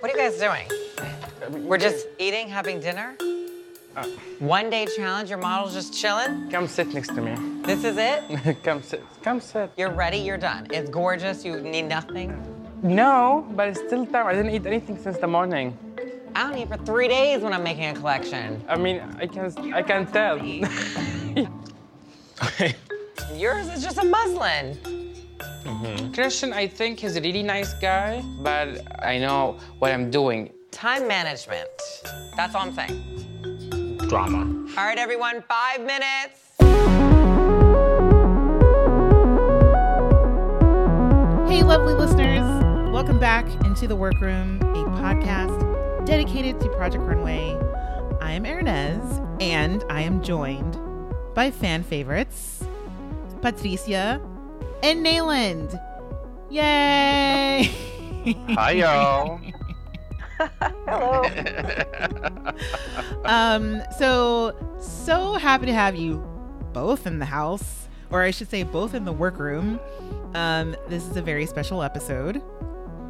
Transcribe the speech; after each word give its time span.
What 0.00 0.12
are 0.12 0.16
you 0.16 0.30
guys 0.30 0.38
doing? 0.38 1.66
We're 1.66 1.78
just 1.78 2.06
eating, 2.18 2.48
having 2.48 2.80
dinner? 2.80 3.16
Uh. 3.96 4.06
One 4.40 4.68
day 4.68 4.86
challenge, 4.94 5.30
your 5.30 5.38
model's 5.38 5.72
just 5.72 5.94
chilling? 5.94 6.50
Come 6.50 6.68
sit 6.68 6.92
next 6.92 7.08
to 7.14 7.22
me. 7.22 7.34
This 7.62 7.82
is 7.82 7.96
it? 7.96 8.62
come 8.62 8.82
sit. 8.82 9.02
Come 9.22 9.40
sit. 9.40 9.70
You're 9.78 9.92
ready, 9.92 10.18
you're 10.18 10.36
done. 10.36 10.66
It's 10.70 10.90
gorgeous, 10.90 11.46
you 11.46 11.60
need 11.60 11.86
nothing. 11.88 12.28
No, 12.82 13.46
but 13.56 13.68
it's 13.68 13.80
still 13.80 14.04
time. 14.04 14.26
I 14.26 14.34
didn't 14.34 14.50
eat 14.54 14.66
anything 14.66 14.98
since 14.98 15.16
the 15.16 15.26
morning. 15.26 15.76
I 16.34 16.42
don't 16.42 16.58
eat 16.58 16.68
for 16.68 16.76
three 16.76 17.08
days 17.08 17.40
when 17.40 17.54
I'm 17.54 17.62
making 17.64 17.86
a 17.86 17.94
collection. 17.94 18.62
I 18.68 18.76
mean, 18.76 19.00
I 19.18 19.26
can 19.26 19.72
I 19.72 19.80
can 19.80 20.06
tell. 20.06 20.36
Okay. 22.42 22.74
Yours 23.34 23.68
is 23.68 23.82
just 23.82 23.96
a 23.96 24.04
muslin. 24.04 24.95
Mm-hmm. 25.66 26.12
Christian, 26.12 26.52
I 26.52 26.68
think 26.68 27.00
he's 27.00 27.16
a 27.16 27.20
really 27.20 27.42
nice 27.42 27.74
guy, 27.74 28.22
but 28.40 28.80
I 29.04 29.18
know 29.18 29.58
what 29.80 29.90
I'm 29.90 30.10
doing. 30.10 30.52
Time 30.70 31.08
management. 31.08 31.68
That's 32.36 32.54
all 32.54 32.62
I'm 32.62 32.72
saying. 32.72 33.98
Drama. 34.08 34.64
All 34.78 34.84
right, 34.84 34.96
everyone, 34.96 35.42
five 35.48 35.80
minutes. 35.80 36.54
Hey, 41.50 41.64
lovely 41.64 41.94
listeners. 41.94 42.46
Welcome 42.92 43.18
back 43.18 43.46
into 43.64 43.88
the 43.88 43.96
Workroom, 43.96 44.60
a 44.62 44.84
podcast 45.00 46.06
dedicated 46.06 46.60
to 46.60 46.68
Project 46.76 47.02
Runway. 47.02 47.58
I 48.20 48.32
am 48.32 48.44
Hernease, 48.44 49.42
and 49.42 49.82
I 49.90 50.02
am 50.02 50.22
joined 50.22 50.78
by 51.34 51.50
fan 51.50 51.82
favorites, 51.82 52.62
Patricia 53.42 54.20
and 54.82 55.04
Nayland. 55.04 55.80
Yay! 56.50 57.70
Hi, 58.54 58.70
y'all. 58.72 59.40
Hello. 60.86 61.22
um, 63.24 63.82
so 63.98 64.54
so 64.80 65.34
happy 65.34 65.66
to 65.66 65.72
have 65.72 65.96
you 65.96 66.16
both 66.72 67.06
in 67.06 67.18
the 67.18 67.24
house, 67.24 67.88
or 68.10 68.22
I 68.22 68.30
should 68.30 68.50
say, 68.50 68.62
both 68.62 68.94
in 68.94 69.04
the 69.04 69.12
workroom. 69.12 69.80
Um, 70.34 70.76
this 70.88 71.06
is 71.06 71.16
a 71.16 71.22
very 71.22 71.46
special 71.46 71.82
episode 71.82 72.42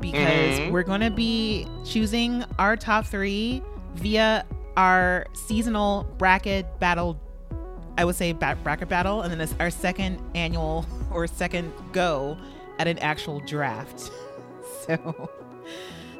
because 0.00 0.58
Mhm. 0.60 0.70
we're 0.70 0.82
going 0.84 1.00
to 1.00 1.10
be 1.10 1.66
choosing 1.84 2.44
our 2.58 2.76
top 2.76 3.06
three 3.06 3.62
via 3.94 4.44
our 4.76 5.26
seasonal 5.32 6.06
bracket 6.18 6.66
battle. 6.78 7.18
I 7.98 8.04
would 8.04 8.16
say 8.16 8.32
bracket 8.32 8.88
battle, 8.88 9.22
and 9.22 9.32
then 9.32 9.40
it's 9.40 9.54
our 9.58 9.70
second 9.70 10.20
annual 10.34 10.86
or 11.10 11.26
second 11.26 11.72
go 11.92 12.36
at 12.78 12.86
an 12.86 12.98
actual 12.98 13.40
draft. 13.40 14.10
So, 14.84 15.30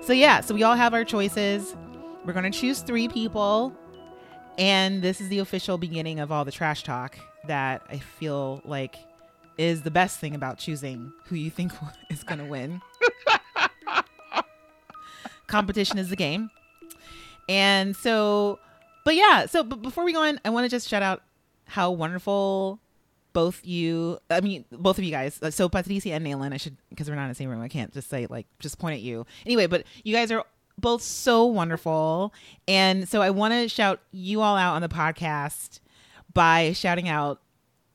so 0.03 0.13
yeah, 0.13 0.41
so 0.41 0.53
we 0.53 0.65
all 0.65 0.75
have 0.75 0.93
our 0.93 1.05
choices. 1.05 1.77
We're 2.25 2.33
to 2.51 2.59
choose 2.59 2.81
three 2.81 3.07
people. 3.07 3.73
And 4.59 5.03
this 5.03 5.21
is 5.21 5.29
the 5.29 5.39
official 5.39 5.79
beginning 5.79 6.19
of 6.19 6.33
all 6.33 6.45
the 6.45 6.51
trash 6.51 6.83
talk 6.83 7.17
that 7.47 7.83
I 7.89 7.99
feel 7.99 8.61
like 8.65 8.97
is 9.57 9.83
the 9.83 9.91
best 9.91 10.19
thing 10.19 10.35
about 10.35 10.59
choosing 10.59 11.13
who 11.27 11.37
you 11.37 11.51
think 11.51 11.73
is 12.11 12.25
to 12.39 12.45
win. 12.45 12.81
Competition 15.47 15.99
is 15.99 16.11
the 16.11 16.17
game. 16.17 16.51
And 17.49 17.95
so, 17.95 18.59
but 19.05 19.15
yeah, 19.15 19.47
so 19.47 19.63
but 19.63 19.81
before 19.83 20.05
we 20.05 20.13
go 20.13 20.23
on, 20.23 20.41
I 20.45 20.51
want 20.51 20.65
to 20.65 20.69
just 20.69 20.89
shout 20.89 21.03
out 21.03 21.23
how 21.67 21.91
wonderful 21.91 22.81
both 23.33 23.67
you, 23.67 24.19
I 24.31 24.41
mean, 24.41 24.65
both 24.73 24.97
of 24.99 25.05
you 25.05 25.11
guys. 25.11 25.39
uh, 25.43 25.51
So 25.51 25.69
Patricia 25.69 26.13
and 26.13 26.25
Nayland, 26.27 26.55
I 26.55 26.57
should, 26.57 26.77
because 26.89 27.09
we're 27.11 27.17
not 27.17 27.25
in 27.25 27.29
the 27.29 27.35
same 27.35 27.51
room, 27.51 27.61
I 27.61 27.69
can't 27.69 27.93
just 27.93 28.09
say, 28.09 28.27
like, 28.31 28.47
just 28.61 28.79
point 28.79 28.95
at 28.95 29.01
you. 29.03 29.27
Anyway, 29.45 29.67
but 29.67 29.85
you 30.05 30.15
guys 30.15 30.33
are 30.33 30.45
both 30.79 31.03
so 31.03 31.45
wonderful. 31.45 32.33
And 32.67 33.09
so 33.09 33.21
I 33.21 33.31
want 33.31 33.53
to 33.53 33.69
shout 33.69 34.01
you 34.11 34.41
all 34.41 34.57
out 34.57 34.75
on 34.75 34.83
the 34.83 34.89
podcast 34.89 35.81
by 36.33 36.73
shouting 36.73 37.09
out 37.09 37.41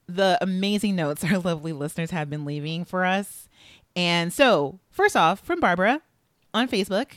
the 0.08 0.38
amazing 0.42 0.96
notes 0.96 1.24
our 1.32 1.40
lovely 1.40 1.74
listeners 1.74 2.12
have 2.12 2.30
been 2.30 2.46
leaving 2.46 2.86
for 2.86 3.06
us. 3.06 3.48
And 3.96 4.32
so, 4.32 4.80
first 4.90 5.18
off, 5.18 5.40
from 5.40 5.60
Barbara 5.60 6.02
on 6.54 6.68
Facebook. 6.68 7.08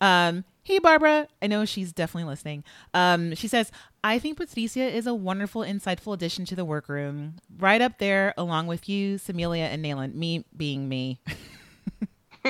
Um, 0.00 0.44
hey 0.62 0.78
Barbara, 0.78 1.28
I 1.40 1.46
know 1.46 1.64
she's 1.64 1.92
definitely 1.92 2.28
listening. 2.30 2.64
Um, 2.94 3.34
she 3.34 3.48
says, 3.48 3.70
I 4.04 4.18
think 4.18 4.36
Patricia 4.36 4.82
is 4.82 5.06
a 5.06 5.14
wonderful, 5.14 5.62
insightful 5.62 6.14
addition 6.14 6.44
to 6.46 6.56
the 6.56 6.64
workroom. 6.64 7.36
Right 7.58 7.80
up 7.80 7.98
there 7.98 8.34
along 8.36 8.66
with 8.68 8.88
you, 8.88 9.16
Samilia 9.16 9.66
and 9.66 9.84
Nayland, 9.84 10.14
me 10.14 10.44
being 10.56 10.88
me. 10.88 11.18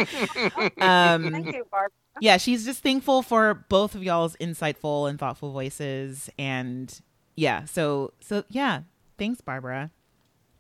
um 0.81 1.31
Thank 1.33 1.53
you, 1.55 1.67
Barb. 1.71 1.93
yeah, 2.21 2.37
she's 2.39 2.65
just 2.65 2.83
thankful 2.83 3.23
for 3.23 3.55
both 3.69 3.95
of 3.95 4.03
y'all's 4.03 4.37
insightful 4.37 5.09
and 5.09 5.19
thoughtful 5.19 5.53
voices. 5.53 6.31
And 6.39 6.99
yeah, 7.37 7.65
so 7.67 8.13
so 8.21 8.45
yeah, 8.49 8.83
thanks, 9.19 9.41
Barbara. 9.41 9.91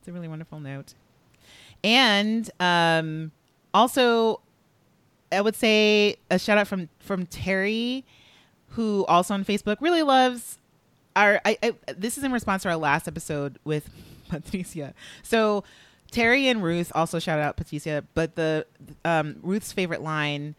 It's 0.00 0.08
a 0.08 0.12
really 0.12 0.28
wonderful 0.28 0.60
note. 0.60 0.94
And 1.84 2.50
um 2.60 3.32
also 3.72 4.40
I 5.32 5.40
would 5.40 5.56
say 5.56 6.16
a 6.30 6.38
shout 6.38 6.58
out 6.58 6.68
from 6.68 6.88
from 7.00 7.26
Terry, 7.26 8.04
who 8.68 9.04
also 9.06 9.34
on 9.34 9.44
Facebook 9.44 9.78
really 9.80 10.02
loves 10.02 10.58
our 11.16 11.40
I, 11.44 11.58
I 11.62 11.74
this 11.96 12.18
is 12.18 12.24
in 12.24 12.32
response 12.32 12.62
to 12.62 12.70
our 12.70 12.76
last 12.76 13.08
episode 13.08 13.58
with 13.64 13.88
Patricia. 14.28 14.94
So 15.22 15.64
Terry 16.10 16.48
and 16.48 16.62
Ruth 16.62 16.92
also 16.94 17.18
shout 17.18 17.38
out 17.38 17.56
Patricia, 17.56 18.04
but 18.14 18.36
the 18.36 18.66
um, 19.04 19.36
Ruth's 19.42 19.72
favorite 19.72 20.02
line 20.02 20.54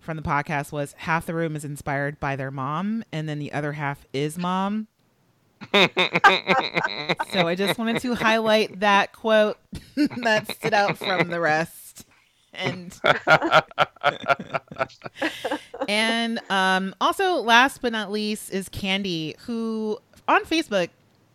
from 0.00 0.16
the 0.16 0.22
podcast 0.22 0.72
was 0.72 0.94
half 0.98 1.26
the 1.26 1.34
room 1.34 1.54
is 1.54 1.64
inspired 1.64 2.18
by 2.18 2.34
their 2.34 2.50
mom, 2.50 3.04
and 3.12 3.28
then 3.28 3.38
the 3.38 3.52
other 3.52 3.72
half 3.72 4.06
is 4.12 4.36
mom. 4.38 4.88
so 5.72 7.46
I 7.46 7.54
just 7.56 7.78
wanted 7.78 8.00
to 8.02 8.14
highlight 8.14 8.80
that 8.80 9.12
quote 9.12 9.58
that 9.96 10.50
stood 10.54 10.74
out 10.74 10.98
from 10.98 11.28
the 11.28 11.40
rest. 11.40 11.87
And 12.58 12.98
and 15.88 16.40
um, 16.50 16.94
also, 17.00 17.36
last 17.36 17.80
but 17.80 17.92
not 17.92 18.10
least, 18.10 18.52
is 18.52 18.68
Candy, 18.68 19.36
who 19.46 19.98
on 20.26 20.44
Facebook 20.44 20.90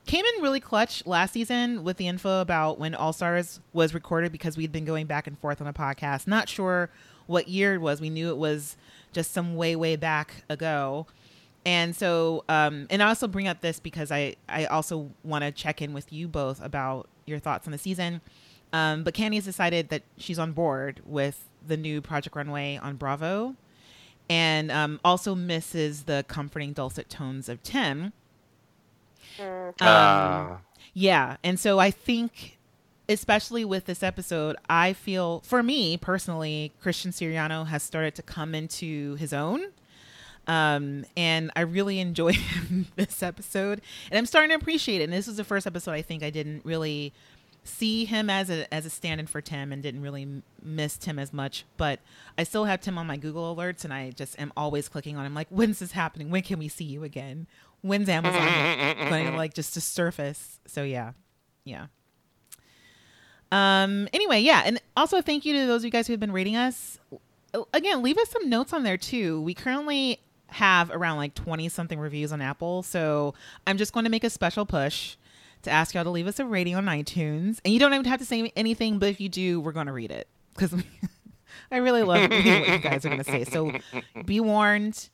came 0.05 0.25
in 0.25 0.41
really 0.41 0.59
clutch 0.59 1.05
last 1.05 1.33
season 1.33 1.83
with 1.83 1.97
the 1.97 2.07
info 2.07 2.41
about 2.41 2.79
when 2.79 2.93
All 2.93 3.13
Stars 3.13 3.59
was 3.71 3.93
recorded 3.93 4.31
because 4.31 4.57
we'd 4.57 4.71
been 4.71 4.85
going 4.85 5.07
back 5.07 5.27
and 5.27 5.37
forth 5.39 5.61
on 5.61 5.67
a 5.67 5.73
podcast. 5.73 6.27
Not 6.27 6.49
sure 6.49 6.89
what 7.25 7.47
year 7.47 7.73
it 7.73 7.79
was. 7.79 8.01
We 8.01 8.09
knew 8.09 8.29
it 8.29 8.37
was 8.37 8.75
just 9.13 9.31
some 9.31 9.55
way, 9.55 9.75
way 9.75 9.95
back 9.95 10.43
ago. 10.49 11.07
And 11.65 11.95
so, 11.95 12.43
um, 12.49 12.87
and 12.89 13.01
I 13.01 13.07
also 13.07 13.27
bring 13.27 13.47
up 13.47 13.61
this 13.61 13.79
because 13.79 14.11
I, 14.11 14.35
I 14.49 14.65
also 14.65 15.11
want 15.23 15.45
to 15.45 15.51
check 15.51 15.81
in 15.81 15.93
with 15.93 16.11
you 16.11 16.27
both 16.27 16.63
about 16.63 17.07
your 17.25 17.39
thoughts 17.39 17.67
on 17.67 17.71
the 17.71 17.77
season. 17.77 18.19
Um, 18.73 19.03
but 19.03 19.13
Candy 19.13 19.37
has 19.37 19.45
decided 19.45 19.89
that 19.89 20.01
she's 20.17 20.39
on 20.39 20.51
board 20.51 20.99
with 21.05 21.47
the 21.65 21.77
new 21.77 22.01
Project 22.01 22.35
Runway 22.35 22.77
on 22.81 22.95
Bravo 22.97 23.55
and 24.29 24.71
um, 24.71 24.99
also 25.05 25.35
misses 25.35 26.03
the 26.03 26.25
comforting 26.27 26.73
dulcet 26.73 27.07
tones 27.09 27.47
of 27.47 27.61
Tim. 27.63 28.13
Mm. 29.37 29.67
Um, 29.67 29.73
Ah. 29.79 30.57
yeah. 30.93 31.37
And 31.43 31.59
so 31.59 31.79
I 31.79 31.91
think, 31.91 32.57
especially 33.07 33.63
with 33.65 33.85
this 33.85 34.01
episode, 34.03 34.55
I 34.69 34.93
feel, 34.93 35.41
for 35.41 35.61
me 35.61 35.97
personally, 35.97 36.71
Christian 36.81 37.11
Siriano 37.11 37.67
has 37.67 37.83
started 37.83 38.15
to 38.15 38.21
come 38.23 38.55
into 38.55 39.15
his 39.15 39.33
own. 39.33 39.65
Um, 40.45 41.05
and 41.15 41.51
I 41.55 41.61
really 41.61 41.99
enjoyed 41.99 42.35
him 42.35 42.87
this 42.95 43.23
episode. 43.23 43.81
And 44.11 44.17
I'm 44.17 44.25
starting 44.25 44.49
to 44.49 44.55
appreciate 44.55 44.99
it. 45.01 45.05
And 45.05 45.13
this 45.13 45.27
was 45.27 45.37
the 45.37 45.43
first 45.43 45.65
episode 45.67 45.91
I 45.91 46.01
think 46.01 46.21
I 46.23 46.29
didn't 46.31 46.65
really 46.65 47.13
see 47.63 48.05
him 48.05 48.29
as 48.29 48.49
a 48.49 48.71
as 48.73 48.85
a 48.85 48.89
stand-in 48.89 49.27
for 49.27 49.41
Tim 49.41 49.71
and 49.71 49.81
didn't 49.81 50.01
really 50.01 50.23
m- 50.23 50.43
miss 50.61 50.97
Tim 50.97 51.17
as 51.19 51.33
much. 51.33 51.65
But 51.77 51.99
I 52.37 52.43
still 52.43 52.65
have 52.65 52.81
Tim 52.81 52.97
on 52.97 53.07
my 53.07 53.17
Google 53.17 53.55
alerts, 53.55 53.83
and 53.83 53.93
I 53.93 54.11
just 54.11 54.39
am 54.39 54.51
always 54.55 54.89
clicking 54.89 55.17
on 55.17 55.25
him 55.25 55.33
like, 55.33 55.47
when's 55.49 55.79
this 55.79 55.93
happening? 55.93 56.29
When 56.29 56.41
can 56.41 56.59
we 56.59 56.67
see 56.67 56.83
you 56.83 57.03
again? 57.03 57.47
When's 57.81 58.09
Amazon 58.09 59.09
going 59.09 59.31
to 59.31 59.37
like 59.37 59.53
just 59.53 59.73
to 59.75 59.81
surface? 59.81 60.59
So 60.67 60.83
yeah, 60.83 61.13
yeah. 61.63 61.87
Um. 63.51 64.07
Anyway, 64.13 64.39
yeah, 64.41 64.63
and 64.65 64.81
also 64.97 65.21
thank 65.21 65.45
you 65.45 65.53
to 65.53 65.65
those 65.67 65.81
of 65.81 65.85
you 65.85 65.91
guys 65.91 66.07
who 66.07 66.13
have 66.13 66.19
been 66.19 66.31
rating 66.31 66.55
us. 66.55 66.99
Again, 67.73 68.01
leave 68.01 68.17
us 68.17 68.29
some 68.29 68.49
notes 68.49 68.73
on 68.73 68.83
there 68.83 68.97
too. 68.97 69.41
We 69.41 69.53
currently 69.53 70.19
have 70.47 70.91
around 70.91 71.17
like 71.17 71.33
20 71.35 71.69
something 71.69 71.99
reviews 71.99 72.31
on 72.31 72.41
Apple. 72.41 72.83
So 72.83 73.33
I'm 73.67 73.77
just 73.77 73.93
going 73.93 74.05
to 74.05 74.09
make 74.09 74.23
a 74.23 74.29
special 74.29 74.65
push 74.65 75.17
to 75.63 75.71
ask 75.71 75.93
y'all 75.93 76.03
to 76.03 76.09
leave 76.09 76.27
us 76.27 76.39
a 76.39 76.45
rating 76.45 76.75
on 76.75 76.85
iTunes. 76.85 77.59
And 77.65 77.73
you 77.73 77.79
don't 77.79 77.93
even 77.93 78.05
have 78.05 78.19
to 78.19 78.25
say 78.25 78.51
anything, 78.55 78.99
but 78.99 79.09
if 79.09 79.19
you 79.19 79.29
do, 79.29 79.59
we're 79.59 79.71
going 79.71 79.87
to 79.87 79.93
read 79.93 80.11
it 80.11 80.27
because 80.53 80.73
I 81.71 81.77
really 81.77 82.03
love 82.03 82.29
reading 82.29 82.59
what 82.61 82.69
you 82.69 82.77
guys 82.79 83.05
are 83.05 83.09
going 83.09 83.23
to 83.23 83.29
say. 83.29 83.43
So 83.43 83.71
be 84.25 84.39
warned. 84.39 85.09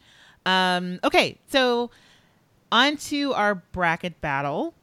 Um, 0.46 1.00
okay, 1.04 1.38
so 1.48 1.92
on 2.72 2.98
to 2.98 3.34
our 3.34 3.56
bracket 3.56 4.20
battle. 4.22 4.74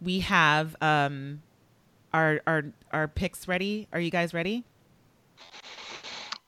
We 0.00 0.20
have 0.20 0.76
um, 0.80 1.42
our 2.12 2.40
our 2.46 2.64
our 2.92 3.08
picks 3.08 3.48
ready. 3.48 3.88
Are 3.92 4.00
you 4.00 4.10
guys 4.10 4.34
ready? 4.34 4.64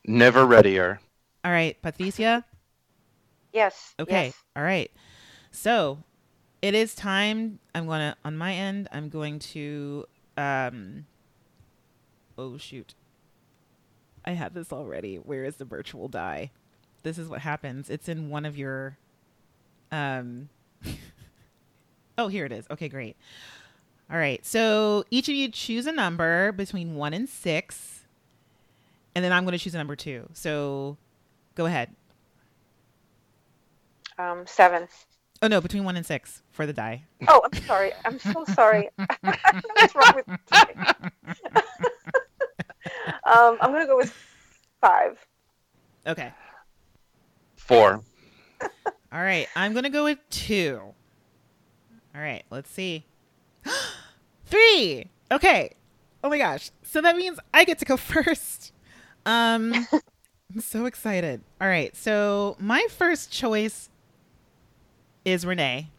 Never 0.05 0.45
readier. 0.45 0.99
All 1.43 1.51
right, 1.51 1.81
Patricia. 1.81 2.45
Yes. 3.51 3.95
Okay. 3.99 4.25
yes. 4.27 4.33
All 4.55 4.63
right. 4.63 4.91
So 5.51 5.99
it 6.61 6.73
is 6.73 6.95
time. 6.95 7.59
I'm 7.75 7.85
going 7.85 7.99
to, 7.99 8.15
on 8.25 8.37
my 8.37 8.53
end, 8.53 8.87
I'm 8.91 9.09
going 9.09 9.39
to, 9.39 10.05
um, 10.35 11.05
oh, 12.37 12.57
shoot. 12.57 12.93
I 14.25 14.31
have 14.31 14.53
this 14.53 14.73
already. 14.73 15.15
Where 15.15 15.43
is 15.43 15.55
the 15.55 15.65
virtual 15.65 16.07
die? 16.07 16.51
This 17.03 17.17
is 17.17 17.29
what 17.29 17.41
happens. 17.41 17.89
It's 17.89 18.09
in 18.09 18.29
one 18.29 18.45
of 18.45 18.57
your, 18.57 18.97
um, 19.91 20.49
oh, 22.17 22.27
here 22.27 22.45
it 22.45 22.51
is. 22.51 22.65
Okay, 22.69 22.89
great. 22.89 23.15
All 24.11 24.17
right. 24.17 24.45
So 24.45 25.05
each 25.11 25.29
of 25.29 25.35
you 25.35 25.49
choose 25.49 25.85
a 25.85 25.91
number 25.91 26.51
between 26.51 26.95
one 26.95 27.13
and 27.13 27.29
six. 27.29 28.05
And 29.15 29.23
then 29.23 29.31
I'm 29.31 29.43
going 29.45 29.57
to 29.57 29.63
choose 29.63 29.75
a 29.75 29.77
number 29.77 29.95
two. 29.95 30.27
So 30.33 30.97
go 31.55 31.65
ahead. 31.65 31.89
Um, 34.17 34.45
seven. 34.45 34.87
Oh, 35.41 35.47
no, 35.47 35.61
between 35.61 35.83
one 35.83 35.95
and 35.95 36.05
six 36.05 36.41
for 36.51 36.65
the 36.65 36.73
die. 36.73 37.03
Oh, 37.27 37.41
I'm 37.43 37.61
sorry. 37.63 37.91
I'm 38.05 38.19
so 38.19 38.43
sorry. 38.53 38.89
I 38.97 39.05
don't 39.23 39.55
know 39.55 39.73
what's 39.75 39.95
wrong 39.95 40.13
with 40.15 40.27
me 40.27 40.37
um, 43.25 43.57
I'm 43.61 43.71
gonna 43.71 43.85
go 43.85 43.97
with 43.97 44.13
five. 44.81 45.17
Okay. 46.07 46.31
Four. 47.55 48.01
All 49.11 49.21
right. 49.21 49.47
I'm 49.55 49.73
going 49.73 49.83
to 49.83 49.89
go 49.89 50.05
with 50.05 50.19
two. 50.29 50.79
All 52.15 52.21
right. 52.21 52.43
Let's 52.49 52.69
see. 52.69 53.05
Three. 54.45 55.09
Okay. 55.31 55.75
Oh 56.23 56.29
my 56.29 56.37
gosh. 56.37 56.71
So 56.83 57.01
that 57.01 57.17
means 57.17 57.39
I 57.53 57.65
get 57.65 57.79
to 57.79 57.85
go 57.85 57.97
first. 57.97 58.71
Um, 59.25 59.73
I'm 60.53 60.61
so 60.61 60.85
excited. 60.85 61.41
All 61.59 61.67
right. 61.67 61.95
So 61.95 62.55
my 62.59 62.87
first 62.89 63.31
choice 63.31 63.89
is 65.27 65.45
Renee. 65.45 65.89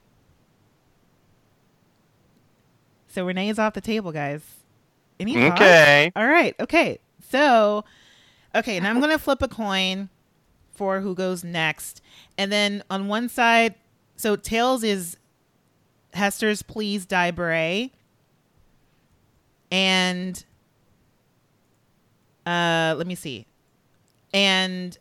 So 3.08 3.26
Renee 3.26 3.50
is 3.50 3.58
off 3.58 3.74
the 3.74 3.80
table, 3.80 4.10
guys. 4.10 4.42
Any 5.20 5.34
thoughts? 5.34 5.60
Okay. 5.60 6.12
All 6.16 6.26
right. 6.26 6.54
Okay. 6.58 6.98
So, 7.30 7.84
okay, 8.54 8.80
now 8.80 8.88
I'm 8.88 9.00
going 9.00 9.12
to 9.12 9.18
flip 9.18 9.42
a 9.42 9.48
coin 9.48 10.08
for 10.70 11.00
who 11.00 11.14
goes 11.14 11.44
next. 11.44 12.00
And 12.38 12.50
then 12.50 12.82
on 12.88 13.08
one 13.08 13.28
side, 13.28 13.74
so 14.16 14.34
Tails 14.34 14.82
is 14.82 15.18
Hester's 16.14 16.62
Please 16.62 17.04
Die 17.04 17.30
Beret. 17.32 17.92
And 19.70 20.42
uh 22.46 22.94
let 22.96 23.06
me 23.06 23.14
see. 23.14 23.44
And 24.32 24.96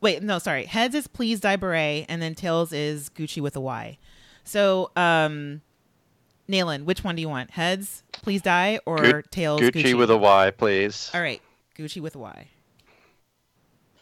wait, 0.00 0.22
no, 0.22 0.38
sorry. 0.38 0.64
Heads 0.66 0.94
is 0.94 1.06
Please 1.06 1.40
Die 1.40 1.56
Beret 1.56 2.06
and 2.08 2.20
then 2.22 2.34
Tails 2.34 2.72
is 2.72 3.08
Gucci 3.10 3.40
with 3.42 3.56
a 3.56 3.60
Y. 3.60 3.98
So, 4.44 4.90
um 4.96 5.62
Nayland, 6.48 6.84
which 6.84 7.04
one 7.04 7.14
do 7.14 7.22
you 7.22 7.28
want? 7.28 7.50
Heads, 7.52 8.02
Please 8.12 8.42
Die 8.42 8.80
or 8.84 8.96
Gu- 8.96 9.22
Tails 9.30 9.60
Gucci, 9.60 9.94
with 9.94 10.10
a 10.10 10.16
Y, 10.16 10.50
please. 10.50 11.10
all 11.14 11.20
right, 11.20 11.40
Gucci 11.78 12.00
with 12.02 12.16
a 12.16 12.18
Y. 12.18 12.48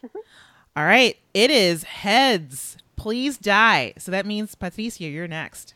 All 0.76 0.84
right, 0.84 1.16
it 1.34 1.50
is 1.50 1.82
heads. 1.82 2.76
Please 2.94 3.36
die. 3.36 3.94
So 3.98 4.12
that 4.12 4.24
means 4.24 4.54
Patricia, 4.54 5.04
you're 5.04 5.26
next. 5.26 5.74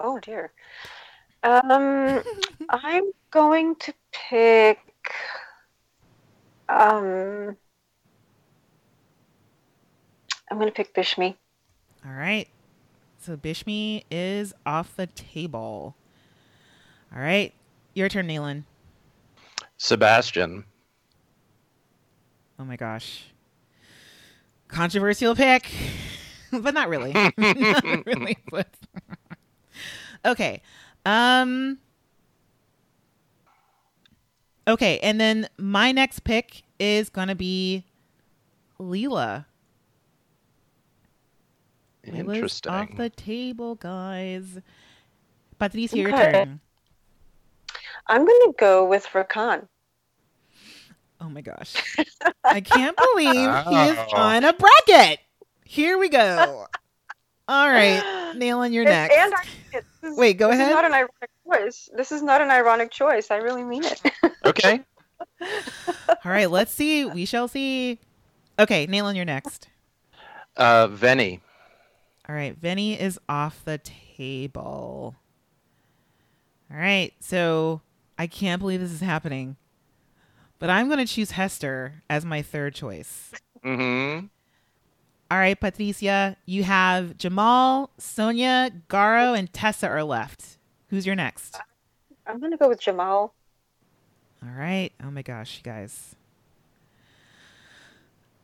Oh 0.00 0.18
dear. 0.18 0.50
Um, 1.44 2.20
I'm 2.70 3.04
going 3.30 3.76
to 3.76 3.94
pick. 4.10 4.80
Um, 6.68 7.56
I'm 10.50 10.58
going 10.58 10.68
to 10.70 10.74
pick 10.74 10.94
Bishme. 10.94 11.36
All 12.04 12.12
right. 12.12 12.48
So 13.18 13.36
Bishme 13.36 14.04
is 14.10 14.52
off 14.66 14.94
the 14.96 15.06
table. 15.06 15.96
All 17.14 17.22
right, 17.22 17.54
your 17.94 18.08
turn, 18.08 18.28
Nayland. 18.28 18.64
Sebastian. 19.78 20.64
Oh 22.58 22.64
my 22.64 22.76
gosh. 22.76 23.24
Controversial 24.68 25.34
pick, 25.34 25.70
but 26.52 26.74
not 26.74 26.88
really. 26.88 27.12
not 27.36 28.04
really. 28.04 28.36
But 28.50 28.68
okay. 30.24 30.60
Um 31.06 31.78
Okay, 34.66 34.98
and 35.00 35.20
then 35.20 35.48
my 35.56 35.92
next 35.92 36.24
pick 36.24 36.62
is 36.78 37.10
going 37.10 37.28
to 37.28 37.34
be 37.34 37.84
Leela. 38.80 39.44
Leela's 42.06 42.34
Interesting. 42.34 42.72
Off 42.72 42.96
the 42.96 43.10
table, 43.10 43.74
guys. 43.76 44.58
Patricia, 45.58 45.96
your 45.98 46.10
turn. 46.10 46.60
I'm 48.06 48.24
going 48.26 48.40
to 48.50 48.54
go 48.58 48.84
with 48.86 49.06
Rakan. 49.06 49.66
Oh 51.20 51.28
my 51.28 51.40
gosh. 51.40 51.74
I 52.44 52.60
can't 52.60 52.96
believe 52.96 53.28
he's 53.34 53.96
Oh. 53.98 54.06
on 54.14 54.44
a 54.44 54.52
bracket. 54.52 55.20
Here 55.64 55.96
we 55.96 56.08
go. 56.08 56.66
All 57.48 57.68
right. 57.68 58.02
Nayland 58.36 58.72
you're 58.74 58.82
And- 58.86 58.90
next. 58.90 59.16
And 59.16 59.34
I, 59.34 59.44
this 59.72 59.84
is, 60.12 60.18
Wait, 60.18 60.34
go 60.38 60.48
this 60.48 60.56
ahead. 60.56 60.68
is 60.70 60.74
not 60.74 60.84
an 60.84 60.92
ironic 60.92 61.30
choice. 61.46 61.88
This 61.96 62.12
is 62.12 62.22
not 62.22 62.40
an 62.42 62.50
ironic 62.50 62.90
choice. 62.90 63.30
I 63.30 63.36
really 63.36 63.64
mean 63.64 63.84
it. 63.84 64.00
Okay. 64.44 64.82
All 65.40 66.16
right, 66.30 66.50
let's 66.50 66.70
see. 66.72 67.06
We 67.06 67.24
shall 67.24 67.48
see. 67.48 67.98
Okay, 68.58 68.86
Nayland 68.86 69.16
your 69.16 69.24
next. 69.24 69.68
Uh, 70.54 70.88
Venny. 70.88 71.40
All 72.28 72.34
right, 72.34 72.58
Venny 72.60 72.98
is 72.98 73.18
off 73.28 73.64
the 73.64 73.78
table. 73.78 75.14
All 76.70 76.76
right, 76.76 77.12
so 77.20 77.82
I 78.18 78.26
can't 78.26 78.60
believe 78.60 78.80
this 78.80 78.92
is 78.92 79.00
happening. 79.00 79.56
But 80.58 80.70
I'm 80.70 80.86
going 80.86 81.04
to 81.04 81.12
choose 81.12 81.32
Hester 81.32 82.02
as 82.08 82.24
my 82.24 82.40
third 82.40 82.74
choice. 82.74 83.32
Mm-hmm. 83.64 84.26
All 85.30 85.38
right, 85.38 85.58
Patricia, 85.58 86.36
you 86.46 86.62
have 86.62 87.18
Jamall, 87.18 87.88
Sonjia, 87.98 88.70
Garo, 88.88 89.36
and 89.38 89.52
Tessa 89.52 89.88
are 89.88 90.04
left. 90.04 90.58
Who's 90.88 91.04
your 91.06 91.16
next? 91.16 91.58
I'm 92.26 92.40
going 92.40 92.52
to 92.52 92.56
go 92.56 92.68
with 92.68 92.80
Jamall. 92.80 93.30
All 94.42 94.54
right. 94.56 94.90
Oh 95.02 95.10
my 95.10 95.22
gosh, 95.22 95.58
you 95.58 95.62
guys. 95.62 96.14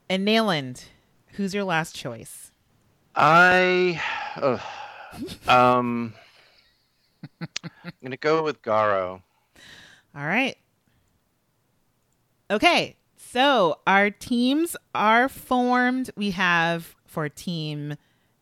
And 0.09 0.27
Nayland, 0.27 0.85
who's 1.35 1.55
your 1.55 1.65
last 1.65 1.95
choice? 1.95 2.50
I. 3.15 4.01
Um. 5.49 6.15
I'm 7.41 7.93
gonna 8.03 8.17
go 8.17 8.43
with 8.43 8.63
Garo. 8.63 9.23
All 10.15 10.27
right. 10.27 10.57
Okay. 12.51 12.97
So 13.17 13.79
our 13.87 14.11
teams 14.11 14.77
are 14.95 15.29
formed. 15.29 16.11
We 16.17 16.33
have 16.33 16.97
for 17.07 17.29
team 17.29 17.97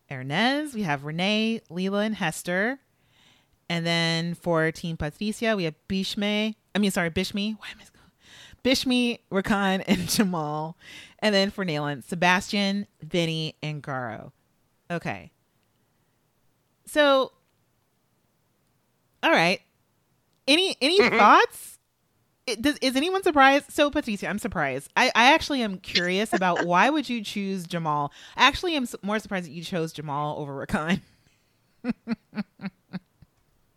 Hernease, 0.09 0.73
we 0.73 0.83
have 0.83 1.05
Renee, 1.05 1.61
Leela, 1.69 2.05
and 2.05 2.15
Hester. 2.15 2.79
And 3.69 3.85
then 3.85 4.33
for 4.33 4.71
team 4.71 4.97
Patricia, 4.97 5.55
we 5.55 5.65
have 5.65 5.75
Bishme. 5.87 6.55
I 6.73 6.79
mean, 6.79 6.91
sorry, 6.91 7.11
Bishme. 7.11 7.57
Why 7.59 7.67
am 7.71 7.77
I? 7.79 7.85
Bishme, 8.63 9.19
Rakan, 9.31 9.83
and 9.87 9.99
Jamall. 10.07 10.73
And 11.19 11.33
then 11.33 11.51
for 11.51 11.63
Nayland, 11.63 12.03
Sebastian, 12.03 12.87
Venny, 13.05 13.53
and 13.61 13.81
Garo. 13.83 14.31
Okay. 14.91 15.31
So, 16.85 17.31
all 19.21 19.31
right. 19.31 19.61
Any 20.47 20.75
any 20.81 20.97
thoughts? 21.09 21.77
It, 22.47 22.63
does, 22.63 22.77
is 22.79 22.95
anyone 22.95 23.21
surprised? 23.21 23.71
So, 23.71 23.91
Patricia, 23.91 24.27
I'm 24.27 24.39
surprised. 24.39 24.89
I, 24.97 25.11
I 25.15 25.33
actually 25.33 25.61
am 25.61 25.77
curious 25.77 26.33
about 26.33 26.65
why 26.65 26.89
would 26.89 27.07
you 27.07 27.23
choose 27.23 27.67
Jamall. 27.67 28.09
I 28.35 28.47
actually 28.47 28.75
am 28.75 28.83
s- 28.83 28.95
more 29.03 29.19
surprised 29.19 29.45
that 29.45 29.51
you 29.51 29.63
chose 29.63 29.93
Jamall 29.93 30.37
over 30.39 30.65
Rakan. 30.65 31.01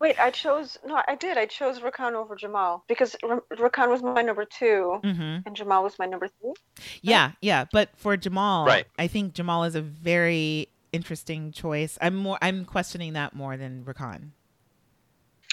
Wait, 0.01 0.19
I 0.19 0.31
chose. 0.31 0.79
No, 0.85 1.01
I 1.07 1.15
did. 1.15 1.37
I 1.39 1.47
chose 1.47 1.79
Rakan 1.81 2.15
over 2.15 2.35
Jamall 2.35 2.81
because 2.89 3.15
R- 3.23 3.45
Rakan 3.53 3.89
was 3.91 4.03
my 4.03 4.23
number 4.23 4.45
2 4.45 4.99
hmm 5.03 5.11
and 5.47 5.55
Jamall 5.55 5.83
was 5.85 5.97
my 5.99 6.07
number 6.07 6.29
three. 6.41 6.55
Yeah, 7.03 7.33
yeah. 7.41 7.67
But 7.71 7.91
for 7.97 8.17
Jamall, 8.17 8.67
Right. 8.67 8.87
I 8.99 9.07
think 9.07 9.35
Jamall 9.35 9.67
is 9.69 9.75
a 9.77 9.81
very 9.83 10.69
interesting 10.93 11.53
choice. 11.53 11.99
I'm 12.01 12.15
more. 12.15 12.39
I'm 12.43 12.65
questioning 12.65 13.15
that 13.15 13.35
more 13.35 13.57
than 13.57 13.85
Rakan. 13.85 14.31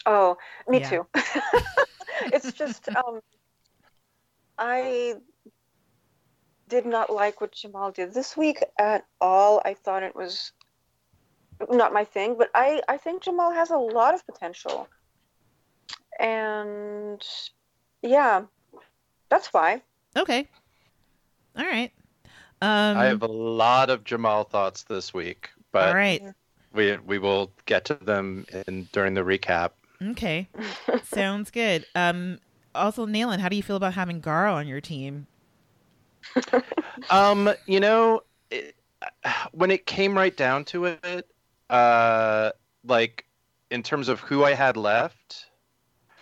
Oh, 0.05 0.37
me 0.67 0.79
Yeah. 0.79 0.89
too. 0.89 1.07
it's 2.33 2.53
just 2.53 2.89
um, 2.95 3.21
I 4.57 5.15
did 6.67 6.85
not 6.85 7.11
like 7.11 7.41
what 7.41 7.53
Jamall 7.53 7.93
did 7.93 8.13
this 8.13 8.37
week 8.37 8.63
at 8.77 9.05
all. 9.19 9.61
I 9.65 9.73
thought 9.73 10.03
it 10.03 10.15
was 10.15 10.51
not 11.69 11.93
my 11.93 12.05
thing, 12.05 12.35
but 12.37 12.49
I 12.53 12.81
I 12.87 12.97
think 12.97 13.23
Jamall 13.23 13.53
has 13.53 13.69
a 13.71 13.77
lot 13.77 14.13
of 14.13 14.25
potential, 14.25 14.87
and 16.19 17.21
yeah, 18.01 18.43
that's 19.29 19.53
why. 19.53 19.81
Okay. 20.15 20.47
All 21.57 21.65
right. 21.65 21.91
Um, 22.61 22.97
I 22.97 23.05
have 23.05 23.21
a 23.21 23.27
lot 23.27 23.89
of 23.89 24.03
Jamall 24.03 24.49
thoughts 24.49 24.83
this 24.83 25.13
week, 25.13 25.49
but 25.71 25.89
all 25.89 25.95
right. 25.95 26.21
we 26.73 26.97
we 26.97 27.17
will 27.17 27.51
get 27.65 27.85
to 27.85 27.93
them 27.93 28.45
in 28.67 28.87
during 28.91 29.13
the 29.13 29.21
recap. 29.21 29.71
Okay. 30.01 30.49
Sounds 31.03 31.51
good. 31.51 31.85
Um, 31.95 32.39
also, 32.75 33.05
Nayland, 33.05 33.39
how 33.39 33.49
do 33.49 33.55
you 33.55 33.63
feel 33.63 33.75
about 33.75 33.93
having 33.93 34.21
Garo 34.21 34.53
on 34.53 34.67
your 34.67 34.81
team? 34.81 35.27
Um, 37.09 37.49
you 37.65 37.79
know, 37.79 38.23
it, 38.51 38.75
when 39.53 39.71
it 39.71 39.85
came 39.85 40.17
right 40.17 40.35
down 40.35 40.65
to 40.65 40.85
it, 40.85 41.27
uh, 41.69 42.51
like 42.83 43.25
in 43.71 43.83
terms 43.83 44.09
of 44.09 44.19
who 44.19 44.43
I 44.43 44.53
had 44.53 44.75
left, 44.75 45.45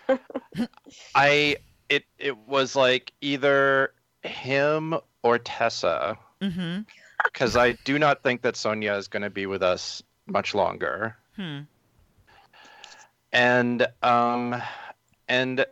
I 1.15 1.57
it 1.89 2.05
it 2.19 2.37
was 2.37 2.75
like 2.75 3.11
either 3.21 3.91
him 4.21 4.95
or 5.23 5.39
Tessa 5.39 6.17
Mm-hmm. 6.41 6.81
because 7.23 7.55
I 7.57 7.71
do 7.83 7.97
not 7.99 8.21
think 8.23 8.41
that 8.43 8.53
Sonjia 8.55 8.97
is 8.97 9.07
going 9.07 9.23
to 9.23 9.29
be 9.29 9.45
with 9.47 9.63
us 9.63 10.03
much 10.27 10.53
longer. 10.53 11.15
Hmm. 11.35 11.59
and 13.31 13.87
um 14.03 14.61
and 15.27 15.65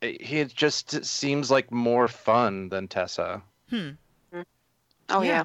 he 0.00 0.44
just 0.44 1.04
seems 1.04 1.50
like 1.50 1.70
more 1.70 2.08
fun 2.08 2.68
than 2.70 2.88
Tessa. 2.88 3.42
Hmm. 3.68 3.90
Oh 4.32 5.22
Yeah. 5.22 5.22
yeah. 5.22 5.44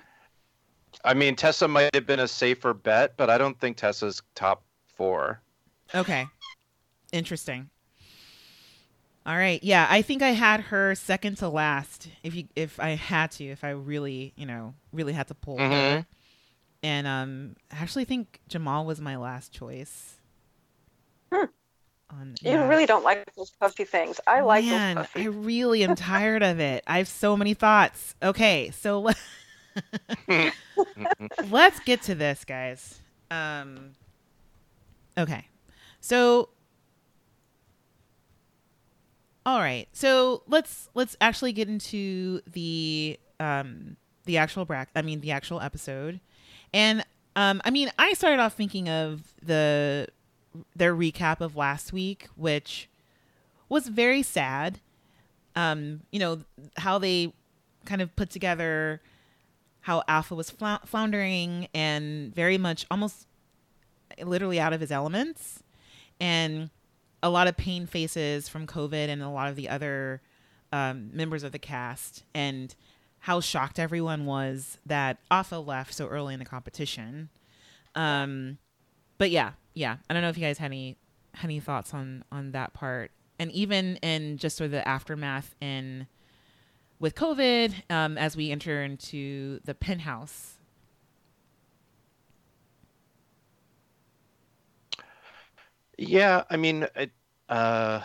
I 1.03 1.13
mean, 1.13 1.35
Tessa 1.35 1.67
might 1.67 1.93
have 1.93 2.05
been 2.05 2.19
a 2.21 2.27
safer 2.27 2.73
bet, 2.73 3.17
but 3.17 3.29
I 3.29 3.37
don't 3.37 3.59
think 3.59 3.77
Tessa's 3.77 4.21
top 4.33 4.63
four. 4.95 5.41
Okay. 5.93 6.25
Interesting. 7.11 7.69
All 9.25 9.35
right. 9.35 9.63
Yeah, 9.63 9.87
I 9.89 10.01
think 10.03 10.21
I 10.21 10.29
had 10.29 10.59
her 10.61 10.93
second 10.95 11.37
to 11.37 11.49
last. 11.49 12.07
If 12.23 12.35
you, 12.35 12.47
if 12.55 12.79
I 12.79 12.89
had 12.91 13.31
to, 13.31 13.43
if 13.45 13.63
I 13.63 13.71
really, 13.71 14.33
you 14.35 14.45
know, 14.45 14.75
really 14.93 15.13
had 15.13 15.27
to 15.29 15.33
pull 15.33 15.57
her. 15.57 15.63
Mhm. 15.63 16.05
And 16.83 17.07
um, 17.07 17.55
I 17.71 17.77
actually 17.77 18.05
think 18.05 18.39
Jamall 18.49 18.85
was 18.85 19.01
my 19.01 19.15
last 19.17 19.51
choice. 19.51 20.17
Hmm. 21.33 21.45
On, 22.11 22.35
You 22.41 22.51
yeah. 22.51 22.67
really 22.67 22.85
don't 22.85 23.03
like 23.03 23.33
those 23.35 23.49
puffy 23.49 23.83
things. 23.83 24.19
I 24.27 24.41
like 24.41 24.63
Man, 24.65 24.97
those 24.97 25.07
I 25.15 25.23
really 25.25 25.83
am 25.83 25.95
tired 25.95 26.43
of 26.43 26.59
it. 26.59 26.83
I 26.85 26.99
have 26.99 27.07
so 27.07 27.35
many 27.35 27.55
thoughts. 27.55 28.13
Okay, 28.21 28.69
so 28.69 28.99
let- 29.01 29.17
let's 31.49 31.79
get 31.79 32.03
to 32.03 32.13
this, 32.15 32.45
guys. 32.45 33.01
Um, 33.31 33.93
okay, 35.17 35.47
so 35.99 36.49
all 39.45 39.59
right, 39.59 39.87
so 39.93 40.41
let's 40.47 40.89
let's 40.95 41.15
actually 41.21 41.53
get 41.53 41.67
into 41.69 42.41
the 42.51 43.19
um 43.39 43.95
the 44.25 44.37
actual 44.37 44.65
brack. 44.65 44.89
I 44.95 45.01
mean, 45.01 45.21
the 45.21 45.31
actual 45.31 45.61
episode, 45.61 46.19
and 46.73 47.05
um, 47.35 47.61
I 47.63 47.69
mean, 47.69 47.91
I 47.99 48.13
started 48.13 48.39
off 48.41 48.53
thinking 48.53 48.89
of 48.89 49.33
the 49.43 50.07
their 50.75 50.95
recap 50.95 51.41
of 51.41 51.55
last 51.55 51.93
week, 51.93 52.27
which 52.35 52.89
was 53.69 53.87
very 53.87 54.23
sad. 54.23 54.79
Um, 55.55 56.01
you 56.11 56.19
know 56.19 56.39
how 56.77 56.97
they 56.97 57.33
kind 57.85 58.01
of 58.01 58.15
put 58.15 58.29
together 58.29 59.01
how 59.81 60.01
Afa 60.07 60.33
was 60.33 60.49
flou- 60.49 60.83
floundering 60.87 61.67
and 61.71 62.33
very 62.33 62.57
much 62.57 62.87
almost 62.89 63.27
literally 64.19 64.59
out 64.59 64.73
of 64.73 64.81
his 64.81 64.91
elements, 64.91 65.61
and 66.19 66.71
a 67.25 67.29
lot 67.29 67.47
of 67.47 67.57
pain 67.57 67.87
faces 67.87 68.47
from 68.47 68.67
Kovid 68.67 69.09
and 69.09 69.23
a 69.23 69.29
lot 69.29 69.49
of 69.49 69.55
the 69.55 69.67
other 69.67 70.21
um, 70.71 71.09
members 71.11 71.41
of 71.41 71.51
the 71.51 71.57
cast, 71.57 72.23
and 72.35 72.75
how 73.17 73.41
shocked 73.41 73.79
everyone 73.79 74.27
was 74.27 74.77
that 74.85 75.17
Afa 75.31 75.57
left 75.57 75.95
so 75.95 76.05
early 76.05 76.35
in 76.35 76.39
the 76.39 76.45
competition. 76.45 77.29
Um, 77.95 78.59
but 79.17 79.31
yeah, 79.31 79.53
yeah, 79.73 79.97
I 80.07 80.13
don't 80.13 80.21
know 80.21 80.29
if 80.29 80.37
you 80.37 80.43
guys 80.43 80.59
had 80.59 80.67
any 80.67 80.97
had 81.33 81.47
any 81.47 81.59
thoughts 81.59 81.95
on 81.95 82.23
on 82.31 82.51
that 82.51 82.73
part, 82.73 83.09
and 83.39 83.51
even 83.53 83.95
in 83.97 84.37
just 84.37 84.55
sort 84.55 84.65
of 84.65 84.71
the 84.73 84.87
aftermath 84.87 85.55
in 85.59 86.05
with 86.99 87.15
Kovid 87.15 87.73
um, 87.89 88.19
as 88.19 88.37
we 88.37 88.51
enter 88.51 88.83
into 88.83 89.61
the 89.65 89.73
penthouse. 89.73 90.54
Yeah, 95.97 96.43
I 96.49 96.57
mean, 96.57 96.87
it, 96.95 97.11
uh, 97.49 98.01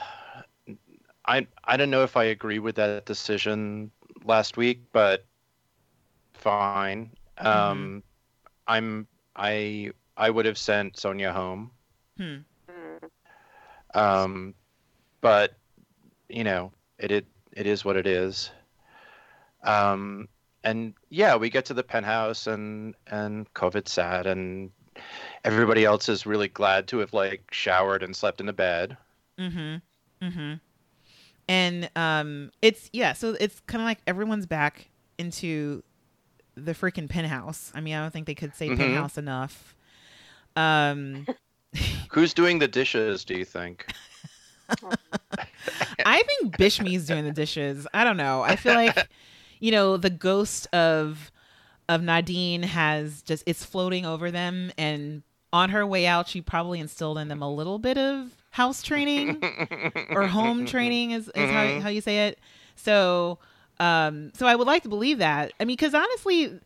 I 1.27 1.47
I 1.65 1.77
don't 1.77 1.91
know 1.91 2.03
if 2.03 2.17
I 2.17 2.25
agree 2.25 2.59
with 2.59 2.77
that 2.77 3.07
decision 3.07 3.91
last 4.25 4.57
week, 4.57 4.83
but 4.93 5.25
fine. 6.35 7.11
Um, 7.39 8.03
I'm 8.67 9.07
I 9.37 9.93
I 10.17 10.31
would 10.31 10.47
have 10.47 10.59
sent 10.59 10.95
Sonjia 10.95 11.33
home. 11.33 11.71
Hmm. 12.17 12.37
Mm. 12.69 13.11
Um, 13.95 14.55
but 15.21 15.57
you 16.29 16.45
know, 16.45 16.73
it 16.99 17.11
it, 17.11 17.27
it 17.53 17.67
is 17.67 17.85
what 17.85 17.97
it 17.97 18.07
is. 18.07 18.51
Um, 19.63 20.29
and 20.65 20.95
yeah, 21.09 21.37
we 21.37 21.51
get 21.51 21.65
to 21.67 21.75
the 21.75 21.83
penthouse 21.83 22.47
and 22.47 22.95
and 23.07 23.53
Kovid's 23.55 23.93
sad 23.93 24.27
and 24.27 24.71
everybody 25.45 25.85
else 25.85 26.09
is 26.09 26.27
really 26.27 26.49
glad 26.49 26.87
to 26.89 26.99
have 26.99 27.13
like 27.13 27.43
showered 27.53 28.03
and 28.03 28.15
slept 28.15 28.41
in 28.41 28.49
a 28.49 28.53
bed. 28.53 28.97
Mm-hmm. 29.39 29.77
Mm-hmm. 30.27 30.55
And 31.49 31.91
um 31.97 32.51
it's 32.63 32.91
yeah, 32.93 33.13
so 33.15 33.37
it's 33.41 33.61
kinda 33.69 33.85
like 33.85 33.99
everyone's 34.07 34.47
back 34.47 34.89
into 35.19 35.83
the 36.57 36.73
freaking 36.73 37.09
penthouse. 37.09 37.73
I 37.75 37.81
mean, 37.81 37.95
I 37.95 38.01
don't 38.03 38.13
think 38.13 38.27
they 38.27 38.35
could 38.35 38.55
say 38.55 38.69
Mhm. 38.69 38.77
penthouse 38.77 39.17
enough. 39.19 39.75
Um 40.57 41.27
Who's 42.11 42.35
doing 42.35 42.59
the 42.59 42.69
dishes, 42.69 43.25
do 43.25 43.35
you 43.35 43.45
think? 43.45 43.87
I 46.07 46.23
think 46.23 46.57
Bishme's 46.57 47.07
doing 47.07 47.25
the 47.25 47.33
dishes. 47.33 47.87
I 47.95 48.05
don't 48.05 48.17
know. 48.17 48.43
I 48.43 48.57
feel 48.57 48.75
like, 48.75 49.09
you 49.61 49.71
know, 49.71 49.97
the 49.97 50.11
ghost 50.11 50.67
of 50.75 51.31
of 51.89 52.03
Nadine 52.03 52.63
has 52.63 53.23
just 53.23 53.43
it's 53.47 53.65
floating 53.65 54.07
over 54.07 54.31
them 54.31 54.71
and 54.79 55.23
on 55.53 55.71
her 55.71 55.87
way 55.87 56.07
out 56.07 56.29
she 56.29 56.41
probably 56.41 56.79
instilled 56.81 57.19
in 57.19 57.29
them 57.29 57.43
a 57.43 57.53
little 57.53 57.79
bit 57.79 57.99
of 57.99 58.35
house 58.51 58.83
training 58.83 59.43
or 60.11 60.27
home 60.27 60.65
training 60.67 61.11
is, 61.13 61.29
is 61.29 61.51
how, 61.51 61.65
Mhm. 61.65 61.81
how 61.83 61.89
you 61.89 62.01
say 62.01 62.29
it. 62.29 62.39
So 62.77 63.39
um 63.79 64.31
so 64.35 64.47
I 64.47 64.55
would 64.57 64.67
like 64.67 64.83
to 64.83 64.89
believe 64.89 65.19
that. 65.19 65.53
I 65.61 65.65
mean 65.65 65.77
cuz 65.77 65.95
honestly 65.95 66.59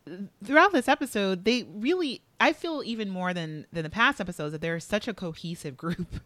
throughout 0.44 0.72
this 0.72 0.88
episode 0.88 1.44
they 1.44 1.62
really 1.64 2.22
I 2.40 2.52
feel 2.52 2.82
even 2.84 3.08
more 3.10 3.32
than 3.32 3.66
than 3.72 3.84
the 3.84 3.90
past 3.90 4.20
episodes 4.20 4.52
that 4.52 4.60
they're 4.60 4.80
such 4.80 5.08
a 5.08 5.14
cohesive 5.14 5.76
group. 5.76 6.08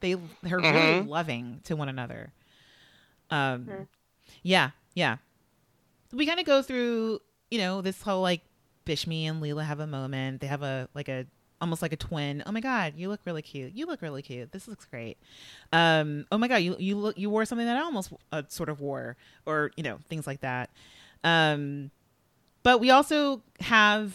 They 0.00 0.14
they're 0.44 0.60
really 0.60 1.02
Mhm. 1.02 1.08
loving 1.08 1.60
to 1.64 1.74
one 1.74 1.88
another. 1.88 2.32
Um 3.30 3.64
Mhm. 3.66 3.86
yeah, 4.42 4.70
yeah. 4.94 5.16
We 6.12 6.24
kind 6.26 6.38
of 6.40 6.46
go 6.46 6.62
through, 6.62 7.20
you 7.50 7.58
know, 7.58 7.82
this 7.82 8.00
whole 8.02 8.22
like 8.22 8.42
Bishme 8.86 9.24
and 9.28 9.42
Leela 9.42 9.64
have 9.64 9.80
a 9.80 9.86
moment. 9.86 10.40
They 10.40 10.46
have 10.46 10.62
a 10.62 10.88
like 10.94 11.08
a 11.08 11.26
almost 11.60 11.82
like 11.82 11.92
a 11.92 11.96
twin. 11.96 12.42
Oh 12.46 12.52
my 12.52 12.60
god, 12.60 12.94
you 12.96 13.08
look 13.08 13.20
really 13.24 13.42
cute. 13.42 13.74
You 13.74 13.86
look 13.86 14.02
really 14.02 14.22
cute. 14.22 14.52
This 14.52 14.68
looks 14.68 14.84
great. 14.84 15.18
Um, 15.72 16.26
oh 16.30 16.38
my 16.38 16.48
god, 16.48 16.56
you 16.56 16.76
you 16.78 16.96
look 16.96 17.18
you 17.18 17.30
wore 17.30 17.44
something 17.44 17.66
that 17.66 17.76
I 17.76 17.80
almost 17.80 18.12
uh, 18.32 18.42
sort 18.48 18.68
of 18.68 18.80
wore, 18.80 19.16
or 19.46 19.70
you 19.76 19.82
know 19.82 19.98
things 20.08 20.26
like 20.26 20.40
that. 20.40 20.70
Um, 21.24 21.90
but 22.62 22.80
we 22.80 22.90
also 22.90 23.42
have. 23.60 24.14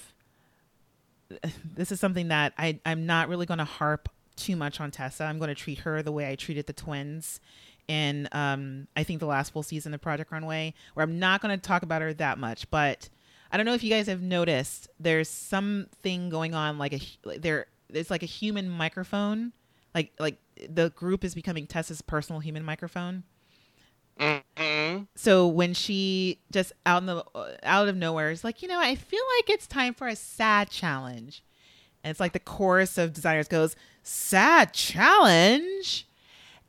This 1.75 1.91
is 1.91 2.00
something 2.00 2.27
that 2.27 2.53
I 2.59 2.79
I'm 2.85 3.07
not 3.07 3.27
really 3.27 3.47
going 3.47 3.57
to 3.57 3.63
harp 3.63 4.07
too 4.35 4.55
much 4.55 4.79
on 4.79 4.91
Tessa. 4.91 5.23
I'm 5.23 5.39
going 5.39 5.50
to 5.50 5.55
treat 5.55 5.79
her 5.79 6.03
the 6.03 6.12
way 6.12 6.29
I 6.29 6.35
treated 6.35 6.67
the 6.67 6.73
twins 6.73 7.39
in 7.88 8.29
um 8.31 8.88
I 8.95 9.03
think 9.03 9.19
the 9.19 9.25
last 9.25 9.51
full 9.51 9.63
season 9.63 9.93
of 9.93 10.01
Project 10.01 10.31
Runway, 10.31 10.75
where 10.93 11.03
I'm 11.03 11.17
not 11.17 11.41
going 11.41 11.57
to 11.57 11.62
talk 11.62 11.81
about 11.81 12.03
her 12.03 12.13
that 12.13 12.38
much, 12.38 12.69
but 12.69 13.09
I 13.53 13.57
don't 13.57 13.67
know 13.67 13.75
if 13.75 13.83
you 13.83 13.91
guys 13.91 14.07
have 14.07 14.24
noticed 14.24 14.89
there's 15.00 15.29
something 15.29 16.29
going 16.29 16.55
on 16.55 16.79
like 16.79 16.93
a 16.93 17.38
there 17.38 17.67
It's 17.89 18.10
like 18.10 18.24
a 18.24 18.27
human 18.27 18.67
microphone 18.67 19.53
like 19.93 20.12
like 20.19 20.38
the 20.67 20.89
group 20.89 21.24
is 21.24 21.36
becoming 21.36 21.67
Tessa's 21.67 22.01
personal 22.01 22.39
human 22.39 22.63
microphone. 22.65 23.24
Mhm. 24.19 25.07
So 25.15 25.48
when 25.48 25.75
she 25.75 26.39
just 26.51 26.74
out 26.86 27.03
in 27.03 27.05
the 27.05 27.24
out 27.63 27.88
of 27.88 27.95
nowhere 27.95 28.31
is 28.31 28.43
like, 28.43 28.62
you 28.63 28.67
know, 28.67 28.79
I 28.79 28.95
feel 28.95 29.24
like 29.38 29.50
it's 29.51 29.67
time 29.67 29.93
for 29.93 30.07
a 30.07 30.15
sad 30.15 30.72
challenge. 30.72 31.43
And 32.03 32.12
it's 32.12 32.19
like 32.19 32.33
the 32.33 32.39
chorus 32.39 32.98
of 32.98 33.13
designers 33.13 33.48
goes, 33.48 33.75
"Sad 34.01 34.74
challenge." 34.74 36.07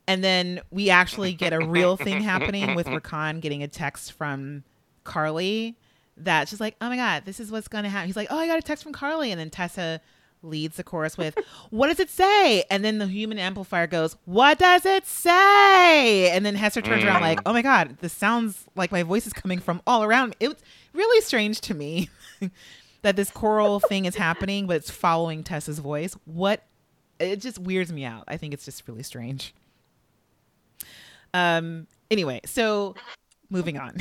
And 0.07 0.23
then 0.23 0.61
we 0.71 0.91
actually 0.91 1.33
get 1.33 1.55
a 1.55 1.67
real 1.67 1.97
thing 1.97 2.23
happening 2.23 2.75
with 2.75 2.87
Rakan 2.89 3.41
getting 3.41 3.63
a 3.63 3.69
text 3.69 4.13
from 4.13 4.65
Karlie 5.05 5.77
that 6.17 6.49
she's 6.49 6.61
like, 6.61 6.77
"Oh 6.81 6.89
my 6.89 6.97
god, 6.97 7.25
this 7.25 7.41
is 7.41 7.51
what's 7.51 7.69
going 7.69 7.85
to 7.85 7.91
happen." 7.91 8.07
He's 8.07 8.17
like, 8.17 8.29
"Oh, 8.31 8.39
I 8.39 8.47
got 8.47 8.59
a 8.59 8.63
text 8.63 8.83
from 8.85 8.93
Karlie." 8.93 9.31
And 9.31 9.41
then 9.41 9.51
Tessa 9.51 10.01
leads 10.45 10.77
the 10.77 10.85
chorus 10.85 11.17
with, 11.17 11.37
What 11.71 11.89
does 11.89 11.99
it 11.99 12.11
say? 12.11 12.65
And 12.71 12.85
then 12.85 12.99
the 12.99 13.07
human 13.07 13.39
amplifier 13.39 13.87
goes, 13.87 14.17
What 14.25 14.59
does 14.59 14.87
it 14.87 15.07
say? 15.07 16.31
And 16.31 16.45
then 16.45 16.55
Hester 16.55 16.83
turns 16.83 17.05
around, 17.05 17.23
like, 17.23 17.41
Oh 17.47 17.53
my 17.53 17.63
God, 17.63 17.97
this 18.01 18.13
sounds 18.13 18.65
like 18.77 18.93
my 18.93 19.03
voice 19.03 19.27
is 19.27 19.33
coming 19.33 19.59
from 19.59 19.81
all 19.87 20.05
around 20.05 20.31
me. 20.31 20.37
It 20.41 20.49
was 20.49 20.59
really 20.93 21.21
strange 21.23 21.61
to 21.63 21.75
me 21.75 22.11
that 23.03 23.17
this 23.17 23.31
choral 23.31 23.81
thing 23.81 24.05
is 24.05 24.17
happening, 24.17 24.67
but 24.67 24.77
it's 24.77 24.91
following 24.91 25.43
Tessa's 25.43 25.79
voice. 25.79 26.17
What? 26.25 26.63
It 27.19 27.41
just 27.41 27.59
weirds 27.59 27.93
me 27.93 28.05
out. 28.05 28.25
I 28.29 28.37
think 28.37 28.55
it's 28.55 28.65
just 28.65 28.87
really 28.89 29.03
strange. 29.03 29.55
Um, 31.33 31.87
anyway, 32.11 32.41
so 32.45 32.95
moving 33.51 33.79
on. 33.79 33.97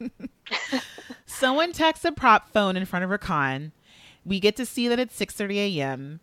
Someone 1.38 1.72
texts 1.72 2.04
a 2.04 2.12
prop 2.12 2.48
phone 2.50 2.76
in 2.76 2.84
front 2.84 3.04
of 3.04 3.10
Rakan. 3.10 3.72
We 4.24 4.40
get 4.40 4.56
to 4.56 4.64
see 4.64 4.88
that 4.88 4.98
it's 4.98 5.18
6:30 5.18 5.78
a.m. 5.78 6.20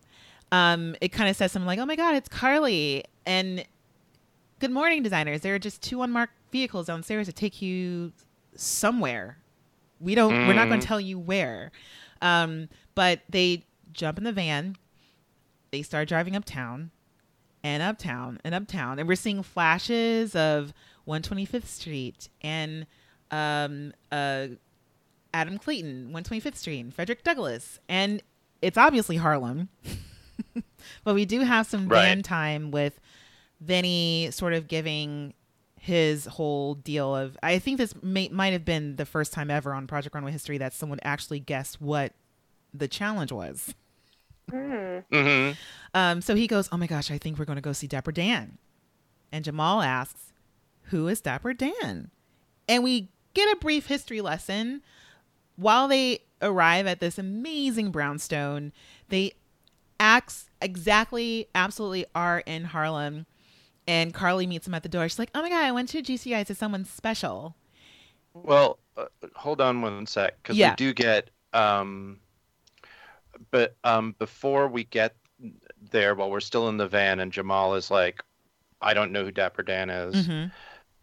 Um, 0.51 0.95
it 1.01 1.09
kind 1.09 1.29
of 1.29 1.35
says 1.35 1.51
something 1.51 1.67
like, 1.67 1.79
"Oh 1.79 1.85
my 1.85 1.95
God, 1.95 2.15
it's 2.15 2.29
Karlie!" 2.29 3.03
And 3.25 3.65
good 4.59 4.71
morning, 4.71 5.03
designers. 5.03 5.41
There 5.41 5.53
are 5.53 5.59
just 5.59 5.81
two 5.81 6.01
unmarked 6.01 6.33
vehicles 6.51 6.87
downstairs 6.87 7.27
to 7.27 7.33
take 7.33 7.61
you 7.61 8.13
somewhere. 8.55 9.37
We 9.99 10.15
don't. 10.15 10.47
We're 10.47 10.53
not 10.53 10.69
going 10.69 10.79
to 10.79 10.87
tell 10.87 11.01
you 11.01 11.19
where. 11.19 11.71
Um, 12.21 12.69
but 12.95 13.21
they 13.29 13.65
jump 13.91 14.17
in 14.17 14.23
the 14.23 14.31
van. 14.31 14.77
They 15.71 15.81
start 15.81 16.07
driving 16.07 16.35
uptown, 16.35 16.91
and 17.63 17.83
uptown, 17.83 18.39
and 18.43 18.55
uptown, 18.55 18.97
and 18.97 19.07
we're 19.07 19.15
seeing 19.15 19.43
flashes 19.43 20.35
of 20.35 20.73
125th 21.07 21.65
Street 21.65 22.29
and 22.41 22.85
um, 23.29 23.93
uh, 24.11 24.47
Adam 25.33 25.57
Clayton, 25.57 26.11
125th 26.13 26.55
Street, 26.55 26.79
and 26.79 26.93
Frederick 26.93 27.23
Douglass, 27.23 27.79
and 27.87 28.21
it's 28.61 28.77
obviously 28.77 29.17
Harlem. 29.17 29.69
but 31.03 31.15
we 31.15 31.25
do 31.25 31.41
have 31.41 31.67
some 31.67 31.87
Right. 31.87 32.01
van 32.03 32.21
time 32.23 32.71
with 32.71 32.99
Venny 33.65 34.31
sort 34.33 34.53
of 34.53 34.67
giving 34.67 35.33
his 35.79 36.25
whole 36.25 36.75
deal 36.75 37.15
of. 37.15 37.37
I 37.41 37.59
think 37.59 37.77
this 37.77 37.93
may, 38.03 38.29
might 38.29 38.53
have 38.53 38.65
been 38.65 38.97
the 38.97 39.05
first 39.05 39.33
time 39.33 39.49
ever 39.49 39.73
on 39.73 39.87
Project 39.87 40.13
Runway 40.13 40.31
history 40.31 40.57
that 40.59 40.73
someone 40.73 40.99
actually 41.03 41.39
guessed 41.39 41.81
what 41.81 42.13
the 42.73 42.87
challenge 42.87 43.31
was. 43.31 43.73
hmm 44.49 45.51
Um, 45.93 46.21
so 46.21 46.35
he 46.35 46.47
goes, 46.47 46.69
"Oh 46.71 46.77
my 46.77 46.87
gosh, 46.87 47.09
I 47.11 47.17
think 47.17 47.37
we're 47.39 47.45
going 47.45 47.55
to 47.57 47.61
go 47.61 47.73
see 47.73 47.87
Dapper 47.87 48.11
Dan," 48.11 48.57
and 49.31 49.43
Jamall 49.45 49.85
asks, 49.85 50.33
"Who 50.85 51.07
is 51.07 51.21
Dapper 51.21 51.53
Dan?" 51.53 52.11
And 52.67 52.83
we 52.83 53.09
get 53.33 53.51
a 53.51 53.59
brief 53.59 53.87
history 53.87 54.21
lesson 54.21 54.81
while 55.61 55.87
they 55.87 56.19
arrive 56.41 56.87
at 56.87 56.99
this 56.99 57.17
amazing 57.19 57.91
brownstone. 57.91 58.71
They 59.09 59.33
acts 59.99 60.49
exactly, 60.61 61.47
absolutely 61.53 62.05
are 62.15 62.39
in 62.39 62.63
Harlem, 62.65 63.25
and 63.87 64.13
Karlie 64.13 64.47
meets 64.47 64.67
him 64.67 64.73
at 64.73 64.83
the 64.83 64.89
door. 64.89 65.07
She's 65.07 65.19
like, 65.19 65.29
"Oh 65.35 65.41
my 65.41 65.49
god, 65.49 65.63
I 65.63 65.71
went 65.71 65.89
to 65.89 66.01
GCI 66.01 66.43
to 66.47 66.55
someone 66.55 66.85
special." 66.85 67.55
Well, 68.33 68.79
uh, 68.97 69.05
hold 69.35 69.61
on 69.61 69.81
one 69.81 70.05
sec, 70.07 70.41
because 70.41 70.57
Yeah. 70.57 70.71
we 70.71 70.75
do 70.77 70.93
get. 70.93 71.29
Um, 71.53 72.19
but 73.51 73.75
um, 73.83 74.15
before 74.19 74.67
we 74.67 74.85
get 74.85 75.15
there, 75.91 76.15
while 76.15 76.29
we're 76.31 76.39
still 76.39 76.69
in 76.69 76.77
the 76.77 76.87
van, 76.87 77.19
and 77.19 77.31
Jamall 77.31 77.77
is 77.77 77.91
like, 77.91 78.23
"I 78.81 78.93
don't 78.93 79.11
know 79.11 79.23
who 79.25 79.31
Dapper 79.31 79.63
Dan 79.63 79.89
is," 79.89 80.27
Mhm. 80.27 80.51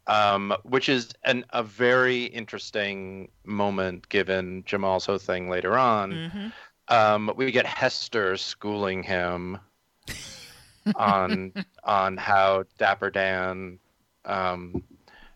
Um, 0.08 0.56
which 0.62 0.88
is 0.88 1.10
an, 1.24 1.44
a 1.50 1.62
very 1.62 2.24
interesting 2.24 3.28
moment 3.44 4.08
given 4.08 4.64
Jamall's 4.64 5.04
whole 5.06 5.18
thing 5.18 5.50
later 5.50 5.76
on. 5.76 6.12
Mhm. 6.12 6.52
Um, 6.88 7.32
we 7.36 7.50
get 7.52 7.66
Hester 7.66 8.36
schooling 8.38 9.02
him 9.02 9.58
on 10.96 11.52
on 11.84 12.16
how 12.16 12.64
Dapper 12.78 13.10
Dan, 13.10 13.78
um, 14.24 14.82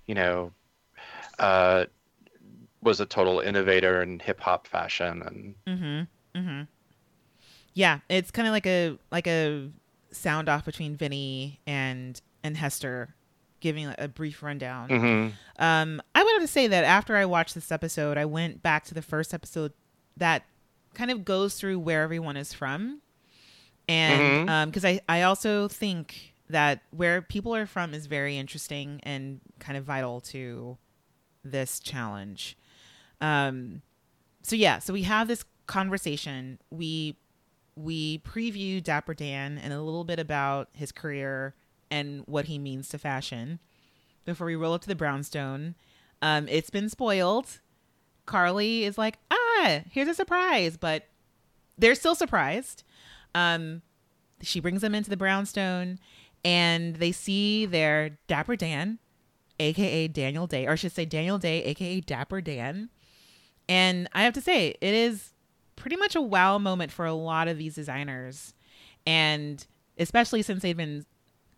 you 0.07 0.15
know, 0.15 0.53
uh, 1.39 1.85
was 2.83 3.01
a 3.01 3.07
total 3.07 3.41
innovator 3.41 4.03
in 4.03 4.19
hip 4.19 4.41
hop 4.41 4.67
fashion, 4.67 5.23
and 5.23 5.55
Mm-hmm. 5.67 6.39
Mm-hmm. 6.41 6.63
Yeah, 7.75 8.01
it's 8.09 8.31
kind 8.31 8.49
of 8.49 8.53
like 8.53 8.67
a 8.67 8.97
like 9.11 9.27
a 9.27 9.69
sound 10.11 10.49
off 10.49 10.65
between 10.65 10.97
Venny 10.97 11.59
and 11.67 12.21
and 12.43 12.57
Hester, 12.57 13.15
giving 13.63 13.95
a, 13.97 14.09
brief 14.09 14.43
rundown. 14.43 14.89
Mhm. 14.91 15.33
Um, 15.59 16.03
I 16.15 16.23
would 16.23 16.33
have 16.35 16.43
to 16.43 16.49
say 16.49 16.67
that 16.67 16.85
after 16.85 17.17
I 17.17 17.25
watched 17.25 17.55
this 17.55 17.73
episode, 17.73 18.19
I 18.19 18.27
went 18.27 18.63
back 18.63 18.85
to 18.87 18.95
the 18.95 19.01
first 19.01 19.33
episode 19.33 19.73
that 20.19 20.45
kind 20.93 21.11
of 21.11 21.25
goes 21.25 21.55
through 21.55 21.79
where 21.79 22.03
everyone 22.03 22.37
is 22.37 22.53
from, 22.53 23.01
and 23.89 24.67
because 24.71 24.85
I 24.85 25.01
I 25.09 25.23
also 25.23 25.69
think 25.69 26.35
that 26.51 26.83
where 26.91 27.23
people 27.23 27.55
are 27.55 27.65
from 27.65 27.95
is 27.95 28.05
very 28.07 28.37
interesting 28.37 29.01
and 29.05 29.41
kind 29.59 29.79
of 29.79 29.85
vital 29.85 30.21
to 30.21 30.77
this 31.43 31.81
challenge. 31.81 32.59
Um, 33.23 33.81
so 34.43 34.57
yeah, 34.57 34.79
so 34.81 34.93
we 34.93 35.03
have 35.05 35.29
this 35.29 35.45
conversation. 35.67 36.59
We 36.71 37.17
we 37.75 38.19
preview 38.19 38.83
Dapper 38.83 39.15
Dan 39.15 39.57
and 39.57 39.73
a 39.73 39.81
little 39.81 40.05
bit 40.05 40.19
about 40.19 40.69
his 40.75 40.93
career 40.93 41.55
and 41.93 42.25
what 42.27 42.47
he 42.47 42.59
means 42.59 42.89
to 42.89 42.99
fashion 42.99 43.61
before 44.25 44.47
we 44.47 44.57
roll 44.57 44.73
up 44.73 44.81
to 44.81 44.89
the 44.89 44.97
brownstone. 44.97 45.75
Um, 46.23 46.49
it's 46.49 46.71
been 46.71 46.89
spoiled. 46.89 47.61
Karlie 48.27 48.83
is 48.83 48.97
like, 48.97 49.19
ah, 49.31 49.81
here's 49.91 50.09
a 50.09 50.15
surprise, 50.15 50.79
but 50.79 51.09
they're 51.77 51.95
still 51.95 52.15
surprised. 52.15 52.83
Um, 53.35 53.83
she 54.41 54.59
brings 54.59 54.81
them 54.81 54.95
into 54.95 55.11
the 55.11 55.17
brownstone, 55.19 55.99
and 56.45 56.97
they 56.97 57.13
see 57.13 57.67
their 57.67 58.19
Dapper 58.27 58.57
Dan, 58.57 58.99
aka 59.61 60.09
Daniel 60.09 60.47
Day, 60.47 60.67
or 60.67 60.73
I 60.73 60.77
should 60.77 60.93
say 60.93 61.05
Daniel 61.05 61.39
Day, 61.39 61.63
aka 61.65 62.01
Dapper 62.01 62.41
Dan. 62.41 62.89
And 63.69 64.09
I 64.15 64.23
have 64.23 64.33
to 64.35 64.41
say, 64.41 64.77
it 64.81 64.95
is 64.95 65.35
pretty 65.77 65.97
much 65.97 66.17
a 66.17 66.23
wow 66.23 66.57
moment 66.57 66.91
for 66.91 67.05
a 67.05 67.13
lot 67.13 67.49
of 67.49 67.59
these 67.59 67.75
designers. 67.75 68.55
And 69.07 69.65
especially 69.99 70.43
since 70.43 70.63
they've 70.63 70.77
been 70.77 71.05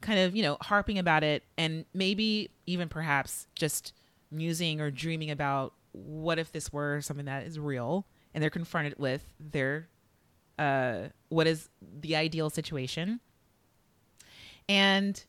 kind 0.04 0.20
of, 0.20 0.36
you 0.36 0.42
know, 0.42 0.58
harping 0.60 0.98
about 0.98 1.24
it 1.24 1.42
and 1.56 1.86
maybe 1.94 2.50
even 2.66 2.88
perhaps 2.88 3.46
just 3.54 3.92
musing 4.30 4.80
or 4.80 4.90
dreaming 4.90 5.30
about 5.30 5.72
what 5.92 6.38
if 6.38 6.52
this 6.52 6.72
were 6.72 7.00
something 7.00 7.26
that 7.26 7.44
is 7.46 7.58
real 7.58 8.06
and 8.34 8.42
they're 8.42 8.50
confronted 8.50 8.94
with 8.98 9.24
their 9.40 9.88
uh 10.58 11.08
what 11.30 11.46
is 11.46 11.68
the 12.00 12.14
ideal 12.14 12.50
situation. 12.50 13.18
And 14.68 15.22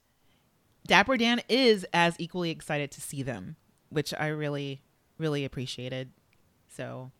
Dapper 0.85 1.17
Dan 1.17 1.41
is 1.49 1.85
as 1.93 2.15
equally 2.19 2.51
excited 2.51 2.91
to 2.91 3.01
see 3.01 3.23
them, 3.23 3.55
which 3.89 4.13
I 4.13 4.27
really, 4.27 4.81
really 5.17 5.43
appreciated. 5.45 6.11
So, 6.67 7.11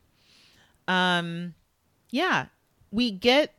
um, 0.88 1.56
yeah, 2.12 2.48
we 2.92 3.12
get 3.12 3.54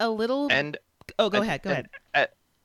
a 0.00 0.10
little. 0.10 0.48
and 0.50 0.76
oh, 1.18 1.30
go 1.30 1.40
ahead, 1.42 1.62
go 1.62 1.70
ahead. 1.70 1.88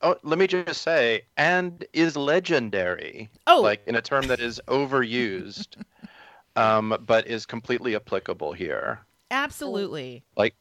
Oh, 0.02 0.16
let 0.24 0.40
me 0.40 0.48
just 0.48 0.82
say, 0.82 1.24
and 1.38 1.86
is 1.94 2.16
legendary. 2.16 3.30
Oh. 3.48 3.62
like 3.62 3.82
in 3.88 3.96
a 3.96 4.02
term 4.02 4.28
that 4.28 4.40
is 4.40 4.60
overused, 4.68 5.84
um, 6.56 6.98
but 7.06 7.28
is 7.28 7.46
completely 7.46 7.96
applicable 7.96 8.54
here. 8.54 9.00
Absolutely, 9.32 10.24
Like, 10.36 10.56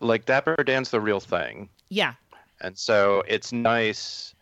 Like 0.00 0.24
Dapper 0.24 0.56
Dan's 0.64 0.90
the 0.90 1.00
real 1.00 1.20
thing. 1.20 1.68
yeah, 1.88 2.14
and 2.60 2.76
so 2.76 3.22
it's 3.28 3.52
nice 3.52 4.34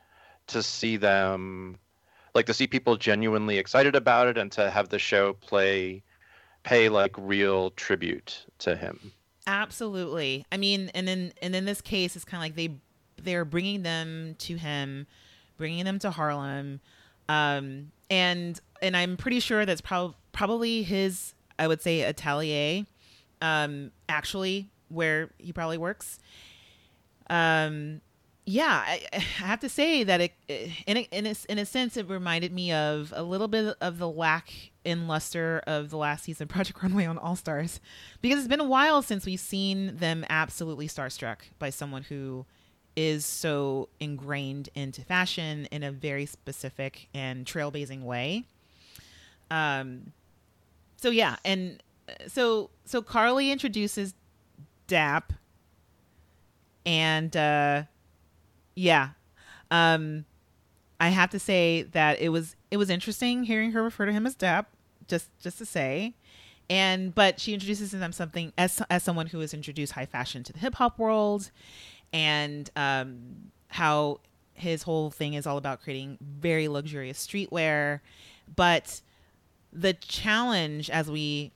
to 0.49 0.63
see 0.63 0.97
them 0.97 1.79
like 2.35 2.47
to 2.47 2.55
see 2.55 2.67
people 2.67 2.97
genuinely 2.97 3.59
excited 3.59 3.95
about 3.97 4.29
it 4.29 4.39
and 4.39 4.53
to 4.53 4.71
have 4.71 4.89
the 4.89 4.99
show 4.99 5.33
play 5.35 6.03
pay 6.63 6.89
like 6.89 7.15
real 7.19 7.71
tribute 7.73 8.45
to 8.59 8.77
him 8.77 9.13
absolutely. 9.47 10.45
I 10.53 10.57
mean, 10.57 10.91
and 10.95 11.07
then 11.07 11.33
and 11.43 11.55
in 11.55 11.65
this 11.65 11.81
case, 11.81 12.17
it's 12.17 12.25
kind 12.25 12.41
of 12.41 12.45
like 12.45 12.55
they 12.57 12.77
they're 13.25 13.45
bringing 13.45 13.83
them 13.83 14.37
to 14.41 14.57
him, 14.57 15.07
bringing 15.57 15.85
them 15.85 15.99
to 16.01 16.11
Harlem, 16.11 16.81
um, 17.29 17.93
and 18.09 18.61
and 18.83 18.97
I'm 18.97 19.17
pretty 19.17 19.41
sure 19.41 19.67
that's 19.67 19.81
prob- 19.81 20.15
probably 20.33 20.83
his. 20.83 21.35
I 21.59 21.69
would 21.69 21.83
say 21.83 22.01
atelier, 22.03 22.87
um, 23.43 23.91
actually 24.09 24.71
where 24.89 25.31
he 25.39 25.53
probably 25.53 25.77
works. 25.79 26.19
Um, 27.29 28.01
yeah, 28.47 28.83
I, 28.85 29.03
I 29.13 29.19
have 29.19 29.61
to 29.61 29.69
say 29.69 30.03
that 30.03 30.21
it, 30.21 30.33
in 30.87 30.97
a, 30.97 31.01
in 31.13 31.27
a, 31.27 31.35
in 31.49 31.59
a 31.59 31.67
sense, 31.67 31.97
it 31.97 32.09
reminded 32.09 32.53
me 32.53 32.73
of 32.73 33.13
a 33.15 33.23
little 33.23 33.47
bit 33.47 33.77
of 33.81 33.99
the 33.99 34.09
lack 34.09 34.53
in 34.85 35.07
luster 35.07 35.63
of 35.67 35.91
the 35.91 35.97
last 35.97 36.25
season 36.25 36.49
Project 36.49 36.83
Runway 36.83 37.05
on 37.05 37.19
All 37.19 37.37
Stars, 37.37 37.79
because 38.23 38.39
it's 38.39 38.49
been 38.49 38.59
a 38.59 38.65
while 38.65 39.03
since 39.03 39.27
we've 39.27 39.39
seen 39.39 39.97
them 39.97 40.25
absolutely 40.29 40.89
starstruck 40.89 41.37
by 41.59 41.71
someone 41.71 42.03
who 42.05 42.47
is 42.97 43.25
so 43.25 43.89
ingrained 43.99 44.69
into 44.75 45.03
fashion 45.03 45.67
in 45.71 45.83
a 45.83 45.91
very 45.91 46.27
specific 46.27 47.09
and 47.15 47.47
trailblazing 47.47 48.03
way. 48.03 48.45
Um, 49.51 50.13
so 50.97 51.11
yeah, 51.11 51.37
and 51.45 51.83
uh, 52.09 52.29
so 52.29 52.71
so 52.85 53.03
Karlie 53.03 53.51
introduces 53.51 54.15
Dap 54.87 55.33
and 56.87 57.37
uh, 57.37 57.83
yeah, 58.75 59.11
um, 59.71 60.25
I 60.99 61.09
have 61.09 61.31
to 61.31 61.39
say 61.39 61.83
that 61.83 62.21
it 62.21 62.31
was 62.31 62.57
it 62.71 62.77
was 62.77 62.91
interesting 62.91 63.45
hearing 63.45 63.73
her 63.73 63.83
refer 63.83 64.07
to 64.07 64.13
him 64.13 64.27
as 64.27 64.35
Dap. 64.35 64.69
Just 65.09 65.31
just 65.41 65.59
to 65.59 65.67
say, 65.67 66.15
and 66.69 67.15
but 67.15 67.41
she 67.41 67.53
introduces 67.53 67.91
them 67.91 68.13
something 68.13 68.53
as 68.57 68.83
as 68.91 69.03
someone 69.03 69.27
who 69.27 69.41
has 69.41 69.53
introduced 69.53 69.93
high 69.93 70.07
fashion 70.07 70.43
to 70.45 70.53
the 70.53 70.59
hip 70.59 70.75
hop 70.75 70.99
world, 70.99 71.51
and 72.13 72.71
um, 72.77 73.51
how 73.69 74.21
his 74.55 74.83
whole 74.83 75.11
thing 75.11 75.35
is 75.35 75.47
all 75.47 75.57
about 75.57 75.83
creating 75.83 76.19
very 76.21 76.69
luxurious 76.69 77.25
streetwear, 77.27 78.01
but 78.55 79.01
the 79.73 79.95
challenge 79.95 80.91
as 80.91 81.11
we 81.11 81.53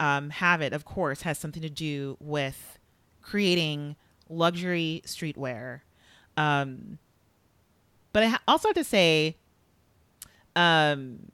um, 0.00 0.30
have 0.30 0.60
it, 0.60 0.72
of 0.72 0.84
course, 0.84 1.22
has 1.22 1.38
something 1.38 1.62
to 1.62 1.70
do 1.70 2.16
with 2.20 2.78
creating 3.22 3.96
luxury 4.28 5.02
streetwear. 5.06 5.80
Um, 6.36 6.98
but 8.12 8.22
I 8.24 8.26
ha- 8.26 8.42
also 8.46 8.68
have 8.68 8.76
to 8.76 8.84
say, 8.84 9.36
um, 10.56 11.30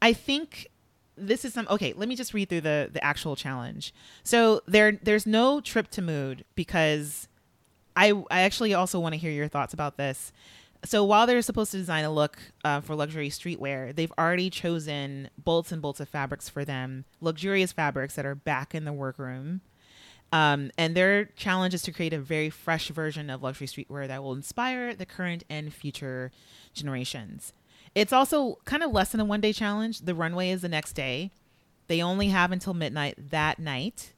I 0.00 0.12
think 0.12 0.68
this 1.16 1.44
is 1.44 1.52
some 1.52 1.66
okay. 1.70 1.92
Let 1.96 2.08
me 2.08 2.16
just 2.16 2.32
read 2.32 2.48
through 2.48 2.62
the 2.62 2.90
the 2.92 3.02
actual 3.04 3.36
challenge. 3.36 3.92
So 4.22 4.62
there 4.66 4.92
there's 4.92 5.26
no 5.26 5.60
trip 5.60 5.90
to 5.92 6.02
mood 6.02 6.44
because 6.54 7.27
I 7.98 8.12
I 8.30 8.42
actually 8.42 8.72
also 8.74 9.00
want 9.00 9.14
to 9.14 9.18
hear 9.18 9.32
your 9.32 9.48
thoughts 9.48 9.74
about 9.74 9.96
this. 9.96 10.32
So 10.84 11.02
while 11.02 11.26
they're 11.26 11.42
supposed 11.42 11.72
to 11.72 11.76
design 11.76 12.04
a 12.04 12.12
look 12.12 12.38
uh, 12.64 12.80
for 12.80 12.94
luxury 12.94 13.30
streetwear, 13.30 13.94
they've 13.94 14.12
already 14.16 14.48
chosen 14.48 15.28
bolts 15.36 15.72
and 15.72 15.82
bolts 15.82 15.98
of 15.98 16.08
fabrics 16.08 16.48
for 16.48 16.64
them, 16.64 17.04
luxurious 17.20 17.72
fabrics 17.72 18.14
that 18.14 18.24
are 18.24 18.36
back 18.36 18.76
in 18.76 18.84
the 18.84 18.92
workroom. 18.92 19.60
Um, 20.30 20.70
and 20.78 20.94
their 20.94 21.24
challenge 21.24 21.74
is 21.74 21.82
to 21.82 21.92
create 21.92 22.12
a 22.12 22.20
very 22.20 22.48
fresh 22.48 22.90
version 22.90 23.28
of 23.28 23.42
luxury 23.42 23.66
streetwear 23.66 24.06
that 24.06 24.22
will 24.22 24.34
inspire 24.34 24.94
the 24.94 25.06
current 25.06 25.42
and 25.50 25.74
future 25.74 26.30
generations. 26.74 27.52
It's 27.96 28.12
also 28.12 28.58
kind 28.64 28.84
of 28.84 28.92
less 28.92 29.10
than 29.10 29.20
a 29.20 29.24
one 29.24 29.40
day 29.40 29.52
challenge. 29.52 30.02
The 30.02 30.14
runway 30.14 30.50
is 30.50 30.62
the 30.62 30.68
next 30.68 30.92
day. 30.92 31.32
They 31.88 32.00
only 32.00 32.28
have 32.28 32.52
until 32.52 32.74
midnight 32.74 33.30
that 33.30 33.58
night. 33.58 34.12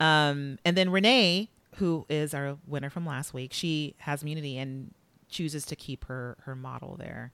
Um, 0.00 0.58
and 0.64 0.74
then 0.76 0.88
Renee, 0.88 1.50
who 1.76 2.06
is 2.08 2.34
our 2.34 2.58
winner 2.66 2.90
from 2.90 3.06
last 3.06 3.32
week, 3.32 3.52
she 3.52 3.94
has 3.98 4.22
immunity 4.22 4.58
and 4.58 4.92
chooses 5.28 5.64
to 5.66 5.76
keep 5.76 6.04
her 6.04 6.36
her 6.42 6.54
model 6.54 6.96
there. 6.96 7.32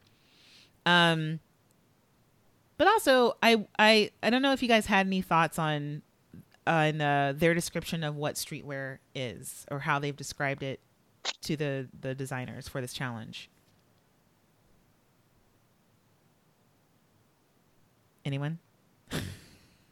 Um, 0.87 1.41
but 2.77 2.87
also, 2.87 3.37
I 3.43 3.67
I 3.79 4.11
I 4.23 4.31
don't 4.31 4.43
know 4.43 4.53
if 4.53 4.63
you 4.63 4.69
guys 4.69 4.87
had 4.87 5.07
any 5.07 5.21
thoughts 5.21 5.59
on 5.59 6.03
on 6.67 7.01
uh, 7.01 7.33
their 7.37 7.55
description 7.55 8.05
of 8.05 8.17
what 8.17 8.37
streetwear 8.37 8.99
is 9.15 9.67
or 9.71 9.81
how 9.81 9.99
they've 9.99 10.17
described 10.17 10.63
it 10.63 10.81
to 11.43 11.57
the 11.57 11.89
the 12.01 12.15
designers 12.15 12.69
for 12.69 12.81
this 12.81 12.93
challenge. 12.93 13.51
Anyone? 18.25 18.59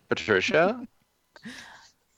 Patricia? 0.09 0.87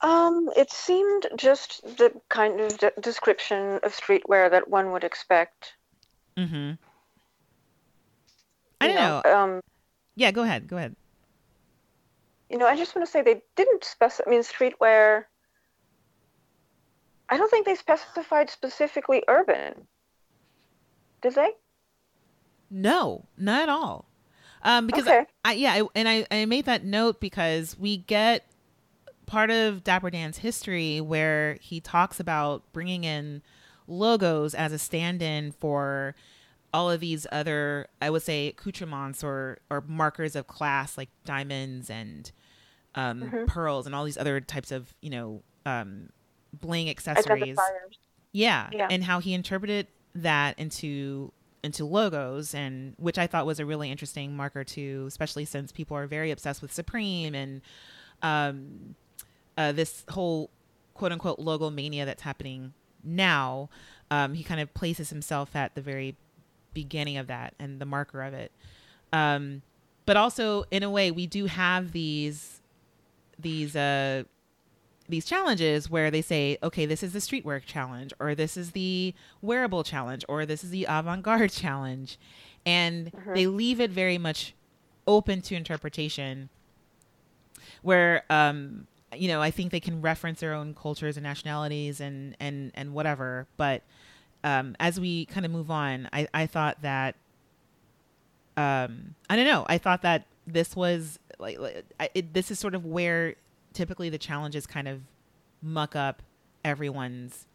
Um, 0.01 0.51
it 0.57 0.71
seemed 0.71 1.27
just 1.37 1.83
the 1.97 2.13
kind 2.29 2.61
of 2.61 2.79
de- 2.79 2.93
description 3.01 3.81
of 3.83 3.93
streetwear 3.97 4.51
that 4.51 4.69
one 4.69 4.93
would 4.93 5.03
expect. 5.05 5.75
Mm-hmm. 6.37 6.73
I 8.81 8.87
you 8.87 8.93
don't 8.95 9.25
know. 9.25 9.33
Um, 9.33 9.61
Yeah, 10.15 10.31
go 10.31 10.43
ahead. 10.43 10.69
Go 10.69 10.77
ahead. 10.77 10.95
you 12.49 12.59
know, 12.59 12.67
I 12.67 12.77
just 12.77 12.95
want 12.95 13.07
to 13.07 13.11
say 13.11 13.23
they 13.23 13.43
didn't 13.57 13.85
specify. 13.85 14.29
I 14.29 14.31
mean, 14.31 14.43
streetwear. 14.43 15.25
I 17.29 17.37
don't 17.37 17.51
think 17.51 17.67
they 17.67 17.75
specified 17.75 18.49
specifically 18.51 19.23
urban. 19.29 19.87
Did 21.23 21.35
they? 21.35 21.51
No, 22.71 23.25
not 23.37 23.63
at 23.63 23.69
all. 23.69 24.07
Um, 24.63 24.87
because 24.87 25.07
Okay. 25.07 25.27
I, 25.45 25.53
yeah, 25.55 25.73
I, 25.73 25.83
and 25.95 26.09
I, 26.09 26.27
I 26.31 26.45
made 26.47 26.65
that 26.67 26.85
note 26.85 27.21
because 27.21 27.77
we 27.79 27.97
get 27.97 28.45
part 29.29 29.51
of 29.51 29.85
Dapper 29.85 30.11
Dan's 30.11 30.39
history 30.39 31.01
where 31.01 31.59
he 31.61 31.81
talks 31.81 32.19
about 32.19 32.65
bringing 32.73 33.05
in 33.05 33.43
logos 33.87 34.55
as 34.55 34.73
a 34.73 34.79
stand-in 34.79 35.53
for 35.53 36.15
all 36.75 36.91
of 36.91 37.01
these 37.01 37.27
other, 37.33 37.87
I 38.03 38.11
would 38.11 38.23
say, 38.23 38.49
accoutrements 38.49 39.23
or 39.23 39.59
or 39.71 39.83
markers 39.87 40.35
of 40.37 40.47
class 40.47 40.99
like 40.99 41.09
diamonds 41.25 41.89
and 41.91 42.31
um, 42.95 43.45
pearls 43.47 43.87
and 43.87 43.95
all 43.95 44.05
these 44.05 44.19
other 44.19 44.41
types 44.41 44.73
of 44.73 44.93
you 45.01 45.11
know 45.11 45.43
um, 45.65 46.11
bling 46.61 46.91
accessories. 46.91 47.57
Yeah, 48.33 48.69
Yeah. 48.73 48.89
and 48.91 49.05
how 49.05 49.21
he 49.21 49.33
interpreted 49.35 49.87
that 50.15 50.59
into 50.59 51.33
into 51.63 51.85
logos 51.85 52.55
and 52.55 52.95
which 52.99 53.19
I 53.19 53.27
thought 53.27 53.45
was 53.47 53.59
a 53.61 53.67
really 53.67 53.91
interesting 53.91 54.37
marker 54.37 54.65
too, 54.65 55.05
especially 55.09 55.45
since 55.45 55.73
people 55.73 55.97
are 55.97 56.07
very 56.07 56.31
obsessed 56.31 56.61
with 56.63 56.73
Supreme 56.73 57.35
and 57.35 57.63
um 58.23 58.95
uh, 59.59 59.73
this 59.73 60.05
whole 60.09 60.49
quote 60.95 61.13
unquote 61.13 61.39
logo 61.39 61.69
mania 61.69 62.07
that's 62.07 62.23
happening 62.23 62.73
now. 63.05 63.69
Um, 64.11 64.33
he 64.33 64.43
kind 64.43 64.61
of 64.61 64.73
places 64.73 65.11
himself 65.11 65.55
at 65.55 65.75
the 65.75 65.83
very 65.83 66.17
beginning 66.73 67.19
of 67.19 67.27
that 67.27 67.55
and 67.59 67.79
the 67.81 67.85
marker 67.85 68.23
of 68.23 68.33
it. 68.33 68.53
Um, 69.13 69.61
but 70.07 70.17
also 70.17 70.65
in 70.71 70.83
a 70.83 70.91
way 70.91 71.11
we 71.11 71.27
do 71.27 71.45
have 71.47 71.93
these 71.93 72.63
these 73.39 73.77
uh 73.77 74.25
these 75.09 75.25
challenges 75.25 75.89
where 75.89 76.11
they 76.11 76.21
say, 76.21 76.59
okay, 76.63 76.85
this 76.85 77.03
is 77.03 77.13
the 77.15 77.19
streetwear 77.19 77.65
challenge, 77.65 78.13
or 78.21 78.35
this 78.35 78.57
is 78.59 78.73
the 78.73 79.15
wearable 79.41 79.83
challenge, 79.83 80.23
or 80.29 80.45
this 80.45 80.63
is 80.63 80.71
the 80.71 80.85
avant 80.89 81.23
garde 81.23 81.51
challenge. 81.53 82.19
And 82.67 83.11
they 83.35 83.47
leave 83.47 83.81
it 83.81 83.91
very 83.91 84.19
much 84.19 84.55
open 85.07 85.41
to 85.41 85.55
interpretation 85.55 86.51
where, 87.81 88.25
um, 88.29 88.87
you 89.17 89.29
know, 89.29 89.41
I 89.41 89.51
think 89.51 89.73
they 89.73 89.81
can 89.81 90.01
reference 90.03 90.41
their 90.41 90.55
own 90.55 90.75
cultures 90.75 91.17
and 91.17 91.25
nationalities 91.25 92.01
and, 92.01 92.37
and, 92.41 92.73
and 92.75 92.93
whatever. 92.93 93.47
But 93.57 93.83
um, 94.45 94.77
as 94.79 95.01
we 95.01 95.27
kind 95.27 95.47
of 95.47 95.53
move 95.53 95.71
on, 95.71 96.09
I, 96.13 96.29
I 96.35 96.47
thought 96.47 96.83
that, 96.83 97.15
um, 98.57 99.15
I 99.31 99.37
don't 99.37 99.47
know, 99.47 99.65
I 99.69 99.79
thought 99.79 100.03
that 100.03 100.27
this 100.47 100.75
was 100.75 101.19
like, 101.39 101.59
like 101.59 101.85
I, 102.01 102.11
it, 102.15 102.35
this 102.35 102.51
is 102.51 102.59
sort 102.59 102.75
of 102.75 102.85
where 102.85 103.35
typically 103.73 104.09
the 104.11 104.19
challenges 104.19 104.67
kind 104.67 104.89
of 104.89 105.01
muck 105.63 105.95
up 105.95 106.23
everyone's 106.65 107.47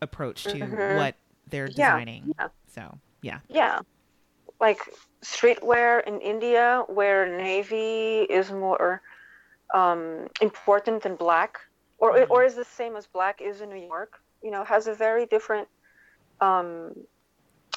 approach 0.00 0.44
to 0.44 0.58
Mhm. 0.58 0.96
what 0.96 1.14
they're 1.48 1.66
Yeah, 1.66 1.96
designing. 1.96 2.34
yeah. 2.38 2.48
So 2.74 2.98
yeah. 3.22 3.38
Yeah. 3.48 3.80
Like 4.60 4.78
streetwear 5.24 6.06
in 6.06 6.20
India, 6.20 6.84
where 6.86 7.36
navy 7.36 8.20
is 8.30 8.50
more 8.52 9.02
um, 9.72 10.28
important 10.40 11.02
than 11.02 11.16
black, 11.16 11.58
or 11.98 12.12
Mhm. 12.12 12.30
or 12.30 12.44
is 12.44 12.54
the 12.54 12.64
same 12.64 12.96
as 12.96 13.06
black 13.06 13.40
is 13.40 13.60
in 13.60 13.68
New 13.70 13.86
York. 13.86 14.20
You 14.42 14.50
know, 14.50 14.64
has 14.64 14.86
a 14.86 14.94
very 14.94 15.26
different 15.26 15.68
um, 16.40 16.94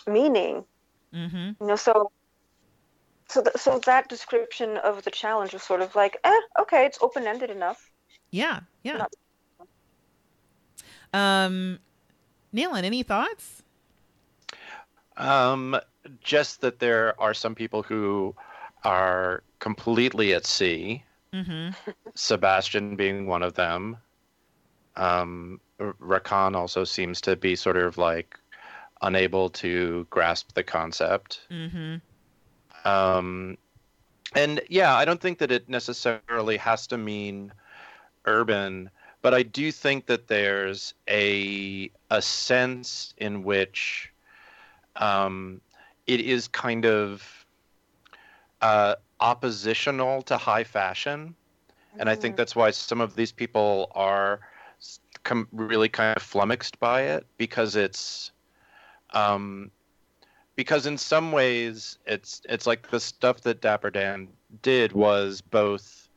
meaning. 0.07 0.65
Mm-hmm. 1.13 1.51
You 1.61 1.67
know, 1.67 1.75
so 1.75 2.11
so 3.27 3.41
th- 3.41 3.55
so 3.57 3.79
that 3.79 4.09
description 4.09 4.77
of 4.77 5.03
the 5.03 5.11
challenge 5.11 5.53
was 5.53 5.63
sort 5.63 5.81
of 5.81 5.95
like, 5.95 6.17
eh, 6.23 6.41
okay, 6.59 6.85
it's 6.85 6.97
open 7.01 7.25
ended 7.27 7.49
enough. 7.49 7.89
Yeah. 8.31 8.61
Yeah. 8.83 8.97
Not- 8.97 9.13
Um, 11.13 11.79
Nayland, 12.53 12.83
any 12.83 13.03
thoughts? 13.03 13.63
Um, 15.17 15.79
just 16.19 16.59
that 16.61 16.79
there 16.79 17.19
are 17.21 17.33
some 17.33 17.55
people 17.55 17.83
who 17.83 18.35
are 18.83 19.43
completely 19.59 20.33
at 20.33 20.45
sea, 20.45 21.03
Mm-hmm. 21.33 21.69
Sebastian 22.13 22.95
being 22.95 23.27
one 23.27 23.43
of 23.43 23.53
them. 23.53 23.97
Um, 24.95 25.59
Rakan 25.79 26.55
also 26.55 26.83
seems 26.83 27.19
to 27.21 27.35
be 27.35 27.55
sort 27.55 27.77
of 27.77 27.97
like 27.97 28.39
unable 29.01 29.49
to 29.49 30.07
grasp 30.09 30.53
the 30.53 30.63
concept. 30.63 31.41
Mm-hmm. 31.51 31.95
Um, 32.87 33.57
and 34.35 34.61
yeah, 34.69 34.95
I 34.95 35.05
don't 35.05 35.19
think 35.19 35.39
that 35.39 35.51
it 35.51 35.67
necessarily 35.69 36.57
has 36.57 36.87
to 36.87 36.97
mean 36.97 37.51
urban, 38.25 38.89
but 39.21 39.33
I 39.33 39.43
do 39.43 39.71
think 39.71 40.05
that 40.05 40.27
there's 40.27 40.93
a 41.09 41.89
a 42.09 42.21
sense 42.21 43.13
in 43.17 43.43
which 43.43 44.11
um, 44.95 45.61
it 46.07 46.21
is 46.21 46.47
kind 46.47 46.85
of 46.85 47.45
uh, 48.61 48.95
oppositional 49.25 50.21
to 50.21 50.37
high 50.37 50.63
fashion, 50.63 51.35
and 51.97 52.09
I 52.09 52.15
think 52.15 52.35
that's 52.35 52.55
why 52.55 52.69
some 52.71 53.01
of 53.01 53.15
these 53.15 53.31
people 53.31 53.91
are 53.95 54.39
com- 55.23 55.47
really 55.51 55.89
kind 55.89 56.15
of 56.15 56.21
flummoxed 56.21 56.79
by 56.79 57.01
it 57.01 57.25
because 57.37 57.75
it's 57.75 58.31
um, 59.13 59.71
because 60.55 60.85
in 60.85 60.97
some 60.97 61.31
ways 61.31 61.97
it's 62.05 62.41
it's 62.47 62.67
like 62.67 62.91
the 62.91 62.99
stuff 62.99 63.41
that 63.41 63.61
Dapper 63.61 63.89
Dan 63.89 64.27
did 64.61 64.91
was 64.91 65.41
both 65.41 66.07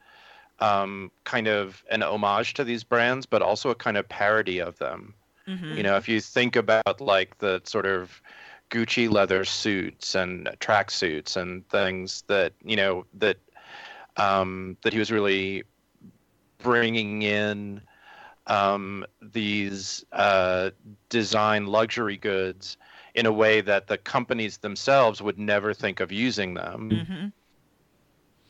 um, 0.61 1.11
kind 1.25 1.49
of 1.49 1.83
an 1.91 2.03
homage 2.03 2.53
to 2.55 2.65
these 2.65 2.85
brands, 2.85 3.25
but 3.25 3.41
also 3.41 3.71
a 3.71 3.75
kind 3.75 3.97
of 3.97 4.07
parody 4.09 4.59
of 4.59 4.77
them. 4.79 5.15
Mhm. 5.47 5.77
You 5.77 5.83
know, 5.83 5.97
if 5.97 6.09
you 6.09 6.21
think 6.21 6.57
about 6.57 7.01
like 7.01 7.39
the 7.39 7.63
sort 7.65 7.87
of 7.87 8.21
Gucci 8.71 9.11
leather 9.11 9.45
suits 9.45 10.15
and 10.15 10.49
track 10.61 10.91
suits 10.91 11.37
and 11.37 11.69
things 11.69 12.23
that 12.29 12.53
you 12.65 12.77
know 12.77 13.05
that 13.15 13.39
um, 14.17 14.77
that 14.83 14.93
he 14.93 14.99
was 14.99 15.11
really 15.13 15.65
bringing 16.59 17.23
in 17.23 17.81
um, 18.47 19.05
these 19.21 20.05
uh, 20.13 20.71
design 21.09 21.67
luxury 21.67 22.17
goods 22.17 22.77
in 23.15 23.27
a 23.27 23.33
way 23.33 23.61
that 23.61 23.87
the 23.87 23.99
companies 23.99 24.59
themselves 24.59 25.21
would 25.23 25.39
never 25.39 25.73
think 25.75 26.01
of 26.01 26.13
using 26.13 26.55
them 26.55 27.09
Mhm. 27.11 27.33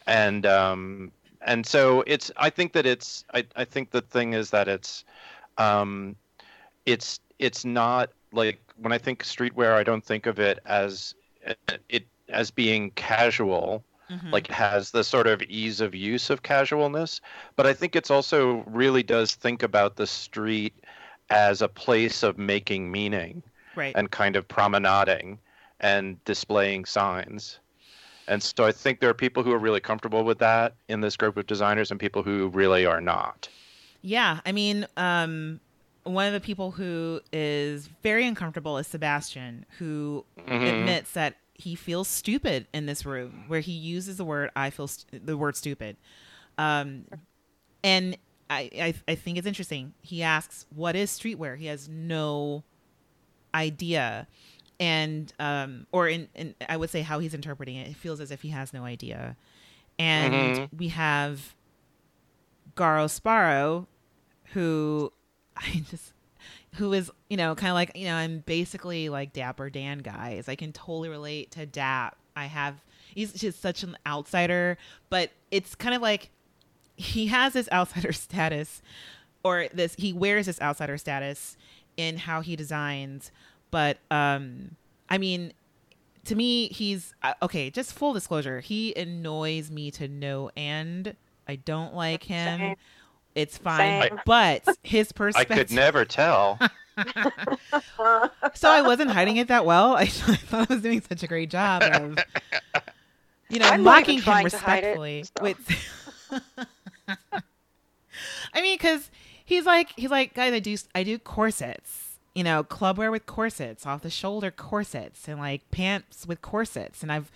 and 0.06 0.46
um 0.46 1.12
and 1.42 1.66
so 1.66 2.02
it's 2.06 2.30
i 2.36 2.50
think 2.50 2.72
that 2.72 2.86
it's 2.86 3.24
i, 3.34 3.44
I 3.56 3.64
think 3.64 3.90
the 3.90 4.00
thing 4.02 4.32
is 4.34 4.50
that 4.50 4.68
it's 4.68 5.04
um 5.58 6.16
it's 6.86 7.20
it's 7.38 7.64
not 7.64 8.10
like 8.32 8.60
when 8.80 8.92
i 8.92 8.98
think 8.98 9.24
streetwear 9.24 9.72
i 9.74 9.82
don't 9.82 10.04
think 10.04 10.26
of 10.26 10.38
it 10.38 10.58
as 10.66 11.14
it 11.88 12.06
as 12.28 12.50
being 12.50 12.90
casual 12.92 13.84
Mhm. 14.10 14.32
like 14.32 14.48
it 14.48 14.54
has 14.54 14.90
the 14.90 15.04
sort 15.04 15.26
of 15.26 15.42
ease 15.42 15.82
of 15.82 15.94
use 15.94 16.30
of 16.30 16.42
casualness 16.42 17.20
but 17.56 17.66
i 17.66 17.74
think 17.74 17.94
it's 17.94 18.10
also 18.10 18.64
really 18.66 19.02
does 19.02 19.34
think 19.34 19.62
about 19.62 19.96
the 19.96 20.06
street 20.06 20.72
as 21.30 21.60
a 21.60 21.68
place 21.68 22.22
of 22.22 22.38
making 22.38 22.90
meaning 22.90 23.42
right. 23.76 23.94
and 23.94 24.10
kind 24.10 24.34
of 24.34 24.48
promenading 24.48 25.38
and 25.80 26.22
displaying 26.24 26.84
signs. 26.86 27.58
And 28.26 28.42
so 28.42 28.64
I 28.64 28.72
think 28.72 29.00
there 29.00 29.10
are 29.10 29.14
people 29.14 29.42
who 29.42 29.52
are 29.52 29.58
really 29.58 29.80
comfortable 29.80 30.24
with 30.24 30.38
that 30.38 30.74
in 30.88 31.00
this 31.02 31.16
group 31.16 31.36
of 31.36 31.46
designers 31.46 31.90
and 31.90 32.00
people 32.00 32.22
who 32.22 32.48
really 32.48 32.84
are 32.86 33.00
not. 33.00 33.48
Yeah, 34.02 34.40
I 34.44 34.52
mean, 34.52 34.86
um, 34.96 35.60
one 36.08 36.26
of 36.26 36.32
the 36.32 36.40
people 36.40 36.72
who 36.72 37.20
is 37.32 37.88
very 38.02 38.26
uncomfortable 38.26 38.78
is 38.78 38.86
Sebastian, 38.86 39.66
who 39.78 40.24
Mhm. 40.48 40.66
admits 40.80 41.12
that 41.12 41.36
he 41.54 41.74
feels 41.74 42.08
stupid 42.08 42.66
in 42.72 42.86
this 42.86 43.04
room, 43.04 43.44
where 43.48 43.60
he 43.60 43.72
uses 43.72 44.16
the 44.16 44.24
word 44.24 44.50
"I 44.56 44.70
feel 44.70 44.86
st- 44.88 45.26
the 45.26 45.36
word 45.36 45.56
stupid," 45.56 45.96
um, 46.56 47.04
and 47.84 48.16
I, 48.50 48.70
I 48.80 48.94
I 49.08 49.14
think 49.16 49.38
it's 49.38 49.46
interesting. 49.46 49.92
He 50.02 50.22
asks, 50.22 50.66
"What 50.74 50.96
is 50.96 51.10
streetwear?" 51.10 51.56
He 51.58 51.66
has 51.66 51.88
no 51.88 52.62
idea, 53.54 54.26
and 54.78 55.32
um, 55.38 55.86
or 55.92 56.08
in, 56.08 56.28
in 56.34 56.54
I 56.68 56.76
would 56.76 56.90
say 56.90 57.02
how 57.02 57.18
he's 57.18 57.34
interpreting 57.34 57.76
it. 57.76 57.88
It 57.88 57.96
feels 57.96 58.20
as 58.20 58.30
if 58.30 58.42
he 58.42 58.50
has 58.50 58.72
no 58.72 58.84
idea, 58.84 59.36
and 59.98 60.54
Mhm. 60.54 60.68
we 60.78 60.88
have 60.88 61.54
Garo 62.76 63.10
Sparrow, 63.10 63.86
who 64.52 65.12
I 65.62 65.84
just 65.90 66.12
who 66.74 66.92
is 66.92 67.10
you 67.28 67.36
know 67.36 67.54
kind 67.54 67.70
of 67.70 67.74
like 67.74 67.92
you 67.94 68.06
know 68.06 68.14
I'm 68.14 68.40
basically 68.40 69.08
like 69.08 69.32
Dapper 69.32 69.70
Dan 69.70 69.98
guys. 69.98 70.48
I 70.48 70.54
can 70.54 70.72
totally 70.72 71.08
relate 71.08 71.50
to 71.52 71.66
Dap. 71.66 72.16
I 72.36 72.46
have 72.46 72.76
he's 73.14 73.32
just 73.32 73.60
such 73.60 73.82
an 73.82 73.96
outsider, 74.06 74.78
but 75.10 75.30
it's 75.50 75.74
kind 75.74 75.94
of 75.94 76.02
like 76.02 76.30
he 76.96 77.26
has 77.26 77.52
this 77.52 77.68
outsider 77.72 78.12
status, 78.12 78.82
or 79.42 79.68
this 79.72 79.94
he 79.96 80.12
wears 80.12 80.46
this 80.46 80.60
outsider 80.60 80.98
status 80.98 81.56
in 81.96 82.16
how 82.18 82.40
he 82.40 82.56
designs. 82.56 83.30
But 83.70 83.98
um, 84.10 84.76
I 85.08 85.18
mean, 85.18 85.52
to 86.24 86.34
me, 86.34 86.68
he's 86.68 87.14
uh, 87.22 87.34
okay. 87.42 87.70
Just 87.70 87.92
full 87.92 88.12
disclosure, 88.12 88.60
he 88.60 88.94
annoys 88.94 89.70
me 89.70 89.90
to 89.92 90.08
no 90.08 90.50
end. 90.56 91.16
I 91.46 91.56
don't 91.56 91.94
like 91.94 92.24
him. 92.24 92.76
Same. 93.38 93.42
It's 93.42 93.58
fine, 93.58 94.02
Same. 94.02 94.20
but 94.26 94.68
his 94.82 95.12
perspective. 95.12 95.56
I 95.56 95.58
could 95.60 95.70
never 95.72 96.04
tell. 96.04 96.58
so 98.54 98.68
I 98.68 98.82
wasn't 98.82 99.10
hiding 99.10 99.36
it 99.36 99.48
that 99.48 99.64
well. 99.64 99.94
I, 99.94 100.02
I 100.02 100.06
thought 100.06 100.70
I 100.70 100.74
was 100.74 100.82
doing 100.82 101.00
such 101.00 101.22
a 101.22 101.26
great 101.26 101.50
job 101.50 101.82
of, 101.82 102.18
you 103.48 103.58
know, 103.58 103.68
I'm 103.68 103.82
mocking 103.82 104.18
him 104.18 104.24
trying 104.24 104.48
to 104.48 104.58
hide 104.58 104.84
it, 104.84 104.98
respectfully. 104.98 105.24
so. 105.24 105.42
With, 105.42 105.58
I 108.52 108.62
mean, 108.62 108.76
because 108.76 109.10
he's 109.44 109.64
like, 109.66 109.90
he's 109.96 110.10
like, 110.10 110.34
guys, 110.34 110.52
I 110.52 110.58
do, 110.58 110.76
I 110.94 111.02
do 111.04 111.18
corsets, 111.18 112.18
you 112.34 112.42
know, 112.42 112.64
clubwear 112.64 113.10
with 113.10 113.26
corsets, 113.26 113.86
off 113.86 114.02
the 114.02 114.10
shoulder 114.10 114.50
corsets, 114.50 115.28
and 115.28 115.38
like 115.38 115.70
pants 115.70 116.26
with 116.26 116.42
corsets, 116.42 117.02
and 117.02 117.12
I've, 117.12 117.30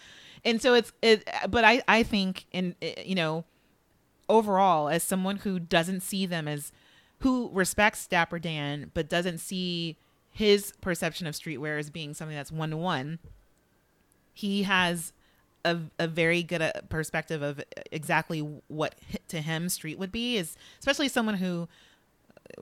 and 0.44 0.60
so 0.60 0.74
it's, 0.74 0.92
it, 1.02 1.28
but 1.48 1.64
I, 1.64 1.82
I 1.86 2.02
think, 2.02 2.46
in, 2.52 2.74
eh, 2.82 3.02
you 3.04 3.14
know, 3.14 3.44
overall, 4.32 4.88
as 4.88 5.02
someone 5.02 5.36
who 5.36 5.60
doesn't 5.60 6.00
see 6.00 6.24
them 6.24 6.48
as 6.48 6.72
who 7.20 7.50
respects 7.52 8.06
Dapper 8.06 8.38
Dan 8.38 8.90
but 8.94 9.08
doesn't 9.08 9.38
see 9.38 9.96
his 10.30 10.72
perception 10.80 11.26
of 11.26 11.34
streetwear 11.34 11.78
as 11.78 11.90
being 11.90 12.14
something 12.14 12.34
that's 12.34 12.50
one 12.50 12.70
to 12.70 12.76
one, 12.76 13.18
he 14.32 14.62
has 14.62 15.12
a, 15.64 15.78
a 15.98 16.08
very 16.08 16.42
good 16.42 16.62
uh, 16.62 16.72
perspective 16.88 17.42
of 17.42 17.62
exactly 17.92 18.40
what 18.68 18.94
to 19.28 19.42
him 19.42 19.68
street 19.68 19.98
would 19.98 20.10
be. 20.10 20.38
Is 20.38 20.56
especially 20.78 21.08
someone 21.08 21.36
who 21.36 21.68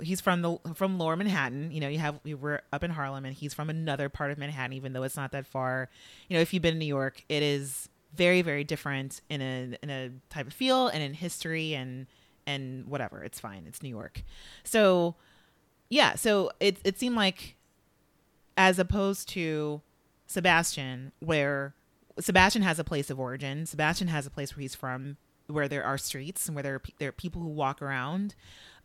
he's 0.03 0.21
from 0.21 0.43
the 0.43 0.59
from 0.75 0.99
Lower 0.99 1.17
Manhattan. 1.17 1.71
You 1.71 1.81
know, 1.81 1.89
you 1.89 2.01
have 2.01 2.19
we 2.25 2.35
were 2.35 2.63
up 2.73 2.83
in 2.83 2.91
Harlem, 2.91 3.25
and 3.25 3.35
he's 3.35 3.55
from 3.55 3.71
another 3.71 4.09
part 4.09 4.33
of 4.33 4.39
Manhattan, 4.39 4.73
even 4.73 4.93
though 4.93 5.05
it's 5.05 5.17
not 5.17 5.31
that 5.33 5.47
far. 5.47 5.89
You 6.29 6.37
know, 6.37 6.41
if 6.41 6.53
you've 6.53 6.63
been 6.63 6.75
in 6.75 6.81
New 6.81 6.87
York, 6.87 7.25
it 7.29 7.45
is 7.45 7.89
very 8.15 8.43
very 8.43 8.65
different 8.65 9.21
in 9.29 9.41
a 9.41 9.77
in 9.83 9.91
a 9.91 10.11
type 10.29 10.47
of 10.47 10.53
feel 10.53 10.89
and 10.89 11.03
in 11.03 11.15
history 11.15 11.75
and 11.75 12.07
and 12.47 12.87
whatever. 12.87 13.23
It's 13.23 13.39
fine. 13.41 13.65
It's 13.67 13.83
New 13.83 13.89
York. 13.89 14.23
So 14.65 15.17
yeah, 15.89 16.15
so 16.15 16.51
it 16.61 16.79
it 16.85 16.99
seemed 16.99 17.17
like 17.17 17.57
as 18.57 18.79
opposed 18.79 19.29
to 19.31 19.81
Sebastian, 20.27 21.13
where 21.21 21.75
Sebastian 22.19 22.63
has 22.63 22.79
a 22.79 22.85
place 22.85 23.11
of 23.11 23.19
origin. 23.19 23.67
Sebastian 23.67 24.09
has 24.09 24.27
a 24.27 24.31
place 24.31 24.55
where 24.55 24.63
he's 24.63 24.75
from, 24.75 25.17
where 25.47 25.67
there 25.67 25.85
are 25.85 25.99
streets 25.99 26.47
and 26.47 26.55
where 26.55 26.63
there 26.63 26.75
are, 26.77 26.79
pe- 26.79 26.93
there 26.99 27.09
are 27.09 27.13
people 27.13 27.43
who 27.43 27.49
walk 27.49 27.81
around, 27.83 28.35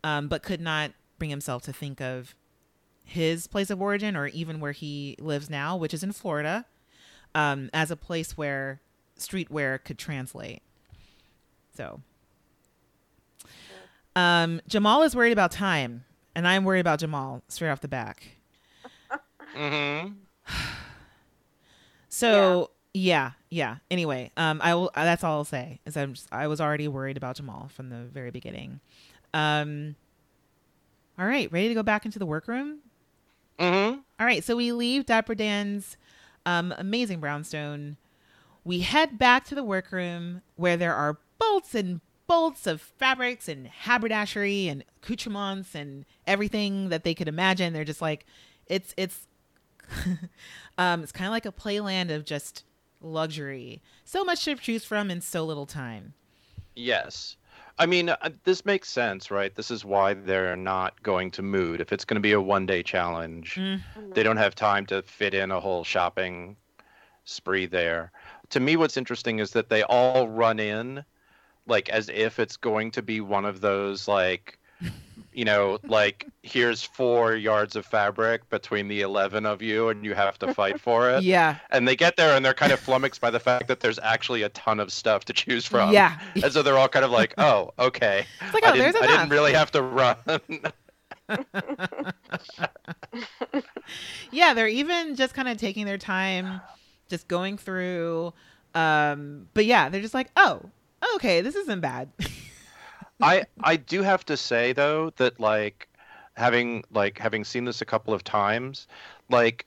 um, 0.02 0.28
but 0.28 0.42
could 0.42 0.60
not 0.60 0.92
bring 1.18 1.30
himself 1.30 1.62
to 1.62 1.72
think 1.72 2.00
of 2.00 2.34
his 3.04 3.46
place 3.46 3.70
of 3.70 3.80
origin 3.80 4.16
or 4.16 4.26
even 4.28 4.58
where 4.58 4.72
he 4.72 5.16
lives 5.20 5.48
now, 5.48 5.76
which 5.76 5.94
is 5.94 6.02
in 6.02 6.12
Florida, 6.12 6.66
um, 7.34 7.70
as 7.72 7.90
a 7.90 7.96
place 7.96 8.36
where 8.36 8.80
streetwear 9.18 9.82
could 9.82 9.98
translate. 9.98 10.62
So, 11.76 12.00
um, 14.14 14.60
Jamall 14.68 15.04
is 15.04 15.14
worried 15.14 15.32
about 15.32 15.52
time, 15.52 16.04
and 16.34 16.48
I'm 16.48 16.64
worried 16.64 16.80
about 16.80 17.00
Jamall 17.00 17.42
straight 17.48 17.70
off 17.70 17.80
the 17.80 17.88
back. 17.88 18.22
mm-hmm. 19.56 20.12
So 22.08 22.70
yeah, 22.94 23.32
yeah. 23.50 23.76
Anyway, 23.90 24.30
um, 24.38 24.60
I 24.64 24.74
will. 24.74 24.90
That's 24.94 25.22
all 25.22 25.38
I'll 25.38 25.44
say 25.44 25.80
is 25.84 25.98
I'm. 25.98 26.14
Just, 26.14 26.28
I 26.32 26.46
was 26.46 26.62
already 26.62 26.88
worried 26.88 27.18
about 27.18 27.36
Jamall 27.36 27.70
from 27.70 27.90
the 27.90 28.04
very 28.04 28.30
beginning. 28.30 28.80
Um. 29.34 29.96
All 31.18 31.26
right, 31.26 31.52
ready 31.52 31.68
to 31.68 31.74
go 31.74 31.82
back 31.82 32.06
into 32.06 32.18
the 32.18 32.24
workroom. 32.24 32.78
Mm-hmm. 33.58 33.98
All 34.18 34.26
right, 34.26 34.42
so 34.42 34.56
we 34.56 34.72
leave 34.72 35.04
Dapper 35.04 35.34
Dan's 35.34 35.98
um, 36.46 36.72
amazing 36.78 37.20
brownstone. 37.20 37.98
We 38.66 38.80
head 38.80 39.16
back 39.16 39.44
to 39.44 39.54
the 39.54 39.62
workroom 39.62 40.42
where 40.56 40.76
there 40.76 40.92
are 40.92 41.18
bolts 41.38 41.72
and 41.72 42.00
bolts 42.26 42.66
of 42.66 42.80
fabrics 42.80 43.48
and 43.48 43.68
haberdashery 43.68 44.66
and 44.66 44.82
accoutrements 45.00 45.76
and 45.76 46.04
everything 46.26 46.88
that 46.88 47.04
they 47.04 47.14
could 47.14 47.28
imagine. 47.28 47.72
They're 47.72 47.84
just 47.84 48.02
like, 48.02 48.26
it's 48.66 48.92
it's, 48.96 49.28
um, 50.78 51.04
it's 51.04 51.12
kind 51.12 51.26
of 51.28 51.30
like 51.32 51.46
a 51.46 51.52
playland 51.52 52.10
of 52.12 52.24
just 52.24 52.64
luxury. 53.00 53.80
So 54.04 54.24
much 54.24 54.44
to 54.46 54.56
choose 54.56 54.84
from 54.84 55.12
in 55.12 55.20
so 55.20 55.44
little 55.44 55.66
time. 55.66 56.14
Yes. 56.74 57.36
I 57.78 57.86
mean, 57.86 58.08
uh, 58.08 58.30
this 58.42 58.64
makes 58.64 58.88
sense, 58.88 59.30
right? 59.30 59.54
This 59.54 59.70
is 59.70 59.84
why 59.84 60.14
they're 60.14 60.56
not 60.56 61.00
going 61.04 61.30
to 61.32 61.42
Mood. 61.42 61.80
If 61.80 61.92
it's 61.92 62.04
going 62.04 62.16
to 62.16 62.20
be 62.20 62.32
a 62.32 62.40
one 62.40 62.66
day 62.66 62.82
challenge, 62.82 63.54
Mm. 63.54 63.80
they 64.12 64.24
don't 64.24 64.38
have 64.38 64.56
time 64.56 64.86
to 64.86 65.02
fit 65.02 65.34
in 65.34 65.52
a 65.52 65.60
whole 65.60 65.84
shopping 65.84 66.56
spree 67.24 67.66
there. 67.66 68.12
To 68.50 68.60
me, 68.60 68.76
what's 68.76 68.96
interesting 68.96 69.38
is 69.38 69.52
that 69.52 69.68
they 69.68 69.82
all 69.82 70.28
run 70.28 70.58
in 70.58 71.04
like 71.66 71.88
as 71.88 72.08
if 72.08 72.38
it's 72.38 72.56
going 72.56 72.90
to 72.92 73.02
be 73.02 73.20
one 73.20 73.44
of 73.44 73.60
those, 73.60 74.06
like, 74.06 74.58
you 75.32 75.44
know, 75.44 75.78
like 75.84 76.26
here's 76.42 76.82
four 76.82 77.34
yards 77.34 77.76
of 77.76 77.84
fabric 77.84 78.48
between 78.50 78.88
the 78.88 79.00
11 79.02 79.44
of 79.44 79.62
you 79.62 79.88
and 79.88 80.04
you 80.04 80.14
have 80.14 80.38
to 80.38 80.54
fight 80.54 80.80
for 80.80 81.10
it. 81.10 81.22
Yeah, 81.24 81.56
And 81.70 81.86
they 81.88 81.96
get 81.96 82.16
there 82.16 82.36
and 82.36 82.44
they're 82.44 82.54
kind 82.54 82.72
of 82.72 82.80
flummoxed 82.80 83.20
by 83.20 83.30
the 83.30 83.40
fact 83.40 83.68
that 83.68 83.80
there's 83.80 83.98
actually 83.98 84.42
a 84.42 84.48
ton 84.50 84.80
of 84.80 84.92
stuff 84.92 85.24
to 85.26 85.32
choose 85.32 85.66
from. 85.66 85.92
yeah. 85.92 86.18
And 86.42 86.52
so 86.52 86.62
they're 86.62 86.78
all 86.78 86.88
kind 86.88 87.04
of 87.04 87.10
like, 87.10 87.34
oh, 87.38 87.72
okay. 87.78 88.26
It's 88.40 88.54
like, 88.54 88.64
I, 88.64 88.70
oh, 88.70 88.72
didn't, 88.74 88.92
there's 88.92 89.04
I 89.04 89.06
didn't 89.08 89.28
really 89.30 89.52
have 89.52 89.70
to 89.72 89.82
run. 89.82 90.16
yeah, 94.30 94.54
they're 94.54 94.68
even 94.68 95.16
just 95.16 95.34
kind 95.34 95.48
of 95.48 95.58
taking 95.58 95.86
their 95.86 95.98
time, 95.98 96.60
just 97.08 97.28
going 97.28 97.58
through. 97.58 98.32
Um, 98.76 99.48
but 99.54 99.64
yeah, 99.64 99.88
they're 99.88 100.02
just 100.02 100.14
like, 100.14 100.28
oh, 100.36 100.60
okay, 101.14 101.40
this 101.40 101.56
isn't 101.56 101.80
bad. 101.80 102.10
I 103.20 103.44
I 103.62 103.76
do 103.76 104.02
have 104.02 104.24
to 104.26 104.36
say 104.36 104.72
though 104.72 105.10
that 105.16 105.40
like 105.40 105.88
having 106.34 106.84
like 106.92 107.18
having 107.18 107.42
seen 107.42 107.64
this 107.64 107.80
a 107.80 107.86
couple 107.86 108.12
of 108.12 108.22
times, 108.22 108.86
like 109.30 109.64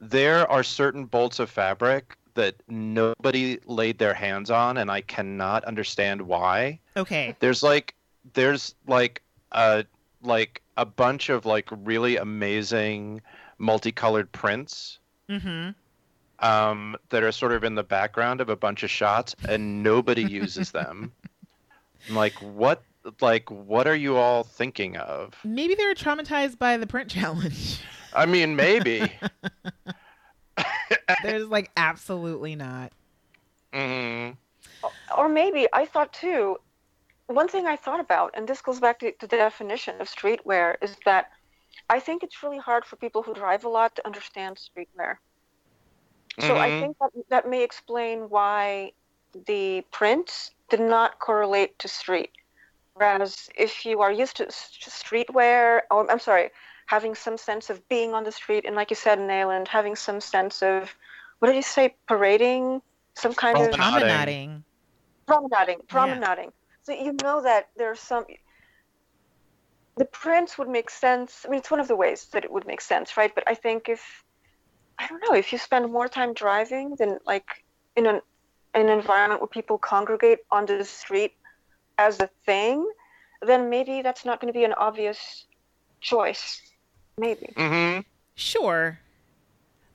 there 0.00 0.50
are 0.50 0.62
certain 0.62 1.04
bolts 1.04 1.38
of 1.38 1.50
fabric 1.50 2.16
that 2.34 2.54
nobody 2.68 3.58
laid 3.66 3.98
their 3.98 4.14
hands 4.14 4.50
on, 4.50 4.78
and 4.78 4.90
I 4.90 5.02
cannot 5.02 5.64
understand 5.64 6.22
why. 6.22 6.80
Okay. 6.96 7.36
There's 7.40 7.62
like 7.62 7.94
there's 8.32 8.74
like 8.86 9.22
a 9.52 9.84
like 10.22 10.62
a 10.78 10.86
bunch 10.86 11.28
of 11.28 11.44
like 11.44 11.68
really 11.70 12.16
amazing 12.16 13.20
multicolored 13.58 14.32
prints 14.32 14.98
Mm-hmm. 15.28 15.70
Um, 16.40 16.96
that 17.10 17.22
are 17.22 17.32
sort 17.32 17.52
of 17.52 17.64
in 17.64 17.74
the 17.74 17.84
background 17.84 18.40
of 18.40 18.48
a 18.48 18.56
bunch 18.56 18.82
of 18.82 18.90
shots, 18.90 19.34
and 19.48 19.82
nobody 19.82 20.22
uses 20.30 20.70
them. 20.70 21.12
I'm 22.08 22.14
like, 22.14 22.34
what? 22.34 22.82
Like, 23.20 23.50
what 23.50 23.86
are 23.86 23.94
you 23.94 24.16
all 24.16 24.42
thinking 24.42 24.96
of? 24.96 25.34
Maybe 25.44 25.76
they 25.76 25.84
were 25.84 25.94
traumatized 25.94 26.58
by 26.58 26.76
the 26.76 26.88
print 26.88 27.08
challenge. 27.08 27.80
I 28.12 28.26
mean, 28.26 28.56
maybe. 28.56 29.12
There's 31.22 31.48
like 31.48 31.70
absolutely 31.76 32.56
not. 32.56 32.92
Mm-hmm. 33.72 34.32
Or 35.16 35.28
maybe 35.28 35.66
I 35.72 35.86
thought 35.86 36.12
too. 36.12 36.56
One 37.26 37.48
thing 37.48 37.66
I 37.66 37.76
thought 37.76 38.00
about, 38.00 38.34
and 38.34 38.46
this 38.46 38.62
goes 38.62 38.78
back 38.78 39.00
to, 39.00 39.10
to 39.12 39.26
the 39.26 39.36
definition 39.36 40.00
of 40.00 40.08
streetwear, 40.08 40.76
is 40.80 40.96
that 41.04 41.30
I 41.90 41.98
think 41.98 42.22
it's 42.22 42.42
really 42.42 42.58
hard 42.58 42.84
for 42.84 42.96
people 42.96 43.22
who 43.22 43.34
drive 43.34 43.64
a 43.64 43.68
lot 43.68 43.96
to 43.96 44.06
understand 44.06 44.58
streetwear. 44.58 45.16
So 46.40 46.58
I 46.58 46.70
Mhm. 46.70 46.80
think 46.80 46.96
that 47.00 47.10
that 47.28 47.48
may 47.48 47.62
explain 47.62 48.28
why 48.28 48.92
the 49.46 49.82
prints 49.90 50.50
did 50.70 50.80
not 50.80 51.18
correlate 51.18 51.78
to 51.80 51.88
street. 51.88 52.32
Whereas 52.94 53.48
if 53.54 53.84
you 53.84 54.00
are 54.00 54.12
used 54.12 54.36
to 54.36 54.46
s- 54.46 54.76
to 54.82 54.90
streetwear, 54.90 55.82
or 55.90 56.10
I'm 56.10 56.18
sorry, 56.18 56.50
having 56.86 57.14
some 57.14 57.36
sense 57.36 57.68
of 57.70 57.86
being 57.88 58.14
on 58.14 58.24
the 58.24 58.32
street, 58.32 58.64
and 58.64 58.76
like 58.76 58.90
you 58.90 58.96
said, 58.96 59.18
Nayland, 59.18 59.68
having 59.68 59.96
some 59.96 60.20
sense 60.20 60.62
of 60.62 60.94
what 61.38 61.48
did 61.48 61.56
you 61.56 61.62
say, 61.62 61.94
parading, 62.08 62.82
some 63.14 63.34
kind 63.34 63.58
of 63.58 63.70
Promenading. 63.70 63.94
Promenading. 64.06 64.64
promenading, 65.26 65.80
promenading. 65.88 66.52
So 66.84 66.92
you 66.92 67.12
know 67.22 67.42
that 67.42 67.68
there's 67.76 68.00
some. 68.00 68.24
The 69.96 70.04
prints 70.04 70.58
would 70.58 70.68
make 70.68 70.90
sense. 70.90 71.44
I 71.44 71.48
mean, 71.48 71.58
it's 71.58 71.70
one 71.70 71.80
of 71.80 71.88
the 71.88 71.96
ways 71.96 72.26
that 72.32 72.44
it 72.44 72.52
would 72.52 72.66
make 72.66 72.80
sense, 72.80 73.16
right? 73.16 73.34
But 73.34 73.44
I 73.46 73.54
think 73.54 73.88
if, 73.88 74.24
I 74.98 75.06
don't 75.08 75.22
know, 75.28 75.36
if 75.36 75.52
you 75.52 75.58
spend 75.58 75.90
more 75.92 76.08
time 76.08 76.32
driving 76.32 76.96
than 76.96 77.18
like 77.26 77.64
in 77.96 78.06
an 78.06 78.20
an 78.74 78.88
environment 78.88 79.40
where 79.40 79.48
people 79.48 79.78
congregate 79.78 80.40
on 80.50 80.66
the 80.66 80.84
street 80.84 81.32
as 81.98 82.20
a 82.20 82.28
thing, 82.44 82.86
then 83.42 83.70
maybe 83.70 84.02
that's 84.02 84.24
not 84.24 84.40
going 84.40 84.52
to 84.52 84.58
be 84.58 84.64
an 84.64 84.74
obvious 84.74 85.46
choice. 86.00 86.60
Maybe. 87.18 87.52
hmm 87.56 88.00
Sure. 88.34 88.98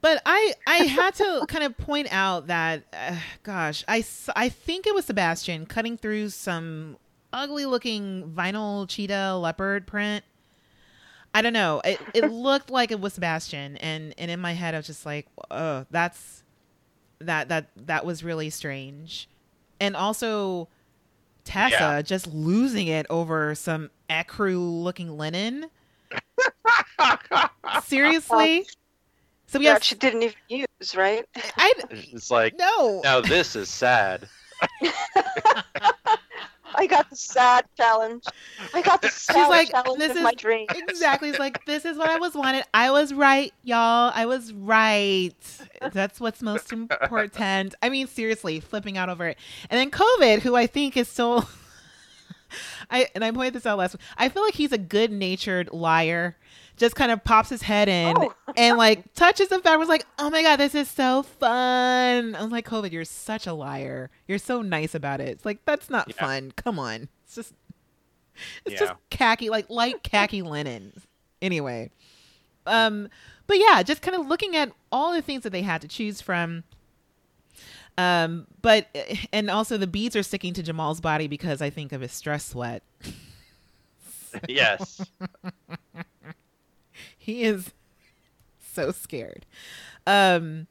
But 0.02 0.22
I 0.26 0.56
I 0.66 0.78
had 0.78 1.14
to 1.16 1.46
kind 1.48 1.64
of 1.64 1.78
point 1.78 2.08
out 2.12 2.48
that 2.48 2.84
uh, 2.92 3.18
gosh, 3.44 3.84
I 3.88 4.02
think 4.02 4.88
it 4.88 4.96
was 4.96 5.06
Sebastian 5.06 5.68
cutting 5.68 5.98
through 5.98 6.30
some 6.30 6.98
ugly 7.34 7.66
looking 7.66 8.32
vinyl 8.36 8.88
cheetah 8.90 9.36
leopard 9.38 9.88
print. 9.88 10.26
I 11.34 11.42
don't 11.42 11.54
know. 11.54 11.82
It 11.86 12.00
it 12.14 12.26
looked 12.26 12.70
like 12.70 12.92
it 12.92 13.00
was 13.00 13.14
Sebastian 13.14 13.78
and 13.78 14.14
and 14.18 14.30
in 14.32 14.40
my 14.40 14.54
head 14.54 14.74
I 14.74 14.78
was 14.80 14.88
just 14.88 15.06
like, 15.06 15.28
"Oh, 15.50 15.86
that's 15.90 16.44
that 17.20 17.50
that 17.50 17.70
that 17.88 18.06
was 18.06 18.24
really 18.24 18.50
strange." 18.50 19.30
And 19.80 19.96
also 19.96 20.68
Tessa 21.44 21.74
Yeah. 21.78 22.02
just 22.02 22.28
losing 22.28 22.88
it 22.88 23.06
over 23.10 23.56
some 23.56 23.90
ecru 24.10 24.84
looking 24.84 25.18
linen. 25.18 25.68
Seriously? 27.84 28.68
So 29.48 29.60
we 29.60 29.66
have 29.66 29.84
she 29.84 29.96
didn't 29.96 30.24
even 30.24 30.36
use, 30.80 30.96
right? 30.96 31.26
I 31.58 31.74
It's 31.90 32.32
like, 32.32 32.56
no. 32.58 33.02
now 33.04 33.22
this 33.22 33.56
is 33.56 33.70
sad. 33.70 34.28
I 36.82 36.88
got 36.88 37.10
the 37.10 37.16
sad 37.16 37.66
challenge. 37.78 38.24
I 38.74 38.82
got 38.82 39.02
the 39.02 39.10
sad 39.12 39.48
like, 39.50 39.70
challenge 39.70 40.00
this 40.00 40.16
is- 40.16 40.24
my 40.24 40.34
dream. 40.34 40.66
Exactly. 40.70 41.30
It's 41.30 41.40
like 41.40 41.64
this 41.66 41.86
is 41.86 41.98
what 41.98 42.10
I 42.10 42.18
was 42.18 42.34
wanted. 42.34 42.64
I 42.74 42.90
was 42.92 43.14
right, 43.14 43.54
y'all. 43.64 44.12
I 44.14 44.26
was 44.26 44.52
right. 44.52 45.36
That's 45.94 46.20
what's 46.20 46.42
most 46.42 46.72
important. 46.74 47.76
I 47.84 47.90
mean, 47.90 48.08
seriously, 48.08 48.60
flipping 48.60 48.98
out 48.98 49.10
over 49.10 49.28
it. 49.28 49.38
And 49.70 49.80
then 49.80 49.92
Kovid, 49.92 50.40
who 50.42 50.56
I 50.56 50.66
think 50.68 50.98
is 50.98 51.08
still 51.08 51.48
I 52.90 53.08
and 53.16 53.24
I 53.24 53.32
pointed 53.32 53.54
this 53.54 53.66
out 53.66 53.78
last 53.78 53.94
week. 53.94 54.02
I 54.18 54.30
feel 54.30 54.44
like 54.44 54.56
he's 54.56 54.72
a 54.72 54.78
good 54.78 55.12
natured 55.12 55.70
liar. 55.72 56.36
Just 56.82 56.96
kind 56.96 57.12
of 57.12 57.24
pops 57.24 57.50
his 57.50 57.62
head 57.62 57.88
in 57.88 58.16
Oh. 58.18 58.34
and 58.58 58.76
like 58.76 59.14
touches 59.14 59.50
the 59.50 59.60
fabric. 59.60 59.78
Was 59.80 59.88
like, 59.88 60.06
oh 60.18 60.32
my 60.32 60.42
god, 60.42 60.56
this 60.58 60.74
is 60.74 60.90
so 60.90 61.22
fun. 61.22 62.34
I 62.36 62.42
was 62.42 62.52
like, 62.52 62.68
Kovid, 62.68 62.92
you're 62.92 63.06
such 63.06 63.46
a 63.46 63.54
liar. 63.54 64.10
You're 64.28 64.40
so 64.40 64.64
nice 64.64 64.96
about 64.96 65.22
it. 65.22 65.28
It's 65.30 65.46
like 65.46 65.64
that's 65.64 65.92
not 65.92 66.08
Yeah. 66.08 66.16
fun. 66.26 66.52
Come 66.56 66.80
on. 66.80 67.08
It's 67.24 67.36
just 67.36 67.54
it's 68.66 68.74
Yeah. 68.74 68.80
just 68.88 68.94
khaki, 69.12 69.52
like 69.52 69.70
light 69.70 70.02
khaki 70.02 70.42
linen. 70.42 71.00
Anyway, 71.40 71.92
um, 72.66 73.10
but 73.46 73.60
yeah, 73.60 73.84
just 73.84 74.02
kind 74.02 74.16
of 74.18 74.26
looking 74.26 74.56
at 74.56 74.72
all 74.92 75.14
the 75.14 75.22
things 75.22 75.44
that 75.44 75.52
they 75.52 75.62
had 75.62 75.82
to 75.82 75.88
choose 75.88 76.20
from. 76.20 76.64
Um, 77.96 78.48
but 78.64 78.88
and 79.32 79.52
also 79.52 79.78
the 79.78 79.86
beads 79.86 80.16
are 80.16 80.24
sticking 80.24 80.54
to 80.56 80.64
Jamall's 80.64 81.00
body 81.00 81.28
because 81.28 81.62
I 81.62 81.70
think 81.70 81.92
of 81.92 82.02
his 82.02 82.12
stress 82.12 82.44
sweat. 82.46 82.82
yes. 84.50 85.06
He 87.32 87.44
is 87.44 87.72
so 88.74 88.92
scared. 88.92 89.46
Um, 90.08 90.68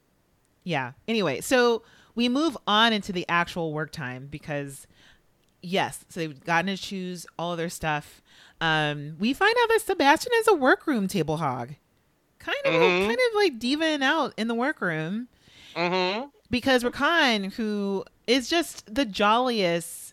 yeah. 0.65 0.93
Anyway, 1.09 1.41
so 1.41 1.83
we 2.15 2.29
move 2.29 2.57
on 2.67 2.93
into 2.93 3.13
the 3.13 3.25
actual 3.29 3.73
work 3.73 3.93
time 3.93 4.29
because 4.31 4.87
yes, 5.63 6.05
so 6.09 6.21
they've 6.21 6.45
gotten 6.45 6.75
to 6.75 6.81
choose 6.83 7.27
all 7.39 7.53
of 7.53 7.59
their 7.59 7.69
stuff. 7.69 8.21
Um, 8.61 9.17
we 9.19 9.33
find 9.33 9.55
out 9.63 9.69
that 9.69 9.81
Sebastian 9.83 10.33
is 10.37 10.49
a 10.49 10.55
workroom 10.55 11.09
table 11.09 11.39
hog, 11.39 11.75
kind 12.39 12.59
of, 12.65 12.73
Mhm. 12.73 13.07
kind 13.07 13.19
of 13.29 13.35
like 13.35 13.59
diving 13.59 14.03
out 14.03 14.35
in 14.37 14.49
the 14.49 14.55
workroom 14.55 15.29
hmm 15.75 16.23
because 16.51 16.83
Rakan, 16.83 17.53
who 17.55 18.05
is 18.27 18.49
just 18.51 18.93
the 18.93 19.05
jolliest 19.05 20.10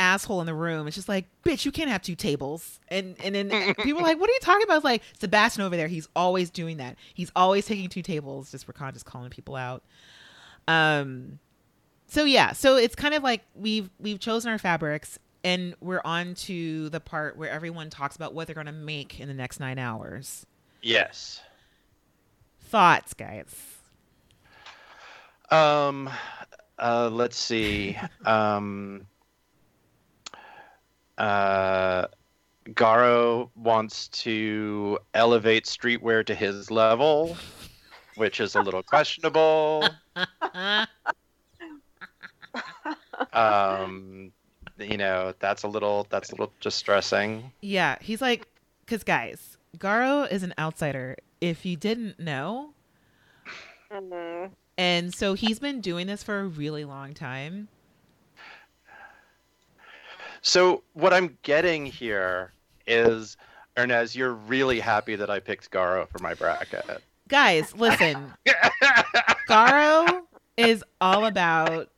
asshole 0.00 0.40
in 0.40 0.46
the 0.46 0.54
room, 0.54 0.88
is 0.88 0.94
just 0.94 1.08
like, 1.08 1.26
bitch, 1.44 1.64
you 1.64 1.70
can't 1.70 1.90
have 1.90 2.02
two 2.02 2.16
tables. 2.16 2.80
And 2.88 3.14
and 3.22 3.34
then 3.34 3.74
people 3.78 4.00
are 4.00 4.04
like, 4.04 4.18
what 4.18 4.28
are 4.28 4.32
you 4.32 4.38
talking 4.40 4.64
about? 4.64 4.76
It's 4.76 4.84
like 4.84 5.02
Sebastian 5.20 5.62
over 5.62 5.76
there, 5.76 5.88
he's 5.88 6.08
always 6.16 6.50
doing 6.50 6.78
that. 6.78 6.96
He's 7.14 7.30
always 7.36 7.66
taking 7.66 7.88
two 7.88 8.02
tables. 8.02 8.50
Just 8.50 8.66
Rakan 8.66 8.92
just 8.92 9.04
calling 9.04 9.30
people 9.30 9.54
out. 9.54 9.82
Um 10.66 11.38
so 12.06 12.24
yeah, 12.24 12.52
so 12.52 12.76
it's 12.76 12.94
kind 12.96 13.14
of 13.14 13.22
like 13.22 13.42
we've 13.54 13.90
we've 14.00 14.18
chosen 14.18 14.50
our 14.50 14.58
fabrics 14.58 15.18
and 15.44 15.74
we're 15.80 16.02
on 16.04 16.34
to 16.34 16.88
the 16.88 17.00
part 17.00 17.36
where 17.36 17.50
everyone 17.50 17.90
talks 17.90 18.16
about 18.16 18.34
what 18.34 18.46
they're 18.46 18.56
gonna 18.56 18.72
make 18.72 19.20
in 19.20 19.28
the 19.28 19.34
next 19.34 19.60
nine 19.60 19.78
hours. 19.78 20.46
Yes. 20.82 21.40
Thoughts, 22.62 23.14
guys. 23.14 23.54
Um, 25.50 26.08
uh, 26.78 27.10
let's 27.12 27.36
see. 27.36 27.98
Um, 28.24 29.06
uh, 31.20 32.06
Garo 32.70 33.50
wants 33.54 34.08
to 34.08 34.98
elevate 35.14 35.64
streetwear 35.66 36.24
to 36.26 36.34
his 36.34 36.70
level, 36.70 37.36
which 38.16 38.40
is 38.40 38.54
a 38.56 38.60
little 38.60 38.82
questionable. 38.82 39.88
Um, 43.32 44.32
you 44.78 44.96
know, 44.96 45.34
that's 45.38 45.62
a 45.62 45.68
little 45.68 46.06
that's 46.10 46.30
a 46.30 46.32
little 46.32 46.52
distressing. 46.60 47.52
Yeah, 47.60 47.96
he's 48.00 48.20
like, 48.20 48.48
because 48.84 49.04
guys, 49.04 49.56
Garo 49.78 50.30
is 50.30 50.42
an 50.42 50.54
outsider. 50.58 51.16
If 51.40 51.64
you 51.64 51.76
didn't 51.76 52.18
know, 52.18 52.72
Mhm. 53.92 54.50
and 54.78 55.14
so 55.14 55.34
he's 55.34 55.58
been 55.58 55.80
doing 55.80 56.06
this 56.06 56.22
for 56.22 56.40
a 56.40 56.44
really 56.46 56.84
long 56.84 57.14
time. 57.14 57.68
So 60.42 60.82
what 60.94 61.12
I'm 61.12 61.36
getting 61.42 61.86
here 61.86 62.52
is, 62.86 63.36
Hernease, 63.76 64.14
you're 64.16 64.32
really 64.34 64.80
happy 64.80 65.16
that 65.16 65.30
I 65.30 65.38
picked 65.40 65.70
Garo 65.70 66.08
for 66.08 66.18
my 66.18 66.34
bracket. 66.34 67.02
Guys, 67.28 67.74
listen, 67.76 68.32
Garo 69.48 70.22
is 70.56 70.84
all 71.00 71.24
about 71.26 71.88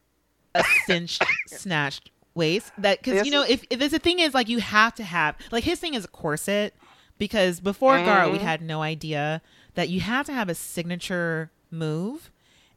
a 0.55 0.65
cinched, 0.87 1.25
snatched 1.47 2.11
waist. 2.35 2.73
That 2.79 2.99
because 3.03 3.25
you 3.25 3.33
know, 3.33 3.43
if, 3.43 3.65
if 3.71 3.79
there's 3.79 3.93
a 3.93 3.99
thing 3.99 4.19
is 4.19 4.35
like 4.35 4.49
you 4.49 4.59
have 4.59 4.95
to 4.97 5.05
have 5.05 5.37
like 5.51 5.65
his 5.65 5.79
thing 5.81 5.95
is 5.95 6.05
a 6.05 6.09
corset 6.09 6.75
because 7.19 7.61
before 7.61 7.99
Garo 7.99 8.31
we 8.31 8.39
Mhm. 8.39 8.43
had 8.43 8.63
no 8.63 8.83
idea 8.83 9.41
that 9.75 9.89
you 9.89 10.01
have 10.01 10.27
to 10.27 10.33
have 10.33 10.49
a 10.49 10.55
signature 10.55 11.51
move, 11.71 12.31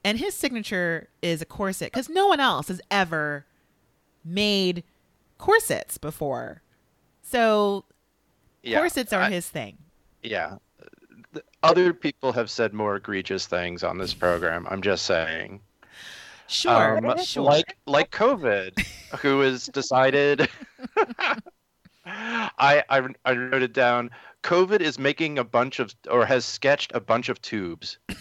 and 0.04 0.18
his 0.18 0.34
signature 0.34 1.10
is 1.22 1.42
a 1.42 1.46
corset 1.46 1.92
because 1.92 2.08
no 2.10 2.28
one 2.28 2.40
else 2.40 2.68
has 2.70 2.80
ever 2.90 3.46
made 4.24 4.84
corsets 5.38 5.98
before. 5.98 6.62
So 7.22 7.86
yeah, 8.64 8.80
Corsets 8.80 9.14
are 9.14 9.22
I- 9.24 9.30
his 9.30 9.48
thing. 9.50 9.78
yeah. 10.24 10.58
Other 11.64 11.94
people 11.94 12.32
have 12.32 12.50
said 12.50 12.74
more 12.74 12.96
egregious 12.96 13.46
things 13.48 13.84
on 13.84 13.98
this 13.98 14.14
program. 14.14 14.68
I'm 14.70 14.82
just 14.82 15.06
saying. 15.06 15.60
Sure, 16.48 16.98
Um, 17.06 17.18
sure. 17.24 17.44
Like 17.44 17.76
like 17.88 18.12
Kovid, 18.12 18.80
who 19.20 19.40
has 19.42 19.66
decided. 19.66 20.48
I, 22.06 22.84
I 22.90 23.08
I 23.26 23.34
wrote 23.34 23.64
it 23.64 23.74
down. 23.74 24.12
Kovid 24.44 24.80
is 24.82 25.00
making 25.00 25.40
a 25.40 25.44
bunch 25.44 25.80
of 25.80 25.94
or 26.10 26.24
has 26.26 26.46
sketched 26.46 26.92
a 26.94 27.00
bunch 27.00 27.30
of 27.30 27.42
tubes, 27.42 27.98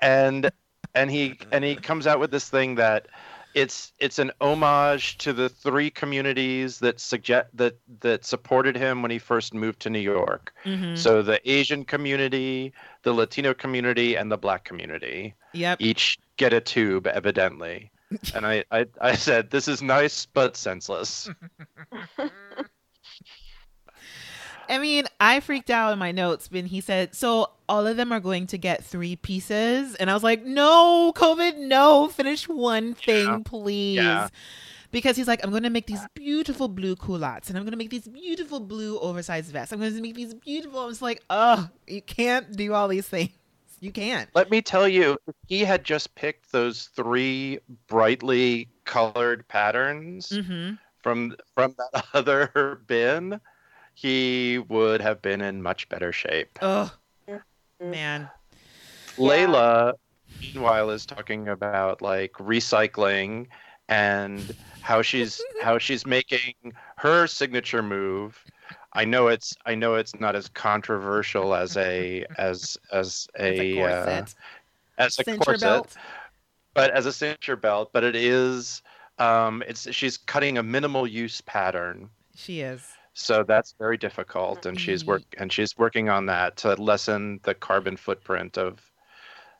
and 0.00 0.50
and 0.94 1.10
he 1.10 1.38
and 1.52 1.64
he 1.64 1.74
comes 1.76 2.06
out 2.06 2.20
with 2.20 2.30
this 2.30 2.48
thing 2.48 2.76
that 2.76 3.08
it's 3.54 3.92
it's 3.98 4.18
an 4.18 4.30
homage 4.40 5.18
to 5.18 5.32
the 5.32 5.48
three 5.48 5.90
communities 5.90 6.78
that 6.78 7.00
suggest 7.00 7.48
that 7.54 7.78
that 8.00 8.24
supported 8.24 8.76
him 8.76 9.02
when 9.02 9.10
he 9.10 9.18
first 9.18 9.54
moved 9.54 9.80
to 9.80 9.90
New 9.90 9.98
York. 10.00 10.52
Mhm. 10.64 10.96
So 10.96 11.22
the 11.22 11.40
Asian 11.50 11.84
community, 11.84 12.72
the 13.02 13.12
Latino 13.12 13.54
community, 13.54 14.16
and 14.16 14.30
the 14.30 14.38
Black 14.38 14.64
community. 14.64 15.34
Yep. 15.52 15.78
each 15.80 16.16
get 16.36 16.52
a 16.52 16.60
tube, 16.60 17.06
evidently. 17.08 17.90
And 18.34 18.46
I, 18.46 18.64
I, 18.70 18.86
I 19.00 19.14
said, 19.14 19.50
this 19.50 19.68
is 19.68 19.82
nice 19.82 20.26
but 20.26 20.56
senseless. 20.56 21.28
I 24.70 24.78
mean, 24.78 25.04
I 25.20 25.40
freaked 25.40 25.68
out 25.70 25.92
in 25.92 25.98
my 25.98 26.12
notes 26.12 26.50
when 26.50 26.66
he 26.66 26.80
said, 26.80 27.14
"So 27.14 27.50
all 27.68 27.86
of 27.86 27.96
them 27.96 28.12
are 28.12 28.20
going 28.20 28.46
to 28.48 28.58
get 28.58 28.84
three 28.84 29.16
pieces," 29.16 29.94
and 29.96 30.10
I 30.10 30.14
was 30.14 30.22
like, 30.22 30.44
"No, 30.44 31.12
Kovid, 31.16 31.58
no! 31.58 32.08
Finish 32.08 32.48
one 32.48 32.94
thing, 32.94 33.26
Yeah. 33.26 33.38
please." 33.44 33.96
Yeah. 33.96 34.28
Because 34.92 35.16
he's 35.16 35.28
like, 35.28 35.44
I'm 35.44 35.50
going 35.50 35.62
to 35.62 35.70
make 35.70 35.86
these 35.86 36.04
beautiful 36.14 36.66
blue 36.66 36.96
culottes, 36.96 37.48
and 37.48 37.56
I'm 37.56 37.62
going 37.62 37.70
to 37.70 37.76
make 37.76 37.90
these 37.90 38.08
beautiful 38.08 38.58
blue 38.58 38.98
oversized 38.98 39.52
vests. 39.52 39.72
I'm 39.72 39.78
going 39.78 39.94
to 39.94 40.02
make 40.02 40.16
these 40.16 40.34
beautiful. 40.34 40.80
I 40.80 40.86
was 40.86 41.00
like, 41.00 41.22
oh, 41.30 41.68
you 41.86 42.02
can't 42.02 42.56
do 42.56 42.72
all 42.74 42.88
these 42.88 43.06
things. 43.06 43.30
You 43.78 43.92
can't. 43.92 44.28
Let 44.34 44.50
me 44.50 44.60
tell 44.60 44.88
you, 44.88 45.16
he 45.46 45.60
had 45.64 45.84
just 45.84 46.14
picked 46.16 46.50
those 46.52 46.88
three 46.94 47.60
brightly 47.86 48.68
colored 48.84 49.46
patterns 49.48 50.28
Mm-hmm. 50.30 50.74
from 51.02 51.36
from 51.54 51.76
that 51.78 52.04
other 52.14 52.80
bin, 52.88 53.40
he 54.00 54.58
would 54.70 55.02
have 55.02 55.20
been 55.20 55.42
in 55.42 55.62
much 55.62 55.86
better 55.90 56.10
shape. 56.10 56.58
Oh, 56.62 56.90
man. 57.78 58.22
Yeah. 58.22 58.28
Layla, 59.18 59.92
meanwhile, 60.40 60.88
is 60.88 61.04
talking 61.04 61.48
about 61.48 62.00
like 62.00 62.32
recycling 62.32 63.48
and 63.90 64.54
how 64.80 65.02
she's 65.02 65.42
how 65.62 65.76
she's 65.76 66.06
making 66.06 66.54
her 66.96 67.26
signature 67.26 67.82
move. 67.82 68.42
I 68.94 69.04
know 69.04 69.28
it's 69.28 69.54
I 69.66 69.74
know 69.74 69.96
it's 69.96 70.18
not 70.18 70.34
as 70.34 70.48
controversial 70.48 71.54
as 71.54 71.76
a 71.76 72.24
as 72.38 72.78
as 72.90 73.28
It's 73.34 73.60
a, 73.60 73.78
a 73.80 73.84
uh, 73.84 74.24
as 74.96 75.18
a 75.18 75.24
Cincher 75.24 75.44
corset, 75.44 75.60
belt. 75.60 75.96
but 76.72 76.90
as 76.92 77.04
a 77.04 77.10
cincher 77.10 77.60
belt. 77.60 77.90
But 77.92 78.04
it 78.04 78.16
is 78.16 78.80
um, 79.18 79.62
it's 79.68 79.92
she's 79.92 80.16
cutting 80.16 80.56
a 80.56 80.62
minimal 80.62 81.06
use 81.06 81.42
pattern. 81.42 82.08
She 82.34 82.62
is. 82.62 82.82
So 83.20 83.42
that's 83.42 83.74
very 83.78 83.98
difficult, 83.98 84.64
and 84.64 84.80
she's 84.80 85.04
work 85.04 85.22
and 85.36 85.52
she's 85.52 85.76
working 85.76 86.08
on 86.08 86.24
that 86.26 86.56
to 86.58 86.74
lessen 86.74 87.38
the 87.42 87.52
carbon 87.52 87.98
footprint 87.98 88.56
of 88.56 88.80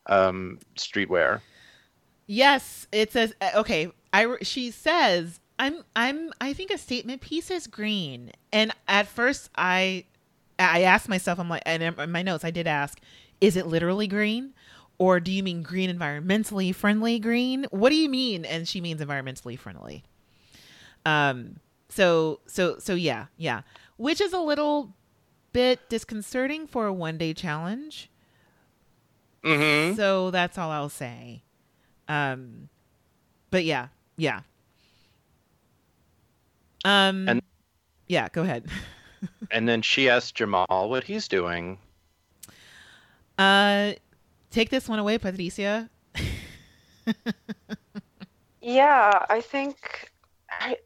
um, 0.06 0.58
streetwear. 0.76 1.42
Yes, 2.26 2.86
it 2.90 3.12
says 3.12 3.34
uh, 3.42 3.50
okay. 3.56 3.92
I 4.14 4.36
she 4.40 4.70
says 4.70 5.40
I'm 5.58 5.84
I'm 5.94 6.32
I 6.40 6.54
think 6.54 6.70
a 6.70 6.78
statement 6.78 7.20
piece 7.20 7.50
is 7.50 7.66
green, 7.66 8.32
and 8.50 8.72
at 8.88 9.06
first 9.06 9.50
I 9.56 10.06
I 10.58 10.82
asked 10.82 11.10
myself 11.10 11.38
I'm 11.38 11.50
like 11.50 11.62
and 11.66 11.82
in 11.82 12.10
my 12.10 12.22
notes 12.22 12.44
I 12.46 12.50
did 12.50 12.66
ask 12.66 12.98
is 13.42 13.56
it 13.56 13.66
literally 13.66 14.06
green 14.06 14.54
or 14.96 15.20
do 15.20 15.30
you 15.30 15.42
mean 15.42 15.62
green 15.62 15.94
environmentally 15.94 16.74
friendly 16.74 17.18
green? 17.18 17.66
What 17.70 17.90
do 17.90 17.96
you 17.96 18.08
mean? 18.08 18.46
And 18.46 18.66
she 18.66 18.80
means 18.80 19.02
environmentally 19.02 19.58
friendly. 19.58 20.02
Um. 21.04 21.56
So 21.90 22.40
so 22.46 22.78
so 22.78 22.94
yeah 22.94 23.26
yeah, 23.36 23.62
which 23.96 24.20
is 24.20 24.32
a 24.32 24.38
little 24.38 24.94
bit 25.52 25.88
disconcerting 25.88 26.66
for 26.66 26.86
a 26.86 26.92
one 26.92 27.18
day 27.18 27.34
challenge. 27.34 28.10
Mm-hmm. 29.44 29.96
So 29.96 30.30
that's 30.30 30.56
all 30.56 30.70
I'll 30.70 30.88
say. 30.88 31.42
Um, 32.08 32.68
but 33.50 33.64
yeah, 33.64 33.88
yeah. 34.16 34.40
Um, 36.84 37.28
And- 37.28 37.42
yeah, 38.08 38.28
go 38.32 38.42
ahead. 38.42 38.66
And 39.50 39.68
then 39.68 39.82
she 39.82 40.08
asked 40.08 40.38
Jamall 40.38 40.88
what 40.88 41.04
he's 41.04 41.28
doing. 41.28 41.76
Uh, 43.36 43.92
take 44.50 44.70
this 44.70 44.88
one 44.88 44.98
away, 44.98 45.18
Patricia. 45.18 45.90
Yeah, 48.62 49.24
I 49.28 49.40
think 49.40 50.10
I, 50.50 50.76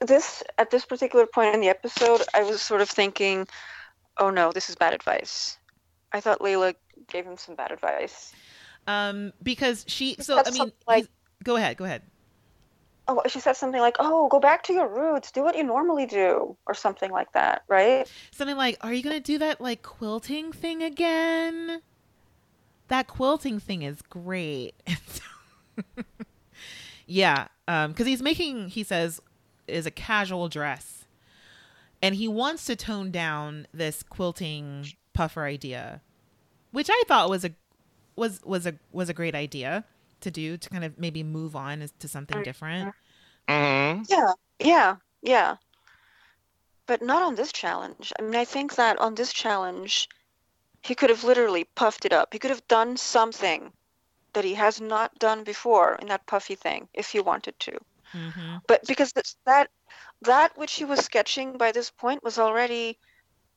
this 0.00 0.42
at 0.56 0.70
this 0.70 0.84
particular 0.84 1.26
point 1.26 1.54
in 1.54 1.60
the 1.60 1.68
episode, 1.68 2.22
I 2.34 2.42
was 2.42 2.62
sort 2.62 2.80
of 2.80 2.88
thinking, 2.88 3.46
"Oh 4.16 4.30
no, 4.30 4.52
this 4.52 4.68
is 4.68 4.76
bad 4.76 4.94
advice." 4.94 5.58
I 6.12 6.20
thought 6.20 6.40
Layla 6.40 6.74
gave 7.08 7.26
him 7.26 7.36
some 7.36 7.54
bad 7.54 7.70
advice. 7.70 8.32
Um, 8.86 9.32
because 9.42 9.84
she. 9.86 10.14
She 10.14 10.22
So 10.22 10.42
I 10.44 10.50
mean, 10.50 10.72
like- 10.86 11.08
go 11.44 11.56
ahead, 11.56 11.76
go 11.76 11.84
ahead. 11.84 12.02
Oh, 13.10 13.22
she 13.26 13.40
said 13.40 13.54
something 13.54 13.80
like, 13.80 13.96
"Oh, 13.98 14.28
go 14.28 14.38
back 14.38 14.64
to 14.64 14.74
your 14.74 14.86
roots, 14.86 15.30
do 15.30 15.42
what 15.42 15.56
you 15.56 15.64
normally 15.64 16.04
do," 16.04 16.56
or 16.66 16.74
something 16.74 17.10
like 17.10 17.32
that, 17.32 17.62
right? 17.66 18.10
Something 18.32 18.56
like, 18.56 18.76
"Are 18.82 18.92
you 18.92 19.02
gonna 19.02 19.20
do 19.20 19.38
that 19.38 19.60
like 19.60 19.82
quilting 19.82 20.52
thing 20.52 20.82
again?" 20.82 21.80
That 22.88 23.06
quilting 23.06 23.60
thing 23.60 23.82
is 23.82 24.02
great. 24.02 24.74
yeah, 27.06 27.48
um, 27.66 27.92
because 27.92 28.06
he's 28.06 28.22
making, 28.22 28.68
he 28.68 28.82
says, 28.82 29.20
is 29.68 29.86
a 29.86 29.90
casual 29.90 30.48
dress, 30.48 31.04
and 32.02 32.14
he 32.14 32.28
wants 32.28 32.64
to 32.66 32.76
tone 32.76 33.10
down 33.10 33.66
this 33.72 34.02
quilting 34.02 34.86
puffer 35.12 35.44
idea, 35.44 36.00
which 36.70 36.88
I 36.90 37.02
thought 37.06 37.30
was 37.30 37.44
a 37.44 37.52
was 38.16 38.40
was 38.44 38.66
a 38.66 38.74
was 38.92 39.08
a 39.08 39.14
great 39.14 39.34
idea 39.34 39.84
to 40.20 40.30
do 40.30 40.56
to 40.56 40.70
kind 40.70 40.84
of 40.84 40.98
maybe 40.98 41.22
move 41.22 41.54
on 41.54 41.88
to 41.98 42.08
something 42.08 42.42
different. 42.42 42.94
Mm-hmm. 43.48 44.02
Yeah, 44.08 44.32
yeah, 44.60 44.96
yeah. 45.22 45.56
But 46.86 47.02
not 47.02 47.22
on 47.22 47.34
this 47.34 47.52
challenge. 47.52 48.12
I 48.18 48.22
mean, 48.22 48.36
I 48.36 48.44
think 48.44 48.74
that 48.76 48.98
on 48.98 49.14
this 49.14 49.32
challenge, 49.32 50.08
he 50.82 50.94
could 50.94 51.10
have 51.10 51.24
literally 51.24 51.64
puffed 51.64 52.04
it 52.04 52.12
up. 52.12 52.32
He 52.32 52.38
could 52.38 52.50
have 52.50 52.66
done 52.68 52.96
something 52.96 53.72
that 54.32 54.44
he 54.44 54.54
has 54.54 54.80
not 54.80 55.18
done 55.18 55.44
before 55.44 55.96
in 56.00 56.08
that 56.08 56.26
puffy 56.26 56.54
thing 56.54 56.88
if 56.94 57.10
he 57.10 57.20
wanted 57.20 57.58
to. 57.60 57.78
Hmm 58.12 58.56
But 58.66 58.86
because 58.86 59.12
that's, 59.12 59.36
that 59.46 59.70
that 60.22 60.56
which 60.56 60.74
he 60.74 60.84
was 60.84 61.00
sketching 61.04 61.56
by 61.56 61.72
this 61.72 61.90
point 61.90 62.22
was 62.22 62.38
already 62.38 62.98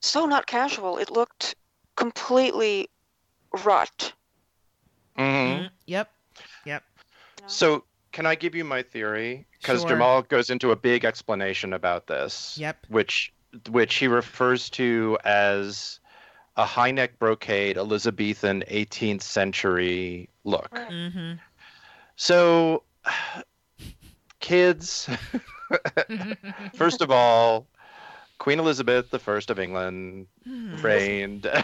so 0.00 0.26
not 0.26 0.46
casual. 0.46 0.98
It 0.98 1.10
looked 1.10 1.54
completely 1.96 2.88
rot. 3.64 4.12
Mm-hmm. 5.18 5.66
Yep. 5.86 6.10
So, 7.46 7.84
can 8.12 8.26
I 8.26 8.34
give 8.34 8.54
you 8.54 8.64
my 8.64 8.82
theory? 8.82 9.46
Because 9.60 9.82
Sure. 9.82 9.90
Jamall 9.90 10.26
goes 10.28 10.50
into 10.50 10.70
a 10.70 10.76
big 10.76 11.04
explanation 11.04 11.72
about 11.72 12.06
this. 12.06 12.56
Yep. 12.58 12.86
Which, 12.88 13.32
which 13.70 13.96
he 13.96 14.08
refers 14.08 14.70
to 14.70 15.18
as 15.24 16.00
a 16.56 16.64
high 16.64 16.90
neck 16.90 17.18
brocade 17.18 17.76
Elizabethan 17.76 18.64
18th 18.68 19.22
century 19.22 20.28
look. 20.44 20.78
hmm 20.88 21.32
So, 22.16 22.84
kids, 24.42 25.08
first 26.74 27.00
of 27.00 27.10
all, 27.10 27.66
Queen 28.38 28.58
Elizabeth 28.58 29.14
I 29.14 29.40
of 29.48 29.58
England 29.58 30.26
reigned. 30.82 31.46
oh 31.46 31.62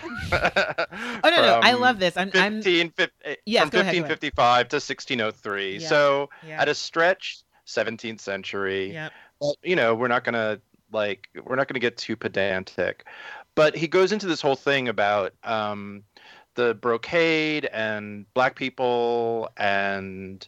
no, 1.25 1.31
no, 1.31 1.61
I 1.63 1.75
love 1.75 1.99
this. 1.99 2.17
I'm, 2.17 2.31
I'm 2.35 2.63
15, 2.63 2.93
eh, 2.99 3.35
Yes, 3.45 3.63
from 3.63 3.71
go 3.71 3.81
ahead, 3.81 3.95
1555 3.97 4.69
to 4.69 4.77
1603. 4.77 5.79
Yeah. 5.79 5.89
So 5.89 6.31
yeah, 6.47 6.63
at 6.63 6.69
a 6.69 6.75
stretch, 6.75 7.43
17th 7.67 8.21
century. 8.21 8.93
yep. 8.93 9.13
But, 9.41 9.57
you 9.63 9.77
know, 9.77 9.95
we're 9.95 10.09
not 10.09 10.25
gonna 10.25 10.61
like 10.93 11.29
we're 11.45 11.57
not 11.57 11.69
gonna 11.69 11.81
get 11.81 11.97
too 11.97 12.17
pedantic. 12.17 13.05
But 13.55 13.77
he 13.77 13.89
goes 13.89 14.13
into 14.13 14.27
this 14.27 14.41
whole 14.41 14.57
thing 14.57 14.89
about 14.89 15.35
um, 15.43 16.05
the 16.55 16.75
brocade 16.75 17.65
and 17.73 18.25
black 18.35 18.55
people 18.57 19.51
and 19.57 20.47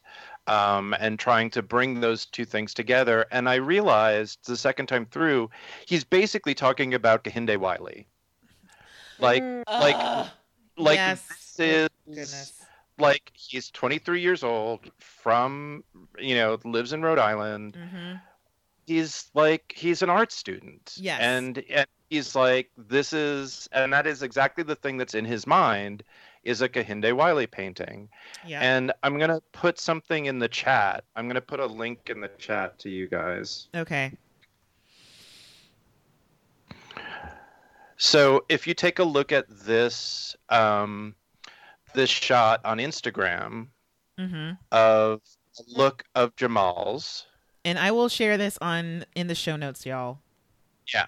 um, 0.51 0.95
and 0.99 1.19
trying 1.19 1.49
to 1.51 1.63
bring 1.63 2.01
those 2.01 2.27
two 2.27 2.45
things 2.45 2.75
together. 2.75 3.25
And 3.31 3.49
I 3.49 3.55
realized 3.55 4.41
the 4.47 4.57
second 4.57 4.87
time 4.87 5.07
through, 5.07 5.49
he's 5.87 6.05
basically 6.05 6.55
talking 6.55 6.95
about 6.95 7.23
Kehinde 7.25 7.57
Wiley. 7.57 8.07
Like 9.19 9.43
Mm, 9.43 9.63
like 9.69 10.27
like 10.77 10.97
Yes. 10.97 11.55
this 11.57 11.57
is 11.59 11.89
goodness. 12.07 12.65
like 12.99 13.31
he's 13.35 13.71
23 13.71 14.21
years 14.21 14.43
old 14.43 14.91
from 14.99 15.85
you 16.19 16.35
know 16.35 16.59
lives 16.65 16.93
in 16.93 17.03
Rhode 17.03 17.19
Island 17.19 17.77
hmm 17.77 18.15
he's 18.87 19.31
like 19.35 19.73
he's 19.77 20.03
an 20.03 20.11
art 20.11 20.33
student. 20.33 20.95
Yes. 20.97 21.21
And 21.21 21.63
and 21.71 21.87
he's 22.09 22.35
like 22.35 22.71
this 22.77 23.13
is 23.13 23.69
and 23.73 23.93
that 23.93 24.07
is 24.07 24.23
exactly 24.23 24.65
the 24.65 24.75
thing 24.75 24.97
that's 24.97 25.15
in 25.15 25.25
his 25.25 25.47
mind 25.47 26.03
is 26.45 26.63
a 26.63 26.69
Kehinde 26.69 27.13
Wiley 27.13 27.47
painting. 27.47 28.09
Yeah. 28.47 28.61
And 28.63 28.93
I'm 29.03 29.19
going 29.19 29.31
to 29.31 29.41
put 29.53 29.79
something 29.79 30.27
in 30.27 30.39
the 30.39 30.49
chat. 30.49 31.05
I'm 31.17 31.27
going 31.27 31.35
to 31.35 31.41
put 31.41 31.61
a 31.61 31.67
link 31.67 32.09
in 32.09 32.21
the 32.21 32.29
chat 32.39 32.79
to 32.81 32.89
you 32.91 33.09
guys. 33.09 33.69
okay. 33.75 34.13
So 37.97 38.45
if 38.49 38.67
you 38.67 38.73
take 38.75 38.99
a 38.99 39.05
look 39.05 39.31
at 39.31 39.45
this 39.49 40.35
um, 40.49 41.15
this 41.95 42.09
shot 42.11 42.61
on 42.65 42.79
Instagram 42.79 43.69
Mm-hmm. 44.19 44.51
of 44.71 45.21
a 45.59 45.63
look 45.79 46.05
of 46.15 46.37
Jamall's, 46.37 47.27
And 47.65 47.79
I 47.79 47.91
will 47.91 48.11
share 48.11 48.37
this 48.37 48.59
on 48.61 49.07
in 49.15 49.29
the 49.29 49.35
show 49.35 49.57
notes, 49.57 49.87
y'all. 49.87 50.19
yeah. 50.93 51.07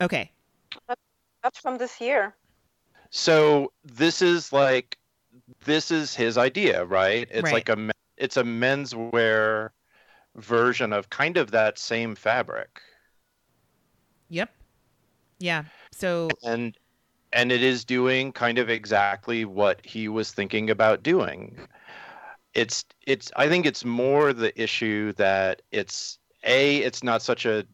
Okay. 0.00 0.30
That's 1.42 1.58
from 1.58 1.78
this 1.78 2.00
year. 2.00 2.36
So 3.12 3.72
this 3.84 4.22
is 4.22 4.52
like 4.52 4.98
this 5.64 5.90
is 5.90 6.14
his 6.14 6.38
idea, 6.38 6.84
right? 6.84 7.28
It's 7.30 7.44
Right. 7.44 7.52
like 7.52 7.68
a 7.68 7.90
it's 8.16 8.36
a 8.36 8.42
menswear 8.42 9.70
version 10.36 10.92
of 10.92 11.10
kind 11.10 11.36
of 11.36 11.50
that 11.50 11.78
same 11.78 12.14
fabric. 12.14 12.80
Yep. 14.30 14.50
Yeah. 15.38 15.64
So 15.92 16.30
and 16.42 16.76
and 17.32 17.52
it 17.52 17.62
is 17.62 17.84
doing 17.84 18.32
kind 18.32 18.58
of 18.58 18.70
exactly 18.70 19.44
what 19.44 19.84
he 19.84 20.08
was 20.08 20.32
thinking 20.32 20.70
about 20.70 21.02
doing 21.02 21.58
it's 22.54 22.84
it's 23.06 23.32
i 23.36 23.48
think 23.48 23.64
it's 23.66 23.84
more 23.84 24.32
the 24.32 24.52
issue 24.60 25.12
that 25.14 25.62
it's 25.70 26.18
a 26.44 26.78
it's 26.78 27.02
not 27.02 27.22
such 27.22 27.46
a 27.46 27.64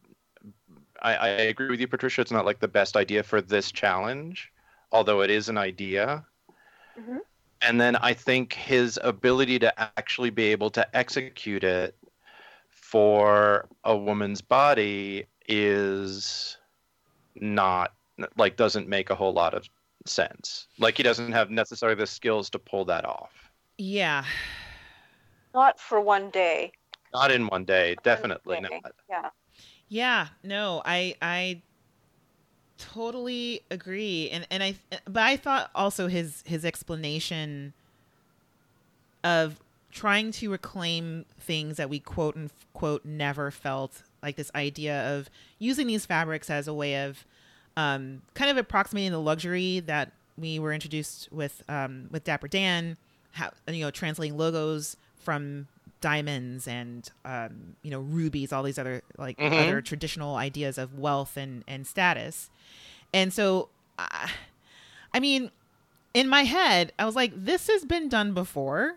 I, 1.01 1.15
I 1.15 1.27
agree 1.27 1.69
with 1.69 1.79
you 1.79 1.87
patricia 1.87 2.21
it's 2.21 2.31
not 2.31 2.45
like 2.45 2.59
the 2.59 2.67
best 2.67 2.95
idea 2.95 3.23
for 3.23 3.41
this 3.41 3.71
challenge 3.71 4.51
although 4.91 5.21
it 5.21 5.29
is 5.29 5.49
an 5.49 5.57
idea 5.57 6.25
Mhm. 6.97 7.19
and 7.61 7.79
then 7.79 7.95
i 7.97 8.13
think 8.13 8.53
his 8.53 8.99
ability 9.03 9.59
to 9.59 9.73
actually 9.97 10.29
be 10.29 10.45
able 10.45 10.69
to 10.69 10.95
execute 10.95 11.63
it 11.63 11.95
for 12.69 13.67
a 13.83 13.95
woman's 13.95 14.41
body 14.41 15.25
is 15.47 16.57
not 17.35 17.93
like 18.37 18.57
doesn't 18.57 18.87
make 18.87 19.09
a 19.09 19.15
whole 19.15 19.33
lot 19.33 19.53
of 19.53 19.67
sense. 20.05 20.67
Like 20.79 20.97
he 20.97 21.03
doesn't 21.03 21.31
have 21.31 21.51
necessarily 21.51 21.95
the 21.95 22.07
skills 22.07 22.49
to 22.51 22.59
pull 22.59 22.85
that 22.85 23.05
off. 23.05 23.31
yeah. 23.77 24.25
Not 25.53 25.79
for 25.79 26.01
one 26.01 26.29
day. 26.29 26.71
Not 27.13 27.31
in 27.31 27.47
one 27.47 27.65
day, 27.65 27.95
definitely 28.03 28.55
One 28.55 28.63
day. 28.63 28.81
not. 28.83 28.93
Yeah. 29.09 29.29
Yeah, 29.89 30.27
no, 30.43 30.81
I 30.85 31.15
I 31.21 31.61
totally 32.79 33.61
agree. 33.69 34.29
And 34.31 34.47
and 34.49 34.63
I 34.63 34.75
but 35.05 35.23
I 35.23 35.37
thought 35.37 35.69
also 35.75 36.07
his 36.07 36.43
his 36.47 36.65
explanation 36.65 37.73
of 39.23 39.59
trying 39.91 40.31
to 40.31 40.51
reclaim 40.51 41.25
things 41.39 41.77
that 41.77 41.89
we 41.89 41.99
quote 41.99 42.35
and 42.35 42.49
quote 42.73 43.03
never 43.03 43.51
felt 43.51 44.03
like 44.21 44.35
this 44.35 44.51
idea 44.55 45.15
of 45.15 45.29
using 45.57 45.87
these 45.87 46.05
fabrics 46.05 46.49
as 46.49 46.67
a 46.67 46.73
way 46.73 47.03
of 47.05 47.25
um, 47.75 48.21
kind 48.33 48.51
of 48.51 48.57
approximating 48.57 49.11
the 49.11 49.19
luxury 49.19 49.79
that 49.81 50.11
we 50.37 50.59
were 50.59 50.73
introduced 50.73 51.31
with 51.31 51.63
um, 51.69 52.07
with 52.11 52.23
Dapper 52.23 52.47
Dan, 52.47 52.97
how, 53.31 53.51
you 53.67 53.83
know, 53.83 53.91
translating 53.91 54.37
logos 54.37 54.97
from 55.17 55.67
diamonds 56.01 56.67
and 56.67 57.09
um, 57.25 57.75
you 57.81 57.91
know 57.91 57.99
rubies, 57.99 58.51
all 58.53 58.63
these 58.63 58.79
other 58.79 59.01
like 59.17 59.37
Mhm. 59.37 59.59
other 59.59 59.81
traditional 59.81 60.35
ideas 60.35 60.77
of 60.77 60.97
wealth 60.97 61.37
and 61.37 61.63
and 61.67 61.85
status, 61.87 62.49
and 63.13 63.33
so 63.33 63.69
I, 63.97 64.31
I 65.13 65.19
mean, 65.19 65.51
in 66.13 66.27
my 66.29 66.43
head, 66.43 66.93
I 66.97 67.05
was 67.05 67.15
like, 67.15 67.31
this 67.35 67.67
has 67.67 67.83
been 67.85 68.09
done 68.09 68.33
before. 68.33 68.95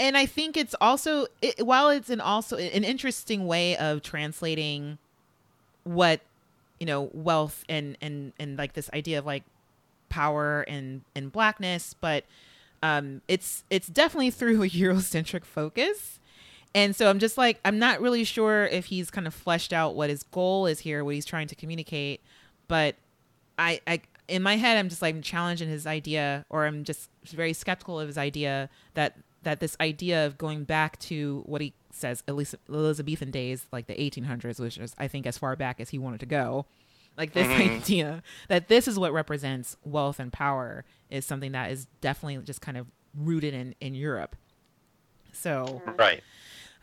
And 0.00 0.16
I 0.16 0.26
think 0.26 0.56
it's 0.56 0.74
also, 0.80 1.26
it, 1.40 1.64
while 1.64 1.88
it's 1.88 2.10
an 2.10 2.20
also 2.20 2.56
an 2.56 2.82
interesting 2.84 3.46
way 3.46 3.76
of 3.76 4.02
translating 4.02 4.98
what 5.84 6.20
you 6.80 6.86
know 6.86 7.10
wealth 7.12 7.64
and 7.68 7.96
and 8.00 8.32
and 8.38 8.58
like 8.58 8.72
this 8.72 8.90
idea 8.92 9.18
of 9.20 9.26
like 9.26 9.44
power 10.08 10.62
and 10.62 11.02
and 11.14 11.30
blackness 11.30 11.94
but 12.00 12.24
um 12.84 13.22
it's 13.28 13.64
it's 13.70 13.86
definitely 13.88 14.30
through 14.30 14.62
a 14.62 14.68
eurocentric 14.84 15.44
focus. 15.44 16.20
And 16.76 16.94
so 16.96 17.08
i'm 17.08 17.20
just 17.20 17.38
like 17.38 17.60
i'm 17.64 17.78
not 17.78 18.00
really 18.00 18.24
sure 18.24 18.64
if 18.66 18.86
he's 18.86 19.08
kind 19.08 19.28
of 19.28 19.34
fleshed 19.34 19.72
out 19.72 19.94
what 19.94 20.10
his 20.10 20.24
goal 20.24 20.66
is 20.66 20.80
here 20.80 21.04
what 21.04 21.14
he's 21.14 21.24
trying 21.24 21.46
to 21.46 21.54
communicate 21.54 22.20
but 22.66 22.96
i 23.56 23.80
i 23.86 24.00
in 24.26 24.42
my 24.42 24.56
head 24.56 24.76
i'm 24.76 24.88
just 24.88 25.00
like 25.00 25.22
challenging 25.22 25.68
his 25.68 25.86
idea 25.86 26.44
or 26.50 26.66
i'm 26.66 26.82
just 26.82 27.10
very 27.26 27.52
skeptical 27.52 28.00
of 28.00 28.08
his 28.08 28.18
idea 28.18 28.68
that 28.94 29.16
that 29.44 29.60
this 29.60 29.76
idea 29.80 30.26
of 30.26 30.36
going 30.36 30.64
back 30.64 30.98
to 30.98 31.44
what 31.46 31.60
he 31.60 31.72
says 31.92 32.24
at 32.26 32.34
least 32.34 32.56
elizabethan 32.68 33.30
days 33.30 33.66
like 33.70 33.86
the 33.86 33.94
1800s 33.94 34.58
which 34.58 34.76
is 34.76 34.96
i 34.98 35.06
think 35.06 35.26
as 35.28 35.38
far 35.38 35.54
back 35.54 35.80
as 35.80 35.90
he 35.90 35.98
wanted 36.00 36.18
to 36.18 36.26
go 36.26 36.66
like 37.16 37.32
this 37.32 37.46
idea 37.48 38.22
that 38.48 38.68
this 38.68 38.88
is 38.88 38.98
what 38.98 39.12
represents 39.12 39.76
wealth 39.84 40.18
and 40.20 40.32
power 40.32 40.84
is 41.10 41.24
something 41.24 41.52
that 41.52 41.70
is 41.70 41.86
definitely 42.00 42.38
just 42.44 42.60
kind 42.60 42.76
of 42.76 42.86
rooted 43.16 43.54
in 43.54 43.74
in 43.80 43.94
europe. 43.94 44.34
So 45.32 45.82
Right. 45.98 46.22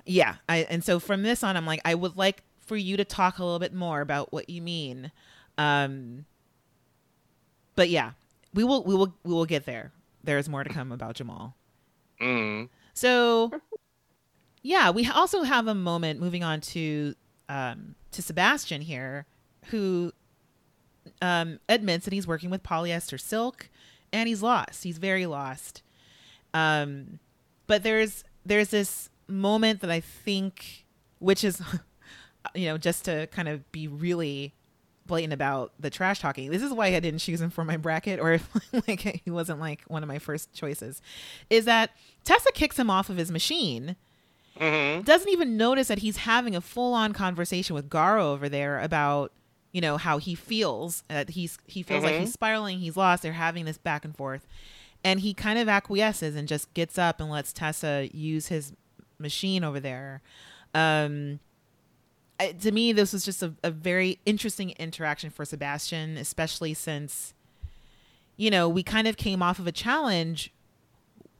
yeah 0.06 0.36
I, 0.50 0.58
and 0.70 0.84
so 0.84 1.00
from 1.00 1.24
this 1.24 1.44
on 1.44 1.56
i'm 1.58 1.66
like 1.66 1.82
i 1.86 1.94
would 1.96 2.18
like 2.18 2.44
for 2.60 2.76
you 2.78 2.96
to 2.98 3.04
talk 3.06 3.40
a 3.40 3.44
little 3.44 3.60
bit 3.60 3.74
more 3.74 4.02
about 4.02 4.32
what 4.32 4.50
you 4.50 4.62
mean. 4.62 5.12
Um 5.58 6.26
but 7.76 7.90
yeah 7.90 8.12
we 8.54 8.64
will 8.64 8.84
we 8.84 8.96
will 8.96 9.14
we 9.24 9.34
will 9.34 9.46
get 9.46 9.66
there. 9.66 9.92
There's 10.24 10.48
more 10.50 10.64
to 10.64 10.70
come 10.70 10.92
about 10.92 11.16
jamall. 11.16 11.54
Mm. 12.22 12.70
so 12.94 13.52
yeah 14.62 14.92
we 14.92 15.08
also 15.10 15.42
have 15.44 15.68
a 15.68 15.74
moment 15.74 16.20
moving 16.20 16.44
on 16.44 16.62
to 16.62 17.16
um 17.50 17.96
to 18.12 18.22
sebastian 18.22 18.82
here 18.82 19.26
who 19.68 20.12
um 21.22 21.60
admits 21.68 22.06
that 22.06 22.14
he's 22.14 22.28
working 22.28 22.50
with 22.50 22.64
polyester 22.64 23.20
silk 23.20 23.70
and 24.14 24.28
he's 24.28 24.42
lost. 24.42 24.84
He's 24.84 24.98
very 24.98 25.26
lost. 25.26 25.82
Um 26.54 27.20
but 27.68 27.84
there's 27.84 28.24
there's 28.46 28.70
this 28.70 29.10
moment 29.28 29.80
that 29.80 29.90
i 29.90 30.02
think 30.02 30.86
which 31.20 31.44
is 31.44 31.62
you 32.56 32.66
know 32.66 32.78
just 32.78 33.06
to 33.06 33.28
kind 33.28 33.48
of 33.48 33.72
be 33.72 33.88
really 33.88 34.54
blatant 35.06 35.32
about 35.32 35.72
the 35.80 35.90
trash 35.90 36.20
talking 36.20 36.52
this 36.52 36.62
is 36.62 36.74
why 36.74 36.88
i 36.88 37.00
didn't 37.00 37.20
choose 37.20 37.40
him 37.42 37.50
for 37.50 37.64
my 37.64 37.78
bracket 37.78 38.20
or 38.20 38.34
if 38.34 38.50
like 38.88 39.22
he 39.24 39.32
wasn't 39.32 39.60
like 39.60 39.84
one 39.88 40.04
of 40.04 40.08
my 40.08 40.20
first 40.20 40.54
choices 40.54 41.02
is 41.50 41.64
that 41.66 41.92
tessa 42.26 42.52
kicks 42.52 42.78
him 42.78 42.90
off 42.90 43.10
of 43.10 43.18
his 43.18 43.32
machine. 43.32 43.96
Hmm 44.58 45.02
doesn't 45.04 45.30
even 45.30 45.56
notice 45.56 45.88
that 45.88 46.00
he's 46.00 46.18
having 46.18 46.56
a 46.58 46.62
full-on 46.62 47.14
conversation 47.14 47.74
with 47.74 47.90
Garo 47.90 48.24
over 48.24 48.50
there 48.50 48.80
about 48.82 49.32
you 49.72 49.82
know 49.82 49.98
how 49.98 50.18
he 50.18 50.36
feels 50.36 51.04
that 51.08 51.32
he's 51.32 51.58
he 51.66 51.82
feels 51.84 52.04
like 52.04 52.16
Mhm. 52.16 52.20
he's 52.22 52.34
spiraling 52.34 52.80
he's 52.80 52.98
lost 52.98 53.24
they're 53.24 53.34
having 53.34 53.66
this 53.66 53.78
back 53.78 54.04
and 54.06 54.16
forth. 54.16 54.46
And 55.04 55.22
he 55.22 55.34
kind 55.34 55.58
of 55.58 55.68
acquiesces 55.68 56.36
and 56.36 56.48
just 56.48 56.72
gets 56.76 56.98
up 56.98 57.20
and 57.20 57.30
lets 57.32 57.52
Tessa 57.54 58.10
use 58.14 58.48
his 58.48 58.74
machine 59.18 59.64
over 59.64 59.80
there. 59.80 60.22
Um 60.74 61.40
I- 62.40 62.52
to 62.54 62.72
me 62.72 62.92
this 62.92 63.14
was 63.14 63.24
just 63.24 63.42
a, 63.44 63.54
a 63.64 63.72
very 63.72 64.20
interesting 64.26 64.72
interaction 64.72 65.30
for 65.30 65.46
Sebastian 65.46 66.18
especially 66.18 66.74
since 66.74 67.34
you 68.38 68.50
know 68.50 68.68
we 68.68 68.84
kind 68.84 69.08
of 69.08 69.16
came 69.18 69.42
off 69.44 69.60
of 69.60 69.68
a 69.68 69.72
challenge 69.72 70.52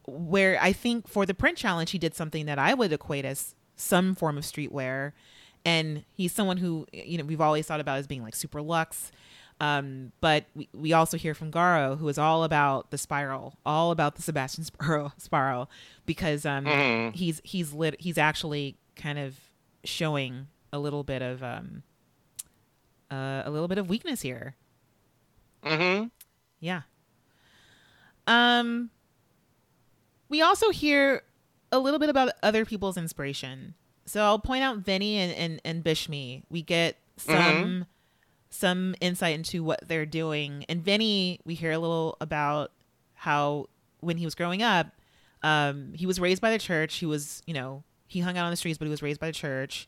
where 0.08 0.58
I 0.62 0.74
think 0.74 1.08
for 1.08 1.26
the 1.26 1.34
print 1.34 1.58
challenge 1.58 1.92
he 1.92 1.98
did 1.98 2.14
something 2.16 2.46
that 2.46 2.60
I 2.60 2.74
would 2.74 2.92
equate 2.92 3.26
as 3.26 3.56
some 3.76 4.14
form 4.16 4.38
of 4.38 4.44
streetwear, 4.44 5.12
and 5.66 6.04
he's 6.14 6.32
someone 6.32 6.58
who 6.58 6.86
you 6.92 7.18
know 7.18 7.24
we've 7.24 7.42
always 7.42 7.66
thought 7.68 7.80
about 7.80 7.98
as 8.00 8.08
being 8.08 8.24
like 8.24 8.36
super 8.36 8.62
luxe. 8.62 9.12
Um, 9.60 10.12
but 10.22 10.46
we, 10.56 10.68
we 10.74 10.92
also 10.92 11.18
hear 11.18 11.36
from 11.36 11.52
Garo, 11.52 11.96
who 12.00 12.08
is 12.10 12.18
all 12.18 12.44
about 12.44 12.90
the 12.90 12.98
spiral, 12.98 13.60
all 13.64 13.92
about 13.92 14.16
the 14.16 14.24
Sebastian 14.24 14.64
spiral, 14.64 15.14
spiral 15.18 15.70
because 16.08 16.46
um, 16.48 16.66
Mhm. 16.66 17.14
he's 17.14 17.42
he's 17.44 17.72
lit, 17.72 17.96
he's 18.00 18.18
actually 18.18 18.78
kind 18.96 19.20
of 19.20 19.36
showing 19.84 20.48
a 20.74 20.80
little 20.80 21.04
bit 21.04 21.22
of 21.22 21.44
um, 21.44 21.84
uh, 23.12 23.44
a 23.46 23.52
little 23.52 23.68
bit 23.68 23.78
of 23.78 23.88
weakness 23.88 24.22
here. 24.22 24.56
hmm 25.64 26.06
Yeah. 26.60 26.82
Um 28.28 28.90
we 30.30 30.42
also 30.42 30.70
hear 30.70 31.24
a 31.72 31.80
little 31.80 32.00
bit 32.00 32.10
about 32.10 32.32
other 32.42 32.66
people's 32.66 32.98
inspiration. 32.98 33.76
So 34.06 34.24
I'll 34.24 34.40
point 34.40 34.64
out 34.64 34.84
Venny 34.84 35.16
and, 35.16 35.34
and, 35.34 35.62
and 35.64 35.84
Bishme. 35.84 36.44
We 36.50 36.62
get 36.62 36.98
some 37.18 37.86
some 38.50 38.96
insight 39.00 39.36
into 39.36 39.64
what 39.64 39.88
they're 39.88 40.06
doing. 40.06 40.66
And 40.68 40.84
Venny, 40.84 41.40
we 41.46 41.56
hear 41.56 41.72
a 41.72 41.80
little 41.80 42.18
about 42.20 42.72
how 43.14 43.68
when 44.02 44.18
he 44.18 44.26
was 44.26 44.36
growing 44.36 44.62
up, 44.62 44.88
um, 45.42 45.94
he 45.96 46.06
was 46.06 46.20
raised 46.20 46.42
by 46.42 46.52
the 46.52 46.60
church. 46.60 46.96
He 46.98 47.06
was, 47.06 47.42
you 47.48 47.54
know, 47.54 47.84
he 48.08 48.20
hung 48.20 48.38
out 48.38 48.46
on 48.46 48.52
the 48.52 48.58
streets, 48.58 48.78
but 48.78 48.86
he 48.86 48.92
was 48.92 49.02
raised 49.02 49.20
by 49.20 49.28
the 49.28 49.34
church. 49.34 49.88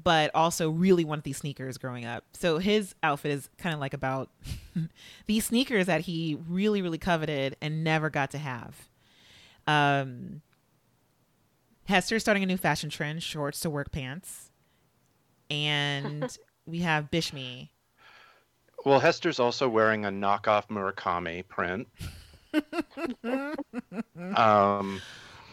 But 0.00 0.30
also 0.32 0.70
really 0.70 1.04
wanted 1.04 1.24
these 1.24 1.38
sneakers 1.38 1.76
growing 1.76 2.04
up. 2.04 2.24
So 2.32 2.58
his 2.58 2.94
outfit 3.02 3.32
is 3.32 3.48
kind 3.58 3.74
of 3.74 3.80
like 3.80 3.94
about 3.94 4.30
these 5.26 5.46
sneakers 5.46 5.86
that 5.86 6.02
he 6.02 6.38
really, 6.48 6.82
really 6.82 6.98
coveted 6.98 7.56
and 7.60 7.82
never 7.82 8.08
got 8.08 8.30
to 8.32 8.38
have. 8.38 8.88
Um, 9.66 10.42
Hester's 11.88 12.22
starting 12.22 12.42
a 12.42 12.46
new 12.46 12.58
fashion 12.58 12.90
trend: 12.90 13.22
shorts 13.22 13.60
to 13.60 13.70
work 13.70 13.90
pants, 13.90 14.50
and 15.50 16.36
we 16.66 16.80
have 16.80 17.10
Bishme. 17.10 17.70
Well, 18.84 19.00
Hester's 19.00 19.40
also 19.40 19.68
wearing 19.68 20.04
a 20.04 20.10
knockoff 20.10 20.68
Murakami 20.68 21.48
print. 21.48 21.88
um, 24.36 25.00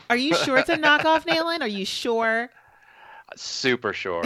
Are 0.10 0.18
you 0.18 0.36
sure 0.36 0.58
it's 0.58 0.70
a 0.70 0.78
knockoff, 0.78 1.26
Nayland? 1.26 1.62
Are 1.62 1.68
you 1.68 1.86
sure? 1.86 2.50
super 3.36 3.92
sure. 3.92 4.24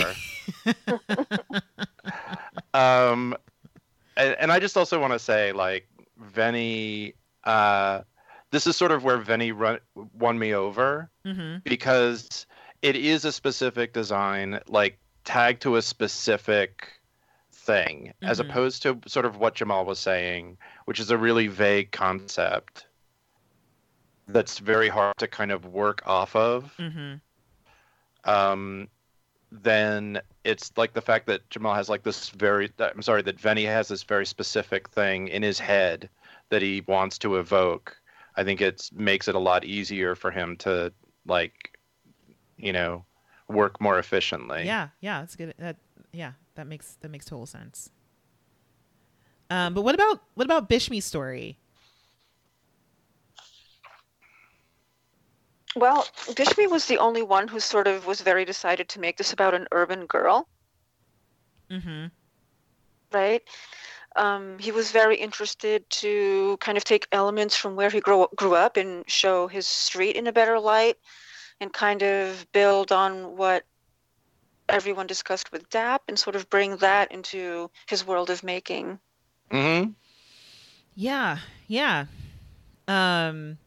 um, 2.73 3.35
and, 4.17 4.35
and 4.39 4.51
I 4.51 4.59
just 4.59 4.75
also 4.75 4.99
want 4.99 5.13
to 5.13 5.19
say, 5.19 5.53
like, 5.53 5.87
Venny, 6.33 7.13
uh, 7.45 8.01
this 8.51 8.65
is 8.67 8.75
sort 8.75 8.91
of 8.91 9.03
where 9.03 9.17
Venny 9.19 9.51
run, 9.55 9.79
won 10.13 10.37
me 10.39 10.53
over 10.53 11.09
Mm-hmm. 11.25 11.57
because 11.63 12.45
it 12.81 12.95
is 12.95 13.25
a 13.25 13.31
specific 13.31 13.93
design, 13.93 14.59
like 14.67 14.97
tagged 15.25 15.61
to 15.63 15.75
a 15.75 15.81
specific 15.81 16.87
thing, 17.51 18.13
as 18.21 18.39
Mhm. 18.39 18.49
opposed 18.49 18.81
to 18.83 18.99
sort 19.05 19.25
of 19.25 19.37
what 19.37 19.55
Jamall 19.55 19.85
was 19.85 19.99
saying, 19.99 20.57
which 20.85 20.99
is 20.99 21.11
a 21.11 21.17
really 21.17 21.47
vague 21.47 21.91
concept 21.91 22.85
that's 24.27 24.59
very 24.59 24.89
hard 24.89 25.15
to 25.17 25.27
kind 25.27 25.51
of 25.51 25.65
work 25.65 26.01
off 26.05 26.35
of. 26.35 26.73
Mm-hmm. 26.79 27.15
Um, 28.29 28.87
then 29.51 30.21
it's 30.43 30.71
like 30.77 30.93
the 30.93 31.01
fact 31.01 31.25
that 31.27 31.47
Jamall 31.49 31.75
has 31.75 31.89
like 31.89 32.03
this 32.03 32.29
very, 32.29 32.71
I'm 32.79 33.01
sorry, 33.01 33.21
that 33.23 33.37
Venny 33.37 33.65
has 33.65 33.87
this 33.87 34.03
very 34.03 34.25
specific 34.25 34.89
thing 34.89 35.27
in 35.27 35.41
his 35.43 35.59
head 35.59 36.09
that 36.49 36.61
he 36.61 36.81
wants 36.87 37.17
to 37.19 37.37
evoke. 37.37 37.98
I 38.35 38.43
think 38.43 38.61
it 38.61 38.89
makes 38.93 39.27
it 39.27 39.35
a 39.35 39.39
lot 39.39 39.65
easier 39.65 40.15
for 40.15 40.31
him 40.31 40.57
to 40.57 40.93
like, 41.25 41.77
you 42.57 42.73
know, 42.73 43.05
work 43.47 43.81
more 43.81 43.99
efficiently. 43.99 44.65
Yeah, 44.65 44.89
yeah, 45.01 45.19
that's 45.21 45.35
good. 45.35 45.53
That 45.57 45.77
yeah, 46.11 46.33
that 46.55 46.67
makes 46.67 46.95
that 47.01 47.09
makes 47.09 47.25
total 47.25 47.45
sense. 47.45 47.91
Um, 49.49 49.73
but 49.73 49.81
what 49.81 49.95
about 49.95 50.21
what 50.35 50.45
about 50.45 50.69
Bishme's 50.69 51.05
story? 51.05 51.57
Well, 55.75 56.03
Bishme 56.35 56.69
was 56.69 56.85
the 56.85 56.99
only 56.99 57.23
one 57.23 57.47
who 57.47 57.59
sort 57.59 57.87
of 57.87 58.05
was 58.05 58.21
very 58.21 58.45
decided 58.45 58.87
to 58.89 58.99
make 58.99 59.17
this 59.17 59.33
about 59.33 59.55
an 59.55 59.67
urban 59.71 60.05
girl, 60.05 60.47
Mm-hmm. 61.69 62.07
right? 63.11 63.43
Um, 64.15 64.57
he 64.59 64.71
was 64.71 64.91
very 64.91 65.15
interested 65.15 65.89
to 65.91 66.57
kind 66.59 66.77
of 66.77 66.83
take 66.83 67.07
elements 67.11 67.55
from 67.55 67.75
where 67.75 67.89
he 67.89 67.99
grew, 67.99 68.27
grew 68.35 68.55
up 68.55 68.75
and 68.75 69.09
show 69.09 69.47
his 69.47 69.67
street 69.67 70.15
in 70.15 70.27
a 70.27 70.31
better 70.31 70.59
light 70.59 70.97
and 71.61 71.71
kind 71.71 72.01
of 72.01 72.45
build 72.51 72.91
on 72.91 73.37
what 73.37 73.65
everyone 74.67 75.07
discussed 75.07 75.51
with 75.51 75.69
DAP 75.69 76.03
and 76.07 76.17
sort 76.17 76.35
of 76.35 76.49
bring 76.49 76.77
that 76.77 77.11
into 77.11 77.69
his 77.87 78.05
world 78.05 78.29
of 78.29 78.43
making. 78.43 78.99
Mm-hmm. 79.51 79.91
Yeah, 80.95 81.39
yeah, 81.67 82.05
um, 82.87 83.57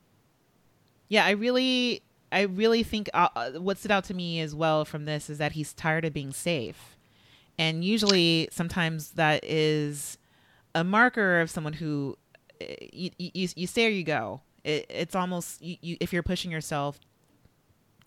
yeah. 1.09 1.25
I 1.25 1.31
really, 1.31 2.03
I 2.31 2.43
really 2.43 2.83
think 2.83 3.09
uh, 3.15 3.29
uh, 3.35 3.51
what 3.53 3.79
stood 3.79 3.91
out 3.91 4.05
to 4.05 4.15
me 4.15 4.41
as 4.41 4.55
well 4.55 4.85
from 4.85 5.07
this 5.07 5.31
is 5.31 5.39
that 5.39 5.53
he's 5.53 5.73
tired 5.73 6.05
of 6.05 6.13
being 6.13 6.33
safe, 6.33 6.97
and 7.59 7.85
usually, 7.85 8.49
sometimes 8.53 9.13
that 9.13 9.43
is 9.45 10.19
a 10.75 10.85
marker 10.85 11.41
of 11.41 11.51
someone 11.51 11.75
who 11.75 12.17
uh, 12.61 12.67
you 12.93 13.11
you, 13.19 13.49
you 13.55 13.67
stay 13.67 13.87
or 13.87 13.91
you 13.91 14.05
go. 14.05 14.41
It, 14.65 14.87
it's 14.89 15.15
almost 15.15 15.63
you, 15.63 15.77
you 15.81 15.97
if 16.01 16.13
you're 16.13 16.23
pushing 16.23 16.51
yourself 16.51 17.01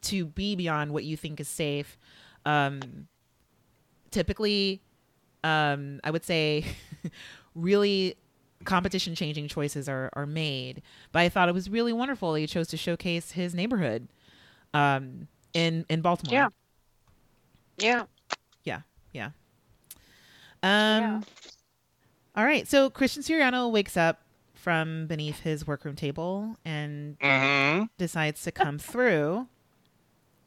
to 0.03 0.25
be 0.25 0.55
beyond 0.55 0.91
what 0.91 1.03
you 1.03 1.17
think 1.17 1.39
is 1.39 1.47
safe. 1.47 1.97
Um, 2.45 3.07
typically, 4.11 4.81
um, 5.43 5.99
I 6.03 6.11
would 6.11 6.23
say, 6.23 6.65
really 7.55 8.15
competition 8.63 9.15
changing 9.15 9.47
choices 9.47 9.87
are, 9.89 10.09
are 10.13 10.25
made. 10.25 10.81
But 11.11 11.19
I 11.19 11.29
thought 11.29 11.49
it 11.49 11.53
was 11.53 11.69
really 11.69 11.93
wonderful 11.93 12.33
that 12.33 12.39
he 12.39 12.47
chose 12.47 12.67
to 12.69 12.77
showcase 12.77 13.31
his 13.31 13.53
neighborhood 13.53 14.07
um, 14.73 15.27
in 15.53 15.85
in 15.89 16.01
Baltimore. 16.01 16.33
Yeah. 16.33 16.47
Yeah. 17.77 18.03
Yeah. 18.63 18.81
Yeah. 19.13 19.29
Um, 20.63 21.01
Yeah. 21.03 21.21
All 22.35 22.43
right. 22.45 22.67
So 22.67 22.89
Christian 22.89 23.23
Siriano 23.23 23.71
wakes 23.71 23.95
up 23.97 24.21
from 24.53 25.07
beneath 25.07 25.41
his 25.41 25.65
workroom 25.67 25.95
table 25.95 26.57
and 26.65 27.17
Mm-hmm. 27.19 27.85
decides 27.97 28.41
to 28.43 28.51
come 28.51 28.77
through 28.79 29.47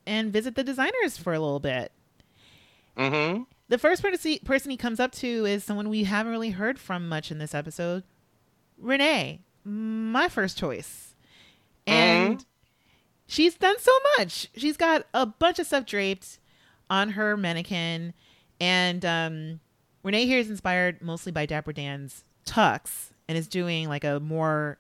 and 0.07 0.33
visit 0.33 0.55
the 0.55 0.65
designers 0.65 1.17
for 1.17 1.33
a 1.33 1.39
little 1.41 1.61
bit. 1.61 1.93
Mm-hmm. 2.97 3.43
The 3.69 3.79
first 3.79 4.03
person 4.03 4.39
person 4.45 4.71
he 4.71 4.77
comes 4.77 4.99
up 4.99 5.13
to 5.13 5.45
is 5.45 5.63
someone 5.63 5.89
we 5.89 6.05
haven't 6.05 6.33
really 6.33 6.51
heard 6.51 6.79
from 6.79 7.09
much 7.09 7.31
in 7.31 7.39
this 7.39 7.55
episode, 7.55 8.03
Renee, 8.79 9.41
my 9.65 10.29
first 10.29 10.57
choice, 10.59 11.15
and 11.87 12.45
she's 13.27 13.55
done 13.57 13.79
so 13.79 13.93
much. 14.17 14.49
She's 14.57 14.77
got 14.79 15.07
a 15.13 15.27
bunch 15.27 15.59
of 15.59 15.67
stuff 15.67 15.85
draped 15.85 16.39
on 16.89 17.11
her 17.11 17.37
mannequin, 17.37 18.15
and 18.59 19.05
um, 19.05 19.61
Renee 20.03 20.27
here 20.27 20.39
is 20.39 20.51
inspired 20.51 21.03
mostly 21.03 21.33
by 21.33 21.47
Dapper 21.47 21.73
Dan's 21.73 22.25
tux 22.47 23.11
and 23.29 23.37
is 23.37 23.49
doing 23.49 23.89
like 23.89 24.05
a 24.05 24.21
more 24.21 24.79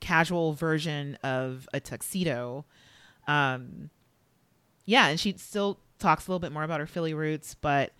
casual 0.00 0.52
version 0.52 1.16
of 1.22 1.68
a 1.72 1.80
tuxedo. 1.80 2.64
Um, 3.26 3.90
yeah, 4.84 5.08
and 5.08 5.18
she 5.18 5.34
still 5.38 5.78
talks 5.98 6.26
a 6.26 6.30
little 6.30 6.38
bit 6.40 6.52
more 6.52 6.62
about 6.64 6.80
her 6.80 6.86
Philly 6.86 7.14
roots, 7.14 7.54
but 7.54 7.92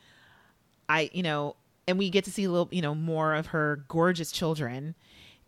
I, 0.89 1.11
you 1.13 1.23
know, 1.23 1.57
and 1.89 1.99
we 1.99 2.11
get 2.11 2.25
to 2.25 2.31
see 2.31 2.45
a 2.45 2.51
little, 2.51 2.69
you 2.71 2.83
know, 2.83 2.95
more 2.95 3.35
of 3.35 3.47
her 3.49 3.85
gorgeous 3.89 4.31
children. 4.31 4.95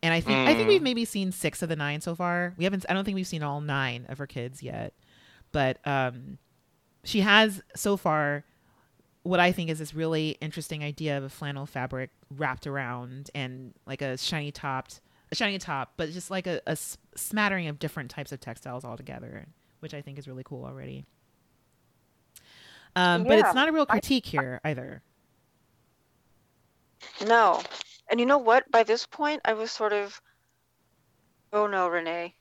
And 0.03 0.15
I 0.15 0.21
think 0.21 0.49
I 0.49 0.55
think 0.55 0.67
Mm. 0.67 0.69
we've 0.69 0.83
maybe 0.83 1.05
seen 1.05 1.33
six 1.33 1.61
of 1.61 1.69
the 1.69 1.75
nine 1.77 2.01
so 2.01 2.15
far. 2.15 2.55
We 2.57 2.63
haven't. 2.65 2.87
I 2.89 2.93
don't 2.95 3.05
think 3.05 3.17
we've 3.17 3.27
seen 3.27 3.43
all 3.43 3.61
nine 3.61 4.07
of 4.09 4.19
her 4.19 4.29
kids 4.29 4.63
yet, 4.63 4.95
but 5.51 5.85
um, 5.85 6.39
she 7.03 7.21
has 7.21 7.63
so 7.75 7.97
far 7.97 8.45
what 9.29 9.41
I 9.41 9.53
think 9.53 9.69
is 9.69 9.79
this 9.79 9.93
really 9.93 10.39
interesting 10.41 10.83
idea 10.83 11.19
of 11.19 11.23
a 11.23 11.29
flannel 11.29 11.67
fabric 11.67 12.09
wrapped 12.35 12.67
around 12.67 13.31
and 13.35 13.75
like 13.87 14.01
a 14.01 14.17
shiny 14.17 14.51
topped, 14.51 15.03
a 15.31 15.35
shiny 15.35 15.59
top, 15.59 15.93
but 15.99 16.11
just 16.13 16.31
like 16.31 16.47
a 16.47 16.77
smattering 17.15 17.69
of 17.69 17.79
different 17.79 18.11
types 18.11 18.33
of 18.33 18.41
textiles 18.41 18.85
all 18.85 18.97
together, 18.97 19.47
which 19.81 19.93
I 19.93 20.01
think 20.01 20.19
is 20.19 20.27
really 20.27 20.45
cool 20.45 20.65
already. 20.65 21.05
Um, 22.97 23.25
but 23.25 23.39
it's 23.39 23.55
not 23.55 23.69
a 23.69 23.73
real 23.73 23.85
I- 23.91 23.93
critique 23.93 24.25
here 24.25 24.63
either. 24.65 25.03
No. 27.27 27.63
And 28.11 28.19
you 28.19 28.25
know 28.25 28.39
what? 28.39 28.71
By 28.71 28.83
this 28.83 29.05
point, 29.05 29.43
I 29.45 29.53
was 29.53 29.71
sort 29.71 29.93
of, 29.93 30.19
oh 31.53 31.67
no, 31.67 31.89
Renee. 31.89 32.35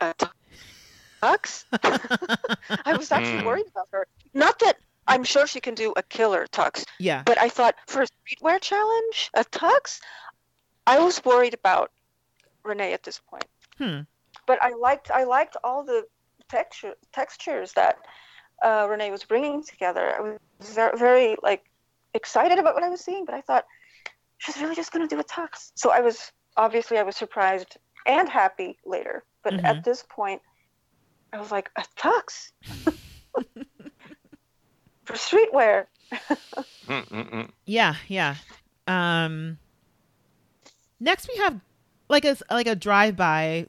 Uh, 0.00 0.14
tux? 1.22 1.64
I 2.86 2.96
was 2.96 3.12
actually 3.12 3.40
Hmm. 3.40 3.46
worried 3.46 3.66
about 3.70 3.88
her. 3.92 4.06
Not 4.32 4.58
that 4.60 4.78
I'm 5.12 5.24
sure 5.24 5.46
she 5.46 5.60
can 5.60 5.74
do 5.74 5.92
a 5.96 6.02
killer 6.02 6.46
tux, 6.46 6.84
Yeah. 6.98 7.22
but 7.24 7.38
I 7.38 7.48
thought 7.48 7.74
for 7.86 8.02
a 8.02 8.06
streetwear 8.06 8.60
challenge, 8.60 9.30
a 9.34 9.44
tux, 9.44 10.00
I 10.86 10.98
was 10.98 11.24
worried 11.24 11.54
about 11.54 11.90
Renee 12.64 12.92
at 12.92 13.02
this 13.02 13.18
point. 13.20 13.44
Hmm. 13.78 14.00
But 14.46 14.62
I 14.62 14.70
liked 14.70 15.10
I 15.10 15.24
liked 15.24 15.56
all 15.62 15.84
the 15.84 16.06
texture 16.48 16.94
textures 17.12 17.72
that 17.74 17.98
uh, 18.62 18.86
Renee 18.88 19.10
was 19.10 19.24
bringing 19.24 19.62
together. 19.62 20.14
I 20.16 20.20
was 20.20 20.38
very, 20.74 20.98
very 20.98 21.36
like 21.42 21.64
excited 22.14 22.58
about 22.58 22.74
what 22.74 22.82
I 22.84 22.88
was 22.88 23.00
seeing, 23.00 23.24
but 23.24 23.34
I 23.34 23.40
thought 23.40 23.64
she's 24.38 24.58
really 24.60 24.74
just 24.74 24.92
going 24.92 25.06
to 25.08 25.14
do 25.14 25.20
a 25.20 25.24
tux. 25.24 25.72
So 25.74 25.90
I 25.90 26.00
was 26.00 26.32
obviously 26.56 26.98
I 26.98 27.02
was 27.02 27.16
surprised 27.16 27.76
and 28.06 28.28
happy 28.28 28.78
later, 28.84 29.24
but 29.44 29.54
Mhm. 29.54 29.64
at 29.64 29.84
this 29.84 30.02
point, 30.08 30.42
I 31.32 31.38
was 31.38 31.50
like 31.52 31.70
a 31.76 31.84
tux 31.96 32.50
for 35.04 35.14
streetwear. 35.14 35.86
Yeah, 37.66 37.94
yeah. 38.08 38.36
Um 38.86 39.58
next 41.00 41.28
we 41.28 41.36
have 41.38 41.60
like 42.08 42.24
a 42.24 42.36
like 42.50 42.66
a 42.66 42.74
drive-by 42.74 43.66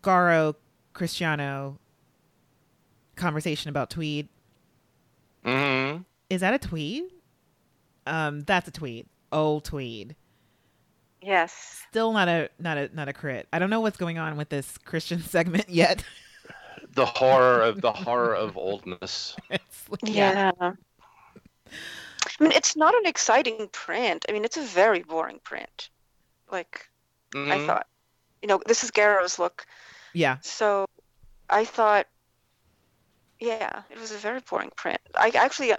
Garo 0.00 0.54
Cristiano 0.92 1.78
conversation 3.16 3.70
about 3.70 3.90
tweed. 3.90 4.28
Mm-hmm. 5.44 6.02
Is 6.30 6.40
that 6.40 6.54
a 6.54 6.58
tweed? 6.58 7.04
Um 8.06 8.40
that's 8.42 8.68
a 8.68 8.72
tweed. 8.72 9.06
Old 9.32 9.64
tweed. 9.64 10.16
Yes. 11.22 11.80
Still 11.88 12.12
not 12.12 12.28
a 12.28 12.50
not 12.58 12.76
a 12.76 12.90
not 12.94 13.08
a 13.08 13.12
crit. 13.12 13.48
I 13.52 13.58
don't 13.58 13.70
know 13.70 13.80
what's 13.80 13.96
going 13.96 14.18
on 14.18 14.36
with 14.36 14.50
this 14.50 14.76
Christian 14.78 15.22
segment 15.22 15.68
yet. 15.70 16.04
The 16.94 17.06
horror 17.06 17.62
of 17.62 17.80
the 17.80 17.92
horror 17.92 18.34
of 18.34 18.56
oldness. 18.56 19.36
It's 19.50 19.88
like- 19.88 20.00
Yeah. 20.04 20.52
I 20.60 22.42
mean, 22.42 22.52
it's 22.52 22.76
not 22.76 22.94
an 22.94 23.06
exciting 23.06 23.68
print. 23.72 24.24
I 24.28 24.32
mean, 24.32 24.44
it's 24.44 24.56
a 24.56 24.62
very 24.62 25.02
boring 25.02 25.40
print. 25.44 25.90
Like 26.50 26.88
I 27.34 27.38
Mhm. 27.38 27.66
thought, 27.66 27.86
you 28.42 28.48
know, 28.48 28.60
this 28.66 28.84
is 28.84 28.90
Garo's 28.90 29.38
look. 29.38 29.66
yeah. 30.12 30.38
So 30.42 30.86
I 31.50 31.64
thought, 31.64 32.06
yeah, 33.40 33.82
it 33.90 33.98
was 33.98 34.12
a 34.12 34.16
very 34.16 34.40
boring 34.40 34.70
print. 34.76 35.00
I 35.14 35.30
actually 35.30 35.74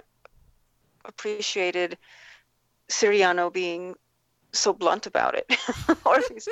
appreciated 1.04 1.98
Siriano 2.88 3.52
being 3.52 3.94
so 4.52 4.72
blunt 4.72 5.06
about 5.06 5.34
it. 5.34 5.46
or 6.06 6.16
at 6.16 6.30
least, 6.30 6.48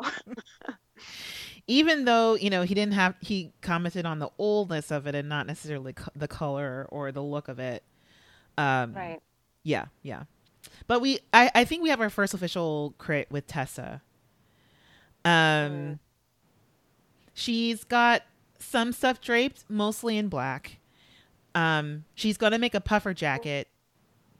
even 1.68 2.04
though 2.04 2.34
you 2.34 2.50
know 2.50 2.62
he 2.62 2.74
didn't 2.74 2.94
have 2.94 3.14
he 3.20 3.52
commented 3.62 4.06
on 4.06 4.18
the 4.18 4.30
oldness 4.38 4.90
of 4.90 5.06
it 5.06 5.14
and 5.14 5.28
not 5.28 5.46
necessarily 5.46 5.92
co- 5.92 6.10
the 6.14 6.28
color 6.28 6.86
or 6.90 7.10
the 7.12 7.22
look 7.22 7.48
of 7.48 7.58
it. 7.58 7.82
Um 8.58 8.94
right. 8.94 9.20
yeah 9.62 9.86
yeah. 10.02 10.24
But 10.86 11.00
we 11.00 11.20
i 11.32 11.50
i 11.54 11.64
think 11.64 11.82
we 11.82 11.88
have 11.90 12.00
our 12.00 12.10
first 12.10 12.34
official 12.34 12.94
crit 12.98 13.30
with 13.30 13.46
tessa. 13.46 14.02
Um 15.24 15.32
Mm. 15.32 15.98
she's 17.34 17.84
got 17.84 18.22
some 18.58 18.92
stuff 18.92 19.20
draped 19.20 19.64
mostly 19.68 20.16
in 20.18 20.28
black. 20.28 20.78
Um 21.54 22.04
she's 22.14 22.36
gonna 22.36 22.58
make 22.58 22.74
a 22.74 22.80
puffer 22.80 23.12
jacket 23.14 23.68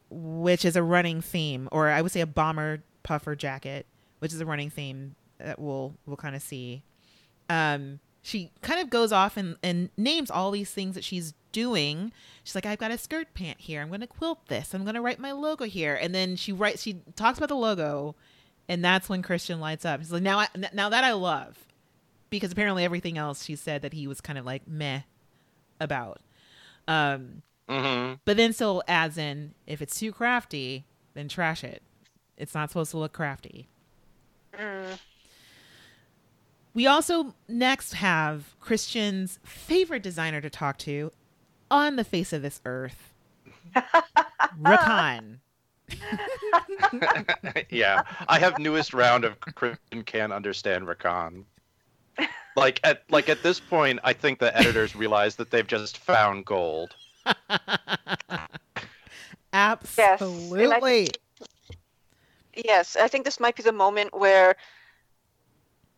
which 0.08 0.64
is 0.64 0.76
a 0.76 0.82
running 0.84 1.20
theme 1.20 1.68
or 1.72 1.88
i 1.88 2.00
would 2.00 2.12
say 2.12 2.20
a 2.20 2.26
bomber 2.26 2.84
puffer 3.02 3.34
jacket 3.34 3.86
which 4.20 4.32
is 4.32 4.40
a 4.40 4.46
running 4.46 4.70
theme 4.70 5.16
that 5.38 5.58
we'll 5.58 5.94
we'll 6.06 6.16
kind 6.16 6.36
of 6.36 6.42
see 6.42 6.82
um 7.48 8.00
she 8.22 8.50
kind 8.60 8.80
of 8.80 8.90
goes 8.90 9.12
off 9.12 9.36
and, 9.36 9.56
and 9.62 9.88
names 9.96 10.30
all 10.32 10.50
these 10.50 10.70
things 10.72 10.94
that 10.96 11.04
she's 11.04 11.32
doing. 11.52 12.12
She's 12.42 12.54
like 12.56 12.66
i've 12.66 12.78
got 12.78 12.90
a 12.90 12.98
skirt 12.98 13.32
pant 13.34 13.60
here. 13.60 13.80
I'm 13.80 13.88
going 13.88 14.00
to 14.00 14.06
quilt 14.06 14.48
this. 14.48 14.74
I'm 14.74 14.82
going 14.82 14.94
to 14.96 15.00
write 15.00 15.18
my 15.20 15.32
logo 15.32 15.64
here. 15.64 15.94
And 15.94 16.14
then 16.14 16.36
she 16.36 16.52
writes 16.52 16.82
she 16.82 17.00
talks 17.14 17.38
about 17.38 17.48
the 17.48 17.54
logo 17.56 18.14
and 18.68 18.84
that's 18.84 19.08
when 19.08 19.22
christian 19.22 19.60
lights 19.60 19.84
up. 19.84 20.00
He's 20.00 20.10
like 20.12 20.22
now 20.22 20.40
I, 20.40 20.48
now 20.72 20.88
that 20.88 21.04
i 21.04 21.12
love 21.12 21.56
because 22.30 22.50
apparently 22.50 22.84
everything 22.84 23.16
else 23.16 23.44
she 23.44 23.54
said 23.54 23.82
that 23.82 23.92
he 23.92 24.06
was 24.08 24.20
kind 24.20 24.38
of 24.38 24.44
like 24.44 24.66
meh 24.66 25.02
about. 25.80 26.20
Um 26.88 27.42
Mhm. 27.68 28.20
but 28.24 28.36
then 28.36 28.52
still 28.52 28.82
adds 28.86 29.18
in 29.18 29.52
if 29.66 29.82
it's 29.82 29.98
too 29.98 30.12
crafty 30.12 30.84
then 31.14 31.28
trash 31.28 31.64
it. 31.64 31.82
It's 32.36 32.54
not 32.54 32.70
supposed 32.70 32.90
to 32.90 32.98
look 32.98 33.12
crafty. 33.12 33.68
Mm. 34.52 34.98
We 36.76 36.86
also 36.86 37.34
next 37.48 37.94
have 37.94 38.54
Christian's 38.60 39.38
favorite 39.42 40.02
designer 40.02 40.42
to 40.42 40.50
talk 40.50 40.76
to 40.80 41.10
on 41.70 41.96
the 41.96 42.04
face 42.04 42.34
of 42.34 42.42
this 42.42 42.60
earth, 42.66 43.14
Rakan. 44.60 45.38
yeah, 47.70 48.02
I 48.28 48.38
have 48.38 48.58
newest 48.58 48.92
round 48.92 49.24
of 49.24 49.40
Christian 49.40 50.02
can't 50.04 50.34
understand 50.34 50.86
Rakan. 50.86 51.44
Like 52.56 52.78
at 52.84 53.04
like 53.08 53.30
at 53.30 53.42
this 53.42 53.58
point, 53.58 53.98
I 54.04 54.12
think 54.12 54.38
the 54.38 54.54
editors 54.54 54.94
realize 54.94 55.36
that 55.36 55.50
they've 55.50 55.66
just 55.66 55.96
found 55.96 56.44
gold. 56.44 56.94
Absolutely. 59.54 61.08
Yes, 62.54 62.96
I 62.96 63.08
think 63.08 63.24
this 63.24 63.40
might 63.40 63.56
be 63.56 63.62
the 63.62 63.72
moment 63.72 64.12
where, 64.12 64.56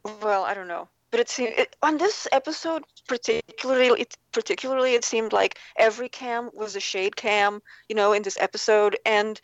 well, 0.04 0.44
I 0.44 0.54
don't 0.54 0.68
know, 0.68 0.88
but 1.10 1.20
it 1.20 1.28
seemed 1.28 1.54
it, 1.56 1.76
on 1.82 1.98
this 1.98 2.26
episode 2.32 2.84
particularly, 3.06 4.02
it 4.02 4.16
particularly 4.32 4.94
it 4.94 5.04
seemed 5.04 5.32
like 5.32 5.58
every 5.76 6.08
cam 6.08 6.50
was 6.54 6.76
a 6.76 6.80
shade 6.80 7.16
cam, 7.16 7.62
you 7.88 7.96
know, 7.96 8.12
in 8.12 8.22
this 8.22 8.38
episode, 8.40 8.96
and 9.04 9.40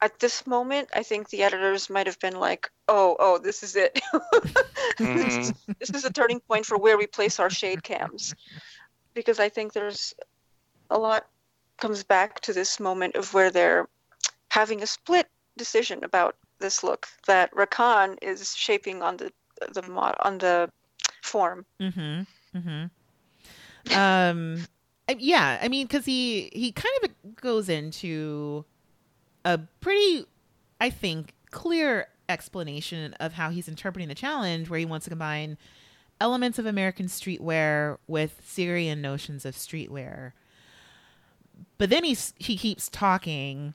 at 0.00 0.18
this 0.18 0.46
moment, 0.48 0.88
I 0.94 1.04
think 1.04 1.28
the 1.28 1.44
editors 1.44 1.88
might 1.88 2.06
have 2.06 2.18
been 2.18 2.38
like, 2.38 2.70
"Oh, 2.88 3.16
oh, 3.20 3.38
this 3.38 3.62
is 3.62 3.76
it. 3.76 4.00
Mm-hmm. 4.98 5.16
this, 5.16 5.36
is, 5.36 5.52
this 5.78 5.90
is 5.90 6.04
a 6.04 6.12
turning 6.12 6.40
point 6.40 6.66
for 6.66 6.76
where 6.76 6.98
we 6.98 7.06
place 7.06 7.40
our 7.40 7.48
shade 7.48 7.82
cams," 7.82 8.34
because 9.14 9.40
I 9.40 9.48
think 9.48 9.72
there's 9.72 10.14
a 10.90 10.98
lot 10.98 11.26
comes 11.78 12.04
back 12.04 12.40
to 12.40 12.52
this 12.52 12.78
moment 12.78 13.16
of 13.16 13.32
where 13.34 13.50
they're 13.50 13.88
having 14.50 14.82
a 14.82 14.86
split 14.86 15.28
decision 15.56 16.04
about 16.04 16.36
this 16.58 16.84
look 16.84 17.08
that 17.26 17.50
Rakan 17.52 18.18
is 18.22 18.54
shaping 18.54 19.02
on 19.02 19.16
the 19.16 19.32
the 19.72 19.82
mod 19.82 20.16
on 20.20 20.38
the 20.38 20.70
form. 21.22 21.64
Mm-hmm. 21.80 22.58
Mm-hmm. 22.58 23.96
Um, 23.96 24.66
yeah, 25.18 25.58
I 25.60 25.68
mean, 25.68 25.86
because 25.86 26.04
he 26.04 26.50
he 26.52 26.72
kind 26.72 26.94
of 27.04 27.36
goes 27.36 27.68
into 27.68 28.64
a 29.44 29.58
pretty, 29.80 30.24
I 30.80 30.90
think, 30.90 31.34
clear 31.50 32.08
explanation 32.28 33.14
of 33.14 33.32
how 33.32 33.50
he's 33.50 33.68
interpreting 33.68 34.08
the 34.08 34.14
challenge, 34.14 34.70
where 34.70 34.78
he 34.78 34.84
wants 34.86 35.04
to 35.04 35.10
combine 35.10 35.58
elements 36.20 36.58
of 36.58 36.66
American 36.66 37.06
streetwear 37.06 37.98
with 38.06 38.40
Syrian 38.44 39.00
notions 39.00 39.44
of 39.44 39.54
streetwear. 39.54 40.32
But 41.78 41.90
then 41.90 42.04
he's 42.04 42.32
he 42.36 42.56
keeps 42.56 42.88
talking, 42.88 43.74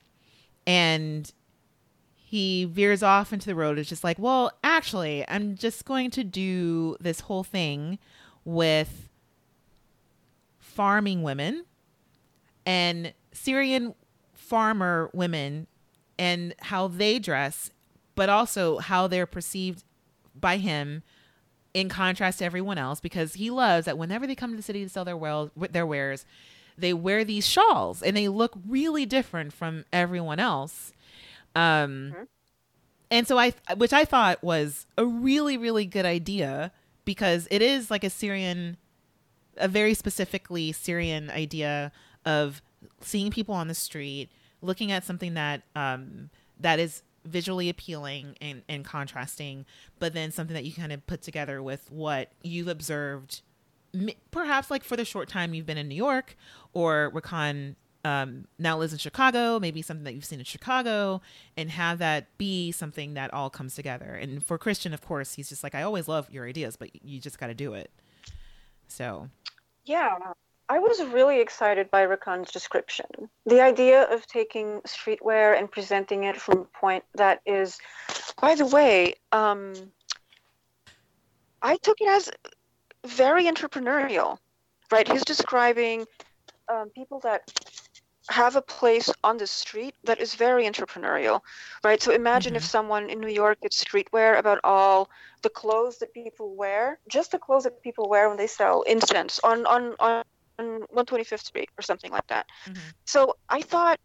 and 0.66 1.30
he 2.28 2.66
veers 2.66 3.02
off 3.02 3.32
into 3.32 3.46
the 3.46 3.54
road. 3.54 3.78
It's 3.78 3.88
just 3.88 4.04
like, 4.04 4.18
well, 4.18 4.52
actually, 4.62 5.24
I'm 5.28 5.56
just 5.56 5.86
going 5.86 6.10
to 6.10 6.22
do 6.22 6.94
this 7.00 7.20
whole 7.20 7.42
thing 7.42 7.98
with 8.44 9.08
farming 10.58 11.22
women 11.22 11.64
and 12.66 13.14
Syrian 13.32 13.94
farmer 14.34 15.08
women 15.14 15.68
and 16.18 16.54
how 16.58 16.86
they 16.86 17.18
dress, 17.18 17.70
but 18.14 18.28
also 18.28 18.76
how 18.76 19.06
they're 19.06 19.24
perceived 19.24 19.82
by 20.38 20.58
him 20.58 21.02
in 21.72 21.88
contrast 21.88 22.40
to 22.40 22.44
everyone 22.44 22.76
else 22.76 23.00
because 23.00 23.34
he 23.34 23.48
loves 23.48 23.86
that 23.86 23.96
whenever 23.96 24.26
they 24.26 24.34
come 24.34 24.50
to 24.50 24.56
the 24.58 24.62
city 24.62 24.82
to 24.82 24.90
sell 24.90 25.06
their 25.06 25.16
well 25.16 25.50
their 25.56 25.86
wares, 25.86 26.26
they 26.76 26.92
wear 26.92 27.24
these 27.24 27.46
shawls 27.46 28.02
and 28.02 28.14
they 28.14 28.28
look 28.28 28.52
really 28.68 29.06
different 29.06 29.54
from 29.54 29.86
everyone 29.94 30.38
else. 30.38 30.92
Um 31.58 32.12
Mhm. 32.16 32.26
and 33.10 33.26
so 33.28 33.38
I 33.38 33.52
which 33.76 33.92
I 33.92 34.04
thought 34.04 34.42
was 34.42 34.86
a 34.96 35.04
really 35.04 35.56
really 35.56 35.86
good 35.86 36.06
idea 36.06 36.72
because 37.04 37.48
it 37.50 37.62
is 37.62 37.90
like 37.90 38.04
a 38.04 38.10
Syrian 38.10 38.76
a 39.56 39.66
very 39.68 39.94
specifically 39.94 40.72
Syrian 40.72 41.30
idea 41.30 41.90
of 42.24 42.62
seeing 43.00 43.30
people 43.30 43.54
on 43.54 43.66
the 43.66 43.74
street, 43.74 44.30
looking 44.62 44.92
at 44.92 45.04
something 45.04 45.34
that 45.34 45.62
um, 45.74 46.30
that 46.60 46.78
is 46.78 47.02
visually 47.24 47.68
appealing 47.68 48.36
and, 48.40 48.62
and 48.68 48.84
contrasting, 48.84 49.66
but 49.98 50.14
then 50.14 50.30
something 50.30 50.54
that 50.54 50.64
you 50.64 50.72
kind 50.72 50.92
of 50.92 51.04
put 51.06 51.20
together 51.22 51.62
with 51.62 51.90
what 51.90 52.30
you've 52.42 52.68
observed, 52.68 53.42
perhaps 54.30 54.70
like 54.70 54.84
for 54.84 54.96
the 54.96 55.04
short 55.04 55.28
time 55.28 55.52
you've 55.54 55.66
been 55.66 55.76
in 55.78 55.88
New 55.88 55.94
York, 55.94 56.36
or 56.72 57.10
Rakan 57.12 57.74
um, 58.04 58.46
now 58.58 58.78
lives 58.78 58.92
in 58.92 58.98
Chicago, 58.98 59.58
maybe 59.58 59.82
something 59.82 60.04
that 60.04 60.14
you've 60.14 60.24
seen 60.24 60.38
in 60.38 60.44
Chicago, 60.44 61.20
and 61.56 61.70
have 61.70 61.98
that 61.98 62.26
be 62.38 62.72
something 62.72 63.14
that 63.14 63.32
all 63.34 63.50
comes 63.50 63.74
together. 63.74 64.14
And 64.14 64.44
for 64.44 64.58
Christian, 64.58 64.94
of 64.94 65.00
course, 65.00 65.34
he's 65.34 65.48
just 65.48 65.62
like, 65.62 65.74
I 65.74 65.82
always 65.82 66.08
love 66.08 66.30
your 66.30 66.46
ideas, 66.46 66.76
but 66.76 66.90
you 67.04 67.20
just 67.20 67.38
got 67.38 67.48
to 67.48 67.54
do 67.54 67.74
it. 67.74 67.90
So 68.86 69.28
Yeah, 69.84 70.16
I 70.68 70.78
was 70.78 71.02
really 71.02 71.40
excited 71.40 71.90
by 71.90 72.06
Rakan's 72.06 72.50
description. 72.50 73.06
The 73.46 73.60
idea 73.60 74.02
of 74.02 74.26
taking 74.26 74.80
streetwear 74.82 75.58
and 75.58 75.70
presenting 75.70 76.24
it 76.24 76.38
from 76.38 76.58
a 76.58 76.78
point 76.78 77.04
that 77.14 77.40
is, 77.46 77.78
by 78.40 78.54
the 78.54 78.66
way, 78.66 79.14
um, 79.32 79.72
I 81.62 81.76
took 81.78 82.00
it 82.00 82.08
as 82.08 82.30
very 83.06 83.44
entrepreneurial, 83.44 84.38
right? 84.92 85.10
He's 85.10 85.24
describing 85.24 86.04
um, 86.68 86.90
people 86.90 87.20
that 87.20 87.50
have 88.30 88.56
a 88.56 88.62
place 88.62 89.10
on 89.24 89.36
the 89.38 89.46
street 89.46 89.94
that 90.04 90.20
is 90.20 90.34
very 90.34 90.64
entrepreneurial, 90.64 91.40
right? 91.84 92.02
So 92.02 92.12
imagine 92.12 92.56
if 92.56 92.64
someone 92.64 93.10
in 93.10 93.20
New 93.20 93.28
York 93.28 93.58
did 93.62 93.72
streetwear 93.72 94.38
about 94.38 94.60
all 94.64 95.08
the 95.42 95.50
clothes 95.50 95.98
that 95.98 96.12
people 96.14 96.54
wear, 96.56 96.98
just 97.08 97.32
the 97.32 97.38
clothes 97.38 97.64
that 97.64 97.82
people 97.82 98.08
wear 98.08 98.28
when 98.28 98.36
they 98.36 98.46
sell 98.46 98.82
incense 98.82 99.40
on 99.44 99.66
on 99.66 99.94
on, 100.00 100.22
on 100.58 100.80
125th 100.90 101.44
Street 101.44 101.70
or 101.78 101.82
something 101.82 102.10
like 102.10 102.26
that. 102.28 102.46
Mhm. 102.66 102.94
So 103.06 103.34
I 103.48 103.62
thought 103.62 103.98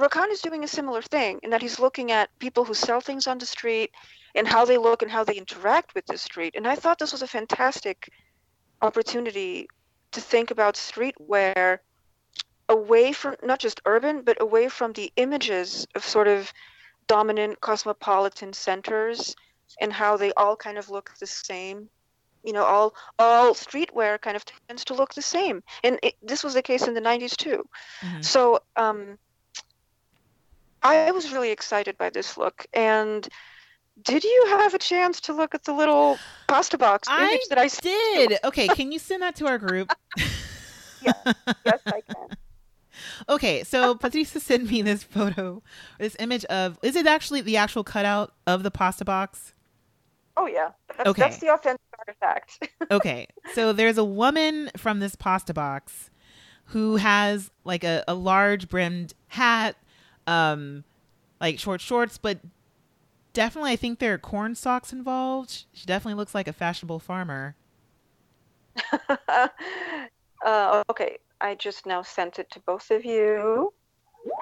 Rakan 0.00 0.30
is 0.30 0.40
doing 0.40 0.64
a 0.64 0.68
similar 0.68 1.02
thing 1.02 1.40
in 1.42 1.50
that 1.50 1.62
he's 1.62 1.78
looking 1.78 2.10
at 2.12 2.30
people 2.40 2.64
who 2.64 2.74
sell 2.74 3.00
things 3.00 3.26
on 3.26 3.38
the 3.38 3.46
street 3.46 3.90
and 4.34 4.46
how 4.46 4.64
they 4.64 4.78
look 4.78 5.02
and 5.02 5.10
how 5.10 5.24
they 5.24 5.34
interact 5.34 5.94
with 5.94 6.06
the 6.06 6.18
street. 6.18 6.54
And 6.56 6.66
I 6.66 6.76
thought 6.76 6.98
this 6.98 7.12
was 7.12 7.22
a 7.22 7.26
fantastic 7.26 8.08
opportunity 8.82 9.68
to 10.12 10.20
think 10.20 10.50
about 10.50 10.74
streetwear 10.74 11.78
away 12.68 13.12
from 13.12 13.36
not 13.42 13.58
just 13.58 13.80
urban, 13.86 14.22
but 14.22 14.40
away 14.40 14.68
from 14.68 14.92
the 14.92 15.12
images 15.16 15.86
of 15.94 16.04
sort 16.04 16.28
of 16.28 16.52
dominant 17.06 17.60
cosmopolitan 17.60 18.52
centers 18.52 19.34
and 19.80 19.92
how 19.92 20.16
they 20.16 20.32
all 20.34 20.56
kind 20.56 20.78
of 20.78 20.90
look 20.90 21.10
the 21.20 21.26
same 21.26 21.88
you 22.44 22.52
know, 22.52 22.64
all 22.64 22.94
all 23.18 23.52
streetwear 23.52 24.20
kind 24.20 24.36
of 24.36 24.44
tends 24.68 24.84
to 24.84 24.94
look 24.94 25.12
the 25.12 25.22
same, 25.22 25.60
and 25.82 25.98
it, 26.02 26.14
this 26.22 26.44
was 26.44 26.54
the 26.54 26.62
case 26.62 26.86
in 26.86 26.94
the 26.94 27.00
'90s 27.00 27.36
too. 27.36 27.64
Mhm. 28.00 28.24
So 28.24 28.60
um, 28.76 29.18
I 30.82 31.10
was 31.10 31.32
really 31.32 31.50
excited 31.50 31.98
by 31.98 32.10
this 32.10 32.36
look. 32.36 32.66
And 32.72 33.28
did 34.02 34.24
you 34.24 34.46
have 34.48 34.74
a 34.74 34.78
chance 34.78 35.20
to 35.22 35.32
look 35.32 35.54
at 35.54 35.64
the 35.64 35.72
little 35.72 36.18
pasta 36.46 36.78
box 36.78 37.08
I 37.10 37.26
image 37.26 37.48
that 37.50 37.58
I? 37.58 37.68
Did 37.68 38.38
okay? 38.44 38.68
Can 38.68 38.92
you 38.92 38.98
send 38.98 39.22
that 39.22 39.36
to 39.36 39.46
our 39.46 39.58
group? 39.58 39.92
yes, 40.16 41.14
Yes, 41.64 41.80
I 41.86 42.00
can. 42.00 42.28
Okay, 43.28 43.64
so 43.64 43.94
Patricia 43.94 44.40
sent 44.40 44.70
me 44.70 44.82
this 44.82 45.02
photo, 45.02 45.62
this 45.98 46.16
image 46.18 46.44
of. 46.46 46.78
Is 46.82 46.96
it 46.96 47.06
actually 47.06 47.40
the 47.40 47.56
actual 47.56 47.84
cutout 47.84 48.32
of 48.46 48.62
the 48.62 48.70
pasta 48.70 49.04
box? 49.04 49.54
Oh 50.36 50.46
yeah, 50.46 50.70
that's, 50.96 51.08
Okay. 51.10 51.22
that's 51.22 51.38
the 51.38 51.52
authentic 51.52 51.80
artifact. 51.98 52.68
Okay, 52.90 53.26
so 53.52 53.74
there's 53.74 53.98
a 53.98 54.04
woman 54.04 54.70
from 54.74 55.00
this 55.00 55.14
pasta 55.14 55.52
box 55.52 56.08
who 56.66 56.96
has 56.96 57.50
like 57.64 57.84
a, 57.84 58.02
a 58.08 58.14
large 58.14 58.68
brimmed 58.68 59.12
hat, 59.28 59.76
um, 60.26 60.84
like 61.38 61.58
short 61.58 61.82
shorts, 61.82 62.16
but 62.16 62.38
definitely 63.34 63.72
I 63.72 63.76
think 63.76 63.98
there 63.98 64.14
are 64.14 64.18
corn 64.18 64.54
stalks 64.54 64.90
involved. 64.92 65.64
She 65.72 65.84
definitely 65.84 66.14
looks 66.14 66.34
like 66.34 66.48
a 66.48 66.52
fashionable 66.52 66.98
farmer. 66.98 67.56
uh, 70.44 70.82
okay, 70.90 71.18
I 71.40 71.54
just 71.54 71.86
now 71.86 72.02
sent 72.02 72.38
it 72.38 72.50
to 72.52 72.60
both 72.60 72.90
of 72.90 73.04
you. 73.04 73.72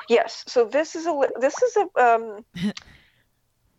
Yes, 0.09 0.45
so 0.47 0.65
this 0.65 0.97
is 0.97 1.07
a 1.07 1.29
this 1.39 1.63
is 1.63 1.77
a 1.77 2.03
um, 2.03 2.45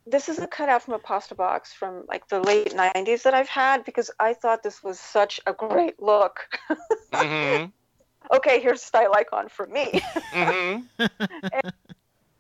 this 0.05 0.29
is 0.29 0.39
a 0.39 0.47
cutout 0.47 0.83
from 0.83 0.93
a 0.93 0.99
pasta 0.99 1.35
box 1.35 1.73
from 1.73 2.03
like 2.07 2.27
the 2.29 2.39
late 2.39 2.73
'90s 2.73 3.23
that 3.23 3.33
I've 3.33 3.49
had 3.49 3.83
because 3.83 4.11
I 4.19 4.33
thought 4.33 4.63
this 4.63 4.83
was 4.83 4.99
such 4.99 5.39
a 5.45 5.53
great 5.53 6.01
look. 6.01 6.47
Mm-hmm. 7.13 7.65
okay, 8.35 8.59
here's 8.59 8.81
a 8.81 8.85
style 8.85 9.13
icon 9.15 9.49
for 9.49 9.67
me. 9.67 10.01
Mm-hmm. 10.31 11.05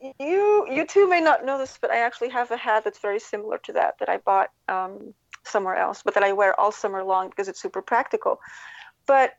you 0.19 0.67
you 0.69 0.85
two 0.85 1.09
may 1.09 1.21
not 1.21 1.45
know 1.45 1.57
this, 1.57 1.77
but 1.81 1.91
I 1.91 1.99
actually 1.99 2.29
have 2.29 2.51
a 2.51 2.57
hat 2.57 2.83
that's 2.83 2.99
very 2.99 3.19
similar 3.19 3.57
to 3.59 3.73
that 3.73 3.99
that 3.99 4.09
I 4.09 4.17
bought 4.17 4.51
um, 4.69 5.13
somewhere 5.43 5.75
else, 5.75 6.03
but 6.03 6.13
that 6.13 6.23
I 6.23 6.33
wear 6.33 6.57
all 6.59 6.71
summer 6.71 7.03
long 7.03 7.29
because 7.29 7.47
it's 7.47 7.61
super 7.61 7.81
practical. 7.81 8.39
But 9.05 9.33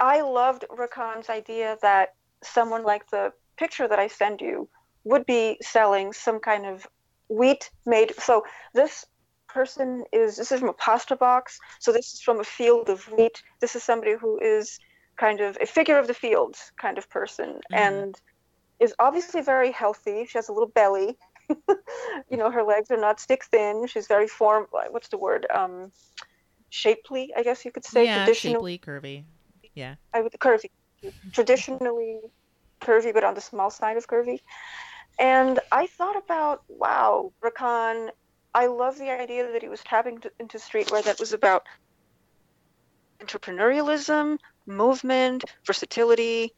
I 0.00 0.22
loved 0.22 0.64
Rakan's 0.70 1.28
idea 1.28 1.76
that 1.82 2.14
someone 2.42 2.84
like 2.84 3.10
the 3.10 3.32
picture 3.58 3.86
that 3.86 3.98
I 3.98 4.08
send 4.08 4.40
you 4.40 4.68
would 5.04 5.26
be 5.26 5.58
selling 5.62 6.12
some 6.12 6.40
kind 6.40 6.66
of 6.66 6.86
wheat 7.28 7.70
made. 7.86 8.14
So 8.18 8.44
this 8.74 9.04
person 9.48 10.04
is 10.12 10.36
this 10.36 10.52
is 10.52 10.60
from 10.60 10.68
a 10.68 10.74
pasta 10.74 11.16
box. 11.16 11.58
So 11.78 11.92
this 11.92 12.14
is 12.14 12.20
from 12.20 12.40
a 12.40 12.44
field 12.44 12.88
of 12.88 13.04
wheat. 13.12 13.42
This 13.60 13.76
is 13.76 13.82
somebody 13.82 14.14
who 14.18 14.38
is 14.40 14.78
kind 15.16 15.40
of 15.40 15.58
a 15.60 15.66
figure 15.66 15.98
of 15.98 16.06
the 16.06 16.14
field 16.14 16.56
kind 16.80 16.96
of 16.96 17.08
person 17.10 17.60
and 17.72 18.18
is 18.80 18.94
obviously 18.98 19.42
very 19.42 19.70
healthy. 19.70 20.24
She 20.24 20.38
has 20.38 20.48
a 20.48 20.52
little 20.52 20.68
belly. 20.68 21.18
you 22.30 22.36
know, 22.36 22.50
her 22.50 22.62
legs 22.62 22.90
are 22.90 22.96
not 22.96 23.20
stick 23.20 23.44
thin. 23.44 23.86
She's 23.86 24.06
very 24.06 24.26
form. 24.26 24.66
What's 24.90 25.08
the 25.08 25.18
word? 25.18 25.46
Um, 25.52 25.92
shapely, 26.70 27.32
I 27.36 27.42
guess 27.42 27.64
you 27.64 27.72
could 27.72 27.84
say. 27.84 28.06
yeah, 28.06 28.32
shapely, 28.32 28.78
curvy. 28.78 29.24
Yeah. 29.74 29.94
I 30.12 30.20
would 30.20 30.32
curvy, 30.32 30.70
traditionally 31.32 32.18
curvy, 32.82 33.12
but 33.12 33.24
on 33.24 33.34
the 33.34 33.40
small 33.40 33.70
side 33.70 33.96
of 33.96 34.06
curvy. 34.06 34.38
And 35.18 35.60
I 35.70 35.86
thought 35.86 36.16
about, 36.16 36.62
wow, 36.68 37.32
Rakan, 37.44 38.10
I 38.54 38.66
love 38.66 38.98
the 38.98 39.10
idea 39.10 39.52
that 39.52 39.62
he 39.62 39.68
was 39.68 39.80
tapping 39.82 40.18
to, 40.20 40.32
into 40.40 40.58
streetwear 40.58 41.04
that 41.04 41.20
was 41.20 41.32
about 41.32 41.62
entrepreneurialism, 43.22 44.38
movement, 44.66 45.44
versatility, 45.66 46.52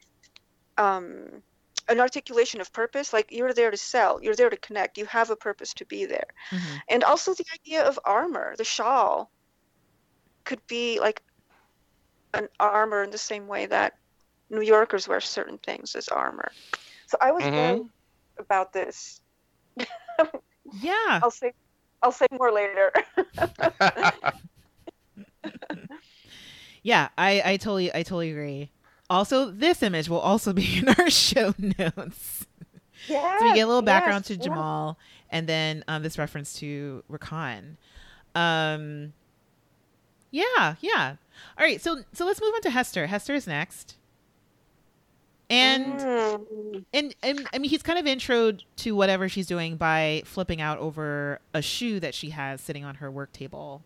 um, 0.77 1.43
an 1.89 1.99
articulation 1.99 2.61
of 2.61 2.71
purpose. 2.71 3.11
Like 3.11 3.27
you're 3.31 3.53
there 3.53 3.71
to 3.71 3.77
sell, 3.77 4.19
you're 4.21 4.35
there 4.35 4.49
to 4.49 4.57
connect, 4.57 4.97
you 4.97 5.05
have 5.05 5.29
a 5.29 5.35
purpose 5.35 5.73
to 5.75 5.85
be 5.85 6.05
there. 6.05 6.27
Mhm. 6.51 6.81
And 6.89 7.03
also 7.03 7.33
the 7.33 7.45
idea 7.53 7.83
of 7.83 7.99
armor, 8.05 8.55
the 8.57 8.63
shawl 8.63 9.29
could 10.45 10.65
be 10.67 10.99
like 10.99 11.21
an 12.33 12.47
armor 12.59 13.03
in 13.03 13.11
the 13.11 13.17
same 13.17 13.47
way 13.47 13.65
that 13.67 13.93
New 14.49 14.61
Yorkers 14.61 15.07
wear 15.07 15.21
certain 15.21 15.57
things 15.59 15.95
as 15.95 16.07
armor. 16.09 16.51
So 17.07 17.17
I 17.21 17.31
was 17.31 17.43
Mhm. 17.45 17.89
about 18.39 18.73
this. 18.73 19.21
Yeah. 20.81 21.23
I'll 21.23 21.31
say 21.31 21.53
I'll 22.01 22.11
say 22.11 22.27
more 22.31 22.51
later. 22.51 22.91
Yeah, 26.81 27.09
I, 27.17 27.41
I 27.45 27.57
totally 27.57 27.93
I 27.93 28.03
totally 28.03 28.31
agree. 28.31 28.71
Also, 29.09 29.51
this 29.51 29.83
image 29.83 30.09
will 30.09 30.19
also 30.19 30.53
be 30.53 30.77
in 30.79 30.89
our 30.89 31.09
show 31.11 31.53
notes. 31.59 32.45
yeah. 33.07 33.37
So 33.37 33.45
we 33.45 33.53
get 33.53 33.61
a 33.61 33.67
little 33.67 33.81
background 33.81 34.25
to 34.25 34.35
yes, 34.35 34.47
Jamall 34.47 34.95
and 35.29 35.47
then 35.47 35.83
um, 35.87 36.03
this 36.03 36.17
reference 36.17 36.53
to 36.55 37.03
Rakan. 37.11 37.77
Um 38.35 39.13
Yeah, 40.31 40.75
yeah. 40.81 41.15
All 41.57 41.65
right, 41.65 41.81
so 41.81 42.03
so 42.13 42.25
let's 42.25 42.41
move 42.41 42.53
on 42.55 42.61
to 42.61 42.69
Hester. 42.69 43.07
Hester 43.07 43.33
is 43.33 43.47
next. 43.47 43.97
And 45.49 45.85
Mm. 45.99 46.85
and, 46.93 47.15
and 47.21 47.47
I 47.53 47.59
mean 47.59 47.69
he's 47.69 47.83
kind 47.83 47.99
of 47.99 48.05
introed 48.05 48.61
to 48.77 48.95
whatever 48.95 49.27
she's 49.29 49.45
doing 49.45 49.75
by 49.75 50.23
flipping 50.25 50.61
out 50.61 50.79
over 50.79 51.39
a 51.53 51.61
shoe 51.61 51.99
that 51.99 52.15
she 52.15 52.29
has 52.31 52.61
sitting 52.61 52.83
on 52.85 52.95
her 52.95 53.11
work 53.11 53.31
table. 53.33 53.83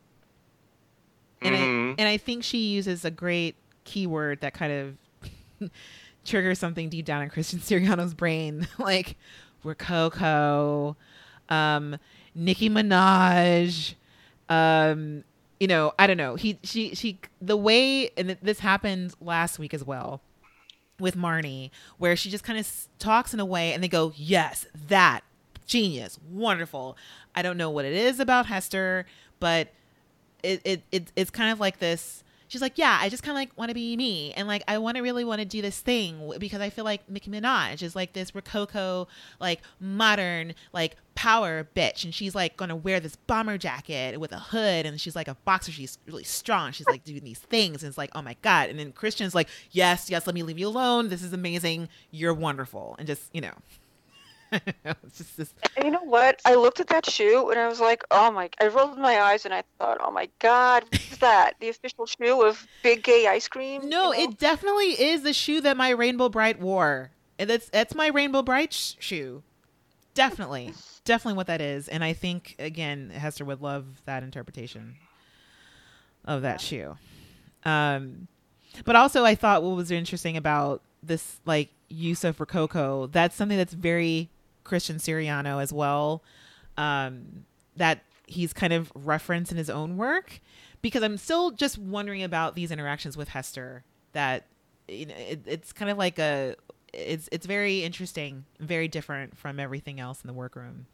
And 1.41 1.55
Mhm. 1.55 1.89
I 1.91 1.95
and 1.99 2.07
I 2.07 2.17
think 2.17 2.43
she 2.43 2.59
uses 2.69 3.03
a 3.03 3.11
great 3.11 3.55
keyword 3.83 4.41
that 4.41 4.53
kind 4.53 4.71
of 5.61 5.69
triggers 6.25 6.59
something 6.59 6.89
deep 6.89 7.05
down 7.05 7.21
in 7.23 7.29
Christian 7.29 7.59
Siriano's 7.59 8.13
brain, 8.13 8.67
like 8.77 9.17
Rococo, 9.63 10.95
um, 11.49 11.97
Nicki 12.35 12.69
Minaj, 12.69 13.95
um, 14.47 15.23
you 15.59 15.67
know, 15.67 15.93
I 15.97 16.07
don't 16.07 16.17
know. 16.17 16.35
He 16.35 16.59
she 16.63 16.95
she 16.95 17.19
the 17.41 17.57
way 17.57 18.09
and 18.17 18.37
this 18.41 18.59
happened 18.59 19.13
last 19.19 19.59
week 19.59 19.73
as 19.73 19.83
well 19.83 20.21
with 20.99 21.15
Marnie, 21.15 21.71
where 21.97 22.15
she 22.15 22.29
just 22.29 22.43
kind 22.43 22.59
of 22.59 22.69
talks 22.99 23.33
in 23.33 23.39
a 23.39 23.45
way 23.45 23.73
and 23.73 23.83
they 23.83 23.87
go, 23.87 24.13
Yes, 24.15 24.65
that 24.87 25.21
genius, 25.65 26.19
wonderful. 26.31 26.97
I 27.35 27.41
don't 27.41 27.57
know 27.57 27.69
what 27.69 27.85
it 27.85 27.93
is 27.93 28.19
about 28.19 28.45
Hester, 28.47 29.05
but 29.39 29.69
it, 30.43 30.61
it, 30.63 30.83
it 30.91 31.11
it's 31.15 31.29
kind 31.29 31.51
of 31.51 31.59
like 31.59 31.79
this 31.79 32.23
she's 32.47 32.61
like 32.61 32.77
yeah 32.77 32.97
i 33.01 33.09
just 33.09 33.23
kind 33.23 33.31
of 33.31 33.39
like 33.39 33.57
want 33.57 33.69
to 33.69 33.75
be 33.75 33.95
me 33.97 34.33
and 34.33 34.47
like 34.47 34.63
i 34.67 34.77
want 34.77 34.97
to 34.97 35.03
really 35.03 35.23
want 35.23 35.39
to 35.39 35.45
do 35.45 35.61
this 35.61 35.79
thing 35.79 36.31
because 36.39 36.61
i 36.61 36.69
feel 36.69 36.85
like 36.85 37.07
nicki 37.09 37.29
minaj 37.29 37.81
is 37.81 37.95
like 37.95 38.13
this 38.13 38.33
rococo 38.33 39.07
like 39.39 39.61
modern 39.79 40.53
like 40.73 40.95
power 41.17 41.67
bitch 41.75 42.03
and 42.03 42.13
she's 42.13 42.35
like 42.35 42.55
gonna 42.57 42.75
wear 42.75 42.99
this 42.99 43.15
bomber 43.15 43.57
jacket 43.57 44.19
with 44.19 44.31
a 44.31 44.37
hood 44.37 44.85
and 44.85 45.01
she's 45.01 45.15
like 45.15 45.27
a 45.27 45.33
boxer. 45.45 45.71
She's 45.71 45.97
really 46.05 46.23
strong. 46.23 46.71
She's 46.71 46.85
like 46.85 47.03
doing 47.03 47.23
these 47.23 47.39
things 47.39 47.81
and 47.81 47.89
it's 47.89 47.97
like 47.97 48.11
oh 48.13 48.21
my 48.21 48.35
god. 48.43 48.69
And 48.69 48.77
then 48.77 48.91
christian's 48.91 49.33
like 49.33 49.49
yes 49.71 50.11
yes 50.11 50.27
let 50.27 50.35
me 50.35 50.43
leave 50.43 50.59
you 50.59 50.67
alone. 50.67 51.09
This 51.09 51.23
is 51.23 51.33
amazing. 51.33 51.89
You're 52.11 52.35
wonderful. 52.35 52.95
And 52.99 53.07
just 53.07 53.33
you 53.33 53.41
know 53.41 53.53
just 55.15 55.53
you 55.83 55.91
know 55.91 56.03
what? 56.03 56.41
I 56.45 56.55
looked 56.55 56.79
at 56.79 56.87
that 56.87 57.05
shoe 57.05 57.49
and 57.49 57.59
I 57.59 57.67
was 57.67 57.79
like, 57.79 58.03
oh 58.11 58.31
my! 58.31 58.49
I 58.61 58.67
rolled 58.67 58.97
my 58.97 59.19
eyes 59.19 59.45
and 59.45 59.53
I 59.53 59.63
thought, 59.77 59.97
oh 60.01 60.11
my 60.11 60.29
God, 60.39 60.83
what's 60.91 61.17
that? 61.17 61.53
The 61.59 61.69
official 61.69 62.05
shoe 62.05 62.43
of 62.43 62.65
Big 62.83 63.03
Gay 63.03 63.27
Ice 63.27 63.47
Cream? 63.47 63.89
No, 63.89 64.13
you 64.13 64.25
know? 64.25 64.31
it 64.31 64.39
definitely 64.39 64.91
is 64.91 65.23
the 65.23 65.33
shoe 65.33 65.61
that 65.61 65.77
my 65.77 65.89
Rainbow 65.89 66.29
Brite 66.29 66.59
wore. 66.59 67.11
And 67.39 67.49
that's 67.49 67.69
that's 67.69 67.93
my 67.93 68.07
Rainbow 68.07 68.41
Brite 68.41 68.73
sh- 68.73 68.95
shoe. 68.99 69.43
Definitely, 70.13 70.73
definitely 71.05 71.37
what 71.37 71.47
that 71.47 71.61
is. 71.61 71.87
And 71.87 72.03
I 72.03 72.13
think 72.13 72.55
again, 72.57 73.09
Hester 73.09 73.45
would 73.45 73.61
love 73.61 74.01
that 74.05 74.23
interpretation 74.23 74.95
of 76.25 76.41
that 76.41 76.61
shoe. 76.61 76.97
Um, 77.63 78.27
but 78.85 78.95
also, 78.95 79.23
I 79.23 79.35
thought 79.35 79.63
what 79.63 79.75
was 79.75 79.91
interesting 79.91 80.37
about 80.37 80.81
this 81.03 81.39
like 81.45 81.69
use 81.89 82.23
of 82.23 82.39
Rococo. 82.39 83.07
That's 83.07 83.35
something 83.35 83.57
that's 83.57 83.73
very 83.73 84.29
Christian 84.67 84.97
Siriano 84.97 85.61
as 85.61 85.73
well. 85.73 86.21
Um, 86.77 87.45
that 87.75 88.03
he's 88.27 88.53
kind 88.53 88.73
of 88.73 88.91
referenced 88.93 89.51
in 89.51 89.57
his 89.57 89.69
own 89.69 89.97
work 89.97 90.39
because 90.81 91.01
I'm 91.01 91.17
still 91.17 91.51
just 91.51 91.77
wondering 91.77 92.21
about 92.23 92.53
these 92.55 92.69
interactions 92.71 93.15
with 93.17 93.29
Hester. 93.29 93.83
That 94.13 94.45
you 94.87 95.05
know, 95.07 95.15
it, 95.17 95.41
it's 95.45 95.73
kind 95.73 95.89
of 95.89 95.97
like 95.97 96.19
a 96.19 96.55
it's 96.93 97.29
it's 97.31 97.45
very 97.45 97.83
interesting, 97.83 98.45
very 98.59 98.87
different 98.87 99.37
from 99.37 99.59
everything 99.59 99.99
else 99.99 100.21
in 100.23 100.27
the 100.27 100.33
workroom. 100.33 100.85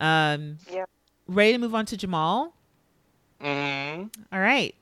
Um, 0.00 0.58
Yeah. 0.70 0.84
Ready 1.26 1.52
to 1.52 1.58
move 1.58 1.74
on 1.74 1.84
to 1.86 1.96
Jamall? 1.96 2.52
Mhm. 3.40 4.10
All 4.32 4.40
right. 4.40 4.74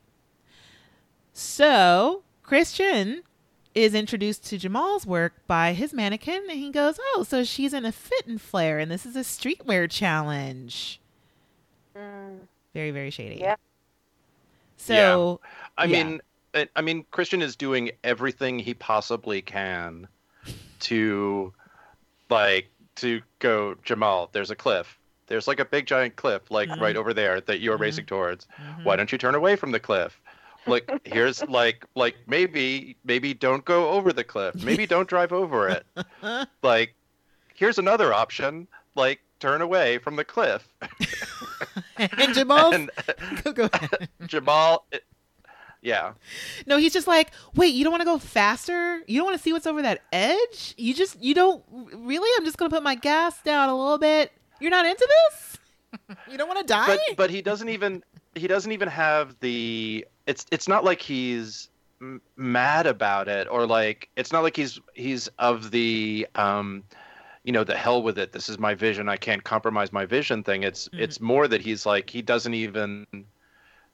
So 1.32 2.22
Christian 2.42 3.22
is 3.76 3.94
introduced 3.94 4.42
to 4.46 4.58
Jamall's 4.58 5.06
work 5.06 5.34
by 5.46 5.74
his 5.74 5.92
mannequin, 5.92 6.42
and 6.48 6.58
he 6.58 6.70
goes, 6.70 6.98
"Oh, 7.14 7.24
so 7.28 7.44
she's 7.44 7.74
in 7.74 7.84
a 7.84 7.92
fit 7.92 8.26
and 8.26 8.40
flare, 8.40 8.78
and 8.78 8.90
this 8.90 9.04
is 9.04 9.14
a 9.14 9.20
streetwear 9.20 9.88
challenge." 9.88 10.98
Mm. 11.94 12.38
Very, 12.72 12.90
very 12.90 13.10
shady. 13.10 13.36
Yeah. 13.36 13.56
So 14.78 15.40
I 15.76 15.84
Yeah. 15.84 16.04
mean, 16.04 16.20
I, 16.54 16.68
I 16.74 16.80
mean, 16.80 17.04
Christian 17.10 17.42
is 17.42 17.54
doing 17.54 17.90
everything 18.02 18.58
he 18.58 18.72
possibly 18.72 19.42
can 19.42 20.08
to, 20.80 21.52
like, 22.30 22.68
to 22.96 23.20
go 23.40 23.74
Jamall. 23.84 24.32
There's 24.32 24.50
a 24.50 24.56
cliff. 24.56 24.98
There's 25.26 25.46
like 25.48 25.60
a 25.60 25.64
big 25.66 25.86
giant 25.86 26.16
cliff, 26.16 26.50
like 26.50 26.68
Mhm. 26.70 26.80
right 26.80 26.96
over 26.96 27.12
there 27.12 27.40
that 27.42 27.60
you're 27.60 27.76
Mhm. 27.76 27.80
racing 27.82 28.06
towards. 28.06 28.46
mhm. 28.58 28.84
Why 28.84 28.96
don't 28.96 29.12
you 29.12 29.18
turn 29.18 29.34
away 29.34 29.56
from 29.56 29.72
the 29.72 29.80
cliff? 29.80 30.18
Like, 30.66 30.90
here's 31.04 31.42
like, 31.48 31.84
like 31.94 32.16
maybe, 32.26 32.96
maybe 33.04 33.34
don't 33.34 33.64
go 33.64 33.90
over 33.90 34.12
the 34.12 34.24
cliff. 34.24 34.62
Maybe 34.62 34.86
don't 34.94 35.08
drive 35.08 35.32
over 35.32 35.68
it. 35.68 35.86
Like, 36.62 36.94
here's 37.54 37.78
another 37.78 38.12
option. 38.12 38.66
Like, 38.94 39.20
turn 39.40 39.60
away 39.62 39.98
from 39.98 40.16
the 40.16 40.24
cliff. 40.24 40.66
and 41.98 42.10
Jamall, 42.34 42.74
And 42.74 42.90
go, 43.44 43.52
go 43.52 43.68
ahead. 43.72 44.08
Jamall, 44.22 44.80
it- 44.92 45.04
yeah. 45.82 46.14
No, 46.66 46.78
he's 46.78 46.92
just 46.92 47.06
like, 47.06 47.30
wait, 47.54 47.72
you 47.72 47.84
don't 47.84 47.92
want 47.92 48.00
to 48.00 48.06
go 48.06 48.18
faster? 48.18 49.02
You 49.06 49.18
don't 49.18 49.26
want 49.26 49.36
to 49.36 49.42
see 49.42 49.52
what's 49.52 49.68
over 49.68 49.82
that 49.82 50.02
edge? 50.10 50.74
You 50.76 50.92
just, 50.92 51.22
you 51.22 51.32
don't 51.32 51.62
really? 51.70 52.28
I'm 52.36 52.44
just 52.44 52.56
gonna 52.58 52.70
put 52.70 52.82
my 52.82 52.96
gas 52.96 53.40
down 53.42 53.68
a 53.68 53.76
little 53.76 53.98
bit. 53.98 54.32
You're 54.58 54.70
not 54.72 54.84
into 54.84 55.08
this? 55.30 55.58
you 56.28 56.36
don't 56.36 56.48
want 56.48 56.58
to 56.60 56.66
die? 56.66 56.86
but 56.86 57.16
but 57.16 57.30
he 57.30 57.40
doesn't 57.40 57.68
even 57.68 58.02
he 58.36 58.46
doesn't 58.46 58.72
even 58.72 58.88
have 58.88 59.34
the 59.40 60.06
it's 60.26 60.44
it's 60.52 60.68
not 60.68 60.84
like 60.84 61.00
he's 61.00 61.68
m- 62.00 62.20
mad 62.36 62.86
about 62.86 63.28
it 63.28 63.48
or 63.50 63.66
like 63.66 64.08
it's 64.16 64.32
not 64.32 64.42
like 64.42 64.54
he's 64.56 64.78
he's 64.94 65.28
of 65.38 65.70
the 65.70 66.26
um 66.34 66.84
you 67.44 67.52
know 67.52 67.64
the 67.64 67.76
hell 67.76 68.02
with 68.02 68.18
it. 68.18 68.32
This 68.32 68.48
is 68.48 68.58
my 68.58 68.74
vision. 68.74 69.08
I 69.08 69.16
can't 69.16 69.42
compromise 69.44 69.92
my 69.92 70.04
vision 70.04 70.42
thing. 70.42 70.62
It's 70.64 70.88
Mhm. 70.90 71.00
it's 71.00 71.20
more 71.20 71.48
that 71.48 71.60
he's 71.60 71.86
like 71.86 72.10
he 72.10 72.20
doesn't 72.22 72.54
even 72.54 73.06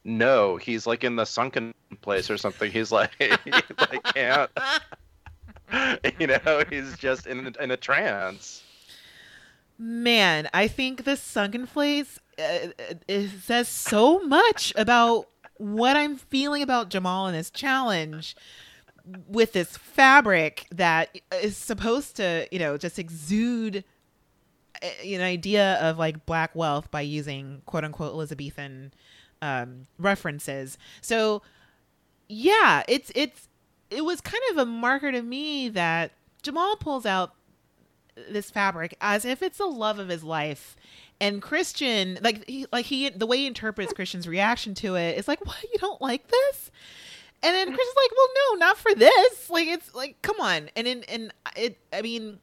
know. 0.03 0.57
He's 0.57 0.85
like 0.87 1.03
in 1.03 1.15
the 1.15 1.25
sunken 1.25 1.73
place 2.01 2.29
or 2.29 2.37
something. 2.37 2.71
He's 2.71 2.91
like 2.91 3.11
he 3.19 3.29
like 3.77 4.03
can't. 4.13 4.51
You 6.19 6.27
know 6.27 6.63
he's 6.69 6.97
just 6.97 7.25
in 7.25 7.55
in 7.59 7.71
a 7.71 7.77
trance. 7.77 8.63
Man, 9.79 10.49
I 10.53 10.67
think 10.67 11.03
the 11.03 11.15
sunken 11.15 11.65
place 11.67 12.19
uh, 12.39 12.69
it 13.07 13.29
says 13.41 13.67
so 13.67 14.19
much 14.19 14.73
about 14.75 15.27
what 15.57 15.95
I'm 15.95 16.17
feeling 16.17 16.61
about 16.61 16.89
Jamall 16.89 17.27
and 17.27 17.35
this 17.35 17.49
challenge 17.49 18.35
with 19.27 19.53
this 19.53 19.77
fabric 19.77 20.65
that 20.71 21.17
is 21.41 21.57
supposed 21.57 22.15
to, 22.17 22.47
you 22.51 22.59
know, 22.59 22.77
just 22.77 22.97
exude 22.97 23.83
uh, 24.81 24.87
an 25.05 25.21
idea 25.21 25.75
of 25.75 25.97
like 25.97 26.25
black 26.25 26.55
wealth 26.55 26.89
by 26.89 27.01
using 27.01 27.61
quote 27.65 27.83
unquote 27.83 28.13
Elizabethan 28.13 28.93
um, 29.41 29.87
references. 29.97 30.77
So, 31.01 31.41
yeah, 32.29 32.83
it's 32.87 33.11
it's 33.13 33.47
it 33.89 34.05
was 34.05 34.21
kind 34.21 34.43
of 34.51 34.57
a 34.57 34.65
marker 34.65 35.11
to 35.11 35.21
me 35.21 35.69
that 35.69 36.11
Jamall 36.43 36.79
pulls 36.79 37.05
out 37.05 37.35
this 38.29 38.51
fabric 38.51 38.95
as 39.01 39.25
if 39.25 39.41
it's 39.41 39.57
the 39.57 39.65
love 39.65 39.99
of 39.99 40.07
his 40.07 40.23
life 40.23 40.75
and 41.23 41.41
christian 41.41 42.19
like 42.21 42.47
he 42.47 42.65
like 42.71 42.85
he 42.85 43.09
the 43.09 43.25
way 43.25 43.37
he 43.37 43.47
interprets 43.47 43.93
christian's 43.93 44.27
reaction 44.27 44.73
to 44.75 44.95
it 44.95 45.17
is 45.17 45.27
like 45.27 45.43
what? 45.45 45.61
You 45.63 45.79
don't 45.79 46.01
like 46.01 46.27
this? 46.27 46.71
And 47.41 47.53
then 47.55 47.67
christian's 47.67 47.95
like 47.97 48.11
well 48.17 48.27
no 48.51 48.59
not 48.59 48.77
for 48.77 48.93
this. 48.95 49.49
Like 49.49 49.67
it's 49.67 49.93
like 49.95 50.21
come 50.21 50.39
on. 50.39 50.69
And 50.75 50.87
in 50.87 51.03
and 51.03 51.33
it 51.55 51.77
i 51.91 52.01
mean 52.01 52.39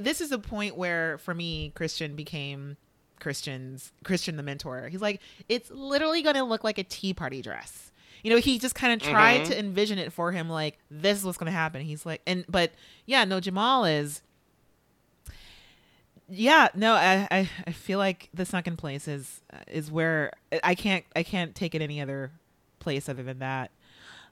this 0.00 0.20
is 0.20 0.30
a 0.32 0.38
point 0.38 0.76
where 0.76 1.18
for 1.18 1.34
me 1.34 1.72
christian 1.74 2.14
became 2.16 2.76
christian's 3.18 3.92
christian 4.04 4.36
the 4.36 4.42
mentor. 4.42 4.88
He's 4.88 5.00
like 5.02 5.20
it's 5.48 5.70
literally 5.70 6.22
going 6.22 6.36
to 6.36 6.44
look 6.44 6.64
like 6.64 6.78
a 6.78 6.84
tea 6.84 7.12
party 7.14 7.42
dress. 7.42 7.92
You 8.22 8.30
know 8.30 8.38
he 8.38 8.58
just 8.58 8.74
kind 8.74 8.92
of 8.92 9.08
tried 9.08 9.42
Mhm. 9.42 9.46
to 9.46 9.58
envision 9.58 9.98
it 9.98 10.12
for 10.12 10.32
him 10.32 10.48
like 10.50 10.78
this 10.90 11.18
is 11.18 11.24
what's 11.24 11.38
going 11.38 11.46
to 11.52 11.56
happen. 11.58 11.82
He's 11.82 12.04
like 12.06 12.22
and 12.26 12.44
but 12.48 12.72
yeah 13.06 13.24
no 13.24 13.40
jamall 13.40 13.90
is 14.00 14.22
yeah 16.30 16.68
no 16.74 16.94
I, 16.94 17.48
I 17.66 17.72
feel 17.72 17.98
like 17.98 18.28
the 18.32 18.44
sunken 18.44 18.76
place 18.76 19.08
is 19.08 19.42
is 19.66 19.90
where 19.90 20.32
i 20.62 20.74
can't 20.74 21.04
i 21.16 21.22
can't 21.22 21.54
take 21.54 21.74
it 21.74 21.82
any 21.82 22.00
other 22.00 22.30
place 22.78 23.08
other 23.08 23.22
than 23.22 23.40
that. 23.40 23.70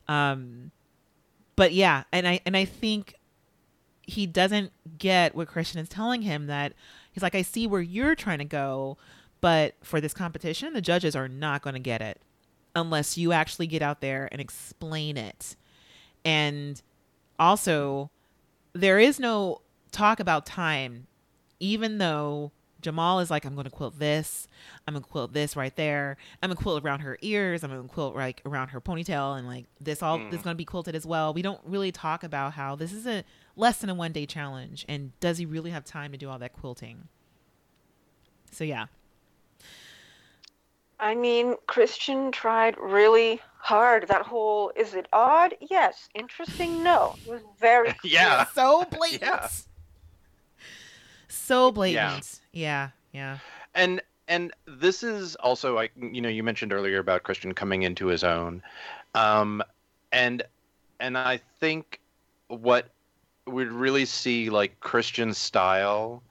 Um 0.07 0.71
but 1.57 1.73
yeah 1.73 2.05
and 2.13 2.27
i 2.27 2.41
and 2.47 2.57
i 2.57 2.65
think 2.65 3.15
he 4.03 4.27
doesn't 4.27 4.73
get 4.97 5.35
what 5.35 5.49
christian 5.49 5.81
is 5.81 5.89
telling 5.89 6.23
him 6.23 6.47
that 6.47 6.73
he's 7.13 7.23
like 7.23 7.35
i 7.35 7.43
see 7.43 7.67
where 7.67 7.83
you're 7.83 8.15
trying 8.15 8.39
to 8.39 8.45
go 8.45 8.97
but 9.43 9.75
for 9.83 10.01
this 10.01 10.15
competition 10.15 10.73
the 10.73 10.81
judges 10.81 11.15
are 11.15 11.29
not 11.29 11.61
going 11.61 11.75
to 11.75 11.81
get 11.81 12.01
it 12.01 12.23
unless 12.79 13.19
you 13.19 13.33
actually 13.33 13.67
get 13.67 13.83
out 13.83 14.01
there 14.01 14.29
and 14.33 14.41
explain 14.41 15.17
it. 15.17 15.57
And 16.25 16.81
also 17.39 18.11
there 18.73 18.99
is 18.99 19.19
no 19.19 19.61
talk 19.91 20.21
about 20.21 20.47
time 20.47 21.07
even 21.61 21.99
though 21.99 22.53
Jamall 22.81 23.21
is 23.21 23.31
like, 23.31 23.45
I'm 23.45 23.55
going 23.55 23.65
to 23.65 23.71
quilt 23.71 23.99
this, 23.99 24.47
I'm 24.87 24.95
going 24.95 25.03
to 25.03 25.11
quilt 25.11 25.33
this 25.33 25.57
right 25.57 25.75
there, 25.75 26.17
I'm 26.43 26.49
going 26.49 26.57
to 26.57 26.63
quilt 26.63 26.85
around 26.85 27.01
her 27.01 27.19
ears, 27.23 27.65
I'm 27.65 27.71
going 27.71 27.83
to 27.83 27.89
quilt 27.93 28.15
like 28.15 28.41
around 28.47 28.69
her 28.69 28.81
ponytail, 28.81 29.37
and 29.37 29.47
like 29.49 29.67
this 29.81 30.03
all 30.03 30.19
Mm. 30.21 30.33
is 30.33 30.43
going 30.43 30.55
to 30.55 30.59
be 30.59 30.65
quilted 30.65 30.95
as 30.95 31.05
well. 31.05 31.35
We 31.35 31.43
don't 31.43 31.61
really 31.65 31.91
talk 31.91 32.23
about 32.23 32.53
how 32.53 32.77
this 32.77 32.93
is 32.93 33.07
a 33.07 33.25
less 33.57 33.79
than 33.79 33.91
a 33.91 33.95
one 33.95 34.13
day 34.13 34.27
challenge, 34.27 34.85
and 34.89 35.19
does 35.19 35.39
he 35.39 35.47
really 35.47 35.71
have 35.71 35.85
time 35.85 36.13
to 36.13 36.19
do 36.19 36.29
all 36.31 36.39
that 36.39 36.53
quilting? 36.53 37.09
So 38.53 38.63
yeah, 38.65 38.87
I 41.01 41.15
mean, 41.15 41.55
Christian 41.67 42.33
tried 42.33 42.77
really 42.79 43.41
hard. 43.59 44.09
That 44.09 44.23
whole 44.23 44.73
is 44.77 44.95
it 44.95 45.07
odd? 45.13 45.55
Yes. 45.61 46.09
Interesting? 46.15 46.83
No. 46.83 47.15
It 47.27 47.31
was 47.31 47.43
very 47.61 47.95
yeah 48.05 48.47
so 48.47 48.85
blatant, 48.91 49.23
Yeah. 49.23 49.49
So 51.29 51.71
blatant. 51.71 52.41
Yeah, 52.53 52.91
yeah, 53.13 53.39
and 53.75 54.01
and 54.29 54.53
this 54.67 55.03
is 55.03 55.35
also 55.37 55.75
like 55.75 55.93
you 55.97 56.21
know 56.21 56.29
you 56.29 56.43
mentioned 56.43 56.73
earlier 56.73 56.99
about 56.99 57.23
christian 57.23 57.55
coming 57.55 57.83
into 57.83 58.07
his 58.07 58.23
own. 58.23 58.63
Um 59.15 59.63
and 60.13 60.43
and 61.01 61.17
i 61.19 61.41
think 61.61 62.01
what 62.49 62.91
we'd 63.47 63.69
really 63.69 64.05
see 64.05 64.51
like 64.51 64.79
christian 64.81 65.33
style 65.35 66.23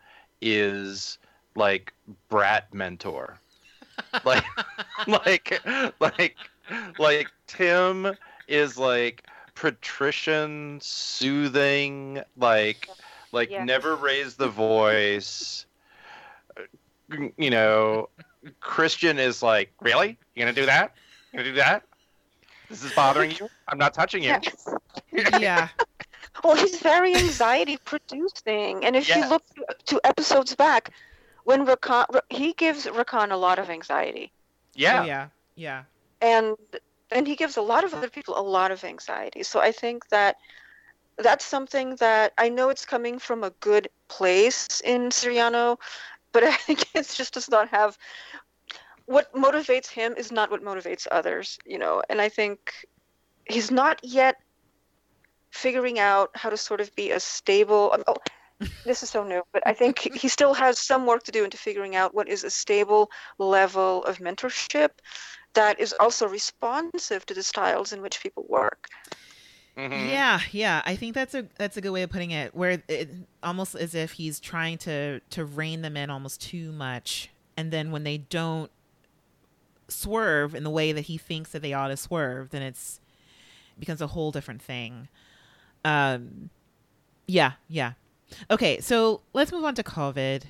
is 0.41 1.17
like 1.55 1.93
brat 2.29 2.73
mentor. 2.73 3.39
Like 4.23 4.43
like 5.07 5.61
like 5.99 6.35
like 6.99 7.27
tim 7.47 8.15
is 8.47 8.77
like 8.77 9.25
patrician 9.55 10.79
soothing 10.81 12.21
like 12.37 12.87
like 13.31 13.51
Yes. 13.51 13.69
never 13.69 13.95
raise 13.95 14.35
the 14.35 14.49
voice 14.49 15.65
you 17.37 17.49
know 17.49 18.09
christian 18.59 19.17
is 19.19 19.41
like 19.41 19.71
really 19.81 20.17
You're 20.35 20.45
gonna 20.45 20.55
do 20.55 20.65
that 20.65 20.93
you 21.31 21.37
gonna 21.39 21.49
do 21.49 21.55
that 21.55 21.83
this 22.69 22.83
is 22.83 22.91
bothering 22.91 23.31
you 23.31 23.49
i'm 23.67 23.77
not 23.77 23.93
touching 23.93 24.23
you 24.23 24.35
Yes. 24.35 24.75
yeah. 25.29 25.69
Well, 26.43 26.55
he's 26.55 26.79
very 26.81 27.15
anxiety 27.15 27.77
producing. 27.77 28.83
And 28.85 28.95
if 28.95 29.15
Yeah. 29.15 29.15
you 29.15 29.27
look 29.27 29.43
to 29.85 30.01
episodes 30.03 30.55
back, 30.55 30.91
when 31.43 31.65
Rakan, 31.65 32.05
he 32.29 32.53
gives 32.53 32.85
Rakan 32.85 33.31
a 33.31 33.37
lot 33.37 33.59
of 33.59 33.69
anxiety. 33.69 34.33
yeah 34.75 34.99
Oh, 34.99 35.05
yeah, 35.05 35.29
yeah. 35.55 35.83
and 36.21 36.55
and 37.11 37.27
he 37.27 37.35
gives 37.35 37.57
a 37.57 37.61
lot 37.61 37.83
of 37.83 37.93
other 37.93 38.09
people 38.09 38.37
a 38.37 38.41
lot 38.41 38.71
of 38.71 38.83
anxiety. 38.83 39.43
So 39.43 39.59
I 39.59 39.71
think 39.71 40.07
that 40.09 40.35
that's 41.17 41.45
something 41.45 41.95
that 41.97 42.33
I 42.37 42.49
know 42.49 42.69
it's 42.69 42.85
coming 42.85 43.19
from 43.19 43.43
a 43.43 43.49
good 43.59 43.89
place 44.07 44.81
in 44.81 45.09
Siriano, 45.09 45.77
but 46.31 46.43
I 46.43 46.53
think 46.53 46.85
it's 46.93 47.15
just 47.15 47.33
does 47.33 47.49
not 47.49 47.69
have 47.69 47.97
what 49.05 49.33
motivates 49.33 49.87
him 49.89 50.13
is 50.17 50.31
not 50.31 50.51
what 50.51 50.61
motivates 50.61 51.07
others, 51.11 51.57
you 51.65 51.77
know. 51.77 52.03
And 52.09 52.21
I 52.21 52.29
think 52.29 52.59
he's 53.49 53.71
not 53.71 53.99
yet 54.03 54.35
figuring 55.51 55.97
out 55.97 56.29
how 56.35 56.49
to 56.49 56.57
sort 56.57 56.81
of 56.81 56.93
be 56.95 57.11
a 57.11 57.19
stable. 57.19 57.91
Um, 57.93 58.03
oh, 58.07 58.17
this 58.85 59.03
is 59.03 59.09
so 59.09 59.23
new, 59.23 59.43
but 59.53 59.63
I 59.65 59.73
think 59.73 59.99
he 59.99 60.27
still 60.27 60.53
has 60.53 60.77
some 60.79 61.05
work 61.05 61.23
to 61.23 61.31
do 61.31 61.43
into 61.43 61.57
figuring 61.57 61.95
out 61.95 62.13
what 62.13 62.27
is 62.27 62.43
a 62.43 62.49
stable 62.49 63.09
level 63.37 64.03
of 64.03 64.17
mentorship 64.17 64.89
that 65.53 65.79
is 65.79 65.93
also 65.99 66.27
responsive 66.27 67.25
to 67.27 67.33
the 67.33 67.43
styles 67.43 67.93
in 67.93 68.01
which 68.01 68.21
people 68.21 68.45
work. 68.49 68.87
Mhm. 69.77 70.09
Yeah, 70.09 70.41
yeah. 70.51 70.81
I 70.85 70.95
think 70.95 71.15
that's 71.15 71.33
a 71.35 71.47
that's 71.57 71.77
a 71.77 71.81
good 71.81 71.91
way 71.91 72.03
of 72.03 72.09
putting 72.09 72.31
it. 72.31 72.55
Where 72.55 72.81
it 72.87 73.09
almost 73.43 73.75
as 73.75 73.95
if 73.95 74.13
he's 74.13 74.39
trying 74.39 74.77
to 74.79 75.21
to 75.31 75.45
rein 75.45 75.81
them 75.81 75.97
in 75.97 76.09
almost 76.09 76.41
too 76.41 76.71
much, 76.71 77.29
and 77.57 77.71
then 77.71 77.91
when 77.91 78.03
they 78.03 78.17
don't 78.17 78.71
swerve 79.89 80.55
in 80.55 80.63
the 80.63 80.69
way 80.69 80.91
that 80.91 81.01
he 81.01 81.17
thinks 81.17 81.51
that 81.51 81.61
they 81.61 81.73
ought 81.73 81.89
to 81.89 81.97
swerve, 81.97 82.49
then 82.51 82.61
it's 82.61 82.99
it 83.77 83.79
becomes 83.79 84.01
a 84.01 84.07
whole 84.07 84.31
different 84.31 84.61
thing. 84.61 85.07
Um, 85.85 86.49
yeah, 87.27 87.53
yeah. 87.69 87.93
Okay, 88.51 88.79
so 88.81 89.21
let's 89.33 89.51
move 89.51 89.63
on 89.65 89.75
to 89.75 89.83
Kovid. 89.83 90.43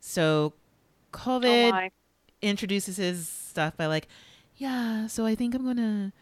So, 0.00 0.52
Oh 1.46 1.56
Kovid 1.56 1.56
my. 1.56 1.90
introduces 2.42 2.96
his 2.96 3.28
stuff 3.28 3.76
by 3.76 3.86
like, 3.86 4.08
yeah, 4.56 5.06
so 5.06 5.26
I 5.26 5.34
think 5.34 5.54
I'm 5.54 5.64
gonna, 5.64 6.12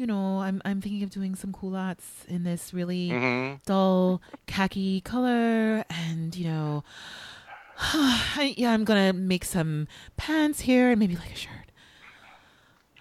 you 0.00 0.06
know, 0.06 0.40
I'm 0.40 0.62
I'm 0.64 0.80
thinking 0.80 1.02
of 1.02 1.10
doing 1.10 1.34
some 1.34 1.52
culottes 1.52 2.24
in 2.26 2.42
this 2.42 2.72
really 2.72 3.10
hmm 3.10 3.54
dull 3.66 4.22
khaki 4.46 5.02
color, 5.02 5.84
and 5.90 6.34
you 6.34 6.48
know, 6.48 6.82
I, 7.78 8.54
yeah, 8.56 8.72
I'm 8.72 8.84
gonna 8.84 9.12
make 9.12 9.44
some 9.44 9.86
pants 10.16 10.60
here 10.60 10.90
and 10.90 10.98
maybe 10.98 11.16
like 11.16 11.32
a 11.32 11.36
shirt. 11.36 11.52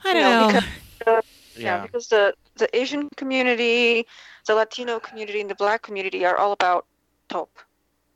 I 0.03 0.13
don't 0.13 0.15
You 0.15 0.21
know, 0.29 0.39
know. 0.51 0.59
because- 0.99 1.23
yeah, 1.55 1.61
Yeah. 1.63 1.81
because 1.83 2.07
the 2.09 2.33
the 2.55 2.67
Asian 2.75 3.07
community, 3.15 4.05
the 4.45 4.55
Latino 4.55 4.99
community, 4.99 5.39
and 5.39 5.49
the 5.49 5.55
Black 5.55 5.81
community 5.81 6.25
are 6.25 6.35
all 6.35 6.51
about 6.51 6.85
taupe. 7.29 7.57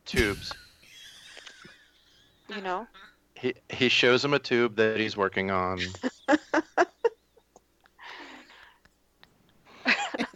Tubes. 0.06 0.52
You 2.54 2.62
know. 2.62 2.86
He 3.36 3.54
he 3.70 3.88
shows 3.88 4.24
him 4.26 4.34
a 4.34 4.40
tube 4.40 4.76
that 4.76 5.00
he's 5.00 5.16
working 5.16 5.52
on. 5.52 5.80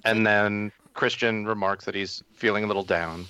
and 0.08 0.26
then 0.26 0.72
Christian 0.94 1.46
remarks 1.46 1.86
that 1.86 1.96
he's 1.96 2.24
feeling 2.34 2.64
a 2.64 2.68
little 2.68 2.84
down. 2.84 3.26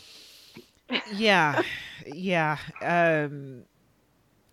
yeah 1.14 1.62
yeah 2.06 2.58
um 2.82 3.64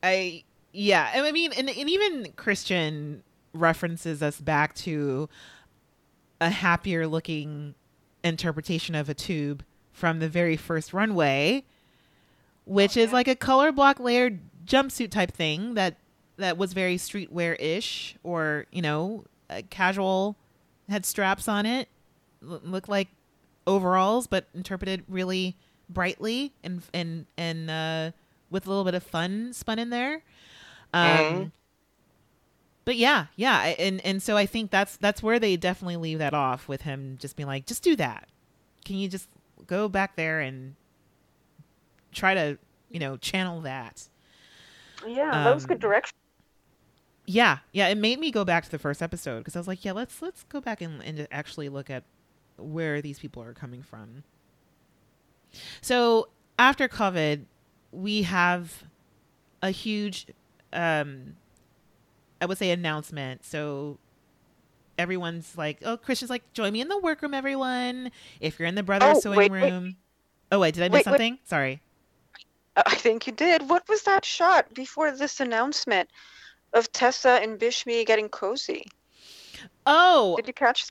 i 0.02 0.42
yeah 0.72 1.12
and 1.14 1.24
i 1.24 1.30
mean 1.30 1.52
and, 1.56 1.70
and 1.70 1.88
even 1.88 2.32
christian 2.34 3.22
references 3.52 4.20
us 4.20 4.40
back 4.40 4.74
to 4.74 5.28
a 6.40 6.50
happier 6.50 7.06
looking 7.06 7.76
interpretation 8.24 8.96
of 8.96 9.08
a 9.08 9.14
tube 9.14 9.64
from 9.92 10.18
the 10.18 10.28
very 10.28 10.56
first 10.56 10.92
runway 10.92 11.62
which 12.64 12.96
is 12.96 13.12
like 13.12 13.28
a 13.28 13.36
color 13.36 13.70
block 13.70 14.00
layered 14.00 14.40
jumpsuit 14.66 15.12
type 15.12 15.30
thing 15.30 15.74
that 15.74 15.96
that 16.36 16.58
was 16.58 16.72
very 16.72 16.96
streetwear 16.96 17.54
ish 17.60 18.16
or 18.24 18.66
you 18.72 18.82
know 18.82 19.24
uh, 19.50 19.62
casual 19.70 20.36
had 20.88 21.06
straps 21.06 21.46
on 21.46 21.64
it 21.64 21.86
L- 21.86 21.93
looked 22.44 22.88
like 22.88 23.08
overalls 23.66 24.26
but 24.26 24.46
interpreted 24.54 25.02
really 25.08 25.56
brightly 25.88 26.52
and 26.62 26.82
and 26.92 27.26
and 27.36 27.70
uh 27.70 28.10
with 28.50 28.66
a 28.66 28.68
little 28.68 28.84
bit 28.84 28.94
of 28.94 29.02
fun 29.02 29.52
spun 29.52 29.78
in 29.78 29.90
there 29.90 30.22
um 30.92 31.10
Mhm. 31.26 31.50
but 32.84 32.96
yeah 32.96 33.26
yeah 33.36 33.74
and 33.78 34.00
and 34.04 34.22
so 34.22 34.36
i 34.36 34.46
think 34.46 34.70
that's 34.70 34.96
that's 34.98 35.22
where 35.22 35.38
they 35.38 35.56
definitely 35.56 35.96
leave 35.96 36.18
that 36.18 36.34
off 36.34 36.68
with 36.68 36.82
him 36.82 37.16
just 37.20 37.36
being 37.36 37.46
like 37.46 37.66
just 37.66 37.82
do 37.82 37.96
that 37.96 38.28
can 38.84 38.96
you 38.96 39.08
just 39.08 39.28
go 39.66 39.88
back 39.88 40.16
there 40.16 40.40
and 40.40 40.74
try 42.12 42.34
to 42.34 42.58
you 42.90 42.98
know 43.00 43.16
channel 43.16 43.60
that 43.62 44.08
Yeah, 45.06 45.30
that 45.30 45.54
was 45.54 45.64
Um, 45.64 45.68
good 45.68 45.80
direction. 45.80 46.14
yeah 47.26 47.58
yeah 47.72 47.88
it 47.88 47.96
made 47.96 48.18
me 48.20 48.30
go 48.30 48.44
back 48.44 48.64
to 48.64 48.70
the 48.70 48.78
first 48.78 49.02
episode 49.02 49.38
because 49.38 49.56
i 49.56 49.58
was 49.58 49.66
like 49.68 49.84
yeah 49.84 49.92
let's 49.92 50.20
let's 50.22 50.42
go 50.44 50.60
back 50.60 50.80
and, 50.82 51.02
and 51.02 51.26
actually 51.30 51.68
look 51.68 51.88
at 51.90 52.04
where 52.56 53.00
these 53.02 53.18
people 53.18 53.42
are 53.42 53.52
coming 53.52 53.82
from 53.82 54.22
so 55.80 56.28
after 56.58 56.88
kovid 56.88 57.44
we 57.92 58.22
have 58.22 58.84
a 59.62 59.70
huge 59.70 60.26
um 60.72 61.36
i 62.40 62.46
would 62.46 62.58
say 62.58 62.70
announcement 62.70 63.44
so 63.44 63.98
everyone's 64.98 65.56
like 65.56 65.78
oh 65.84 65.96
christian's 65.96 66.30
like 66.30 66.42
join 66.52 66.72
me 66.72 66.80
in 66.80 66.88
the 66.88 66.98
workroom 66.98 67.34
everyone 67.34 68.10
if 68.40 68.58
you're 68.58 68.68
in 68.68 68.74
the 68.74 68.82
brothers 68.82 69.16
Oh, 69.16 69.20
sewing 69.20 69.38
wait, 69.38 69.50
wait. 69.50 69.62
room 69.70 69.96
oh 70.52 70.58
wait 70.60 70.74
did 70.74 70.82
i 70.84 70.88
miss 70.88 70.98
Wait, 70.98 71.06
wait. 71.06 71.10
something 71.10 71.38
sorry 71.44 71.80
Uh, 72.76 72.82
I 72.86 72.96
think 72.96 73.28
you 73.28 73.32
did. 73.32 73.68
What 73.70 73.88
was 73.88 74.02
that 74.02 74.24
shot 74.24 74.74
before 74.74 75.12
this 75.16 75.38
announcement 75.38 76.10
of 76.72 76.90
Tessa 76.90 77.38
and 77.40 77.56
Bishme 77.56 78.04
getting 78.04 78.28
cozy? 78.28 78.82
oh 79.86 80.34
Did 80.36 80.48
you 80.48 80.52
catch? 80.54 80.86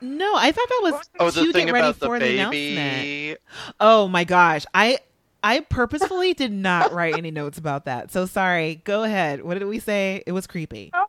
No 0.00 0.34
i 0.36 0.52
thought 0.52 0.68
that 0.68 0.80
was 0.82 1.10
Oh, 1.18 1.30
to 1.30 1.46
the 1.46 1.52
thing 1.52 1.66
get 1.66 1.72
ready 1.72 1.86
about 1.88 2.00
the 2.00 2.06
for 2.06 2.18
the 2.18 2.32
announcement 2.34 2.52
baby. 2.52 3.36
Oh 3.80 4.08
my 4.08 4.24
gosh. 4.24 4.64
I 4.74 4.98
I 5.42 5.60
purposefully 5.60 6.34
did 6.34 6.52
not 6.52 6.92
write 6.92 7.16
any 7.16 7.30
notes 7.30 7.56
about 7.56 7.84
that. 7.84 8.10
So 8.10 8.26
sorry. 8.26 8.82
Go 8.84 9.04
ahead. 9.04 9.42
What 9.44 9.58
did 9.58 9.66
we 9.66 9.78
say? 9.78 10.22
It 10.26 10.32
was 10.32 10.46
creepy. 10.46 10.90
Oh, 10.92 11.06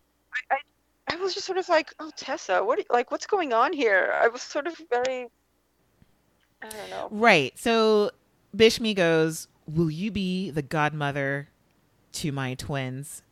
I 1.10 1.16
was 1.16 1.34
just 1.34 1.46
sort 1.46 1.58
of 1.58 1.68
like, 1.70 1.94
oh, 2.00 2.12
Tessa, 2.16 2.64
what? 2.64 2.80
You, 2.80 2.86
like, 2.90 3.12
what's 3.12 3.26
going 3.26 3.54
on 3.54 3.74
here? 3.74 4.14
I 4.22 4.28
was 4.28 4.42
sort 4.42 4.68
of 4.68 4.80
very. 4.92 5.28
I 6.62 6.70
don't 6.70 6.90
know. 6.90 7.08
Right. 7.12 7.58
So 7.58 8.12
Bishme 8.56 8.96
goes, 8.96 9.48
"Will 9.68 9.90
you 9.90 10.12
be 10.12 10.52
the 10.52 10.62
godmother 10.62 11.50
to 12.14 12.32
my 12.32 12.56
twins?" 12.56 13.24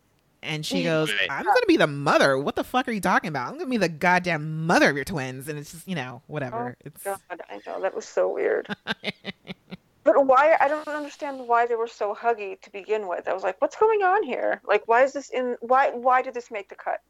And 0.45 0.65
she 0.65 0.83
goes, 0.83 1.11
"I'm 1.29 1.43
going 1.43 1.55
to 1.61 1.67
be 1.67 1.77
the 1.77 1.87
mother. 1.87 2.37
What 2.37 2.55
the 2.55 2.63
fuck 2.63 2.87
are 2.87 2.91
you 2.91 3.01
talking 3.01 3.27
about? 3.27 3.47
I'm 3.47 3.55
going 3.55 3.65
to 3.65 3.71
be 3.71 3.77
the 3.77 3.89
goddamn 3.89 4.65
mother 4.65 4.89
of 4.89 4.95
your 4.95 5.05
twins." 5.05 5.47
And 5.47 5.57
it's 5.57 5.71
just, 5.71 5.87
you 5.87 5.95
know, 5.95 6.21
whatever. 6.27 6.77
Oh, 6.79 6.81
it's 6.85 7.03
God, 7.03 7.19
I 7.49 7.59
know 7.65 7.81
that 7.81 7.95
was 7.95 8.05
so 8.05 8.31
weird. 8.31 8.67
but 10.03 10.25
why? 10.25 10.55
I 10.59 10.67
don't 10.67 10.87
understand 10.87 11.47
why 11.47 11.65
they 11.65 11.75
were 11.75 11.87
so 11.87 12.15
huggy 12.15 12.59
to 12.61 12.71
begin 12.71 13.07
with. 13.07 13.27
I 13.27 13.33
was 13.33 13.43
like, 13.43 13.61
what's 13.61 13.75
going 13.75 14.03
on 14.03 14.23
here? 14.23 14.61
Like, 14.65 14.87
why 14.87 15.03
is 15.03 15.13
this 15.13 15.29
in? 15.29 15.57
Why? 15.61 15.89
Why 15.91 16.21
did 16.21 16.33
this 16.33 16.51
make 16.51 16.69
the 16.69 16.75
cut? 16.75 17.01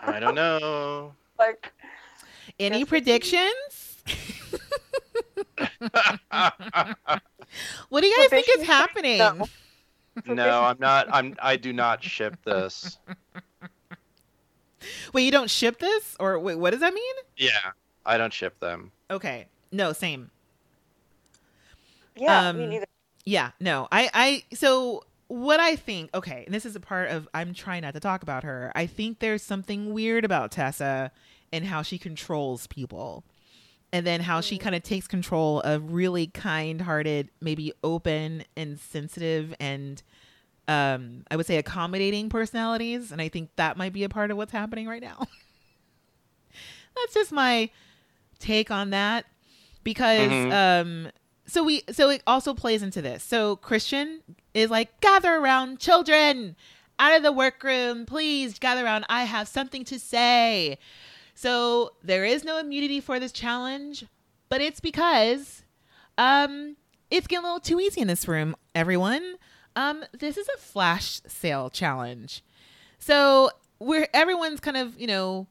I 0.00 0.20
don't 0.20 0.34
know. 0.34 1.14
Like, 1.38 1.72
any 2.60 2.84
predictions? 2.84 3.96
what 7.88 8.00
do 8.00 8.06
you 8.06 8.16
guys 8.16 8.28
For 8.28 8.36
think 8.36 8.46
is 8.58 8.66
happening? 8.66 9.18
No. 9.18 9.46
no, 10.26 10.62
I'm 10.62 10.76
not. 10.78 11.08
I'm. 11.12 11.36
I 11.42 11.56
do 11.56 11.72
not 11.72 12.02
ship 12.02 12.36
this. 12.44 12.98
Wait, 15.12 15.22
you 15.24 15.30
don't 15.30 15.50
ship 15.50 15.78
this, 15.78 16.16
or 16.18 16.38
wait, 16.38 16.56
what 16.56 16.70
does 16.70 16.80
that 16.80 16.92
mean? 16.92 17.14
Yeah, 17.36 17.70
I 18.04 18.18
don't 18.18 18.32
ship 18.32 18.58
them. 18.58 18.90
Okay, 19.10 19.46
no, 19.70 19.92
same. 19.92 20.30
yeah, 22.16 22.48
Um, 22.48 22.58
me 22.58 22.66
neither. 22.66 22.86
Yeah, 23.24 23.50
no, 23.60 23.86
I, 23.92 24.10
I, 24.12 24.56
so 24.56 25.04
what 25.28 25.60
I 25.60 25.76
think, 25.76 26.10
okay, 26.14 26.42
and 26.44 26.54
this 26.54 26.66
is 26.66 26.74
a 26.74 26.80
part 26.80 27.10
of, 27.10 27.28
I'm 27.32 27.54
trying 27.54 27.82
not 27.82 27.94
to 27.94 28.00
talk 28.00 28.22
about 28.24 28.42
her. 28.42 28.72
I 28.74 28.86
think 28.86 29.20
there's 29.20 29.42
something 29.42 29.92
weird 29.92 30.24
about 30.24 30.50
Tessa 30.50 31.12
and 31.52 31.66
how 31.66 31.82
she 31.82 31.98
controls 31.98 32.66
people. 32.66 33.22
And 33.92 34.06
then 34.06 34.20
how 34.22 34.40
she 34.40 34.56
kind 34.56 34.74
of 34.74 34.82
takes 34.82 35.06
control 35.06 35.60
of 35.60 35.92
really 35.92 36.26
kind 36.26 36.80
hearted, 36.80 37.28
maybe 37.40 37.72
open 37.84 38.44
and 38.56 38.78
sensitive 38.80 39.54
and 39.60 40.02
um, 40.68 41.24
I 41.30 41.36
would 41.36 41.44
say 41.44 41.56
accommodating 41.58 42.28
personalities. 42.30 43.10
And 43.12 43.20
I 43.20 43.28
think 43.28 43.50
that 43.56 43.76
might 43.76 43.92
be 43.92 44.04
a 44.04 44.08
part 44.08 44.30
of 44.30 44.36
what's 44.36 44.52
happening 44.52 44.86
right 44.86 45.02
now. 45.02 45.26
That's 46.96 47.14
just 47.14 47.32
my 47.32 47.70
take 48.38 48.70
on 48.70 48.90
that. 48.90 49.26
Because 49.84 50.30
Mhm. 50.30 50.52
um 50.52 51.12
so 51.46 51.64
we 51.64 51.82
so 51.90 52.08
it 52.10 52.22
also 52.26 52.54
plays 52.54 52.82
into 52.82 53.02
this. 53.02 53.22
So 53.24 53.56
Christian 53.56 54.20
is 54.54 54.70
like, 54.70 55.00
gather 55.00 55.34
around 55.34 55.80
children 55.80 56.54
out 56.98 57.16
of 57.16 57.22
the 57.24 57.32
workroom, 57.32 58.06
please 58.06 58.58
gather 58.58 58.84
around. 58.84 59.04
I 59.08 59.24
have 59.24 59.48
something 59.48 59.84
to 59.86 59.98
say. 59.98 60.78
So 61.34 61.92
there 62.02 62.24
is 62.24 62.44
no 62.44 62.58
immunity 62.58 63.00
for 63.00 63.18
this 63.18 63.32
challenge, 63.32 64.04
but 64.48 64.60
it's 64.60 64.80
because 64.80 65.64
um 66.18 66.76
it's 67.10 67.26
getting 67.26 67.44
a 67.44 67.46
little 67.46 67.60
too 67.60 67.80
easy 67.80 68.00
in 68.00 68.08
this 68.08 68.26
room, 68.26 68.56
everyone. 68.74 69.34
Um, 69.76 70.04
this 70.18 70.36
is 70.36 70.48
a 70.54 70.58
flash 70.58 71.20
sale 71.26 71.70
challenge. 71.70 72.42
So 72.98 73.50
we're 73.78 74.08
everyone's 74.14 74.60
kind 74.60 74.76
of, 74.76 74.98
you 74.98 75.06
know, 75.06 75.46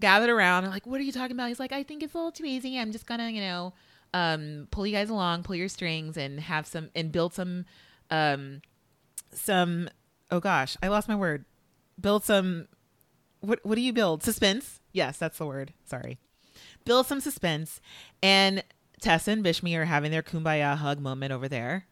gathered 0.00 0.30
around 0.30 0.66
like, 0.66 0.86
what 0.86 1.00
are 1.00 1.04
you 1.04 1.12
talking 1.12 1.36
about? 1.36 1.48
He's 1.48 1.60
like, 1.60 1.72
I 1.72 1.82
think 1.82 2.02
it's 2.02 2.14
a 2.14 2.16
little 2.16 2.32
too 2.32 2.44
easy. 2.44 2.78
I'm 2.78 2.92
just 2.92 3.06
gonna, 3.06 3.30
you 3.30 3.40
know, 3.40 3.72
um, 4.14 4.68
pull 4.70 4.86
you 4.86 4.92
guys 4.92 5.10
along, 5.10 5.44
pull 5.44 5.56
your 5.56 5.68
strings 5.68 6.16
and 6.16 6.40
have 6.40 6.66
some 6.66 6.90
and 6.94 7.10
build 7.10 7.34
some 7.34 7.64
um 8.10 8.60
some 9.32 9.88
oh 10.30 10.40
gosh, 10.40 10.76
I 10.82 10.88
lost 10.88 11.08
my 11.08 11.16
word. 11.16 11.44
Build 12.00 12.24
some 12.24 12.68
what 13.40 13.60
what 13.64 13.76
do 13.76 13.80
you 13.80 13.92
build? 13.92 14.22
Suspense? 14.22 14.80
Yes, 14.92 15.18
that's 15.18 15.38
the 15.38 15.46
word. 15.46 15.72
Sorry. 15.84 16.18
Build 16.84 17.06
some 17.06 17.20
suspense. 17.20 17.80
And 18.22 18.62
Tessa 19.00 19.30
and 19.32 19.44
Bishme 19.44 19.76
are 19.76 19.84
having 19.86 20.10
their 20.10 20.22
kumbaya 20.22 20.76
hug 20.76 21.00
moment 21.00 21.32
over 21.32 21.48
there. 21.48 21.86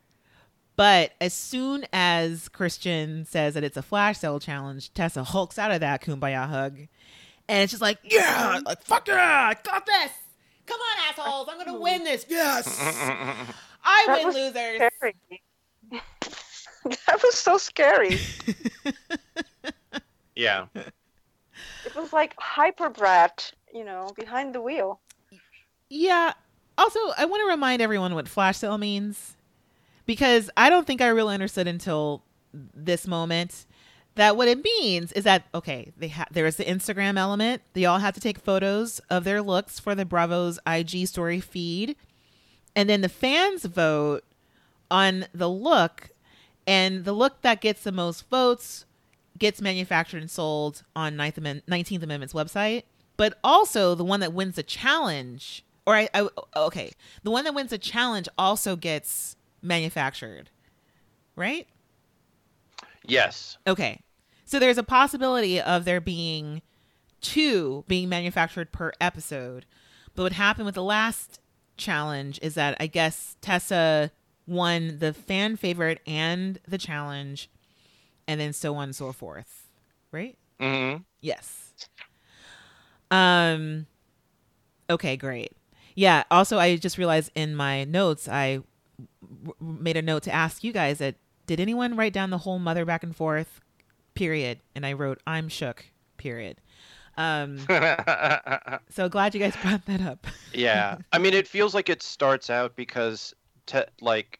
But 0.77 1.13
as 1.21 1.35
soon 1.35 1.85
as 1.93 2.49
Christian 2.49 3.25
says 3.25 3.55
that 3.55 3.65
it's 3.65 3.77
a 3.77 3.83
flash 3.83 4.19
sale 4.19 4.41
challenge, 4.41 4.93
Tessa 4.95 5.25
hulks 5.25 5.59
out 5.59 5.71
of 5.73 5.81
that 5.81 6.03
kumbaya 6.03 6.49
hug. 6.49 6.79
And 7.49 7.63
it's 7.63 7.73
just 7.73 7.83
like, 7.83 7.99
yeah, 8.05 8.61
like, 8.65 8.83
fuck 8.83 9.09
yeah, 9.09 9.51
I 9.51 9.55
got 9.63 9.85
this. 9.85 10.13
Come 10.67 10.79
on, 10.81 11.11
assholes. 11.11 11.49
I'm 11.51 11.57
going 11.57 11.67
to 11.77 11.81
win 11.83 12.05
this. 12.05 12.25
Yes. 12.29 12.79
I 13.85 14.05
That 14.07 14.19
win, 14.19 14.27
was 14.27 14.35
losers. 14.37 14.77
Scary. 14.77 15.43
that 17.07 17.23
was 17.23 17.35
so 17.35 17.59
scary. 17.59 18.19
Yeah. 20.37 20.67
It 21.85 21.95
was 21.95 22.12
like 22.12 22.35
hyper 22.39 22.89
brat, 22.89 23.53
you 23.73 23.85
know, 23.85 24.12
behind 24.16 24.55
the 24.55 24.61
wheel. 24.61 25.01
Yeah. 25.89 26.32
Also, 26.78 26.99
I 27.19 27.24
want 27.24 27.43
to 27.43 27.51
remind 27.51 27.82
everyone 27.82 28.15
what 28.15 28.28
flash 28.28 28.59
sale 28.59 28.78
means 28.78 29.37
because 30.07 30.51
I 30.57 30.70
don't 30.70 30.87
think 30.87 31.01
I 31.01 31.09
really 31.09 31.35
understood 31.35 31.69
until 31.69 32.23
this 32.53 33.07
moment 33.07 33.66
that 34.16 34.37
what 34.37 34.49
it 34.49 34.62
means 34.62 35.12
is 35.12 35.24
that 35.24 35.45
okay, 35.55 35.93
they 35.97 36.09
ha- 36.09 36.27
there 36.31 36.47
is 36.47 36.57
the 36.57 36.65
Instagram 36.65 37.16
element. 37.16 37.62
They 37.74 37.85
all 37.85 37.99
have 37.99 38.15
to 38.15 38.20
take 38.20 38.39
photos 38.39 38.99
of 39.11 39.24
their 39.24 39.43
looks 39.43 39.78
for 39.78 39.95
the 39.95 40.05
Bravo's 40.05 40.59
IG 40.66 41.07
story 41.07 41.41
feed, 41.41 41.97
and 42.74 42.89
then 42.89 43.03
the 43.03 43.09
fans 43.09 43.65
vote 43.65 44.24
on 44.91 45.27
the 45.32 45.49
look, 45.49 46.11
and 46.66 47.05
the 47.05 47.12
look 47.12 47.43
that 47.43 47.61
gets 47.61 47.82
the 47.82 47.93
most 47.93 48.28
votes 48.28 48.85
gets 49.41 49.61
manufactured 49.61 50.21
and 50.21 50.31
sold 50.31 50.85
on 50.95 51.17
9th 51.17 51.39
Amendment, 51.39 51.67
19th 51.67 52.03
Amendment's 52.05 52.35
website. 52.35 52.85
But 53.17 53.39
also 53.43 53.95
the 53.95 54.05
one 54.05 54.21
that 54.21 54.33
wins 54.33 54.55
the 54.57 54.62
challenge, 54.62 55.65
or 55.85 55.97
I, 55.97 56.09
I 56.15 56.23
oh, 56.23 56.67
okay, 56.67 56.93
the 57.23 57.31
one 57.31 57.45
that 57.45 57.55
wins 57.55 57.71
the 57.71 57.79
challenge 57.79 58.29
also 58.39 58.77
gets 58.77 59.37
manufactured, 59.61 60.49
right? 61.37 61.67
Yes. 63.05 63.59
Okay. 63.67 64.01
So 64.45 64.59
there's 64.59 64.79
a 64.79 64.83
possibility 64.83 65.61
of 65.61 65.85
there 65.85 66.01
being 66.01 66.62
two 67.21 67.85
being 67.89 68.09
manufactured 68.09 68.73
per 68.73 68.93
episode. 69.01 69.67
But 70.15 70.23
what 70.25 70.33
happened 70.33 70.67
with 70.67 70.75
the 70.75 70.83
last 70.83 71.41
challenge 71.77 72.39
is 72.43 72.55
that 72.55 72.77
I 72.81 72.87
guess 72.87 73.37
Tessa 73.41 74.11
won 74.47 74.99
the 74.99 75.12
fan 75.12 75.57
favorite 75.57 76.01
and 76.07 76.59
the 76.67 76.79
challenge, 76.79 77.51
and 78.31 78.40
then 78.40 78.52
so 78.52 78.77
on 78.77 78.85
and 78.85 78.97
so 78.97 79.12
forth. 79.12 79.66
Right? 80.12 80.39
hmm 80.61 80.97
Yes. 81.20 81.73
Um 83.11 83.86
okay, 84.89 85.16
great. 85.16 85.52
Yeah, 85.97 86.23
also 86.31 86.59
I 86.59 86.77
just 86.77 86.97
realized 86.97 87.32
in 87.35 87.55
my 87.57 87.85
notes 87.85 88.28
I 88.28 88.61
w- 89.44 89.55
made 89.61 89.97
a 89.97 90.02
note 90.02 90.23
to 90.24 90.32
ask 90.32 90.62
you 90.62 90.73
guys 90.73 90.98
that 90.98 91.16
did 91.47 91.59
anyone 91.61 91.97
write 91.97 92.12
down 92.12 92.31
the 92.31 92.39
whole 92.39 92.59
mother 92.61 92.85
back 92.85 93.02
and 93.02 93.15
forth 93.15 93.61
period 94.15 94.61
and 94.74 94.86
I 94.86 94.93
wrote 94.93 95.20
I'm 95.27 95.48
shook 95.48 95.85
period. 96.16 96.61
Um 97.16 97.59
so 98.90 99.09
glad 99.09 99.35
you 99.35 99.40
guys 99.40 99.57
brought 99.57 99.86
that 99.86 100.01
up. 100.01 100.27
yeah. 100.55 100.98
I 101.12 101.19
mean, 101.19 101.35
it 101.35 101.48
feels 101.48 101.74
like 101.74 101.89
it 101.89 102.02
starts 102.02 102.48
out 102.51 102.77
because, 102.77 103.35
te- 103.66 103.90
like, 104.01 104.39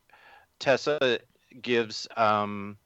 Tessa 0.61 1.19
gives 1.63 2.07
um 2.17 2.77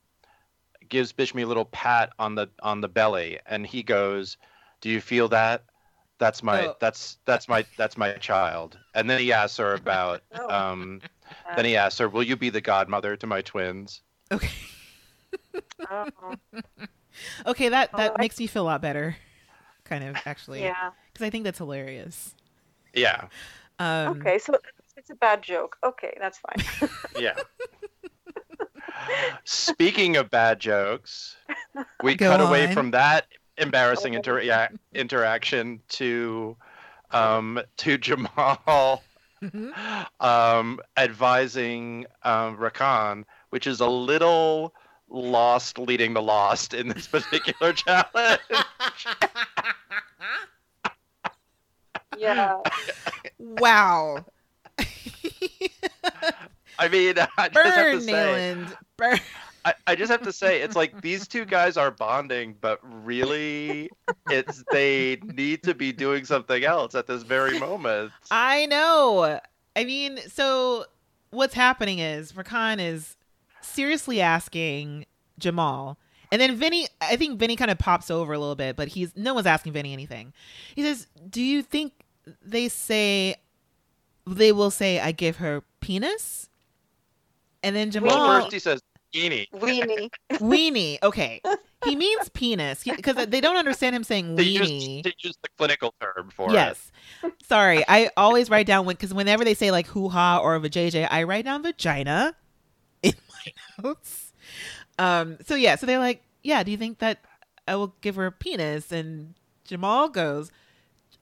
gives 0.88 1.12
Bishme 1.12 1.42
a 1.42 1.46
little 1.46 1.64
pat 1.66 2.12
on 2.18 2.34
the 2.34 2.48
on 2.62 2.80
the 2.80 2.88
belly, 2.88 3.38
and 3.46 3.66
he 3.66 3.82
goes, 3.82 4.36
"Do 4.80 4.88
you 4.90 5.00
feel 5.00 5.28
that? 5.28 5.64
That's 6.18 6.42
my 6.42 6.68
Oh. 6.68 6.76
that's 6.80 7.18
that's 7.24 7.48
my 7.48 7.64
that's 7.76 7.96
my 7.96 8.12
child." 8.14 8.78
And 8.94 9.08
then 9.10 9.18
he 9.20 9.32
asks 9.32 9.58
her 9.58 9.74
about 9.74 10.22
Oh. 10.34 10.48
um 10.50 11.00
then 11.56 11.64
he 11.64 11.76
asks 11.76 11.98
her, 11.98 12.08
"Will 12.08 12.22
you 12.22 12.36
be 12.36 12.50
the 12.50 12.60
godmother 12.60 13.16
to 13.16 13.26
my 13.26 13.42
twins?" 13.42 14.02
Okay. 14.30 14.50
Okay, 17.46 17.68
that 17.68 17.92
that 17.96 18.10
Oh, 18.10 18.14
I- 18.18 18.22
makes 18.22 18.38
me 18.38 18.46
feel 18.46 18.62
a 18.62 18.64
lot 18.66 18.82
better. 18.82 19.16
Kind 19.84 20.04
of 20.04 20.16
actually. 20.26 20.62
yeah. 20.62 20.90
Cuz 21.14 21.22
I 21.22 21.30
think 21.30 21.44
that's 21.44 21.58
hilarious. 21.58 22.34
Yeah. 22.92 23.28
Um 23.78 24.20
Okay, 24.20 24.38
so 24.38 24.54
it's 24.96 25.10
a 25.10 25.14
bad 25.14 25.42
joke. 25.42 25.76
Okay, 25.84 26.16
that's 26.20 26.38
fine. 26.38 26.90
Yeah. 27.16 27.34
Speaking 29.44 30.16
of 30.16 30.30
bad 30.30 30.60
jokes, 30.60 31.36
we 32.02 32.14
Go 32.14 32.30
cut 32.30 32.40
away 32.40 32.72
from 32.72 32.90
that 32.92 33.26
embarrassing 33.58 34.14
inter- 34.14 34.40
yeah, 34.40 34.68
interaction 34.94 35.80
to 35.88 36.56
um, 37.10 37.60
to 37.78 37.98
Jamall 37.98 39.00
um, 40.20 40.80
advising 40.96 42.06
um, 42.22 42.56
Rakan, 42.56 43.24
which 43.50 43.66
is 43.66 43.80
a 43.80 43.88
little 43.88 44.74
lost 45.08 45.78
leading 45.78 46.14
the 46.14 46.22
lost 46.22 46.74
in 46.74 46.88
this 46.88 47.06
particular 47.06 47.72
challenge. 47.74 48.40
yeah. 52.16 52.60
wow. 53.38 54.24
I 56.78 56.88
mean, 56.88 57.14
I 57.38 57.48
just 57.48 57.76
have 57.76 57.92
to 57.92 58.00
say, 58.00 58.12
Nayland. 58.12 58.76
Burn. 58.96 59.20
I, 59.66 59.74
I 59.86 59.94
just 59.94 60.10
have 60.10 60.22
to 60.22 60.32
say 60.32 60.60
it's 60.60 60.76
like 60.76 61.00
these 61.00 61.26
two 61.26 61.46
guys 61.46 61.78
are 61.78 61.90
bonding 61.90 62.54
but 62.60 62.80
really 62.82 63.88
it's 64.28 64.62
they 64.70 65.16
need 65.22 65.62
to 65.62 65.74
be 65.74 65.90
doing 65.90 66.26
something 66.26 66.64
else 66.64 66.94
at 66.94 67.06
this 67.06 67.22
very 67.22 67.58
moment 67.58 68.12
I 68.30 68.66
know. 68.66 69.40
I 69.76 69.84
mean, 69.84 70.18
so 70.28 70.84
what's 71.30 71.54
happening 71.54 71.98
is 71.98 72.32
Rakan 72.32 72.78
is 72.80 73.16
seriously 73.60 74.20
asking 74.20 75.06
Jamall, 75.40 75.96
and 76.30 76.40
then 76.40 76.58
Venny. 76.58 76.86
I 77.00 77.16
think 77.16 77.40
Venny 77.40 77.56
kind 77.56 77.70
of 77.70 77.78
pops 77.78 78.10
over 78.10 78.32
a 78.32 78.38
little 78.38 78.54
bit, 78.54 78.76
but 78.76 78.88
he's 78.88 79.16
no 79.16 79.34
one's 79.34 79.46
asking 79.46 79.72
Venny 79.72 79.92
anything. 79.92 80.32
He 80.74 80.82
says, 80.82 81.06
"Do 81.28 81.42
you 81.42 81.62
think 81.62 81.92
they 82.42 82.68
say 82.68 83.36
they 84.26 84.52
will 84.52 84.70
say 84.70 85.00
I 85.00 85.12
give 85.12 85.36
her 85.38 85.62
penis?" 85.80 86.48
And 87.64 87.74
then 87.74 87.90
well 88.02 88.16
Jamall 88.16 88.42
first 88.42 88.52
he 88.52 88.58
says 88.58 88.80
Eenie. 89.14 89.46
Weenie. 89.54 90.10
weenie. 90.32 90.98
Okay, 91.02 91.40
he 91.84 91.96
means 91.96 92.28
penis 92.30 92.84
because 92.84 93.26
they 93.26 93.40
don't 93.40 93.56
understand 93.56 93.94
him 93.94 94.04
saying 94.04 94.34
They 94.34 94.44
weenie. 94.44 94.94
use, 94.96 95.02
they 95.04 95.12
use 95.20 95.36
the 95.42 95.48
clinical 95.56 95.94
term 96.00 96.30
for 96.34 96.50
Yes. 96.52 96.90
Sorry, 97.46 97.84
I 97.88 98.10
always 98.16 98.50
write 98.50 98.66
down 98.66 98.86
when 98.86 98.96
because 98.96 99.14
whenever 99.14 99.44
they 99.44 99.54
say 99.54 99.70
like 99.70 99.86
hoo 99.86 100.08
ha 100.08 100.38
or 100.42 100.58
vajayjay, 100.58 101.06
I 101.10 101.22
write 101.22 101.44
down 101.44 101.62
vagina 101.62 102.34
in 103.02 103.14
my 103.28 103.84
notes. 103.84 104.32
Um. 104.98 105.38
So 105.46 105.54
yeah. 105.54 105.76
So 105.76 105.86
they're 105.86 105.98
like, 105.98 106.22
yeah. 106.42 106.62
Do 106.62 106.70
you 106.70 106.76
think 106.76 106.98
that 106.98 107.18
I 107.68 107.76
will 107.76 107.94
give 108.00 108.16
her 108.16 108.26
a 108.26 108.32
penis? 108.32 108.90
And 108.92 109.34
Jamall 109.68 110.12
goes, 110.12 110.50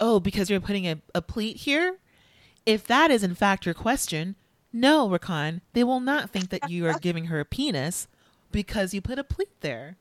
oh, 0.00 0.18
because 0.20 0.48
you're 0.50 0.60
putting 0.60 0.86
a, 0.86 1.00
a 1.14 1.22
pleat 1.22 1.58
here. 1.58 1.98
If 2.64 2.86
that 2.86 3.10
is 3.10 3.22
in 3.22 3.34
fact 3.34 3.66
your 3.66 3.74
question, 3.74 4.36
no, 4.72 5.08
Rakan, 5.08 5.60
they 5.72 5.84
will 5.84 6.00
not 6.00 6.30
think 6.30 6.50
that 6.50 6.70
you 6.70 6.86
are 6.86 6.98
giving 6.98 7.26
her 7.26 7.40
a 7.40 7.44
penis 7.44 8.08
because 8.50 8.94
you 8.94 9.00
put 9.00 9.18
a 9.18 9.24
pleat 9.24 9.60
there. 9.60 9.96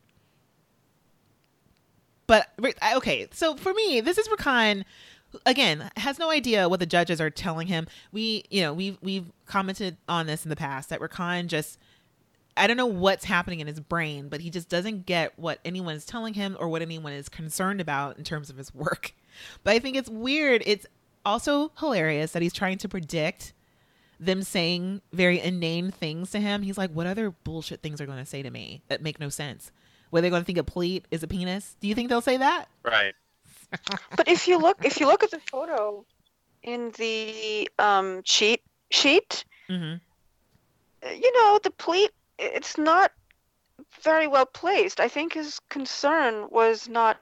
But 2.27 2.49
okay, 2.95 3.27
so 3.31 3.56
for 3.56 3.73
me, 3.73 3.99
this 3.99 4.18
is 4.18 4.27
Rakan 4.30 4.85
again 5.45 5.89
has 5.98 6.19
no 6.19 6.30
idea 6.30 6.68
what 6.68 6.80
the 6.80 6.85
judges 6.85 7.22
are 7.22 7.30
telling 7.30 7.68
him. 7.68 7.88
We, 8.11 8.45
you 8.49 8.61
know, 8.61 8.73
we've 8.73 8.98
we've 9.02 9.31
commented 9.45 9.98
on 10.07 10.27
this 10.27 10.45
in 10.45 10.49
the 10.49 10.56
past 10.56 10.89
that 10.89 10.99
Rakan 10.99 11.48
just 11.48 11.77
I 12.56 12.68
don't 12.68 12.77
know 12.77 12.85
what's 12.85 13.26
happening 13.26 13.60
in 13.60 13.68
his 13.68 13.80
brain, 13.80 14.27
but 14.27 14.41
he 14.41 14.49
just 14.49 14.69
doesn't 14.69 15.06
get 15.06 15.38
what 15.39 15.60
anyone 15.64 15.95
is 15.95 16.06
telling 16.06 16.34
him 16.34 16.57
or 16.60 16.68
what 16.68 16.81
anyone 16.81 17.14
is 17.14 17.30
concerned 17.30 17.80
about 17.80 18.18
in 18.18 18.23
terms 18.23 18.49
of 18.49 18.57
his 18.57 18.73
work. 18.73 19.14
But 19.64 19.73
I 19.73 19.80
think 19.80 19.95
it's 19.95 20.10
weird. 20.10 20.61
It's 20.65 20.85
also 21.26 21.72
hilarious 21.80 22.34
that 22.34 22.41
he's 22.41 22.52
trying 22.52 22.77
to 22.80 22.89
predict 22.89 23.53
them 24.22 24.43
saying 24.43 25.02
very 25.11 25.39
inane 25.41 25.91
things 25.91 26.31
to 26.31 26.39
him. 26.39 26.61
He's 26.61 26.77
like, 26.77 26.91
what 26.91 27.07
other 27.07 27.31
bullshit 27.31 27.81
things 27.81 27.99
are 27.99 28.06
going 28.06 28.19
to 28.19 28.26
say 28.26 28.41
to 28.43 28.52
me 28.52 28.84
that 28.88 29.02
make 29.02 29.19
no 29.19 29.30
sense? 29.30 29.72
Were 30.11 30.22
they 30.22 30.30
going 30.30 30.41
to 30.43 30.45
think 30.45 30.60
a 30.60 30.64
pleat 30.64 31.06
is 31.11 31.23
a 31.23 31.27
penis? 31.27 31.76
Do 31.81 31.88
you 31.88 31.95
think 31.95 32.10
they'll 32.10 32.22
say 32.22 32.38
that? 32.38 32.65
right 32.84 33.14
But 34.15 34.27
if 34.27 34.48
you 34.48 34.57
look, 34.60 34.85
if 34.85 34.99
you 34.99 35.07
look 35.07 35.23
at 35.23 35.31
the 35.31 35.39
photo 35.39 36.06
in 36.61 36.91
the 36.98 37.69
um, 37.80 38.22
cheat 38.23 38.61
sheet, 38.91 39.43
Mm-hmm. 39.69 41.14
you 41.22 41.34
know 41.34 41.60
the 41.64 41.72
pleat. 41.72 42.11
It's 42.38 42.77
not 42.77 43.11
very 44.03 44.27
well 44.27 44.45
placed. 44.45 44.99
I 44.99 45.07
think 45.07 45.34
his 45.34 45.60
concern 45.69 46.48
was 46.49 46.89
not. 46.89 47.22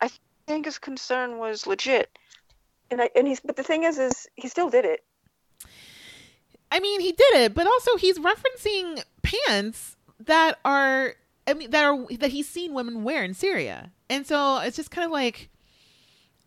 I 0.00 0.10
think 0.46 0.64
his 0.64 0.78
concern 0.78 1.38
was 1.38 1.66
legit. 1.66 2.08
And 2.90 3.02
I 3.02 3.10
and 3.14 3.28
he's. 3.28 3.40
But 3.40 3.56
the 3.56 3.62
thing 3.62 3.84
is, 3.84 3.98
is 3.98 4.26
he 4.34 4.48
still 4.48 4.70
did 4.70 4.86
it. 4.86 5.04
I 6.70 6.80
mean, 6.80 7.00
he 7.00 7.12
did 7.12 7.34
it, 7.34 7.54
but 7.54 7.66
also 7.66 7.96
he's 7.96 8.18
referencing 8.18 9.02
pants 9.22 9.96
that 10.20 10.58
are, 10.64 11.14
I 11.46 11.54
mean, 11.54 11.70
that 11.70 11.84
are 11.84 12.06
that 12.18 12.30
he's 12.30 12.48
seen 12.48 12.74
women 12.74 13.02
wear 13.04 13.24
in 13.24 13.34
Syria, 13.34 13.90
and 14.08 14.26
so 14.26 14.58
it's 14.58 14.76
just 14.76 14.90
kind 14.90 15.04
of 15.04 15.10
like, 15.10 15.48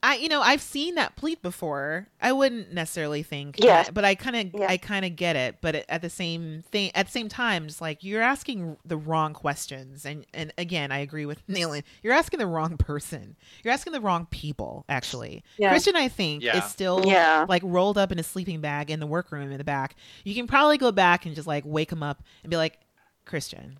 I, 0.05 0.15
you 0.17 0.27
know, 0.27 0.41
I've 0.41 0.61
seen 0.61 0.95
that 0.95 1.15
pleat 1.15 1.41
before. 1.41 2.07
I 2.21 2.33
wouldn't 2.33 2.73
necessarily 2.73 3.23
think, 3.23 3.55
Yes. 3.57 3.89
but 3.89 4.03
I 4.03 4.15
kind 4.15 4.35
of, 4.53 4.59
Yeah. 4.59 4.67
I 4.69 4.75
kind 4.75 5.05
of 5.05 5.15
get 5.15 5.37
it. 5.37 5.59
But 5.61 5.85
at 5.87 6.01
the 6.01 6.09
same 6.09 6.61
thing, 6.71 6.91
at 6.93 7.05
the 7.05 7.11
same 7.13 7.29
time, 7.29 7.67
just 7.67 7.79
like 7.79 8.03
you're 8.03 8.21
asking 8.21 8.75
the 8.83 8.97
wrong 8.97 9.33
questions, 9.33 10.05
and 10.05 10.25
and 10.33 10.51
again, 10.57 10.91
I 10.91 10.97
agree 10.99 11.25
with 11.25 11.41
Nayland. 11.47 11.83
You're 12.03 12.13
asking 12.13 12.39
the 12.39 12.47
wrong 12.47 12.75
person. 12.75 13.37
You're 13.63 13.73
asking 13.73 13.93
the 13.93 14.01
wrong 14.01 14.27
people. 14.29 14.83
Actually, 14.89 15.41
Yeah. 15.57 15.69
Christian, 15.69 15.95
I 15.95 16.09
think, 16.09 16.43
Yeah. 16.43 16.57
is 16.57 16.65
still 16.65 17.01
Yeah. 17.05 17.45
like 17.47 17.61
rolled 17.65 17.97
up 17.97 18.11
in 18.11 18.19
a 18.19 18.23
sleeping 18.23 18.59
bag 18.59 18.91
in 18.91 18.99
the 18.99 19.07
workroom 19.07 19.51
in 19.53 19.57
the 19.57 19.63
back. 19.63 19.95
You 20.25 20.35
can 20.35 20.47
probably 20.47 20.77
go 20.77 20.91
back 20.91 21.25
and 21.25 21.33
just 21.33 21.47
like 21.47 21.63
wake 21.65 21.91
him 21.93 22.03
up 22.03 22.21
and 22.43 22.49
be 22.49 22.57
like, 22.57 22.77
Christian, 23.23 23.79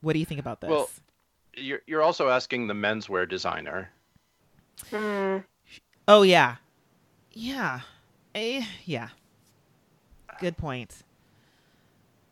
what 0.00 0.14
do 0.14 0.18
you 0.18 0.24
think 0.24 0.40
about 0.40 0.62
this? 0.62 0.70
Well- 0.70 0.88
you're, 1.56 1.80
you're 1.86 2.02
also 2.02 2.30
asking 2.30 2.68
the 2.68 2.74
menswear 2.74 3.28
designer 3.28 3.90
Hmm. 4.90 5.38
Oh 6.08 6.22
yeah, 6.22 6.56
yeah, 7.32 7.80
eh, 8.34 8.64
yeah. 8.84 9.10
Good 10.40 10.56
point. 10.56 11.02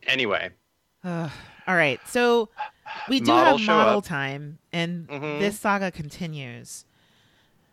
anyway 0.07 0.51
Ugh. 1.05 1.31
all 1.67 1.75
right, 1.77 2.01
so 2.07 2.49
we 3.09 3.21
do 3.21 3.33
Model 3.33 3.59
have 3.59 3.67
model 3.67 3.99
up. 3.99 4.05
time, 4.05 4.59
and 4.73 5.07
Mhm. 5.09 5.39
this 5.41 5.59
saga 5.61 5.91
continues. 5.91 6.85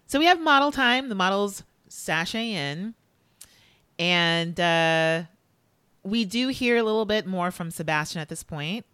So 0.08 0.20
we 0.20 0.26
have 0.26 0.40
model 0.42 0.72
time. 0.72 1.10
The 1.10 1.16
models 1.16 1.64
sashay 1.88 2.52
in, 2.54 2.94
and 4.00 4.60
uh, 4.60 5.24
we 6.04 6.26
do 6.26 6.48
hear 6.50 6.78
a 6.78 6.84
little 6.84 7.06
bit 7.06 7.26
more 7.26 7.50
from 7.52 7.70
Sebastian 7.72 8.20
at 8.22 8.30
this 8.30 8.44
point 8.44 8.86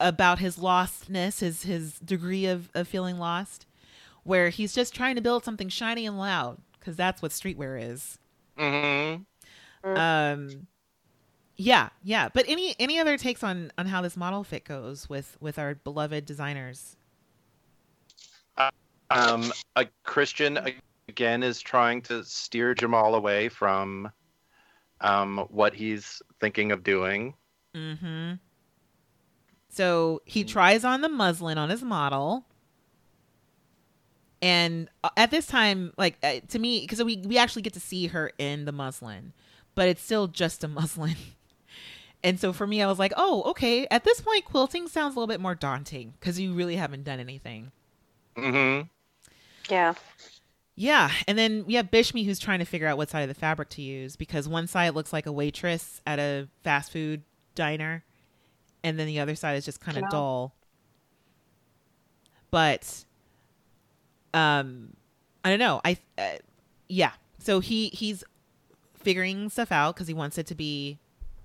about 0.00 0.38
his 0.38 0.56
lostness, 0.58 1.40
his 1.40 1.62
his 1.64 1.98
degree 1.98 2.44
of, 2.46 2.70
of 2.74 2.86
feeling 2.88 3.18
lost, 3.18 3.66
where 4.28 4.50
he's 4.50 4.74
just 4.74 4.94
trying 4.94 5.16
to 5.16 5.22
build 5.22 5.42
something 5.42 5.70
shiny 5.70 6.04
and 6.04 6.18
loud 6.18 6.58
because 6.78 6.96
that's 6.96 7.22
what 7.22 7.32
streetwear 7.32 7.80
is. 7.92 8.18
hmm 8.58 9.22
Um, 9.82 10.66
yeah, 11.56 11.88
yeah. 12.02 12.28
But 12.28 12.44
any 12.46 12.76
any 12.78 12.98
other 12.98 13.16
takes 13.16 13.42
on 13.42 13.72
on 13.78 13.86
how 13.86 14.02
this 14.02 14.18
model 14.18 14.44
fit 14.44 14.64
goes 14.64 15.08
with 15.08 15.38
with 15.40 15.58
our 15.58 15.76
beloved 15.76 16.26
designers? 16.26 16.96
Um, 19.10 19.50
a 19.76 19.86
Christian 20.04 20.58
again 21.08 21.42
is 21.42 21.62
trying 21.62 22.02
to 22.02 22.22
steer 22.22 22.74
Jamall 22.74 23.16
away 23.16 23.48
from 23.48 24.12
um, 25.00 25.46
what 25.48 25.72
he's 25.72 26.20
thinking 26.38 26.70
of 26.70 26.84
doing. 26.84 27.32
Mm-hmm. 27.74 28.34
So 29.70 30.20
he 30.26 30.44
tries 30.44 30.84
on 30.84 31.00
the 31.00 31.08
muslin 31.08 31.56
on 31.56 31.70
his 31.70 31.82
model. 31.82 32.44
And 34.40 34.88
uh, 35.02 35.10
at 35.16 35.30
this 35.30 35.46
time, 35.46 35.92
like 35.98 36.16
uh, 36.22 36.36
to 36.48 36.58
me, 36.58 36.80
because 36.82 37.02
we 37.02 37.16
we 37.26 37.38
actually 37.38 37.62
get 37.62 37.72
to 37.74 37.80
see 37.80 38.06
her 38.08 38.30
in 38.38 38.64
the 38.66 38.72
muslin, 38.72 39.32
but 39.74 39.88
it's 39.88 40.02
still 40.02 40.26
just 40.28 40.62
a 40.64 40.68
muslin. 40.78 41.16
And 42.22 42.38
so 42.40 42.52
for 42.52 42.66
me, 42.66 42.82
I 42.82 42.86
was 42.88 42.98
like, 42.98 43.12
oh, 43.16 43.42
okay. 43.50 43.86
At 43.90 44.02
this 44.04 44.20
point, 44.20 44.44
quilting 44.44 44.88
sounds 44.88 45.14
a 45.14 45.18
little 45.18 45.28
bit 45.28 45.40
more 45.40 45.54
daunting 45.54 46.14
because 46.18 46.38
you 46.40 46.52
really 46.52 46.74
haven't 46.76 47.04
done 47.04 47.20
anything. 47.20 47.70
hmm 48.36 48.80
Yeah. 49.70 49.94
Yeah, 50.80 51.10
and 51.26 51.36
then 51.36 51.64
we 51.66 51.74
have 51.74 51.90
Bishme 51.90 52.24
who's 52.24 52.38
trying 52.38 52.60
to 52.60 52.64
figure 52.64 52.86
out 52.86 52.96
what 52.96 53.10
side 53.10 53.22
of 53.22 53.28
the 53.28 53.34
fabric 53.34 53.68
to 53.70 53.82
use 53.82 54.14
because 54.14 54.48
one 54.48 54.68
side 54.68 54.94
looks 54.94 55.12
like 55.12 55.26
a 55.26 55.32
waitress 55.32 56.00
at 56.06 56.20
a 56.20 56.46
fast 56.62 56.92
food 56.92 57.22
diner, 57.56 58.04
and 58.84 58.96
then 58.96 59.08
the 59.08 59.18
other 59.18 59.34
side 59.34 59.56
is 59.56 59.64
just 59.64 59.80
kind 59.80 59.96
of 59.96 60.02
Yeah. 60.04 60.08
dull. 60.10 60.54
But, 62.52 63.04
um, 64.34 64.94
I 65.44 65.50
don't 65.50 65.58
know. 65.58 65.80
I, 65.84 65.96
uh, 66.16 66.38
yeah. 66.88 67.12
So 67.38 67.60
he 67.60 67.88
he's 67.88 68.24
figuring 68.94 69.48
stuff 69.48 69.70
out 69.72 69.94
because 69.94 70.08
he 70.08 70.14
wants 70.14 70.38
it 70.38 70.46
to 70.48 70.54
be 70.54 70.98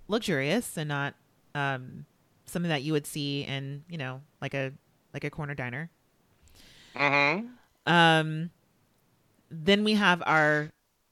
luxurious 0.07 0.77
and 0.77 0.89
not 0.89 1.13
um 1.55 2.05
something 2.45 2.69
that 2.69 2.83
you 2.83 2.91
would 2.91 3.07
see 3.07 3.43
in 3.43 3.83
you 3.89 3.97
know 3.97 4.21
like 4.41 4.53
a 4.53 4.71
like 5.13 5.23
a 5.23 5.29
corner 5.29 5.53
diner. 5.55 5.89
hmm 6.95 7.47
Um, 7.85 8.49
then 9.49 9.83
we 9.83 9.93
have 9.93 10.23
our 10.25 10.69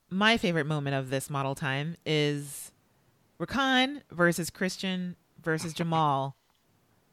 my 0.09 0.37
favorite 0.37 0.65
moment 0.65 0.95
of 0.95 1.09
this 1.09 1.29
model 1.29 1.55
time 1.55 1.95
is 2.05 2.71
Rakan 3.39 4.01
versus 4.11 4.49
Christian 4.49 5.15
versus 5.41 5.73
Jamall. 5.73 6.33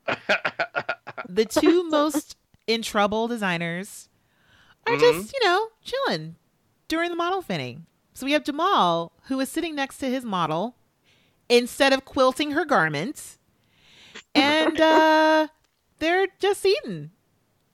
the 1.29 1.45
two 1.45 1.89
most 1.89 2.37
in 2.67 2.83
trouble 2.83 3.29
designers 3.29 4.09
are 4.89 4.97
just, 4.97 5.33
you 5.33 5.45
know, 5.45 5.69
chilling 5.83 6.37
during 6.89 7.11
the 7.11 7.17
model 7.17 7.43
fitting. 7.43 7.87
So 8.15 8.27
we 8.27 8.33
have 8.33 8.43
Jamall, 8.45 9.11
who 9.25 9.39
is 9.41 9.49
sitting 9.49 9.75
next 9.75 9.99
to 9.99 10.07
his 10.09 10.25
model 10.25 10.75
instead 11.49 11.93
of 11.93 12.05
quilting 12.05 12.51
her 12.53 12.65
garments. 12.65 13.39
And 14.35 14.81
uh 14.81 15.49
they're 15.99 16.29
just 16.39 16.65
eating. 16.67 17.11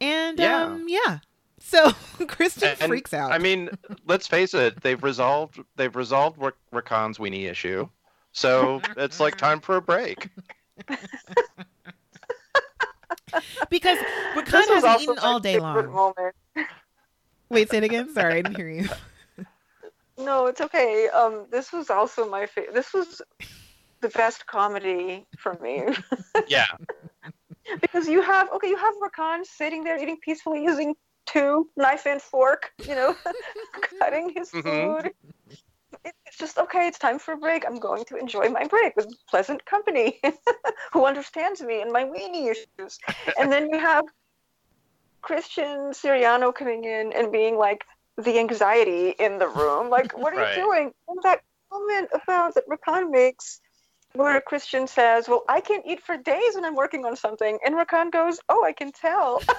And 0.00 0.38
Yeah. 0.38 0.64
um 0.64 0.86
yeah. 0.88 1.18
So 1.58 1.92
Christian 2.26 2.76
And, 2.80 2.88
freaks 2.88 3.14
out. 3.14 3.32
I 3.32 3.38
mean, 3.38 3.70
let's 4.06 4.26
face 4.26 4.52
it. 4.54 4.80
They've 4.82 5.02
resolved. 5.02 5.60
They've 5.76 5.94
resolved 5.94 6.38
Rak- 6.38 6.54
Rakan's 6.72 7.18
weenie 7.18 7.48
issue. 7.50 7.88
So 8.32 8.80
it's 8.96 9.20
like 9.20 9.36
time 9.36 9.60
for 9.60 9.76
a 9.76 9.82
break. 9.82 10.28
because 13.70 13.98
Rakan 14.34 14.66
hasn't 14.74 15.00
eaten 15.02 15.18
all 15.20 15.40
day 15.40 15.58
long. 15.58 15.86
Moment. 15.90 16.34
Wait, 17.50 17.70
say 17.70 17.78
it 17.78 17.84
again. 17.84 18.12
Sorry, 18.12 18.34
I 18.34 18.42
didn't 18.42 18.56
hear 18.56 18.68
you. 18.68 18.88
No, 20.16 20.46
it's 20.46 20.60
okay. 20.60 21.08
Um, 21.08 21.46
this 21.50 21.72
was 21.72 21.90
also 21.90 22.28
my 22.30 22.46
favorite. 22.46 22.72
This 22.72 22.94
was 22.94 23.20
the 24.00 24.08
best 24.10 24.46
comedy 24.46 25.26
for 25.36 25.58
me 25.58 25.82
Yeah. 26.48 26.66
because 27.80 28.06
you 28.06 28.22
have 28.22 28.48
okay, 28.52 28.68
you 28.68 28.76
have 28.76 28.94
Rakan 29.02 29.44
sitting 29.44 29.82
there 29.82 30.00
eating 30.00 30.18
peacefully 30.22 30.62
using 30.62 30.94
two 31.26 31.68
knife 31.76 32.06
and 32.06 32.22
fork, 32.22 32.70
you 32.86 32.94
know, 32.94 33.16
cutting 33.98 34.32
his 34.36 34.50
Mhm. 34.50 35.02
food. 35.02 35.12
It's 36.26 36.38
just 36.38 36.58
okay. 36.58 36.86
It's 36.86 36.98
time 36.98 37.18
for 37.18 37.32
a 37.32 37.36
break. 37.36 37.66
I'm 37.66 37.80
going 37.80 38.04
to 38.06 38.16
enjoy 38.16 38.48
my 38.50 38.66
break 38.66 38.94
with 38.94 39.08
pleasant 39.28 39.64
company 39.66 40.20
who 40.92 41.04
understands 41.06 41.60
me 41.60 41.80
and 41.82 41.90
my 41.92 42.04
weenie 42.04 42.50
issues. 42.52 42.98
And 43.38 43.50
then 43.50 43.68
you 43.68 43.80
have 43.80 44.04
Christian 45.28 45.90
Siriano 45.92 46.54
coming 46.54 46.84
in 46.84 47.12
and 47.14 47.32
being 47.32 47.56
like 47.56 47.82
the 48.18 48.38
anxiety 48.38 49.14
in 49.18 49.38
the 49.38 49.48
room. 49.48 49.88
Like, 49.88 50.16
what 50.16 50.34
are 50.34 50.36
Right. 50.40 50.56
you 50.56 50.62
doing? 50.62 50.92
And 51.08 51.18
that 51.22 51.40
comment 51.72 52.08
about 52.12 52.54
that 52.54 52.64
Rakan 52.68 53.10
makes 53.10 53.60
where 54.12 54.38
Christian 54.42 54.86
says, 54.86 55.26
Well, 55.28 55.42
I 55.48 55.60
can't 55.60 55.84
eat 55.86 56.02
for 56.02 56.16
days 56.18 56.54
when 56.54 56.64
I'm 56.66 56.76
working 56.76 57.04
on 57.06 57.16
something. 57.16 57.58
And 57.64 57.74
Rakan 57.74 58.12
goes, 58.12 58.38
Oh, 58.50 58.62
I 58.64 58.72
can 58.72 58.92
tell. 58.92 59.42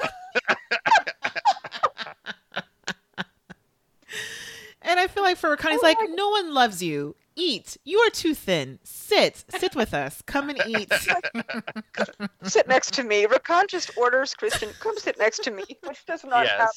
And 4.87 4.99
I 4.99 5.07
feel 5.07 5.23
like 5.23 5.37
for 5.37 5.55
Rakan, 5.57 5.71
he's 5.71 5.79
Oh 5.79 5.87
like, 5.87 5.97
my- 5.97 6.13
no 6.15 6.29
one 6.29 6.53
loves 6.53 6.83
you. 6.83 7.15
Eat. 7.35 7.77
You 7.83 7.99
are 7.99 8.09
too 8.09 8.33
thin. 8.33 8.79
Sit. 8.83 9.43
Sit 9.49 9.75
with 9.75 9.93
us. 9.93 10.21
Come 10.25 10.49
and 10.49 10.61
eat. 10.65 10.91
sit 12.43 12.67
next 12.67 12.93
to 12.93 13.03
me. 13.03 13.25
Rakan 13.25 13.67
just 13.67 13.97
orders 13.97 14.33
Christian, 14.33 14.69
Come 14.79 14.97
sit 14.97 15.19
next 15.19 15.43
to 15.43 15.51
me, 15.51 15.63
which 15.85 16.05
does 16.05 16.23
not 16.23 16.47
happen. 16.47 16.67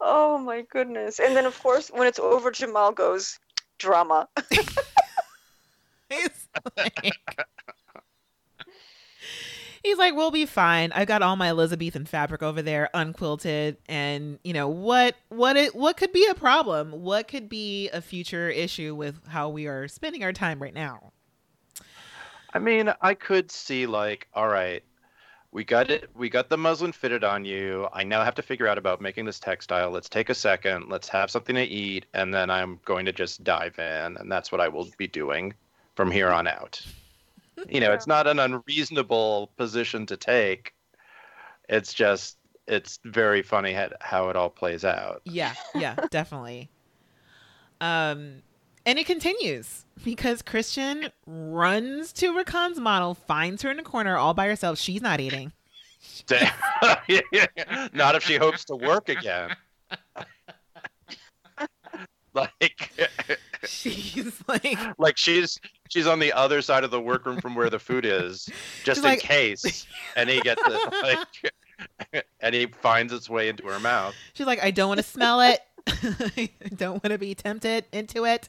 Oh 0.00 0.38
my 0.38 0.62
goodness. 0.62 1.18
And 1.20 1.36
then, 1.36 1.46
of 1.46 1.58
course, 1.62 1.90
when 1.92 2.06
it's 2.06 2.18
over, 2.18 2.50
Jamall 2.50 2.94
goes, 2.94 3.38
Drama. 3.78 4.28
He's 6.08 6.48
like, 6.76 7.12
he's 9.86 9.98
like, 9.98 10.14
we'll 10.14 10.30
be 10.30 10.46
fine. 10.46 10.92
I've 10.92 11.08
got 11.08 11.22
all 11.22 11.36
my 11.36 11.48
Elizabethan 11.48 12.06
fabric 12.06 12.42
over 12.42 12.60
there, 12.60 12.90
unquilted, 12.92 13.76
and 13.88 14.38
you 14.44 14.52
know 14.52 14.68
what? 14.68 15.16
What 15.28 15.56
it? 15.56 15.74
What 15.74 15.96
could 15.96 16.12
be 16.12 16.26
a 16.26 16.34
problem? 16.34 16.90
What 16.90 17.28
could 17.28 17.48
be 17.48 17.88
a 17.90 18.00
future 18.00 18.50
issue 18.50 18.94
with 18.94 19.26
how 19.28 19.48
we 19.48 19.66
are 19.66 19.88
spending 19.88 20.24
our 20.24 20.32
time 20.32 20.60
right 20.60 20.74
now? 20.74 21.12
I 22.52 22.58
mean, 22.58 22.92
I 23.00 23.14
could 23.14 23.50
see 23.50 23.86
like, 23.86 24.28
all 24.34 24.48
right, 24.48 24.82
we 25.52 25.64
got 25.64 25.90
it. 25.90 26.10
We 26.14 26.28
got 26.28 26.48
the 26.48 26.58
muslin 26.58 26.92
fitted 26.92 27.22
on 27.22 27.44
you. 27.44 27.88
I 27.92 28.02
now 28.04 28.24
have 28.24 28.34
to 28.36 28.42
figure 28.42 28.66
out 28.66 28.78
about 28.78 29.00
making 29.00 29.24
this 29.24 29.38
textile. 29.38 29.90
Let's 29.90 30.08
take 30.08 30.30
a 30.30 30.34
second. 30.34 30.88
Let's 30.88 31.08
have 31.08 31.30
something 31.30 31.54
to 31.54 31.62
eat, 31.62 32.06
and 32.14 32.32
then 32.34 32.50
I'm 32.50 32.80
going 32.84 33.06
to 33.06 33.12
just 33.12 33.44
dive 33.44 33.78
in, 33.78 34.16
and 34.16 34.30
that's 34.30 34.50
what 34.50 34.60
I 34.60 34.68
will 34.68 34.88
be 34.98 35.06
doing 35.06 35.54
from 35.94 36.10
here 36.10 36.30
on 36.30 36.46
out. 36.46 36.80
You 37.68 37.80
know, 37.80 37.92
it's 37.92 38.06
not 38.06 38.26
an 38.26 38.38
unreasonable 38.38 39.50
position 39.56 40.06
to 40.06 40.16
take. 40.16 40.74
It's 41.68 41.94
just, 41.94 42.36
it's 42.66 42.98
very 43.04 43.42
funny 43.42 43.72
how, 43.72 43.90
how 44.00 44.28
it 44.28 44.36
all 44.36 44.50
plays 44.50 44.84
out. 44.84 45.22
Yeah, 45.24 45.54
yeah, 45.74 45.94
definitely. 46.10 46.70
Um, 47.80 48.42
and 48.84 48.98
it 48.98 49.06
continues 49.06 49.84
because 50.04 50.42
Christian 50.42 51.10
runs 51.26 52.12
to 52.14 52.32
Rakan's 52.32 52.78
model, 52.78 53.14
finds 53.14 53.62
her 53.62 53.70
in 53.70 53.78
a 53.78 53.82
corner 53.82 54.16
all 54.16 54.34
by 54.34 54.46
herself. 54.46 54.78
She's 54.78 55.02
not 55.02 55.20
eating. 55.20 55.52
not 57.92 58.14
if 58.14 58.22
she 58.22 58.36
hopes 58.36 58.64
to 58.66 58.76
work 58.76 59.08
again. 59.08 59.56
like 62.34 62.92
She's 63.70 64.42
like, 64.48 64.78
like 64.98 65.16
she's 65.16 65.60
she's 65.88 66.06
on 66.06 66.18
the 66.18 66.32
other 66.32 66.62
side 66.62 66.84
of 66.84 66.90
the 66.90 67.00
workroom 67.00 67.40
from 67.40 67.54
where 67.54 67.70
the 67.70 67.78
food 67.78 68.04
is 68.04 68.48
just 68.84 68.98
in 68.98 69.04
like- 69.04 69.20
case 69.20 69.86
and 70.16 70.28
he 70.28 70.40
gets 70.40 70.62
it 70.66 70.92
like 71.02 72.24
and 72.40 72.54
he 72.54 72.66
finds 72.66 73.12
its 73.12 73.28
way 73.28 73.48
into 73.48 73.64
her 73.64 73.78
mouth 73.80 74.14
she's 74.34 74.46
like, 74.46 74.62
I 74.62 74.70
don't 74.70 74.88
want 74.88 74.98
to 74.98 75.04
smell 75.04 75.40
it. 75.40 75.60
I 75.88 76.50
don't 76.74 77.02
want 77.02 77.12
to 77.12 77.18
be 77.18 77.34
tempted 77.34 77.84
into 77.92 78.24
it. 78.24 78.48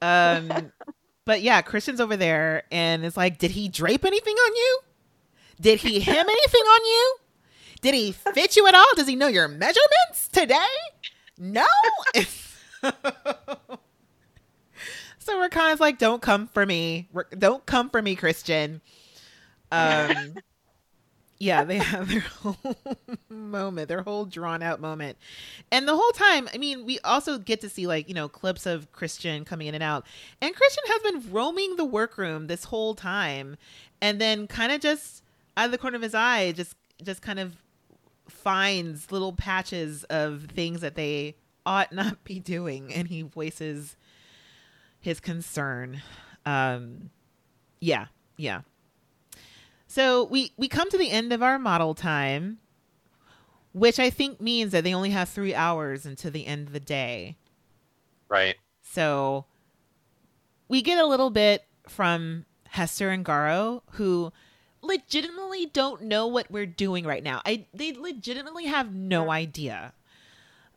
Um, 0.00 0.72
but 1.24 1.42
yeah, 1.42 1.60
Christian's 1.62 2.00
over 2.00 2.16
there 2.16 2.64
and 2.70 3.04
it's 3.04 3.16
like, 3.16 3.38
did 3.38 3.50
he 3.50 3.68
drape 3.68 4.04
anything 4.04 4.34
on 4.34 4.54
you? 4.56 4.80
Did 5.60 5.80
he 5.80 6.00
hem 6.00 6.26
anything 6.28 6.62
on 6.62 6.84
you? 6.84 7.16
Did 7.80 7.94
he 7.94 8.12
fit 8.12 8.56
you 8.56 8.66
at 8.66 8.74
all? 8.74 8.86
Does 8.96 9.06
he 9.06 9.16
know 9.16 9.26
your 9.28 9.48
measurements 9.48 10.28
today? 10.32 10.64
No. 11.38 11.66
So 15.24 15.36
Rakan's 15.36 15.80
like, 15.80 15.98
don't 15.98 16.20
come 16.20 16.48
for 16.48 16.66
me. 16.66 17.08
Ra- 17.12 17.24
Don't 17.38 17.64
come 17.66 17.88
for 17.90 18.02
me, 18.02 18.14
Christian. 18.14 18.80
Um, 19.72 20.34
yeah, 21.38 21.64
they 21.64 21.78
have 21.78 22.08
their 22.08 22.20
whole 22.42 22.56
moment, 23.28 23.88
their 23.88 24.02
whole 24.02 24.26
drawn 24.26 24.62
out 24.62 24.80
moment. 24.80 25.16
And 25.72 25.88
the 25.88 25.94
whole 25.96 26.12
time, 26.12 26.48
I 26.52 26.58
mean, 26.58 26.84
we 26.84 26.98
also 27.00 27.38
get 27.38 27.60
to 27.62 27.68
see 27.68 27.86
like, 27.86 28.08
you 28.08 28.14
know, 28.14 28.28
clips 28.28 28.66
of 28.66 28.92
Christian 28.92 29.44
coming 29.44 29.66
in 29.66 29.74
and 29.74 29.82
out. 29.82 30.04
And 30.40 30.54
Christian 30.54 30.84
has 30.88 31.02
been 31.12 31.32
roaming 31.32 31.76
the 31.76 31.84
workroom 31.84 32.46
this 32.46 32.64
whole 32.64 32.94
time 32.94 33.56
and 34.00 34.20
then 34.20 34.46
kind 34.46 34.72
of 34.72 34.80
just 34.80 35.22
out 35.56 35.66
of 35.66 35.70
the 35.72 35.78
corner 35.78 35.96
of 35.96 36.02
his 36.02 36.14
eye 36.14 36.52
just 36.52 36.76
just 37.02 37.22
kind 37.22 37.38
of 37.38 37.54
finds 38.28 39.10
little 39.10 39.32
patches 39.32 40.04
of 40.04 40.46
things 40.54 40.80
that 40.80 40.94
they 40.94 41.34
ought 41.66 41.92
not 41.92 42.22
be 42.24 42.38
doing 42.38 42.92
and 42.92 43.08
he 43.08 43.22
voices 43.22 43.96
his 45.04 45.20
concern. 45.20 46.02
Um 46.46 47.10
yeah, 47.80 48.06
yeah. 48.36 48.62
So 49.86 50.24
we 50.24 50.52
we 50.56 50.66
come 50.66 50.90
to 50.90 50.98
the 50.98 51.10
end 51.10 51.32
of 51.32 51.42
our 51.42 51.58
model 51.58 51.94
time, 51.94 52.58
which 53.72 54.00
I 54.00 54.10
think 54.10 54.40
means 54.40 54.72
that 54.72 54.82
they 54.82 54.94
only 54.94 55.10
have 55.10 55.28
three 55.28 55.54
hours 55.54 56.06
until 56.06 56.30
the 56.30 56.46
end 56.46 56.66
of 56.66 56.72
the 56.72 56.80
day. 56.80 57.36
Right. 58.28 58.56
So 58.82 59.44
we 60.68 60.82
get 60.82 60.98
a 60.98 61.06
little 61.06 61.30
bit 61.30 61.64
from 61.86 62.46
Hester 62.68 63.10
and 63.10 63.24
Garo, 63.24 63.82
who 63.92 64.32
legitimately 64.82 65.66
don't 65.66 66.02
know 66.02 66.26
what 66.26 66.50
we're 66.50 66.66
doing 66.66 67.04
right 67.04 67.22
now. 67.22 67.42
I 67.44 67.66
they 67.74 67.92
legitimately 67.92 68.66
have 68.66 68.94
no 68.94 69.30
idea. 69.30 69.92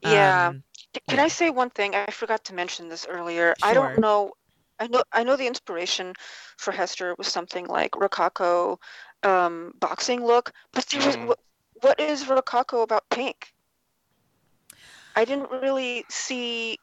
Yeah. 0.02 0.48
Um, 0.50 0.64
Can 1.08 1.18
yeah. 1.20 1.26
I 1.26 1.28
say 1.28 1.50
one 1.50 1.70
thing? 1.70 1.96
I 1.96 2.08
forgot 2.12 2.44
to 2.46 2.54
mention 2.54 2.90
this 2.90 3.06
earlier. 3.10 3.54
I 3.64 3.74
don't 3.74 4.00
know. 4.00 4.34
I 4.80 4.88
know. 4.88 5.04
I 5.12 5.24
know 5.24 5.36
the 5.36 5.48
inspiration 5.48 6.14
for 6.58 6.72
Hester 6.72 7.16
was 7.18 7.28
something 7.28 7.66
like 7.68 7.96
Rococo 7.96 8.80
um, 9.24 9.74
boxing 9.80 10.24
look, 10.24 10.54
but 10.72 10.86
there 10.88 11.04
was, 11.06 11.18
Mhm. 11.18 11.26
what, 11.28 11.40
what 11.82 12.00
is 12.00 12.28
Rococo 12.28 12.82
about 12.82 13.10
pink? 13.10 13.54
I 15.16 15.26
didn't 15.26 15.50
really 15.50 16.06
see. 16.10 16.78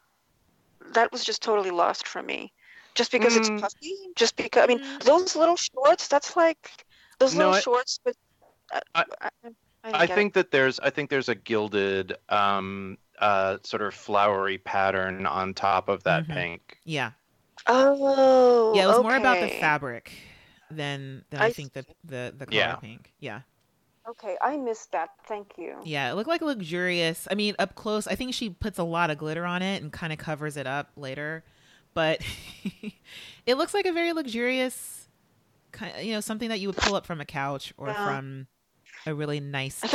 That 0.92 1.12
was 1.12 1.24
just 1.24 1.42
totally 1.42 1.70
lost 1.70 2.06
for 2.08 2.22
me. 2.22 2.52
Just 2.94 3.10
because 3.10 3.34
Mm. 3.34 3.38
it's 3.38 3.60
puffy. 3.62 3.94
Just 4.16 4.36
because 4.36 4.64
I 4.64 4.66
mean 4.66 4.80
Mm. 4.80 5.02
those 5.04 5.34
little 5.36 5.56
shorts. 5.56 6.08
That's 6.08 6.36
like 6.36 6.84
those 7.18 7.34
No, 7.34 7.38
little 7.46 7.54
I- 7.54 7.60
shorts 7.60 8.00
with. 8.04 8.16
Uh, 8.72 8.80
I- 8.94 9.04
I, 9.20 9.30
I, 9.84 9.90
get 10.06 10.10
it. 10.10 10.14
think 10.14 10.34
that 10.34 10.50
there's 10.50 10.80
I 10.80 10.90
think 10.90 11.10
there's 11.10 11.28
a 11.28 11.34
gilded 11.34 12.16
um 12.28 12.98
uh 13.18 13.58
sort 13.62 13.82
of 13.82 13.94
flowery 13.94 14.58
pattern 14.58 15.26
on 15.26 15.54
top 15.54 15.88
of 15.88 16.02
that 16.04 16.24
Mhm. 16.26 16.34
pink. 16.34 16.78
yeah. 16.84 17.12
Oh. 17.66 18.72
Yeah, 18.74 18.84
it 18.84 18.86
was 18.88 19.02
more 19.02 19.16
about 19.16 19.40
the 19.40 19.48
fabric 19.48 20.12
than 20.70 21.24
than 21.30 21.40
I, 21.40 21.46
I 21.46 21.52
think 21.52 21.72
the 21.72 21.86
the 22.04 22.34
the 22.36 22.46
color 22.46 22.58
Yeah. 22.58 22.76
pink. 22.76 23.12
Yeah. 23.20 23.40
Okay, 24.06 24.36
I 24.42 24.58
missed 24.58 24.92
that. 24.92 25.10
Thank 25.26 25.52
you. 25.56 25.78
Yeah, 25.82 26.10
it 26.10 26.14
looked 26.14 26.28
like 26.28 26.42
luxurious. 26.42 27.26
I 27.30 27.34
mean, 27.34 27.54
up 27.58 27.74
close, 27.74 28.06
I 28.06 28.14
think 28.16 28.34
she 28.34 28.50
puts 28.50 28.78
a 28.78 28.84
lot 28.84 29.08
of 29.10 29.16
glitter 29.16 29.46
on 29.46 29.62
it 29.62 29.82
and 29.82 29.90
kind 29.90 30.12
of 30.12 30.18
covers 30.18 30.58
it 30.58 30.66
up 30.66 30.90
later, 30.96 31.42
but 31.94 32.20
it 33.46 33.56
looks 33.56 33.72
like 33.72 33.86
a 33.86 33.92
very 33.92 34.12
luxurious 34.12 35.08
kind, 35.72 36.04
you 36.06 36.12
know, 36.12 36.20
something 36.20 36.50
that 36.50 36.60
you 36.60 36.68
would 36.68 36.76
pull 36.76 36.94
up 36.96 37.06
from 37.06 37.20
a 37.22 37.24
couch 37.24 37.72
or 37.78 37.88
Yeah. 37.88 38.04
from 38.04 38.46
a 39.06 39.14
really 39.14 39.40
nice 39.40 39.82
I 39.82 39.88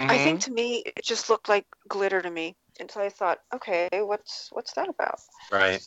thought- 0.00 0.08
chair. 0.08 0.10
I 0.20 0.24
think 0.24 0.40
to 0.42 0.52
me 0.52 0.82
it 0.84 1.04
just 1.04 1.28
looked 1.30 1.48
like 1.48 1.66
glitter 1.88 2.20
to 2.22 2.30
me. 2.30 2.54
And 2.78 2.90
so 2.90 3.00
I 3.00 3.08
thought, 3.08 3.38
okay, 3.54 3.88
what's 3.92 4.48
what's 4.52 4.72
that 4.74 4.88
about? 4.88 5.20
right. 5.50 5.86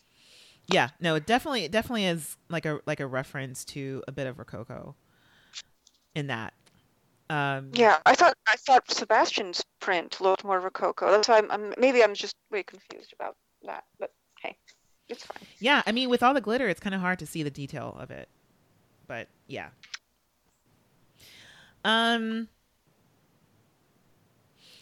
Yeah, 0.72 0.90
no, 0.99 1.15
it 1.15 1.26
definitely 1.26 1.64
it 1.65 1.72
definitely 1.72 2.06
is 2.06 2.38
like 2.49 2.65
a 2.65 2.80
like 2.86 2.99
a 2.99 3.07
reference 3.07 3.65
to 3.65 4.03
a 4.07 4.11
bit 4.11 4.27
of 4.27 4.38
Rococo 4.38 4.95
in 6.15 6.27
that. 6.27 6.53
Um 7.30 7.72
Yeah, 7.73 7.98
I 8.06 8.14
thought 8.15 8.36
I 8.48 8.56
thought 8.56 8.90
Sebastian's 8.91 9.64
print 9.80 10.19
looked 10.22 10.44
more 10.44 10.60
Rococo. 10.60 11.10
That's 11.11 11.27
why 11.27 11.40
I'm, 11.40 11.52
I'm 11.52 11.73
maybe 11.77 12.03
I'm 12.03 12.14
just 12.14 12.36
way 12.52 12.64
confused 12.64 13.14
about 13.14 13.36
that. 13.64 13.84
But 13.99 14.11
hey, 14.41 14.57
it's 15.07 15.26
fine. 15.26 15.48
Yeah, 15.60 15.81
I 15.88 15.91
mean, 15.91 16.10
with 16.10 16.22
all 16.23 16.34
the 16.34 16.41
glitter, 16.41 16.68
it's 16.68 16.80
kind 16.80 16.94
of 16.95 17.02
hard 17.02 17.19
to 17.19 17.26
see 17.26 17.41
the 17.44 17.49
detail 17.52 17.95
of 17.99 18.11
it. 18.11 18.30
But 19.07 19.27
yeah. 19.48 19.69
Um. 21.84 22.48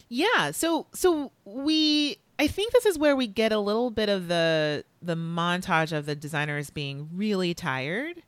Yeah. 0.08 0.50
So 0.52 0.86
so 0.92 1.32
we. 1.44 2.18
I 2.40 2.46
think 2.46 2.72
this 2.72 2.86
is 2.86 2.96
where 2.98 3.16
we 3.16 3.26
get 3.26 3.50
a 3.50 3.58
little 3.58 3.90
bit 3.90 4.08
of 4.08 4.28
the 4.28 4.84
the 5.02 5.16
montage 5.16 5.90
of 5.96 6.06
the 6.06 6.14
designers 6.14 6.70
being 6.70 7.08
really 7.12 7.52
tired, 7.52 8.22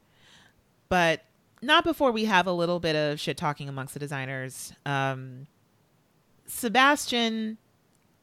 but 0.89 1.23
not 1.62 1.85
before 1.85 2.11
we 2.11 2.24
have 2.24 2.47
a 2.47 2.52
little 2.52 2.81
bit 2.81 2.97
of 2.97 3.20
shit 3.20 3.36
talking 3.36 3.69
amongst 3.69 3.94
the 3.94 4.01
designers. 4.01 4.73
Um, 4.85 5.47
Sebastian 6.47 7.59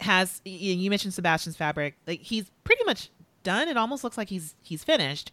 has 0.02 0.42
you 0.44 0.90
mentioned 0.90 1.14
Sebastian's 1.14 1.56
fabric. 1.56 1.96
Like 2.06 2.22
he's 2.22 2.52
pretty 2.64 2.84
much 2.84 3.10
done. 3.44 3.68
It 3.70 3.78
almost 3.78 4.04
looks 4.04 4.18
like 4.18 4.30
he's 4.30 4.56
he's 4.62 4.84
finished. 4.84 5.32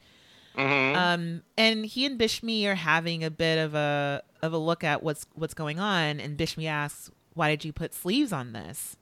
Mhm. 0.57 0.97
Um, 0.97 1.43
and 1.59 1.85
he 1.85 2.07
and 2.07 2.19
Bishme 2.19 2.65
are 2.67 2.77
having 2.77 3.25
a 3.25 3.31
bit 3.31 3.59
of 3.59 3.75
a 3.75 4.23
of 4.41 4.53
a 4.53 4.59
look 4.59 4.85
at 4.85 5.03
what's 5.03 5.27
what's 5.35 5.55
going 5.55 5.81
on. 5.81 6.21
And 6.21 6.39
Bishme 6.39 6.67
asks, 6.69 7.11
"Why 7.35 7.51
did 7.51 7.65
you 7.65 7.73
put 7.73 7.93
sleeves 7.95 8.33
on 8.33 8.53
this?" 8.53 8.97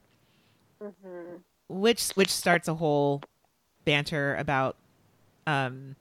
hmm 0.81 1.37
Which 1.69 2.09
which 2.11 2.29
starts 2.29 2.67
a 2.67 2.75
whole 2.75 3.21
banter 3.85 4.35
about 4.35 4.75
um 5.47 5.95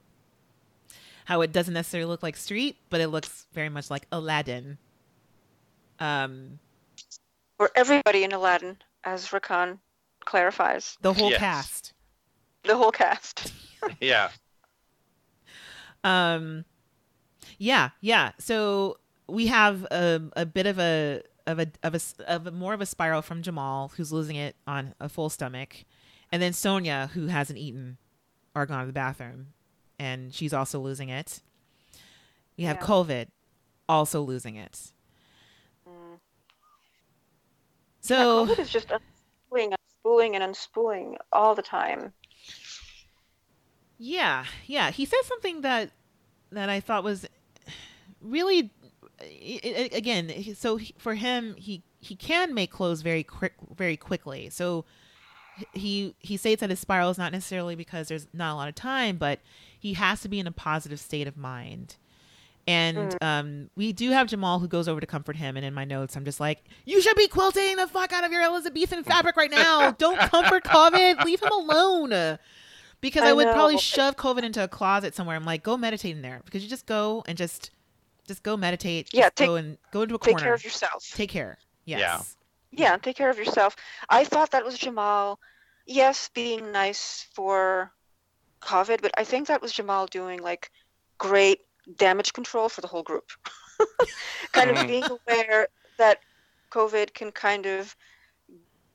how 1.26 1.40
it 1.40 1.52
doesn't 1.52 1.74
necessarily 1.74 2.08
look 2.08 2.22
like 2.22 2.36
street, 2.36 2.76
but 2.90 3.00
it 3.00 3.08
looks 3.08 3.46
very 3.52 3.68
much 3.68 3.90
like 3.90 4.06
Aladdin. 4.10 4.76
Um, 6.00 6.58
Or 7.60 7.70
everybody 7.76 8.24
in 8.24 8.32
Aladdin, 8.32 8.76
as 9.04 9.28
Rakan 9.28 9.78
clarifies, 10.24 10.98
the 11.00 11.12
whole 11.12 11.30
Yes. 11.30 11.38
cast. 11.38 11.92
the 12.64 12.76
whole 12.76 12.90
cast. 12.90 13.52
yeah. 14.00 14.30
Um, 16.04 16.64
yeah, 17.58 17.90
yeah. 18.00 18.32
So 18.38 18.98
we 19.28 19.46
have 19.46 19.84
a, 19.84 20.20
a 20.36 20.44
bit 20.44 20.66
of 20.66 20.78
a 20.80 21.22
of 21.46 21.58
a 21.58 21.66
of 21.82 21.94
a 21.94 22.00
of 22.26 22.46
a, 22.46 22.50
more 22.50 22.74
of 22.74 22.80
a 22.80 22.86
spiral 22.86 23.22
from 23.22 23.42
Jamall, 23.42 23.92
who's 23.92 24.12
losing 24.12 24.36
it 24.36 24.56
on 24.66 24.94
a 25.00 25.08
full 25.08 25.28
stomach, 25.30 25.84
and 26.30 26.40
then 26.42 26.52
Sonjia, 26.52 27.10
who 27.10 27.26
hasn't 27.26 27.58
eaten 27.58 27.98
or 28.54 28.66
gone 28.66 28.80
to 28.80 28.86
the 28.86 28.92
bathroom, 28.92 29.48
and 29.98 30.34
she's 30.34 30.52
also 30.52 30.78
losing 30.80 31.08
it. 31.08 31.40
We 32.56 32.64
have 32.64 32.76
Yeah. 32.76 32.86
Kovid, 32.86 33.26
also 33.88 34.22
losing 34.22 34.56
it. 34.56 34.92
Mm. 35.88 36.18
So 38.00 38.44
yeah, 38.44 38.54
Kovid 38.54 38.58
is 38.58 38.70
just 38.70 38.88
unspooling, 38.88 39.74
unspooling, 40.04 40.34
and 40.36 40.54
unspooling 40.54 41.16
all 41.32 41.54
the 41.54 41.62
time. 41.62 42.12
Yeah, 43.98 44.46
yeah. 44.66 44.90
He 44.90 45.04
said 45.04 45.22
something 45.24 45.60
that 45.62 45.90
that 46.50 46.68
I 46.68 46.80
thought 46.80 47.04
was 47.04 47.26
really 48.20 48.70
again. 49.92 50.32
So 50.54 50.78
for 50.98 51.14
him, 51.14 51.54
he 51.56 51.82
he 52.00 52.16
can 52.16 52.54
make 52.54 52.70
clothes 52.70 53.02
very 53.02 53.22
quick, 53.22 53.54
very 53.74 53.96
quickly. 53.96 54.50
So 54.50 54.84
he 55.72 56.14
he 56.18 56.36
states 56.36 56.60
that 56.60 56.70
his 56.70 56.80
spiral 56.80 57.10
is 57.10 57.18
not 57.18 57.32
necessarily 57.32 57.74
because 57.74 58.08
there's 58.08 58.26
not 58.32 58.52
a 58.52 58.56
lot 58.56 58.68
of 58.68 58.74
time, 58.74 59.16
but 59.16 59.40
he 59.78 59.94
has 59.94 60.20
to 60.22 60.28
be 60.28 60.38
in 60.38 60.46
a 60.46 60.52
positive 60.52 61.00
state 61.00 61.26
of 61.26 61.36
mind. 61.36 61.96
And 62.66 63.16
um, 63.20 63.70
we 63.74 63.92
do 63.92 64.10
have 64.10 64.28
Jamall 64.28 64.60
who 64.60 64.68
goes 64.68 64.86
over 64.86 65.00
to 65.00 65.06
comfort 65.06 65.36
him. 65.36 65.56
And 65.56 65.66
in 65.66 65.74
my 65.74 65.84
notes, 65.84 66.16
I'm 66.16 66.24
just 66.24 66.38
like, 66.38 66.62
you 66.84 67.00
should 67.02 67.16
be 67.16 67.26
quilting 67.26 67.76
the 67.76 67.88
fuck 67.88 68.12
out 68.12 68.24
of 68.24 68.30
your 68.30 68.42
Elizabethan 68.42 69.02
fabric 69.02 69.36
right 69.36 69.50
now. 69.50 69.90
Don't 69.98 70.18
comfort 70.18 70.62
Kovid. 70.64 71.24
Leave 71.24 71.42
him 71.42 71.50
alone. 71.50 72.38
Because 73.00 73.24
I, 73.24 73.30
I 73.30 73.32
would 73.32 73.48
probably 73.48 73.78
shove 73.78 74.16
Kovid 74.16 74.44
into 74.44 74.62
a 74.62 74.68
closet 74.68 75.14
somewhere. 75.16 75.34
I'm 75.34 75.44
like, 75.44 75.64
go 75.64 75.76
meditate 75.76 76.14
in 76.14 76.22
there. 76.22 76.40
Because 76.44 76.62
you 76.62 76.70
just 76.70 76.86
go 76.86 77.24
and 77.26 77.36
just, 77.36 77.70
just 78.32 78.42
go 78.42 78.56
meditate. 78.56 79.08
Yeah, 79.12 79.24
just 79.24 79.36
take- 79.36 79.46
go 79.48 79.56
and 79.56 79.78
go 79.92 80.02
into 80.02 80.14
a 80.14 80.18
Take 80.18 80.32
corner. 80.34 80.44
care 80.44 80.54
of 80.54 80.64
yourself. 80.64 81.06
Take 81.14 81.30
care. 81.30 81.58
Yes. 81.84 82.00
Yeah. 82.00 82.22
Yeah, 82.74 82.96
take 82.96 83.16
care 83.16 83.28
of 83.28 83.36
yourself. 83.38 83.76
I 84.08 84.24
thought 84.24 84.50
that 84.52 84.64
was 84.64 84.78
Jamall, 84.78 85.36
yes, 85.86 86.30
being 86.32 86.72
nice 86.72 87.26
for 87.34 87.92
Kovid, 88.62 89.02
but 89.02 89.12
I 89.18 89.24
think 89.24 89.48
that 89.48 89.60
was 89.60 89.72
Jamall 89.74 90.08
doing 90.08 90.40
like 90.40 90.70
great 91.18 91.60
damage 91.96 92.32
control 92.32 92.68
for 92.70 92.80
the 92.80 92.86
whole 92.86 93.02
group. 93.02 93.28
kind 94.52 94.70
of 94.70 94.76
Mhm. 94.76 94.86
being 94.88 95.04
aware 95.04 95.68
that 95.98 96.20
Kovid 96.70 97.12
can 97.12 97.30
kind 97.30 97.66
of 97.66 97.94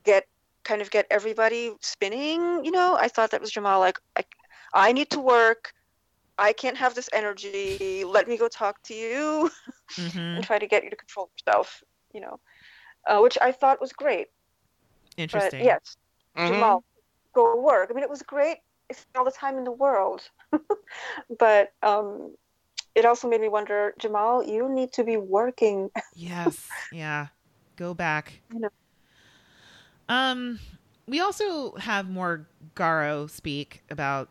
get 0.03 0.25
kind 0.63 0.81
of 0.81 0.89
get 0.89 1.05
everybody 1.11 1.71
spinning, 1.81 2.65
you 2.65 2.71
know? 2.71 2.97
I 2.99 3.07
thought 3.09 3.31
that 3.31 3.39
was 3.41 3.51
Jamall 3.51 3.79
like 3.79 3.99
I, 4.17 4.23
I 4.73 4.91
need 4.91 5.09
to 5.11 5.19
work. 5.19 5.73
I 6.37 6.53
can't 6.53 6.77
have 6.77 6.95
this 6.95 7.09
energy. 7.13 8.03
Let 8.05 8.27
me 8.27 8.37
go 8.37 8.47
talk 8.47 8.81
to 8.83 8.93
you 8.93 9.49
hmm 9.95 10.17
and 10.17 10.43
try 10.43 10.59
to 10.59 10.67
get 10.67 10.83
you 10.83 10.89
to 10.89 10.95
control 10.95 11.29
yourself, 11.35 11.83
you 12.13 12.21
know. 12.21 12.39
Uh, 13.07 13.19
which 13.21 13.37
I 13.41 13.51
thought 13.51 13.79
was 13.81 13.93
great. 13.93 14.27
Interesting. 15.17 15.59
But 15.59 15.65
yes, 15.65 15.97
Mhm. 16.35 16.49
Jamall, 16.51 16.81
go 17.33 17.59
work. 17.61 17.89
I 17.89 17.93
mean, 17.93 18.03
it 18.03 18.09
was 18.09 18.21
great 18.21 18.57
if 18.89 19.05
all 19.15 19.25
the 19.25 19.31
time 19.31 19.57
in 19.57 19.63
the 19.63 19.71
world, 19.71 20.21
but 21.39 21.71
um, 21.81 22.35
it 22.95 23.05
also 23.05 23.27
made 23.29 23.41
me 23.41 23.49
wonder, 23.49 23.93
Jamall, 23.99 24.47
you 24.47 24.69
need 24.69 24.93
to 24.93 25.03
be 25.03 25.17
working. 25.17 25.89
Yes. 26.15 26.67
Yeah. 26.91 27.27
Go 27.75 27.93
back. 27.93 28.39
You 28.53 28.59
know. 28.61 28.69
Um, 30.09 30.59
we 31.07 31.19
also 31.19 31.75
have 31.75 32.09
more 32.09 32.47
Garo 32.75 33.29
speak 33.29 33.83
about 33.89 34.29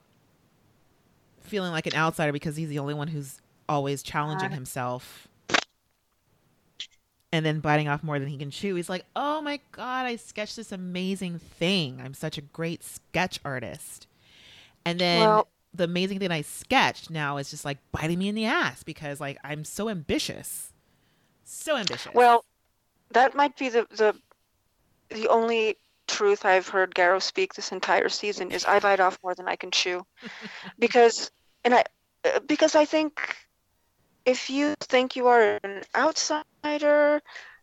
feeling 1.47 1.73
like 1.73 1.87
an 1.87 1.95
outsider 1.95 2.33
because 2.33 2.57
he's 2.57 2.69
the 2.69 2.79
only 2.79 2.95
one 2.95 3.09
who's 3.09 3.41
always 3.69 4.03
challenging 4.03 4.51
himself. 4.51 5.29
And 7.33 7.45
then 7.45 7.61
biting 7.61 7.89
off 7.89 8.03
more 8.03 8.19
than 8.19 8.29
he 8.29 8.39
can 8.39 8.51
chew. 8.51 8.77
He's 8.77 8.89
like, 8.89 9.05
"Oh 9.15 9.43
my 9.43 9.61
god, 9.73 10.07
I 10.07 10.17
sketched 10.17 10.57
this 10.57 10.73
amazing 10.73 11.39
thing. 11.39 12.01
I'm 12.03 12.15
such 12.15 12.39
a 12.39 12.41
great 12.41 12.83
sketch 12.85 13.41
artist." 13.45 14.07
And 14.85 14.99
then 14.99 15.21
Well- 15.21 15.49
the 15.75 15.85
amazing 15.85 16.19
thing 16.19 16.31
I 16.31 16.41
sketched 16.43 17.11
now 17.11 17.37
is 17.37 17.51
just 17.51 17.65
like 17.65 17.79
biting 17.93 18.19
me 18.19 18.29
in 18.29 18.35
the 18.35 18.47
ass 18.47 18.83
because 18.83 19.21
like 19.21 19.39
I'm 19.45 19.65
so 19.65 19.89
ambitious. 19.89 20.73
So 21.45 21.77
ambitious. 21.77 22.15
Well, 22.15 22.45
that 23.11 23.35
might 23.35 23.57
be 23.59 23.69
the 23.69 23.87
the 23.91 24.17
the 25.11 25.29
only 25.29 25.77
truth 26.07 26.45
I've 26.45 26.69
heard 26.69 26.95
Garo 26.95 27.21
speak 27.21 27.55
this 27.55 27.73
entire 27.73 28.09
season 28.09 28.51
is 28.53 28.65
I 28.65 28.79
bite 28.79 29.01
off 29.01 29.19
more 29.23 29.35
than 29.35 29.49
I 29.49 29.57
can 29.57 29.71
chew, 29.71 30.07
because 30.79 31.31
and 31.67 31.75
I 31.75 31.85
uh, 32.25 32.41
because 32.47 32.75
I 32.77 32.85
think 32.85 33.37
if 34.25 34.49
you 34.49 34.75
think 34.81 35.17
you 35.17 35.27
are 35.27 35.59
an 35.65 35.83
outsider 35.97 37.21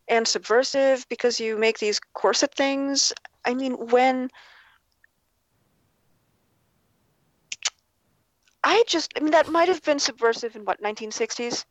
and 0.10 0.28
subversive 0.28 1.08
because 1.10 1.40
you 1.40 1.58
make 1.58 1.80
these 1.80 2.00
corset 2.14 2.54
things, 2.54 3.14
I 3.46 3.54
mean 3.56 3.74
when. 3.74 4.30
I 8.66 8.84
just, 8.88 9.12
I 9.18 9.20
mean, 9.20 9.32
that 9.32 9.50
might 9.50 9.68
have 9.68 9.84
been 9.84 10.00
subversive 10.00 10.56
in 10.56 10.64
what, 10.64 10.82
1960s? 10.82 11.66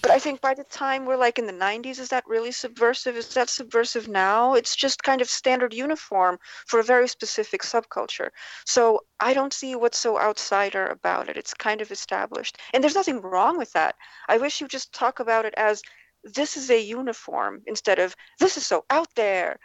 But 0.00 0.10
I 0.12 0.18
think 0.18 0.40
by 0.40 0.54
the 0.54 0.64
time 0.64 1.06
we're 1.06 1.16
like 1.16 1.38
in 1.38 1.46
the 1.46 1.52
90s, 1.52 1.98
is 1.98 2.08
that 2.10 2.26
really 2.26 2.52
subversive? 2.52 3.16
Is 3.16 3.34
that 3.34 3.50
subversive 3.50 4.08
now? 4.08 4.54
It's 4.54 4.76
just 4.76 5.02
kind 5.02 5.20
of 5.20 5.28
standard 5.28 5.74
uniform 5.74 6.38
for 6.66 6.80
a 6.80 6.84
very 6.84 7.08
specific 7.08 7.62
subculture. 7.62 8.30
So 8.64 9.00
I 9.20 9.34
don't 9.34 9.52
see 9.52 9.74
what's 9.74 9.98
so 9.98 10.18
outsider 10.18 10.86
about 10.86 11.28
it. 11.28 11.36
It's 11.36 11.54
kind 11.54 11.80
of 11.80 11.90
established. 11.90 12.58
And 12.72 12.82
there's 12.82 12.94
nothing 12.94 13.20
wrong 13.20 13.58
with 13.58 13.72
that. 13.72 13.96
I 14.28 14.38
wish 14.38 14.60
you 14.60 14.68
just 14.68 14.92
talk 14.92 15.20
about 15.20 15.44
it 15.44 15.54
as 15.56 15.82
this 16.24 16.56
is 16.56 16.70
a 16.70 16.80
uniform 16.80 17.62
instead 17.66 17.98
of 17.98 18.14
this 18.38 18.56
is 18.56 18.66
so 18.66 18.84
out 18.90 19.08
there. 19.16 19.58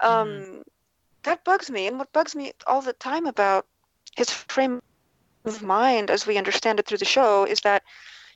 Um, 0.00 0.62
That 1.24 1.44
bugs 1.44 1.70
me. 1.70 1.86
And 1.86 1.98
what 1.98 2.12
bugs 2.12 2.34
me 2.34 2.52
all 2.66 2.80
the 2.80 2.94
time 2.94 3.26
about 3.26 3.66
his 4.16 4.30
frame 4.30 4.80
of 5.44 5.62
mind, 5.62 6.10
as 6.10 6.26
we 6.26 6.38
understand 6.38 6.80
it 6.80 6.86
through 6.86 6.98
the 6.98 7.04
show, 7.04 7.44
is 7.44 7.60
that 7.60 7.82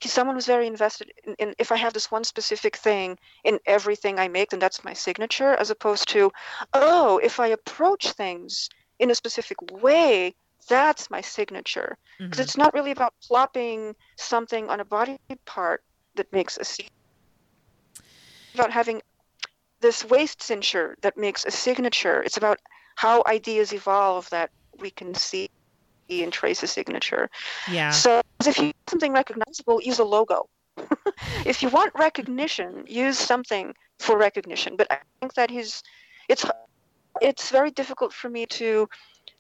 he's 0.03 0.13
someone 0.13 0.37
who's 0.37 0.47
very 0.47 0.67
invested 0.67 1.13
in, 1.25 1.35
in 1.39 1.55
if 1.59 1.71
I 1.73 1.77
have 1.77 1.93
this 1.95 2.11
one 2.11 2.25
specific 2.25 2.77
thing 2.77 3.19
in 3.45 3.59
everything 3.67 4.19
I 4.19 4.29
make, 4.29 4.51
then 4.51 4.61
that's 4.61 4.85
my 4.85 4.93
signature, 4.93 5.55
as 5.55 5.71
opposed 5.71 6.09
to, 6.11 6.31
oh, 6.73 7.19
if 7.23 7.39
I 7.41 7.49
approach 7.49 8.11
things 8.13 8.69
in 8.99 9.11
a 9.11 9.15
specific 9.15 9.59
way, 9.83 10.35
that's 10.69 11.11
my 11.11 11.21
signature. 11.21 11.97
Because 12.19 12.39
Mhm. 12.39 12.43
it's 12.43 12.57
not 12.57 12.75
really 12.75 12.91
about 12.91 13.15
plopping 13.23 13.95
something 14.17 14.69
on 14.69 14.81
a 14.81 14.85
body 14.85 15.17
part 15.47 15.83
that 16.17 16.33
makes 16.33 16.59
a 16.59 16.65
sig- 16.65 16.89
about 18.55 18.71
having 18.73 19.01
this 19.81 20.05
waist 20.05 20.43
cincture 20.43 20.97
that 21.03 21.17
makes 21.17 21.45
a 21.45 21.51
signature. 21.51 22.23
It's 22.23 22.37
about 22.37 22.59
how 22.97 23.23
ideas 23.27 23.73
evolve 23.73 24.29
that 24.31 24.51
we 24.79 24.91
can 24.91 25.15
see 25.15 25.49
and 26.23 26.33
trace 26.33 26.63
a 26.63 26.67
signature. 26.67 27.31
yeah. 27.71 27.91
So 27.91 28.21
if 28.45 28.59
you 28.59 28.65
want 28.65 28.91
something 28.91 29.13
recognizable, 29.13 29.81
use 29.83 29.99
a 30.01 30.05
logo. 30.05 30.49
if 31.53 31.63
you 31.63 31.69
want 31.69 31.93
recognition, 31.95 32.85
use 32.89 33.19
something 33.19 33.75
for 33.99 34.19
recognition. 34.19 34.77
But 34.77 34.87
I 34.91 34.99
think 35.21 35.35
that 35.35 35.51
he's 35.51 35.83
it's 36.29 36.45
it's 37.21 37.51
very 37.51 37.71
difficult 37.71 38.13
for 38.13 38.29
me 38.29 38.47
to 38.47 38.89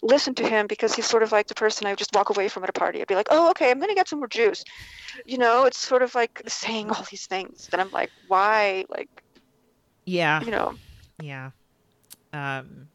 listen 0.03 0.35
to 0.35 0.47
him 0.47 0.67
because 0.67 0.95
he's 0.95 1.07
sort 1.07 1.23
of 1.23 1.33
like 1.33 1.47
the 1.47 1.55
person 1.55 1.87
I 1.87 1.91
would 1.93 1.99
just 1.99 2.15
walk 2.15 2.29
away 2.31 2.49
from 2.49 2.63
at 2.65 2.69
a 2.69 2.73
party. 2.85 3.01
I'd 3.01 3.07
be 3.09 3.15
like, 3.15 3.29
oh, 3.31 3.51
okay, 3.51 3.71
I'm 3.71 3.81
gonna 3.81 3.95
get 3.95 4.09
some 4.09 4.19
more 4.21 4.29
juice. 4.29 4.63
You 5.25 5.39
know, 5.39 5.65
it's 5.65 5.79
sort 5.79 6.03
of 6.03 6.15
like 6.15 6.43
saying 6.47 6.91
all 6.91 7.05
these 7.11 7.27
things. 7.27 7.69
And 7.73 7.81
I'm 7.81 7.91
like, 7.91 8.11
why? 8.29 8.85
Like, 8.89 9.09
Yeah. 10.05 10.43
you 10.45 10.51
know, 10.51 10.75
Yeah. 11.21 11.51
Um 12.33 12.89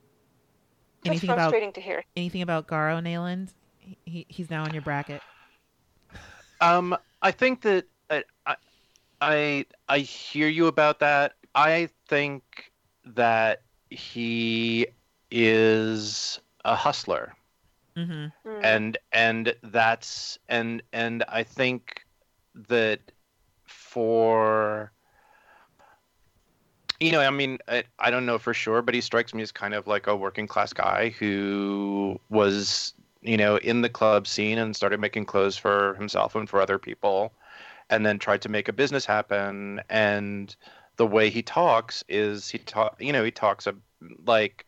anything 1.06 1.30
about 1.30 1.50
frustrating 1.50 1.74
to 1.74 1.82
hear. 1.82 2.04
anything 2.16 2.42
about 2.42 2.68
Garo 2.68 3.02
Nayland? 3.02 3.50
He, 3.88 3.98
he 4.06 4.26
he's 4.30 4.50
now 4.52 4.66
in 4.66 4.74
your 4.74 4.82
bracket. 4.82 5.24
Um, 6.62 6.96
I 7.22 7.32
think 7.32 7.62
that 7.62 7.86
I, 8.10 8.24
I, 8.46 8.56
I, 9.22 9.66
I 9.88 10.00
hear 10.00 10.48
you 10.48 10.68
about 10.68 11.00
that. 11.00 11.34
I 11.56 11.90
think 12.08 12.72
that 13.06 13.64
he 13.90 14.88
is 15.32 16.40
a 16.66 16.76
hustler, 16.76 17.36
Mm-hmm. 17.98 18.50
Mm. 18.50 18.82
and 18.82 18.98
and 19.12 19.56
that's 19.64 20.38
and 20.50 20.82
and 20.94 21.24
I 21.28 21.44
think 21.44 22.06
that 22.70 23.12
for 23.66 24.92
you 27.00 27.12
know, 27.12 27.20
I 27.22 27.30
mean, 27.30 27.60
I, 27.68 27.84
I 28.00 28.10
don't 28.12 28.26
know 28.26 28.38
for 28.40 28.54
sure, 28.54 28.82
but 28.82 28.94
he 28.96 29.02
strikes 29.02 29.34
me 29.34 29.42
as 29.44 29.52
kind 29.52 29.74
of 29.74 29.88
like 29.88 30.08
a 30.08 30.16
working 30.16 30.48
class 30.48 30.74
guy 30.74 31.10
who 31.10 32.20
was, 32.30 32.94
you 33.28 33.38
know, 33.38 33.58
in 33.58 33.82
the 33.82 33.90
club 33.90 34.28
scene 34.28 34.58
and 34.58 34.76
started 34.76 35.00
making 35.00 35.26
clothes 35.26 35.58
for 35.58 35.96
himself 35.96 36.36
and 36.36 36.50
for 36.50 36.62
other 36.62 36.80
people, 36.80 37.34
and 37.90 38.06
then 38.06 38.20
tried 38.20 38.42
to 38.44 38.50
make 38.50 38.68
a 38.70 38.74
business 38.74 39.06
happen. 39.06 39.82
And 39.90 40.56
the 40.98 41.08
way 41.08 41.30
he 41.30 41.42
talks 41.44 42.04
is 42.10 42.50
he 42.50 42.60
talk, 42.60 42.98
you 43.02 43.14
know, 43.14 43.24
he 43.24 43.32
talks 43.32 43.68
a, 43.68 43.76
like 44.26 44.66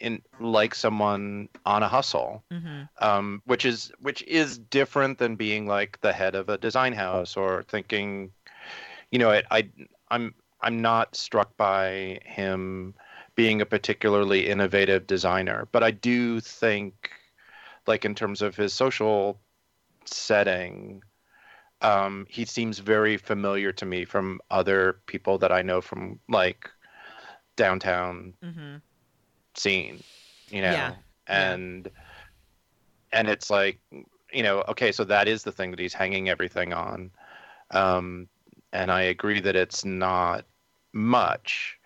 in 0.00 0.22
like 0.40 0.74
someone 0.74 1.48
on 1.66 1.82
a 1.82 1.88
hustle 1.88 2.44
Mm-hmm. 2.52 2.82
um, 3.04 3.42
which 3.46 3.64
is 3.64 3.92
which 4.00 4.22
is 4.24 4.58
different 4.58 5.18
than 5.18 5.36
being 5.36 5.66
like 5.66 6.00
the 6.00 6.12
head 6.12 6.34
of 6.34 6.48
a 6.48 6.58
design 6.58 6.92
house 6.92 7.36
or 7.36 7.62
thinking, 7.64 8.32
you 9.10 9.18
know, 9.18 9.30
I, 9.30 9.42
I 9.50 9.70
I'm 10.10 10.34
I'm 10.60 10.82
not 10.82 11.16
struck 11.16 11.56
by 11.56 12.20
him 12.24 12.94
being 13.34 13.60
a 13.60 13.66
particularly 13.66 14.48
innovative 14.48 15.06
designer, 15.06 15.68
but 15.72 15.82
I 15.82 15.90
do 15.92 16.40
think, 16.40 17.10
like 17.86 18.04
in 18.04 18.14
terms 18.14 18.42
of 18.42 18.56
his 18.56 18.72
social 18.72 19.40
setting, 20.06 21.02
um, 21.82 22.26
he 22.28 22.44
seems 22.44 22.78
very 22.78 23.16
familiar 23.16 23.72
to 23.72 23.86
me 23.86 24.04
from 24.04 24.40
other 24.50 25.00
people 25.06 25.38
that 25.38 25.52
I 25.52 25.62
know 25.62 25.80
from 25.80 26.20
like 26.28 26.70
downtown 27.56 28.34
Mm-hmm. 28.44 28.76
scene, 29.54 30.02
you 30.50 30.62
know, 30.62 30.94
Yeah, 30.94 31.32
yeah. 31.32 31.58
and 31.58 31.90
and 33.12 33.28
it's 33.28 33.50
like, 33.50 33.80
you 34.32 34.42
know, 34.42 34.62
okay, 34.68 34.92
so 34.92 35.04
that 35.04 35.28
is 35.28 35.42
the 35.42 35.52
thing 35.52 35.70
that 35.70 35.80
he's 35.80 35.94
hanging 35.94 36.28
everything 36.28 36.72
on, 36.72 37.10
um, 37.70 38.28
and 38.72 38.90
I 38.90 39.02
agree 39.02 39.40
that 39.40 39.56
it's 39.56 39.84
not 39.84 40.44
much, 40.92 41.78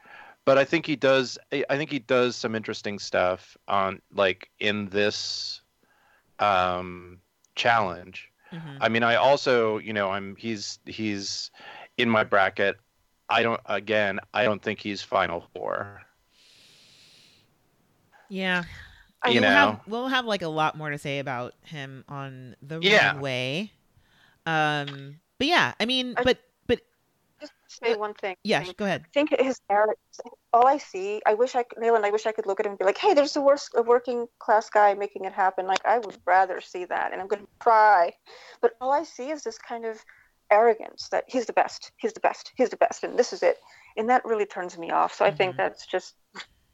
but 0.45 0.59
I 0.59 0.65
think 0.65 0.87
he 0.87 0.97
does. 0.97 1.39
I 1.53 1.77
think 1.77 1.91
he 1.91 1.99
does 2.01 2.37
some 2.37 2.55
interesting 2.55 2.99
stuff 2.99 3.57
on 3.69 4.01
like 4.13 4.51
in 4.61 4.87
this 4.89 5.63
um, 6.39 7.19
challenge. 7.55 8.31
Mm-hmm. 8.53 8.77
I 8.81 8.89
mean, 8.89 9.03
I 9.03 9.17
also, 9.17 9.79
you 9.79 9.93
know, 9.93 10.11
I'm 10.11 10.37
he's 10.37 10.79
he's 10.87 11.51
in 11.99 12.09
my 12.09 12.25
bracket. 12.25 12.77
I 13.29 13.43
don't 13.43 13.61
again. 13.67 14.21
I 14.33 14.45
don't 14.45 14.63
think 14.63 14.79
he's 14.81 15.03
final 15.03 15.45
four. 15.55 16.03
Yeah. 18.29 18.65
I 19.23 19.31
you 19.31 19.41
we'll 19.41 19.51
know. 19.51 19.57
have 19.57 19.81
we'll 19.87 20.09
have 20.09 20.25
like 20.27 20.43
a 20.43 20.49
lot 20.49 20.77
more 20.77 20.91
to 20.91 20.99
say 20.99 21.19
about 21.19 21.55
him 21.63 22.05
on 22.09 22.57
the 22.63 22.79
Yeah. 22.81 23.13
runway. 23.13 23.73
Um 24.47 25.21
but 25.39 25.47
yeah, 25.49 25.75
I 25.81 25.87
mean, 25.87 26.15
I- 26.17 26.23
but 26.25 26.25
but 26.25 26.39
Just 27.69 27.81
say 27.83 27.95
one 27.97 28.15
thing. 28.15 28.37
yeah, 28.45 28.63
thing. 28.63 28.75
go 28.77 28.85
ahead. 28.85 29.03
I 29.05 29.09
think 29.13 29.31
his 29.39 29.61
arrogance. 29.71 30.21
All 30.53 30.67
I 30.67 30.79
see, 30.79 31.21
I 31.27 31.35
wish 31.35 31.55
I 31.55 31.63
could, 31.65 31.79
Nayland, 31.79 32.05
I 32.05 32.11
wish 32.11 32.27
I 32.27 32.33
could 32.33 32.47
look 32.47 32.61
at 32.61 32.67
him 32.67 32.73
and 32.73 32.79
be 32.79 32.85
like, 32.85 32.99
"Hey, 32.99 33.15
there's 33.15 33.37
a 33.37 33.41
worst, 33.41 33.71
a 33.75 33.83
working 33.83 34.27
class 34.39 34.71
guy 34.71 34.95
making 34.95 35.25
it 35.25 35.33
happen." 35.33 35.67
Like 35.67 35.85
I 35.85 35.99
would 35.99 36.19
rather 36.27 36.61
see 36.61 36.85
that, 36.87 37.13
and 37.13 37.21
I'm 37.21 37.29
going 37.29 37.43
to 37.43 37.49
try. 37.63 38.13
But 38.61 38.73
all 38.81 38.93
I 38.93 39.03
see 39.05 39.31
is 39.31 39.43
this 39.43 39.59
kind 39.59 39.85
of 39.85 40.05
arrogance 40.51 41.09
that 41.11 41.25
he's 41.27 41.47
the 41.47 41.53
best, 41.53 41.93
he's 41.97 42.13
the 42.13 42.21
best, 42.21 42.53
he's 42.57 42.71
the 42.71 42.77
best, 42.77 43.05
and 43.05 43.19
this 43.19 43.33
is 43.33 43.43
it, 43.43 43.59
and 43.97 44.09
that 44.11 44.25
really 44.25 44.47
turns 44.47 44.79
me 44.79 44.91
off. 44.91 45.15
So 45.15 45.25
I 45.25 45.31
think 45.31 45.55
Mhm. 45.55 45.57
that's 45.57 45.87
just. 45.87 46.15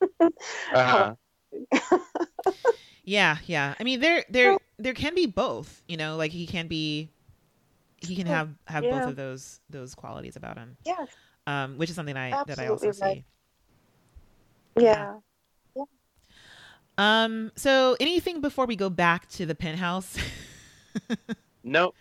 Uh-huh. 0.73 1.15
Yeah, 3.05 3.39
yeah. 3.47 3.75
I 3.81 3.83
mean, 3.83 4.01
there 4.01 4.25
there 4.29 4.59
there 4.79 4.95
can 4.95 5.15
be 5.15 5.27
both, 5.27 5.83
you 5.89 5.97
know, 5.97 6.17
like 6.17 6.31
he 6.33 6.47
can 6.47 6.69
be 6.69 7.09
he 8.01 8.17
can 8.17 8.27
have 8.27 8.51
have 8.67 8.83
both 8.83 9.09
of 9.09 9.17
those 9.17 9.61
those 9.69 9.95
qualities 9.95 10.37
about 10.37 10.57
him. 10.57 10.77
Yeah, 10.85 11.07
Um 11.47 11.77
which 11.77 11.91
is 11.91 11.97
something 11.97 12.17
I 12.17 12.31
that 12.45 12.59
I 12.59 12.69
also 12.69 12.87
right. 12.87 12.95
see. 12.95 13.25
yeah. 14.79 15.17
yeah. 15.77 15.85
Um 16.99 17.53
so 17.57 17.97
anything 18.01 18.41
before 18.41 18.67
we 18.67 18.77
go 18.77 18.91
back 18.91 19.29
to 19.31 19.47
the 19.47 19.55
penthouse? 19.55 20.17
Nope. 21.63 21.95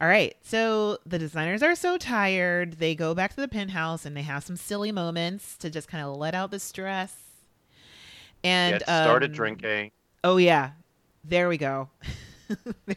All 0.00 0.08
right. 0.08 0.36
So 0.42 0.98
the 1.06 1.18
designers 1.18 1.62
are 1.62 1.74
so 1.74 1.96
tired. 1.98 2.74
They 2.74 2.94
go 2.94 3.14
back 3.14 3.34
to 3.34 3.40
the 3.40 3.48
penthouse 3.48 4.06
and 4.06 4.16
they 4.16 4.22
have 4.22 4.44
some 4.44 4.56
silly 4.56 4.92
moments 4.92 5.56
to 5.58 5.70
just 5.70 5.88
kind 5.88 6.04
of 6.04 6.16
let 6.16 6.34
out 6.34 6.50
the 6.50 6.60
stress. 6.60 7.16
And 8.44 8.74
Get 8.78 8.82
started 8.82 9.30
um, 9.30 9.34
drinking. 9.34 9.90
Oh 10.22 10.36
yeah, 10.36 10.72
there 11.24 11.48
we 11.48 11.58
go. 11.58 11.88
they're, 12.86 12.96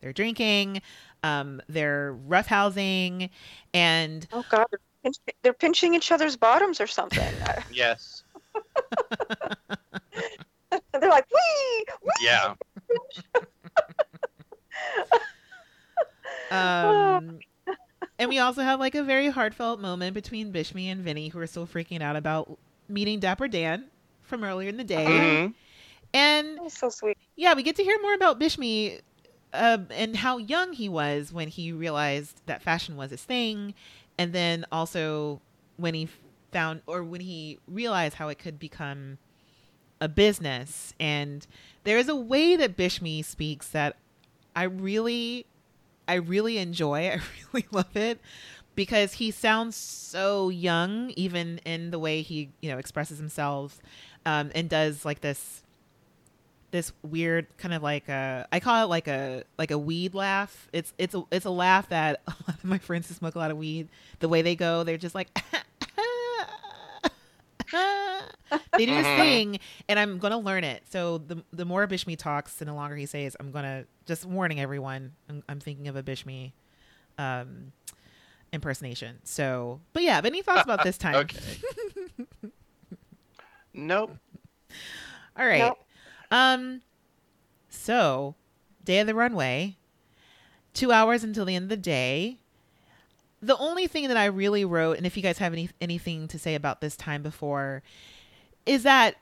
they're 0.00 0.12
drinking, 0.12 0.82
um, 1.22 1.60
they're 1.68 2.16
roughhousing, 2.28 3.30
and 3.74 4.26
Oh 4.32 4.44
God, 4.50 4.66
they're 4.70 4.80
pinch- 5.02 5.18
they're 5.42 5.52
pinching 5.52 5.94
each 5.94 6.10
other's 6.12 6.36
bottoms 6.36 6.80
or 6.80 6.86
something. 6.86 7.32
Yes. 7.72 8.22
they're 10.92 11.08
like, 11.10 11.26
wee, 11.30 11.84
wee. 12.02 12.10
Yeah. 12.22 12.54
um, 16.50 17.38
and 18.18 18.28
we 18.28 18.38
also 18.38 18.62
have 18.62 18.80
like 18.80 18.94
a 18.94 19.02
very 19.02 19.28
heartfelt 19.28 19.80
moment 19.80 20.14
between 20.14 20.52
Bishme 20.52 20.86
and 20.90 21.04
Venny, 21.04 21.30
who 21.32 21.38
are 21.38 21.46
still 21.46 21.66
freaking 21.66 22.00
out 22.02 22.16
about 22.16 22.58
meeting 22.88 23.20
Dapper 23.20 23.48
Dan 23.48 23.86
from 24.22 24.44
earlier 24.44 24.68
in 24.68 24.76
the 24.76 24.84
day, 24.84 25.04
Mhm. 25.06 25.54
and 26.14 26.72
so 26.72 26.88
sweet. 26.88 27.16
yeah, 27.36 27.54
we 27.54 27.62
get 27.62 27.76
to 27.76 27.82
hear 27.84 28.00
more 28.02 28.14
about 28.14 28.38
Bishme 28.40 29.00
uh, 29.52 29.78
and 29.90 30.16
how 30.16 30.38
young 30.38 30.72
he 30.72 30.88
was 30.88 31.32
when 31.32 31.48
he 31.48 31.72
realized 31.72 32.42
that 32.46 32.62
fashion 32.62 32.96
was 32.96 33.10
his 33.10 33.24
thing, 33.24 33.74
and 34.18 34.32
then 34.32 34.66
also 34.70 35.40
when 35.76 35.94
he 35.94 36.08
found 36.52 36.82
or 36.86 37.02
when 37.02 37.20
he 37.20 37.58
realized 37.66 38.14
how 38.14 38.28
it 38.28 38.38
could 38.38 38.58
become 38.58 39.18
a 40.00 40.08
business. 40.08 40.94
And 40.98 41.46
there 41.84 41.98
is 41.98 42.08
a 42.08 42.16
way 42.16 42.56
that 42.56 42.76
Bishme 42.76 43.24
speaks 43.24 43.68
that 43.70 43.96
I 44.54 44.64
really, 44.64 45.46
I 46.06 46.14
really 46.14 46.58
enjoy. 46.58 47.08
I 47.10 47.20
really 47.52 47.66
love 47.70 47.96
it 47.96 48.20
because 48.74 49.14
he 49.14 49.30
sounds 49.30 49.76
so 49.76 50.50
young, 50.50 51.10
even 51.16 51.58
in 51.64 51.90
the 51.90 51.98
way 51.98 52.22
he, 52.22 52.50
you 52.60 52.70
know, 52.70 52.78
expresses 52.78 53.18
himself, 53.18 53.80
um, 54.24 54.50
and 54.54 54.68
does 54.68 55.04
like 55.04 55.20
this 55.20 55.62
this 56.70 56.92
weird 57.02 57.46
kind 57.56 57.72
of 57.72 57.82
like 57.82 58.08
a 58.08 58.46
I 58.52 58.60
call 58.60 58.84
it 58.84 58.88
like 58.88 59.08
a 59.08 59.44
like 59.58 59.70
a 59.70 59.78
weed 59.78 60.14
laugh. 60.14 60.68
It's 60.72 60.92
it's 60.98 61.14
a 61.14 61.22
it's 61.30 61.46
a 61.46 61.50
laugh 61.50 61.88
that 61.88 62.20
a 62.26 62.30
lot 62.46 62.58
of 62.58 62.64
my 62.64 62.78
friends 62.78 63.08
who 63.08 63.14
smoke 63.14 63.34
a 63.34 63.38
lot 63.38 63.50
of 63.50 63.56
weed, 63.56 63.88
the 64.20 64.28
way 64.28 64.42
they 64.42 64.54
go, 64.56 64.84
they're 64.84 64.96
just 64.98 65.14
like 65.14 65.28
they 67.72 68.86
do 68.86 68.94
this 68.94 69.06
Mhm. 69.06 69.16
thing, 69.16 69.58
and 69.88 69.98
I'm 69.98 70.18
gonna 70.18 70.38
learn 70.38 70.64
it. 70.64 70.82
So 70.90 71.18
the 71.18 71.42
the 71.52 71.64
more 71.64 71.86
Bishme 71.86 72.16
talks 72.16 72.60
and 72.60 72.68
the 72.68 72.74
longer 72.74 72.96
he 72.96 73.06
says, 73.06 73.36
I'm 73.38 73.50
gonna 73.50 73.84
just 74.06 74.24
warning 74.24 74.60
everyone. 74.60 75.12
I'm, 75.28 75.42
I'm 75.48 75.60
thinking 75.60 75.88
of 75.88 75.96
a 75.96 76.02
Bishme 76.02 76.52
um, 77.18 77.72
impersonation. 78.52 79.18
So, 79.24 79.80
but 79.92 80.02
yeah, 80.02 80.20
but 80.20 80.28
any 80.28 80.42
thoughts 80.42 80.62
about 80.64 80.82
this 80.82 80.96
time? 80.98 81.16
Okay. 81.16 81.40
Nope. 83.74 84.16
All 85.36 85.46
right. 85.46 85.58
Nope. 85.58 85.78
Um, 86.30 86.82
so 87.68 88.34
day 88.84 89.00
of 89.00 89.06
the 89.06 89.14
runway, 89.14 89.76
two 90.74 90.92
hours 90.92 91.24
until 91.24 91.44
the 91.44 91.54
end 91.54 91.64
of 91.64 91.68
the 91.68 91.76
day. 91.76 92.38
The 93.40 93.56
only 93.56 93.86
thing 93.86 94.08
that 94.08 94.16
I 94.16 94.24
really 94.24 94.64
wrote, 94.64 94.96
and 94.96 95.06
if 95.06 95.16
you 95.16 95.22
guys 95.22 95.38
have 95.38 95.52
any 95.52 95.70
anything 95.80 96.26
to 96.28 96.38
say 96.38 96.54
about 96.54 96.80
this 96.80 96.96
time 96.96 97.22
before, 97.22 97.82
is 98.66 98.82
that 98.82 99.16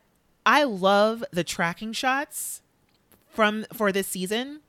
I 0.47 0.65
love 0.65 1.23
the 1.33 1.45
tracking 1.45 1.93
shots 1.93 2.63
from 3.29 3.67
for 3.73 3.93
this 3.93 4.07
season. 4.07 4.61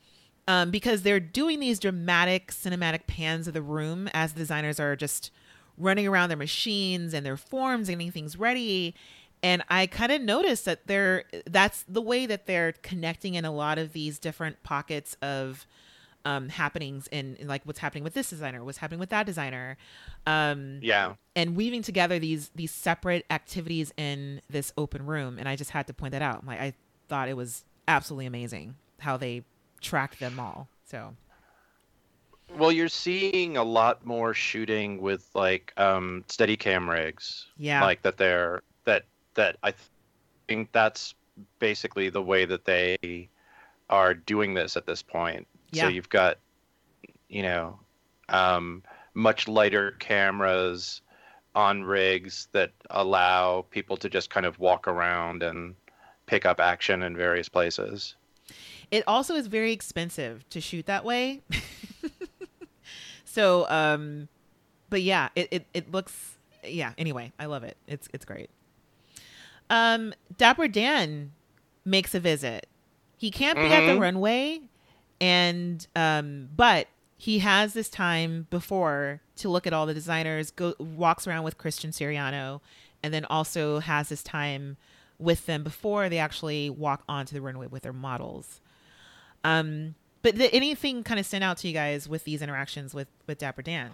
Um, 0.50 0.72
because 0.72 1.02
they're 1.02 1.20
doing 1.20 1.60
these 1.60 1.78
dramatic 1.78 2.54
cinematic 2.54 3.06
pans 3.06 3.50
of 3.50 3.54
the 3.54 3.62
room 3.62 4.10
as 4.14 4.32
the 4.32 4.40
designers 4.40 4.80
are 4.80 4.96
just 4.96 5.30
running 5.78 6.08
around 6.08 6.30
their 6.30 6.38
machines 6.38 7.14
and 7.14 7.26
their 7.26 7.36
forms, 7.36 7.90
getting 7.90 8.12
things 8.12 8.38
ready 8.38 8.96
and 9.44 9.64
I 9.70 9.88
kind 9.88 10.12
of 10.12 10.22
noticed 10.22 10.66
that 10.66 10.88
they're 10.88 11.26
that's 11.46 11.84
the 11.88 12.02
way 12.02 12.26
that 12.26 12.46
they're 12.48 12.74
connecting 12.82 13.36
in 13.36 13.46
a 13.46 13.52
lot 13.52 13.78
of 13.78 13.94
these 13.94 14.20
different 14.20 14.64
pockets 14.64 15.16
of 15.22 15.66
um, 16.26 16.50
happenings 16.50 17.08
in, 17.08 17.38
in 17.38 17.48
like 17.48 17.62
what's 17.66 17.80
happening 17.80 18.04
with 18.04 18.14
this 18.14 18.30
designer, 18.30 18.62
what's 18.64 18.80
happening 18.80 19.00
with 19.00 19.10
that 19.12 19.26
designer, 19.26 19.78
um, 20.26 20.80
Yeah. 20.82 21.14
and 21.38 21.56
weaving 21.56 21.84
together 21.84 22.20
these 22.20 22.50
these 22.56 22.72
separate 22.72 23.26
activities 23.30 23.94
in 23.96 24.42
this 24.50 24.74
open 24.78 25.06
room. 25.06 25.38
And 25.40 25.48
I 25.48 25.56
just 25.56 25.72
had 25.72 25.88
to 25.88 25.94
point 25.94 26.12
that 26.12 26.22
out. 26.22 26.46
Like 26.46 26.60
I 26.60 26.74
thought 27.08 27.30
it 27.30 27.38
was 27.38 27.64
absolutely 27.88 28.26
amazing 28.26 28.76
how 29.00 29.16
they 29.16 29.44
tracked 29.80 30.20
them 30.20 30.38
all. 30.40 30.68
So 30.86 31.14
Well, 32.58 32.72
you're 32.72 32.88
seeing 32.90 33.58
a 33.58 33.64
lot 33.64 34.06
more 34.06 34.34
shooting 34.34 35.02
with 35.02 35.30
like 35.34 35.74
um 35.78 36.24
steady 36.28 36.58
cam 36.58 36.90
rigs. 36.90 37.48
yeah, 37.58 37.84
Like 37.84 38.02
that 38.04 38.18
they're 38.18 38.64
that 39.38 39.58
I 39.64 39.72
th- 39.72 39.82
think 40.48 40.72
that's 40.72 41.16
basically 41.60 42.10
the 42.10 42.22
way 42.22 42.46
that 42.46 42.66
they 42.66 43.30
are 43.90 44.14
doing 44.14 44.54
this 44.54 44.76
at 44.76 44.86
this 44.86 45.02
point. 45.02 45.48
Yeah. 45.72 45.84
So 45.84 45.90
you've 45.90 46.10
got 46.10 46.38
you 47.30 47.42
know 47.42 47.80
um 48.30 48.84
much 49.14 49.48
lighter 49.48 49.92
cameras 50.00 51.02
on 51.56 51.84
rigs 51.84 52.48
that 52.52 52.72
allow 52.92 53.66
people 53.72 53.98
to 53.98 54.10
just 54.10 54.30
kind 54.30 54.46
of 54.46 54.60
walk 54.60 54.88
around 54.88 55.42
and 55.42 55.74
pick 56.28 56.46
up 56.46 56.60
action 56.60 57.02
in 57.02 57.18
various 57.18 57.50
places. 57.50 58.16
It 58.92 59.04
also 59.08 59.34
is 59.34 59.48
very 59.48 59.74
expensive 59.74 60.48
to 60.50 60.62
shoot 60.62 60.86
that 60.86 61.04
way. 61.04 61.42
so, 63.26 63.68
um, 63.70 64.28
but 64.92 65.02
yeah, 65.02 65.30
it, 65.36 65.48
it, 65.52 65.66
it 65.74 65.92
looks, 65.92 66.38
yeah, 66.64 66.94
anyway, 66.98 67.32
I 67.40 67.48
love 67.48 67.64
it. 67.64 67.76
It's, 67.88 68.08
it's 68.14 68.24
great. 68.24 68.52
Um, 69.70 70.14
Dapper 70.38 70.68
Dan 70.68 71.32
makes 71.86 72.14
a 72.16 72.20
visit. 72.20 72.68
He 73.18 73.32
can't 73.32 73.58
be 73.58 73.66
at 73.66 73.86
the 73.86 73.94
Mhm. 73.94 74.00
runway 74.02 74.62
and, 75.20 75.86
um, 75.96 76.50
but 76.56 76.88
he 77.18 77.40
has 77.40 77.74
this 77.74 77.90
time 77.90 78.46
before 78.52 79.22
to 79.38 79.50
look 79.50 79.66
at 79.66 79.74
all 79.74 79.86
the 79.88 79.94
designers, 79.94 80.52
go 80.52 80.76
walks 80.80 81.26
around 81.28 81.44
with 81.44 81.58
Christian 81.58 81.90
Siriano, 81.92 82.62
and 83.02 83.14
then 83.14 83.26
also 83.26 83.80
has 83.80 84.10
this 84.10 84.22
time 84.22 84.78
with 85.18 85.48
them 85.48 85.64
before 85.64 86.10
they 86.10 86.20
actually 86.20 86.70
walk 86.70 87.04
onto 87.10 87.34
the 87.34 87.42
runway 87.42 87.66
with 87.68 87.82
their 87.84 87.94
models. 87.94 88.62
Um, 89.44 89.96
but 90.22 90.36
did 90.36 90.54
anything 90.54 91.04
kind 91.04 91.20
of 91.20 91.26
stand 91.26 91.44
out 91.44 91.58
to 91.58 91.68
you 91.68 91.74
guys 91.74 92.08
with 92.08 92.24
these 92.24 92.42
interactions 92.44 92.94
with 92.94 93.08
with 93.26 93.40
Dapper 93.40 93.64
Dan? 93.64 93.92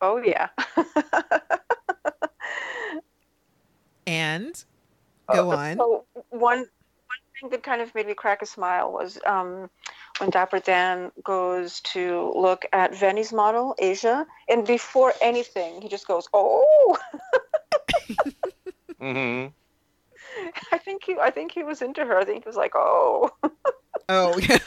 Oh 0.00 0.16
yeah. 0.18 0.48
And 4.08 4.64
go 5.30 5.52
Uh, 5.52 5.56
on. 5.56 5.76
So 5.76 6.04
one 6.30 6.58
one 6.60 6.68
thing 7.40 7.50
that 7.50 7.62
kind 7.62 7.82
of 7.82 7.94
made 7.94 8.06
me 8.06 8.14
crack 8.14 8.40
a 8.42 8.46
smile 8.46 8.90
was 8.90 9.18
um, 9.26 9.68
when 10.18 10.30
Dapper 10.30 10.60
Dan 10.60 11.12
goes 11.22 11.80
to 11.92 12.32
look 12.34 12.64
at 12.72 12.94
Venny's 12.94 13.32
model, 13.32 13.74
Asia, 13.78 14.26
and 14.48 14.66
before 14.66 15.12
anything, 15.20 15.82
he 15.82 15.88
just 15.88 16.06
goes, 16.06 16.26
"Oh." 16.32 16.96
mm-hmm. 19.00 19.48
I 20.72 20.78
think 20.78 21.04
he 21.04 21.16
I 21.18 21.30
think 21.30 21.52
he 21.52 21.62
was 21.62 21.82
into 21.82 22.04
her. 22.04 22.18
I 22.18 22.24
think 22.24 22.44
he 22.44 22.48
was 22.48 22.56
like, 22.56 22.72
"Oh." 22.74 23.30
Oh, 24.10 24.38
yeah. 24.38 24.58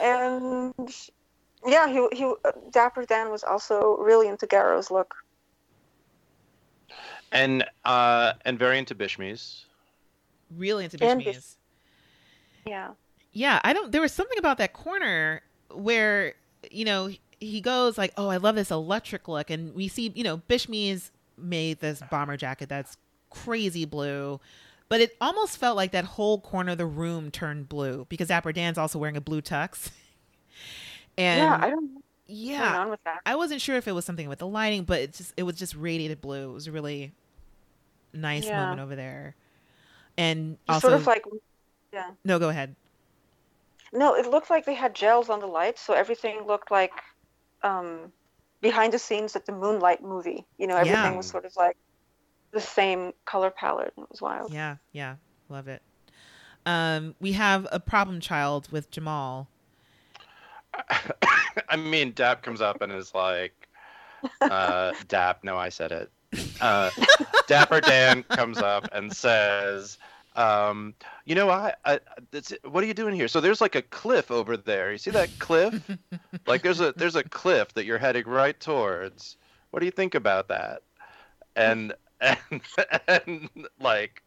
and 0.00 0.90
yeah, 1.66 1.86
he 1.88 2.08
he 2.12 2.24
uh, 2.24 2.52
Dapper 2.70 3.04
Dan 3.04 3.30
was 3.30 3.44
also 3.44 3.98
really 3.98 4.28
into 4.28 4.46
Garo's 4.46 4.90
look. 4.90 5.14
And 7.32 7.64
uh 7.84 8.34
and 8.44 8.58
very 8.58 8.78
into 8.78 8.94
Bishme's. 8.94 9.66
really 10.56 10.84
into 10.84 11.02
And 11.02 11.22
Bishme's. 11.22 11.56
Yeah. 12.66 12.90
Yeah, 13.32 13.60
I 13.62 13.72
don't. 13.72 13.92
There 13.92 14.00
was 14.00 14.12
something 14.12 14.38
about 14.38 14.58
that 14.58 14.72
corner 14.72 15.42
where 15.72 16.34
you 16.70 16.84
know 16.84 17.10
he 17.38 17.60
goes 17.60 17.96
like, 17.96 18.12
"Oh, 18.16 18.28
I 18.28 18.38
love 18.38 18.56
this 18.56 18.70
electric 18.70 19.28
look," 19.28 19.50
and 19.50 19.74
we 19.74 19.88
see 19.88 20.12
you 20.14 20.24
know 20.24 20.38
Bishme's 20.38 21.12
made 21.38 21.80
this 21.80 22.02
bomber 22.10 22.36
jacket 22.36 22.68
that's 22.68 22.96
crazy 23.30 23.84
blue, 23.84 24.40
but 24.88 25.00
it 25.00 25.16
almost 25.20 25.58
felt 25.58 25.76
like 25.76 25.92
that 25.92 26.04
whole 26.04 26.40
corner 26.40 26.72
of 26.72 26.78
the 26.78 26.86
room 26.86 27.30
turned 27.30 27.68
blue 27.68 28.06
because 28.08 28.28
Dapper 28.28 28.52
Dan's 28.52 28.78
also 28.78 28.98
wearing 28.98 29.16
a 29.16 29.20
blue 29.20 29.40
tux. 29.40 29.90
and 31.16 31.38
yeah, 31.38 31.58
I 31.60 31.70
don't 31.70 31.94
know 31.94 32.00
yeah, 32.26 32.80
on 32.80 32.90
with 32.90 33.02
that. 33.04 33.20
I 33.26 33.34
wasn't 33.34 33.60
sure 33.60 33.76
if 33.76 33.88
it 33.88 33.92
was 33.92 34.04
something 34.04 34.28
with 34.28 34.38
the 34.38 34.46
lighting, 34.46 34.84
but 34.84 35.00
it 35.00 35.14
just 35.14 35.34
it 35.36 35.42
was 35.44 35.56
just 35.56 35.74
radiated 35.74 36.20
blue. 36.20 36.50
It 36.50 36.52
was 36.52 36.70
really 36.70 37.12
nice 38.12 38.46
Yeah. 38.46 38.56
moment 38.56 38.80
over 38.80 38.96
there. 38.96 39.34
And 40.16 40.52
It's 40.52 40.60
also, 40.68 40.88
sort 40.88 41.00
of 41.00 41.06
like 41.06 41.24
yeah. 41.92 42.10
no, 42.24 42.38
go 42.38 42.48
ahead. 42.48 42.76
No, 43.92 44.14
it 44.14 44.26
looked 44.26 44.50
like 44.50 44.66
they 44.66 44.74
had 44.74 44.94
gels 44.94 45.28
on 45.28 45.40
the 45.40 45.46
lights, 45.46 45.80
so 45.80 45.94
everything 45.94 46.46
looked 46.46 46.70
like 46.70 46.92
um, 47.62 48.12
behind 48.60 48.92
the 48.92 48.98
scenes 48.98 49.34
at 49.34 49.46
the 49.46 49.52
Moonlight 49.52 50.02
movie. 50.02 50.46
You 50.58 50.66
know, 50.66 50.76
everything 50.76 51.12
Yeah. 51.12 51.16
was 51.16 51.26
sort 51.26 51.44
of 51.44 51.52
like 51.56 51.76
the 52.52 52.60
same 52.60 53.12
color 53.24 53.50
palette. 53.50 53.92
It 53.96 54.10
was 54.10 54.20
wild. 54.20 54.52
Yeah, 54.52 54.76
yeah, 54.92 55.16
love 55.48 55.66
it. 55.68 55.82
Um, 56.66 57.14
we 57.20 57.32
have 57.32 57.66
a 57.72 57.80
problem 57.80 58.20
child 58.20 58.68
with 58.70 58.90
Jamall. 58.90 59.46
I 61.68 61.76
mean, 61.76 62.12
Dap 62.12 62.42
comes 62.42 62.60
up 62.60 62.80
and 62.82 62.92
is 62.92 63.14
like, 63.14 63.68
uh, 64.40 64.92
Dap. 65.08 65.42
No, 65.42 65.56
I 65.56 65.68
said 65.70 65.92
it. 65.92 66.10
Uh, 66.60 66.90
Dapper 67.50 67.80
Dan 67.80 68.22
comes 68.22 68.58
up 68.58 68.88
and 68.92 69.12
says, 69.12 69.98
um, 70.36 70.94
"You 71.24 71.34
know, 71.34 71.50
I, 71.50 71.74
I 71.84 71.98
what 72.62 72.84
are 72.84 72.86
you 72.86 72.94
doing 72.94 73.12
here? 73.12 73.26
So 73.26 73.40
there's 73.40 73.60
like 73.60 73.74
a 73.74 73.82
cliff 73.82 74.30
over 74.30 74.56
there. 74.56 74.92
You 74.92 74.98
see 74.98 75.10
that 75.10 75.30
cliff? 75.40 75.82
like 76.46 76.62
there's 76.62 76.80
a 76.80 76.92
there's 76.92 77.16
a 77.16 77.24
cliff 77.24 77.74
that 77.74 77.86
you're 77.86 77.98
heading 77.98 78.24
right 78.28 78.58
towards. 78.58 79.36
What 79.72 79.80
do 79.80 79.86
you 79.86 79.90
think 79.90 80.14
about 80.14 80.46
that?" 80.46 80.82
And 81.56 81.92
and 82.20 82.38
and 83.08 83.50
like 83.80 84.22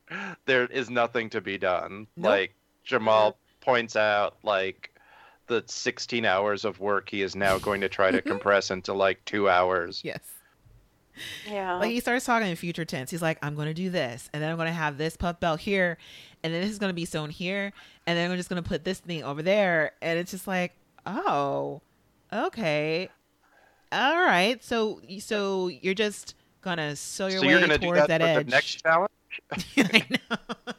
there 0.46 0.66
is 0.66 0.90
nothing 0.90 1.30
to 1.30 1.40
be 1.40 1.58
done. 1.58 2.08
Nope. 2.18 2.30
Like 2.30 2.56
Jamall 2.86 3.36
points 3.62 3.96
out, 3.96 4.36
like 4.44 4.92
the 5.48 5.64
16 5.66 6.26
hours 6.26 6.66
of 6.66 6.82
work 6.82 7.10
he 7.10 7.22
is 7.22 7.38
now 7.38 7.58
going 7.58 7.80
to 7.80 7.90
try 7.90 8.12
to 8.12 8.22
compress 8.34 8.70
into 8.70 8.94
like 8.94 9.24
two 9.24 9.50
hours. 9.50 10.02
yes. 10.04 10.20
Yeah. 11.50 11.76
Like 11.76 11.92
he 11.92 12.00
starts 12.00 12.26
talking 12.26 12.50
in 12.50 12.56
future 12.56 12.86
tense. 12.86 13.12
He's 13.12 13.22
like, 13.22 13.38
I'm 13.42 13.56
gonna 13.56 13.74
do 13.74 13.90
this, 13.90 14.30
and 14.34 14.42
then 14.42 14.50
I'm 14.50 14.58
gonna 14.58 14.72
have 14.72 14.98
this 14.98 15.16
puff 15.18 15.40
belt 15.40 15.60
here, 15.60 15.98
and 16.44 16.54
then 16.54 16.62
this 16.62 16.72
is 16.72 16.80
gonna 16.80 16.94
be 16.94 17.06
sewn 17.06 17.30
here, 17.30 17.72
and 18.08 18.18
then 18.18 18.32
I'm 18.32 18.38
just 18.38 18.50
gonna 18.50 18.64
put 18.64 18.84
this 18.84 19.00
thing 19.00 19.24
over 19.24 19.42
there, 19.42 19.92
and 20.02 20.18
it's 20.20 20.32
just 20.32 20.48
like, 20.48 20.74
oh, 21.06 21.82
okay, 22.32 23.10
all 23.92 24.16
right. 24.16 24.64
So, 24.64 25.02
so 25.20 25.68
you're 25.68 25.94
just 25.94 26.36
gonna 26.62 26.96
sew 26.96 27.28
your 27.28 27.40
so 27.40 27.46
way 27.46 27.52
you're 27.52 27.60
gonna 27.62 27.78
do 27.78 27.88
towards 27.88 28.08
that, 28.08 28.20
that, 28.20 28.22
for 28.22 28.40
edge. 28.40 28.46
the 28.46 28.52
next 28.52 28.84
challenge? 28.84 29.12
I 29.78 30.06
know. 30.10 30.38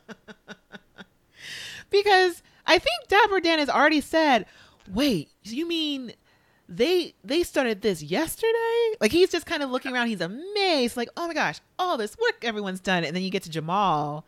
because 1.91 2.43
I 2.67 2.79
think 2.79 3.09
Dapper 3.09 3.41
Dan 3.41 3.59
has 3.61 3.69
already 3.69 4.01
said, 4.01 4.47
"Wait, 4.93 5.31
you 5.45 5.67
mean 5.67 6.13
they 6.69 7.15
they 7.25 7.43
started 7.43 7.83
this 7.83 8.03
yesterday?" 8.03 8.97
Like 9.01 9.13
he's 9.13 9.31
just 9.31 9.47
kind 9.47 9.63
of 9.63 9.71
looking 9.71 9.93
around. 9.93 10.09
He's 10.09 10.21
amazed, 10.21 10.97
like, 10.97 11.09
"Oh 11.17 11.27
my 11.29 11.35
gosh, 11.35 11.61
all 11.79 11.97
this 11.97 12.17
work 12.19 12.45
everyone's 12.45 12.81
done." 12.81 13.05
And 13.05 13.15
then 13.15 13.23
you 13.23 13.31
get 13.31 13.43
to 13.45 13.51
Jamall, 13.51 14.23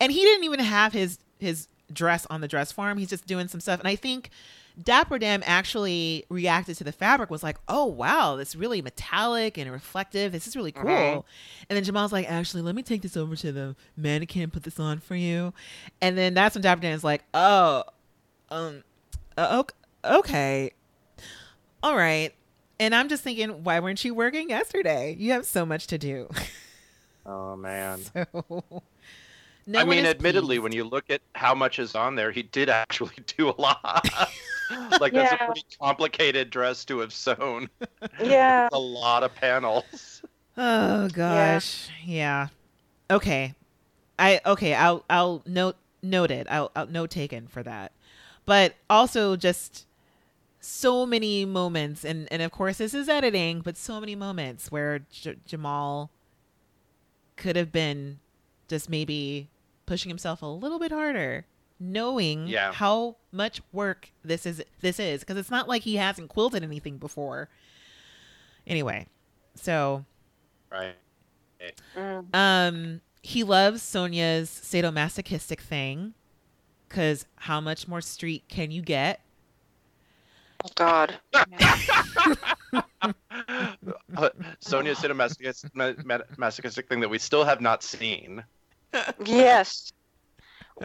and 0.00 0.12
he 0.12 0.20
didn't 0.20 0.44
even 0.44 0.60
have 0.60 0.92
his 0.92 1.18
his 1.38 1.68
dress 1.92 2.26
on 2.30 2.40
the 2.40 2.48
dress 2.48 2.72
form. 2.72 2.98
He's 2.98 3.10
just 3.10 3.26
doing 3.26 3.48
some 3.48 3.60
stuff, 3.60 3.80
and 3.80 3.88
I 3.88 3.96
think. 3.96 4.30
Dapper 4.82 5.18
Dan 5.18 5.42
actually 5.44 6.24
reacted 6.30 6.78
to 6.78 6.84
the 6.84 6.92
fabric, 6.92 7.28
was 7.28 7.42
like, 7.42 7.58
oh, 7.68 7.84
wow, 7.84 8.38
it's 8.38 8.56
really 8.56 8.80
metallic 8.80 9.58
and 9.58 9.70
reflective. 9.70 10.32
This 10.32 10.46
is 10.46 10.56
really 10.56 10.72
cool. 10.72 10.84
Mhm. 10.86 11.24
And 11.68 11.76
then 11.76 11.84
Jamall's 11.84 12.10
like, 12.10 12.26
actually, 12.26 12.62
let 12.62 12.74
me 12.74 12.82
take 12.82 13.02
this 13.02 13.14
over 13.14 13.36
to 13.36 13.52
the 13.52 13.76
mannequin 13.98 14.44
and 14.44 14.50
put 14.50 14.62
this 14.62 14.80
on 14.80 15.00
for 15.00 15.14
you. 15.14 15.52
And 16.00 16.16
then 16.16 16.32
that's 16.32 16.54
when 16.54 16.62
Dapper 16.62 16.80
Dan's 16.80 17.04
like, 17.04 17.22
oh, 17.34 17.84
um, 18.48 18.82
uh, 19.36 19.58
ok- 19.60 19.74
okay, 20.06 20.70
all 21.82 21.96
right. 21.96 22.32
And 22.80 22.94
I'm 22.94 23.08
just 23.08 23.22
thinking, 23.22 23.64
why 23.64 23.80
weren't 23.80 24.04
you 24.04 24.14
working 24.14 24.48
yesterday? 24.50 25.14
You 25.18 25.32
have 25.32 25.46
so 25.46 25.64
much 25.64 25.86
to 25.88 25.98
do. 25.98 26.28
Oh 27.24 27.54
man. 27.54 28.00
so, 28.12 28.64
no 29.68 29.78
I 29.78 29.84
mean, 29.84 30.04
admittedly, 30.06 30.56
pleased. 30.56 30.62
when 30.64 30.72
you 30.72 30.82
look 30.82 31.04
at 31.08 31.20
how 31.36 31.54
much 31.54 31.78
is 31.78 31.94
on 31.94 32.16
there, 32.16 32.32
he 32.32 32.42
did 32.42 32.68
actually 32.68 33.14
do 33.36 33.48
a 33.48 33.54
lot. 33.60 34.04
like 35.00 35.12
that's 35.12 35.32
a 35.32 35.36
pretty 35.36 35.64
complicated 35.80 36.50
dress 36.50 36.84
to 36.86 36.98
have 36.98 37.12
sewn. 37.12 37.68
yeah. 38.20 38.68
a 38.72 38.78
lot 38.78 39.22
of 39.22 39.32
panels. 39.36 40.22
Oh 40.56 41.08
gosh, 41.10 41.88
yeah. 42.04 42.48
Okay, 43.08 43.54
I 44.18 44.40
okay. 44.44 44.74
I'll 44.74 45.04
I'll 45.08 45.42
note 45.46 45.76
noted. 46.02 46.46
I'll, 46.50 46.70
I'll 46.74 46.86
note 46.86 47.10
taken 47.10 47.46
for 47.46 47.62
that. 47.62 47.92
But 48.44 48.74
also 48.90 49.36
just 49.36 49.86
so 50.64 51.04
many 51.04 51.44
moments, 51.44 52.04
and 52.04 52.28
and 52.32 52.40
of 52.40 52.50
course 52.52 52.78
this 52.78 52.94
is 52.94 53.08
editing, 53.08 53.60
but 53.60 53.76
so 53.76 53.98
many 54.00 54.14
moments 54.14 54.70
where 54.70 55.00
J- 55.10 55.36
Jamall 55.48 56.08
could 57.36 57.56
have 57.56 57.72
been 57.72 58.20
just 58.68 58.88
maybe 58.88 59.48
pushing 59.86 60.08
himself 60.08 60.40
a 60.42 60.46
little 60.46 60.78
bit 60.78 60.92
harder 60.92 61.44
knowing 61.80 62.46
Yeah. 62.46 62.72
how 62.72 63.16
much 63.32 63.60
work 63.72 64.12
this 64.24 64.46
is 64.46 64.62
this 64.80 65.00
is 65.00 65.20
because 65.20 65.36
it's 65.36 65.50
not 65.50 65.66
like 65.68 65.82
he 65.82 65.96
hasn't 65.96 66.28
quilted 66.28 66.62
anything 66.62 66.96
before 66.98 67.48
anyway 68.66 69.06
so 69.56 70.04
Right. 70.70 70.94
Mm. 71.96 72.34
um, 72.34 73.00
he 73.20 73.42
loves 73.42 73.82
Sonjia's 73.82 74.48
sadomasochistic 74.48 75.58
thing, 75.60 76.14
because 76.88 77.26
how 77.36 77.60
much 77.60 77.86
more 77.88 78.00
street 78.00 78.44
can 78.48 78.70
you 78.70 78.80
get? 78.82 79.20
Oh 80.64 80.68
God. 80.74 81.18
Uh, 84.16 84.28
Sonjia 84.64 85.00
did 85.00 85.10
a 85.10 85.14
masochistic, 85.14 85.74
ma- 85.74 85.92
ma- 86.04 86.18
masochistic 86.36 86.88
thing 86.88 87.00
that 87.00 87.08
we 87.08 87.18
still 87.18 87.44
have 87.44 87.60
not 87.60 87.82
seen. 87.82 88.44
yes. 89.24 89.92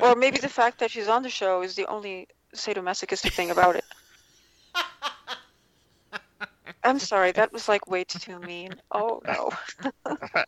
Or 0.02 0.16
maybe 0.16 0.38
the 0.40 0.50
fact 0.50 0.80
that 0.80 0.92
she's 0.92 1.08
on 1.08 1.24
the 1.24 1.30
show 1.30 1.62
is 1.62 1.76
the 1.76 1.86
only 1.88 2.28
sadomasochistic 2.56 3.32
thing 3.34 3.52
about 3.52 3.76
it. 3.78 3.86
I'm 6.84 7.00
sorry, 7.00 7.32
that 7.34 7.54
was 7.54 7.68
like 7.70 7.88
way 7.90 8.04
too 8.04 8.38
mean. 8.40 8.72
Oh 8.92 9.22
no. 9.26 9.52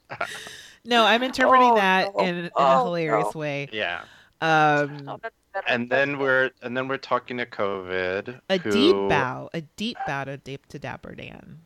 No, 0.85 1.05
I'm 1.05 1.23
interpreting 1.23 1.71
Oh, 1.71 1.75
that 1.75 2.13
no. 2.15 2.23
in, 2.23 2.35
in 2.35 2.45
a 2.45 2.51
Oh, 2.55 2.83
hilarious 2.85 3.33
no. 3.35 3.39
way. 3.39 3.69
Yeah. 3.71 4.01
Um, 4.41 4.97
No, 5.05 5.17
that- 5.17 5.21
that- 5.23 5.33
And 5.67 5.89
then 5.89 6.19
we're 6.19 6.51
and 6.61 6.77
then 6.77 6.87
we're 6.87 6.97
talking 6.97 7.37
to 7.37 7.45
Kovid. 7.45 8.39
a 8.49 8.57
who, 8.57 8.71
deep 8.71 8.95
bow, 9.09 9.49
a 9.53 9.61
deep 9.61 9.97
bow 10.05 10.25
to, 10.25 10.37
deep 10.37 10.67
to 10.67 10.79
Dapper 10.79 11.15
Dan. 11.15 11.59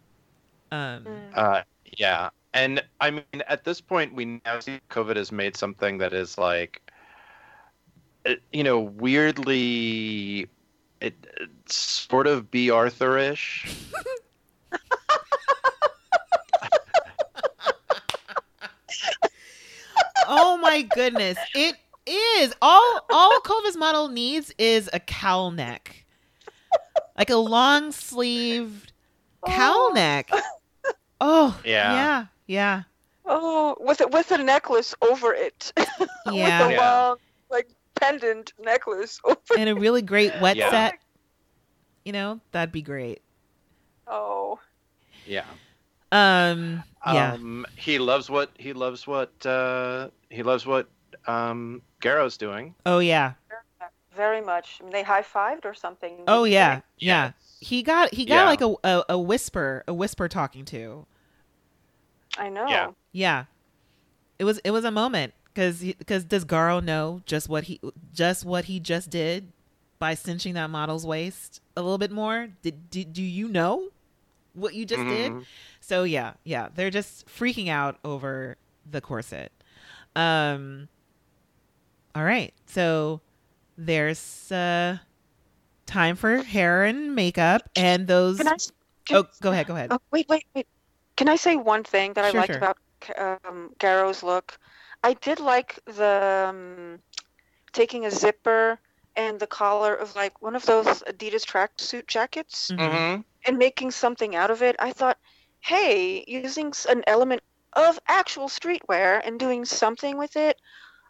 Um, 0.71 1.05
Mm. 1.05 1.37
Uh, 1.37 1.63
yeah, 1.97 2.29
and 2.53 2.83
I 2.99 3.11
mean, 3.11 3.23
at 3.47 3.63
this 3.63 3.81
point, 3.81 4.13
we 4.13 4.41
now 4.45 4.59
see 4.59 4.79
Kovid 4.89 5.15
has 5.17 5.31
made 5.31 5.55
something 5.57 5.97
that 5.99 6.13
is 6.13 6.37
like, 6.37 6.81
you 8.51 8.63
know, 8.63 8.79
weirdly, 8.79 10.47
it, 11.01 11.15
it's 11.37 11.75
sort 11.75 12.27
of 12.27 12.51
Bea 12.51 12.69
Arthur-ish. 12.69 13.75
oh 20.27 20.57
my 20.57 20.83
goodness, 20.95 21.37
it 21.55 21.75
is 22.05 22.53
all 22.61 23.01
all 23.09 23.39
Kovid's 23.41 23.77
model 23.77 24.07
needs 24.09 24.53
is 24.57 24.89
a 24.93 24.99
cowl 24.99 25.51
neck, 25.51 26.05
like 27.17 27.29
a 27.29 27.35
long 27.37 27.91
sleeved 27.91 28.91
cowl 29.45 29.89
Oh. 29.89 29.93
neck. 29.93 30.29
Oh 31.21 31.57
Yeah. 31.63 31.93
yeah, 31.93 32.25
yeah. 32.47 32.83
Oh, 33.25 33.77
with 33.79 34.01
a, 34.01 34.07
with 34.07 34.29
a 34.31 34.37
necklace 34.37 34.93
over 35.01 35.33
it. 35.33 35.71
Yeah. 35.77 36.67
with 36.67 36.71
a 36.71 36.73
Yeah. 36.73 36.77
long, 37.07 37.17
like 37.49 37.69
pendant 37.95 38.51
necklace 38.59 39.21
over. 39.25 39.37
and 39.57 39.69
a 39.69 39.75
really 39.75 40.01
great 40.01 40.33
wet 40.41 40.57
Yeah. 40.57 40.69
set. 40.69 40.95
You 42.03 42.11
know, 42.11 42.41
that'd 42.51 42.73
be 42.73 42.81
great. 42.81 43.21
Oh. 44.05 44.59
Yeah. 45.25 45.45
Um, 46.11 46.83
yeah, 47.07 47.33
Um, 47.33 47.65
he 47.77 47.99
loves 47.99 48.29
what 48.29 48.51
he 48.59 48.73
loves 48.73 49.07
what 49.07 49.31
uh, 49.45 50.09
he 50.29 50.43
loves 50.43 50.65
what 50.65 50.89
um, 51.27 51.81
Garo's 52.01 52.37
doing. 52.37 52.73
oh 52.85 52.99
yeah, 52.99 53.33
Very 54.15 54.41
much. 54.41 54.77
I 54.79 54.83
mean, 54.83 54.93
they 54.93 55.03
high 55.03 55.21
fived 55.23 55.65
or 55.65 55.73
something. 55.73 56.23
oh 56.27 56.43
yeah, 56.43 56.75
they? 56.77 56.81
yeah. 56.99 57.31
He 57.59 57.81
got 57.83 58.13
he 58.13 58.25
got 58.25 58.35
Yeah. 58.35 58.45
like 58.45 58.61
a, 58.61 58.75
a 58.83 59.05
a 59.09 59.19
whisper, 59.19 59.83
a 59.87 59.93
whisper 59.93 60.27
talking 60.27 60.65
to. 60.65 61.05
I 62.37 62.49
know. 62.49 62.67
Yeah. 62.67 62.91
Yeah, 63.11 63.45
it 64.39 64.43
was 64.43 64.57
it 64.59 64.71
was 64.71 64.83
a 64.85 64.91
moment 64.91 65.33
because 65.45 65.81
because 65.81 66.23
does 66.23 66.45
Garo 66.45 66.83
know 66.83 67.21
just 67.25 67.47
what 67.49 67.65
he 67.65 67.79
just 68.13 68.43
what 68.45 68.65
he 68.65 68.79
just 68.79 69.09
did 69.09 69.51
by 69.99 70.15
cinching 70.15 70.55
that 70.55 70.69
model's 70.69 71.05
waist 71.05 71.61
a 71.77 71.81
little 71.81 71.97
bit 71.99 72.11
more? 72.11 72.47
Did 72.63 72.89
do, 72.89 73.03
do 73.03 73.21
you 73.23 73.47
know 73.47 73.89
what 74.53 74.73
you 74.73 74.85
just 74.85 75.03
did? 75.03 75.31
Mhm. 75.31 75.45
So 75.79 76.03
yeah, 76.03 76.33
yeah, 76.43 76.69
they're 76.75 76.89
just 76.91 77.27
freaking 77.27 77.69
out 77.69 77.97
over 78.03 78.57
the 78.89 78.99
corset. 78.99 79.51
Um 80.15 80.89
All 82.15 82.23
right. 82.23 82.53
So 82.67 83.21
there's 83.77 84.51
uh 84.51 84.97
time 85.85 86.15
for 86.15 86.37
hair 86.43 86.83
and 86.85 87.15
makeup 87.15 87.69
and 87.75 88.07
those 88.07 88.37
Can 88.37 88.47
I? 88.47 88.53
s- 88.53 88.71
Can, 89.05 89.17
Oh, 89.17 89.27
go 89.41 89.51
ahead, 89.51 89.67
go 89.67 89.75
ahead. 89.75 89.91
oh, 89.91 89.99
wait, 90.11 90.27
wait, 90.29 90.45
wait. 90.55 90.67
Can 91.17 91.29
I 91.29 91.35
say 91.35 91.55
one 91.55 91.83
thing 91.83 92.13
that 92.13 92.25
Sure, 92.25 92.39
I 92.39 92.41
liked 92.41 92.53
sure. 92.53 92.57
about 92.57 92.77
um, 93.45 93.73
Garo's 93.79 94.23
look? 94.23 94.57
I 95.03 95.13
did 95.13 95.39
like 95.39 95.79
the 95.85 96.47
um, 96.49 96.99
taking 97.73 98.05
a 98.05 98.11
zipper 98.11 98.79
and 99.15 99.39
the 99.39 99.47
collar 99.47 99.93
of 99.95 100.15
like 100.15 100.41
one 100.41 100.55
of 100.55 100.65
those 100.65 100.87
Adidas 101.03 101.45
tracksuit 101.45 102.07
jackets 102.07 102.71
Mhm. 102.71 102.79
Mhm. 102.79 103.23
and 103.45 103.57
making 103.57 103.91
something 103.91 104.35
out 104.35 104.51
of 104.51 104.61
it. 104.63 104.75
I 104.79 104.91
thought, 104.93 105.17
hey, 105.61 106.23
using 106.27 106.73
an 106.89 107.03
element 107.07 107.41
of 107.73 107.99
actual 108.07 108.47
streetwear 108.47 109.21
and 109.25 109.39
doing 109.39 109.65
something 109.65 110.17
with 110.17 110.35
it. 110.37 110.59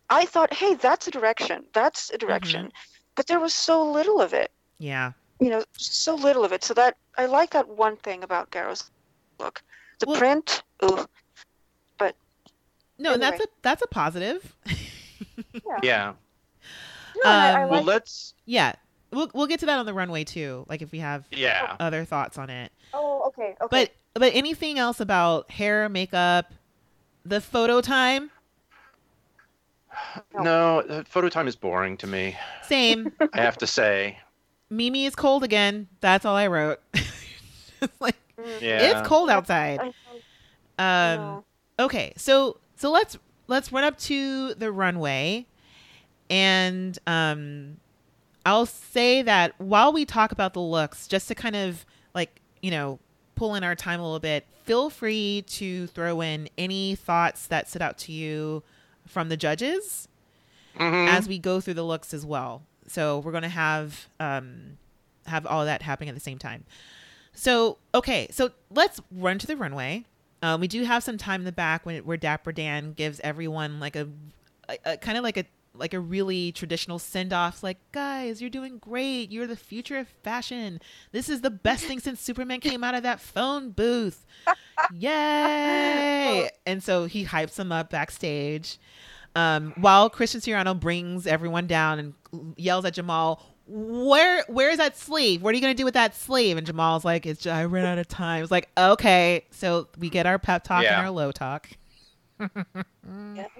I 0.09 0.25
thought, 0.25 0.53
hey, 0.53 0.75
that's 0.75 1.07
a 1.07 1.11
direction. 1.11 1.63
That's 1.73 2.09
a 2.11 2.17
direction. 2.17 2.71
But 3.15 3.27
there 3.27 3.39
was 3.39 3.53
so 3.53 3.83
little 3.89 4.21
of 4.21 4.33
it. 4.33 4.51
Yeah. 4.79 5.13
you 5.39 5.49
know, 5.49 5.63
so 5.77 6.15
little 6.15 6.43
of 6.45 6.51
it. 6.53 6.63
So 6.63 6.73
that 6.75 6.95
I 7.17 7.25
like 7.25 7.51
that 7.51 7.67
one 7.67 7.97
thing 7.97 8.23
about 8.23 8.49
Garo's 8.51 8.89
look. 9.39 9.61
The 9.99 10.05
Well- 10.07 10.17
print, 10.17 10.63
ooh, 10.83 11.05
But 11.97 12.15
No, 12.97 13.17
that's 13.17 13.41
a 13.41 13.47
that's 13.61 13.81
a 13.81 13.87
positive. 13.87 14.55
Yeah. 15.81 16.13
no, 17.23 17.29
I, 17.29 17.51
I 17.51 17.63
Um, 17.63 17.69
Well, 17.69 17.83
let's. 17.83 18.33
yeah. 18.45 18.73
We'll 19.11 19.29
we'll 19.33 19.47
get 19.47 19.59
to 19.61 19.65
that 19.67 19.77
on 19.77 19.85
the 19.85 19.93
runway 19.93 20.23
too, 20.23 20.65
like 20.69 20.81
if 20.81 20.91
we 20.91 20.99
have 20.99 21.25
Yeah. 21.31 21.75
other 21.79 22.03
thoughts 22.05 22.37
on 22.37 22.49
it. 22.49 22.71
oh, 22.93 23.23
okay, 23.27 23.55
okay. 23.61 23.67
But 23.69 23.91
but 24.19 24.33
anything 24.35 24.77
else 24.79 24.99
about 24.99 25.49
hair, 25.51 25.87
makeup, 25.89 26.51
the 27.25 27.41
photo 27.41 27.79
time? 27.81 28.31
No, 30.39 30.79
uh, 30.79 31.03
photo 31.07 31.29
time 31.29 31.47
is 31.47 31.55
boring 31.55 31.97
to 31.97 32.07
me. 32.07 32.35
Same. 32.63 33.11
I 33.33 33.41
have 33.41 33.57
to 33.59 33.67
say. 33.67 34.17
Mimi 34.69 35.05
is 35.05 35.15
cold 35.15 35.43
again. 35.43 35.87
That's 36.01 36.25
all 36.25 36.35
I 36.35 36.47
wrote. 36.47 36.79
It's 36.93 37.93
like 37.99 38.15
Mm, 38.35 38.61
Yeah. 38.61 38.99
it's 38.99 39.07
cold 39.07 39.29
outside. 39.29 39.79
Um 39.79 39.93
no. 40.79 41.43
okay. 41.79 42.13
So 42.17 42.57
so 42.75 42.91
let's 42.91 43.15
let's 43.47 43.71
run 43.71 43.83
up 43.83 43.97
to 43.99 44.55
the 44.55 44.71
runway 44.71 45.45
and 46.31 46.97
um 47.05 47.77
I'll 48.45 48.65
say 48.65 49.21
that 49.21 49.53
while 49.59 49.93
we 49.93 50.03
talk 50.05 50.31
about 50.31 50.53
the 50.53 50.61
looks 50.61 51.07
just 51.07 51.27
to 51.27 51.35
kind 51.35 51.55
of 51.55 51.85
like, 52.15 52.41
you 52.61 52.71
know, 52.71 52.97
pull 53.35 53.53
in 53.55 53.63
our 53.63 53.75
time 53.75 53.99
a 53.99 54.03
little 54.03 54.19
bit, 54.19 54.45
feel 54.63 54.89
free 54.89 55.43
to 55.49 55.85
throw 55.87 56.21
in 56.21 56.49
any 56.57 56.95
thoughts 56.95 57.45
that 57.47 57.69
stood 57.69 57.83
out 57.83 57.99
to 57.99 58.11
you 58.11 58.63
from 59.13 59.29
the 59.29 59.37
judges. 59.37 60.07
Mhm. 60.77 61.07
as 61.07 61.27
we 61.27 61.37
go 61.37 61.61
through 61.61 61.75
the 61.75 61.83
looks 61.83 62.15
as 62.15 62.25
well. 62.25 62.63
So 62.87 63.19
we're 63.19 63.31
going 63.31 63.43
to 63.43 63.49
have 63.49 64.07
um, 64.19 64.79
have 65.27 65.45
all 65.45 65.65
that 65.65 65.83
happening 65.83 66.09
at 66.09 66.15
the 66.15 66.19
same 66.21 66.39
time. 66.39 66.65
So 67.33 67.77
okay, 67.93 68.27
so 68.31 68.49
let's 68.71 68.99
run 69.11 69.37
to 69.37 69.45
the 69.47 69.55
runway. 69.55 70.05
Um, 70.41 70.59
we 70.61 70.67
do 70.67 70.83
have 70.83 71.03
some 71.03 71.17
time 71.19 71.41
in 71.41 71.45
the 71.45 71.51
back 71.51 71.85
when 71.85 72.03
where 72.05 72.17
Dapper 72.17 72.51
Dan 72.51 72.93
gives 72.93 73.19
everyone 73.19 73.79
like 73.79 73.95
a, 73.95 74.09
a, 74.67 74.77
a 74.93 74.97
kind 74.97 75.15
of 75.17 75.23
like 75.23 75.37
a 75.37 75.45
like 75.75 75.93
a 75.93 75.99
really 75.99 76.51
traditional 76.51 76.99
send 76.99 77.33
off. 77.33 77.63
Like 77.63 77.77
guys, 77.91 78.41
you're 78.41 78.49
doing 78.49 78.77
great. 78.77 79.31
You're 79.31 79.47
the 79.47 79.55
future 79.55 79.97
of 79.97 80.07
fashion. 80.07 80.79
This 81.11 81.29
is 81.29 81.41
the 81.41 81.49
best 81.49 81.85
thing 81.85 81.99
since 81.99 82.21
Superman 82.21 82.59
came 82.59 82.83
out 82.83 82.95
of 82.95 83.03
that 83.03 83.19
phone 83.19 83.71
booth. 83.71 84.25
Yay! 84.93 86.49
And 86.65 86.81
so 86.81 87.05
he 87.05 87.25
hypes 87.25 87.55
them 87.55 87.71
up 87.71 87.89
backstage. 87.89 88.79
Um, 89.35 89.73
while 89.77 90.09
Christian 90.09 90.39
Siriano 90.41 90.79
brings 90.79 91.27
everyone 91.27 91.67
down 91.67 91.99
and 91.99 92.53
yells 92.55 92.85
at 92.85 92.93
Jamall, 92.95 93.39
"Where, 93.67 94.43
where's 94.47 94.77
that 94.77 94.95
sleeve? 94.95 95.41
What 95.41 95.51
are 95.53 95.55
you 95.55 95.61
gonna 95.61 95.73
do 95.73 95.83
with 95.85 95.95
that 95.95 96.15
sleeve?" 96.15 96.57
And 96.57 96.65
Jamall's 96.65 97.03
like, 97.03 97.25
"It's 97.25 97.41
just, 97.41 97.53
I 97.53 97.65
ran 97.65 97.85
out 97.85 97.97
of 97.97 98.07
time." 98.07 98.43
It's 98.43 98.51
like, 98.51 98.69
okay, 98.77 99.45
so 99.51 99.87
we 99.97 100.09
get 100.09 100.25
our 100.25 100.39
pep 100.39 100.63
talk 100.63 100.83
Yeah. 100.83 100.99
and 100.99 101.05
our 101.07 101.11
low 101.11 101.31
talk. 101.31 101.69
Yeah. 102.39 103.47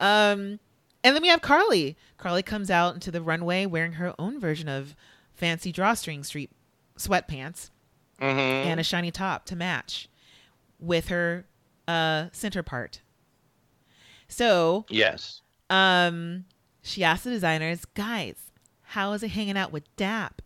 Um, 0.00 0.60
and 1.08 1.16
then 1.16 1.22
we 1.22 1.28
have 1.28 1.40
Karlie. 1.40 1.96
Karlie 2.18 2.44
comes 2.44 2.70
out 2.70 2.92
into 2.94 3.10
the 3.10 3.22
runway 3.22 3.64
wearing 3.66 3.92
her 3.94 4.14
own 4.18 4.38
version 4.38 4.68
of 4.68 4.94
fancy 5.34 5.72
drawstring 5.72 6.22
street 6.22 6.50
sweatpants 6.98 7.70
Mhm. 8.20 8.66
and 8.66 8.78
a 8.80 8.82
shiny 8.82 9.10
top 9.10 9.44
to 9.46 9.56
match 9.56 10.08
with 10.78 11.08
her 11.08 11.46
uh 11.86 12.28
center 12.32 12.62
part. 12.62 13.00
So, 14.28 14.84
Yes. 14.90 15.40
um 15.70 16.44
she 16.82 17.02
asked 17.04 17.24
the 17.24 17.30
designers, 17.30 17.84
"Guys, 17.86 18.50
how 18.82 19.12
is 19.12 19.22
it 19.22 19.28
hanging 19.30 19.56
out 19.56 19.72
with 19.72 19.84
Dap? 19.96 20.42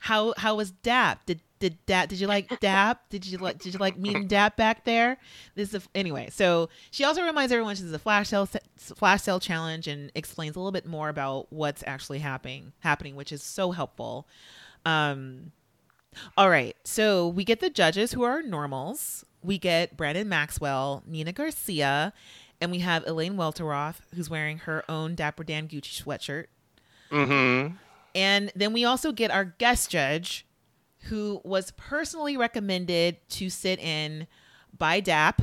How 0.00 0.34
how 0.36 0.54
was 0.56 0.70
Dap? 0.70 1.24
Did 1.26 1.40
did 1.58 1.84
Dap 1.86 2.08
did 2.08 2.20
you 2.20 2.26
like 2.26 2.60
Dap? 2.60 3.08
Did 3.10 3.26
you 3.26 3.38
like 3.38 3.58
did 3.58 3.74
you 3.74 3.78
like 3.78 3.98
meeting 3.98 4.26
Dap 4.26 4.56
back 4.56 4.84
there? 4.84 5.18
This 5.54 5.74
is 5.74 5.84
a, 5.84 5.88
anyway. 5.94 6.28
So 6.30 6.68
she 6.90 7.04
also 7.04 7.22
reminds 7.22 7.52
everyone 7.52 7.76
she's 7.76 7.92
a 7.92 7.98
flash 7.98 8.28
sale 8.28 8.48
flash 8.76 9.22
sale 9.22 9.40
challenge 9.40 9.88
and 9.88 10.10
explains 10.14 10.56
a 10.56 10.58
little 10.58 10.72
bit 10.72 10.86
more 10.86 11.08
about 11.08 11.52
what's 11.52 11.82
actually 11.86 12.20
happening 12.20 12.72
happening, 12.80 13.16
which 13.16 13.32
is 13.32 13.42
so 13.42 13.72
helpful. 13.72 14.26
Um, 14.84 15.52
all 16.36 16.50
right, 16.50 16.76
so 16.84 17.28
we 17.28 17.44
get 17.44 17.60
the 17.60 17.70
judges 17.70 18.12
who 18.12 18.22
are 18.22 18.42
normals. 18.42 19.24
We 19.42 19.58
get 19.58 19.96
Brandon 19.96 20.28
Maxwell, 20.28 21.02
Nina 21.06 21.32
Garcia, 21.32 22.12
and 22.60 22.70
we 22.70 22.80
have 22.80 23.06
Elaine 23.06 23.36
Welteroth, 23.36 24.00
who's 24.14 24.28
wearing 24.28 24.58
her 24.58 24.84
own 24.88 25.14
Dapper 25.14 25.44
Dan 25.44 25.68
Gucci 25.68 26.02
sweatshirt. 26.02 26.46
Mm-hmm. 27.10 27.76
And 28.14 28.52
then 28.56 28.72
we 28.72 28.84
also 28.84 29.12
get 29.12 29.30
our 29.30 29.44
guest 29.44 29.90
judge, 29.90 30.44
who 31.08 31.40
was 31.44 31.70
personally 31.72 32.36
recommended 32.36 33.16
to 33.30 33.50
sit 33.50 33.78
in 33.78 34.26
by 34.76 35.00
DAP. 35.00 35.42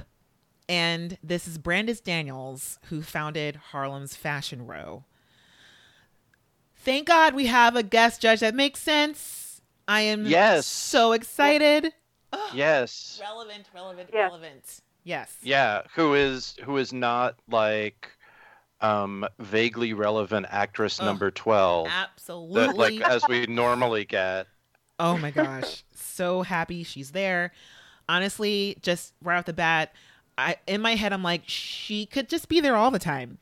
And 0.67 1.17
this 1.23 1.47
is 1.47 1.57
Brandis 1.59 1.99
Daniels, 2.01 2.79
who 2.89 3.01
founded 3.03 3.55
Harlem's 3.71 4.15
Fashion 4.15 4.65
Row. 4.65 5.03
Thank 6.77 7.07
God 7.07 7.33
we 7.33 7.47
have 7.47 7.75
a 7.75 7.83
guest 7.83 8.21
judge 8.21 8.39
that 8.41 8.55
makes 8.55 8.79
sense. 8.79 9.61
I 9.87 10.01
am 10.01 10.25
Yes. 10.25 10.65
so 10.65 11.11
excited. 11.11 11.93
Yes. 12.53 13.17
Relevant, 13.21 13.65
relevant, 13.73 14.09
Yeah. 14.13 14.23
relevant. 14.23 14.81
Yes. 15.03 15.37
Yeah. 15.41 15.83
Who 15.95 16.15
is 16.15 16.55
who 16.65 16.75
is 16.77 16.91
not 16.91 17.35
like 17.49 18.09
um 18.81 19.25
vaguely 19.39 19.93
relevant 19.93 20.47
actress 20.49 20.99
Ugh. 20.99 21.05
number 21.05 21.31
twelve. 21.31 21.87
Absolutely. 21.89 22.59
That, 22.61 22.75
like 22.75 23.01
as 23.09 23.23
we 23.29 23.45
normally 23.45 24.03
get. 24.03 24.47
Oh 24.99 25.17
my 25.17 25.31
gosh. 25.31 25.83
so 25.93 26.41
happy 26.43 26.83
she's 26.83 27.11
there. 27.11 27.51
Honestly, 28.07 28.77
just 28.81 29.13
right 29.21 29.37
off 29.37 29.45
the 29.45 29.53
bat, 29.53 29.93
I 30.37 30.57
in 30.67 30.81
my 30.81 30.95
head 30.95 31.13
I'm 31.13 31.23
like, 31.23 31.43
she 31.47 32.05
could 32.05 32.29
just 32.29 32.47
be 32.49 32.59
there 32.59 32.75
all 32.75 32.91
the 32.91 32.99
time. 32.99 33.39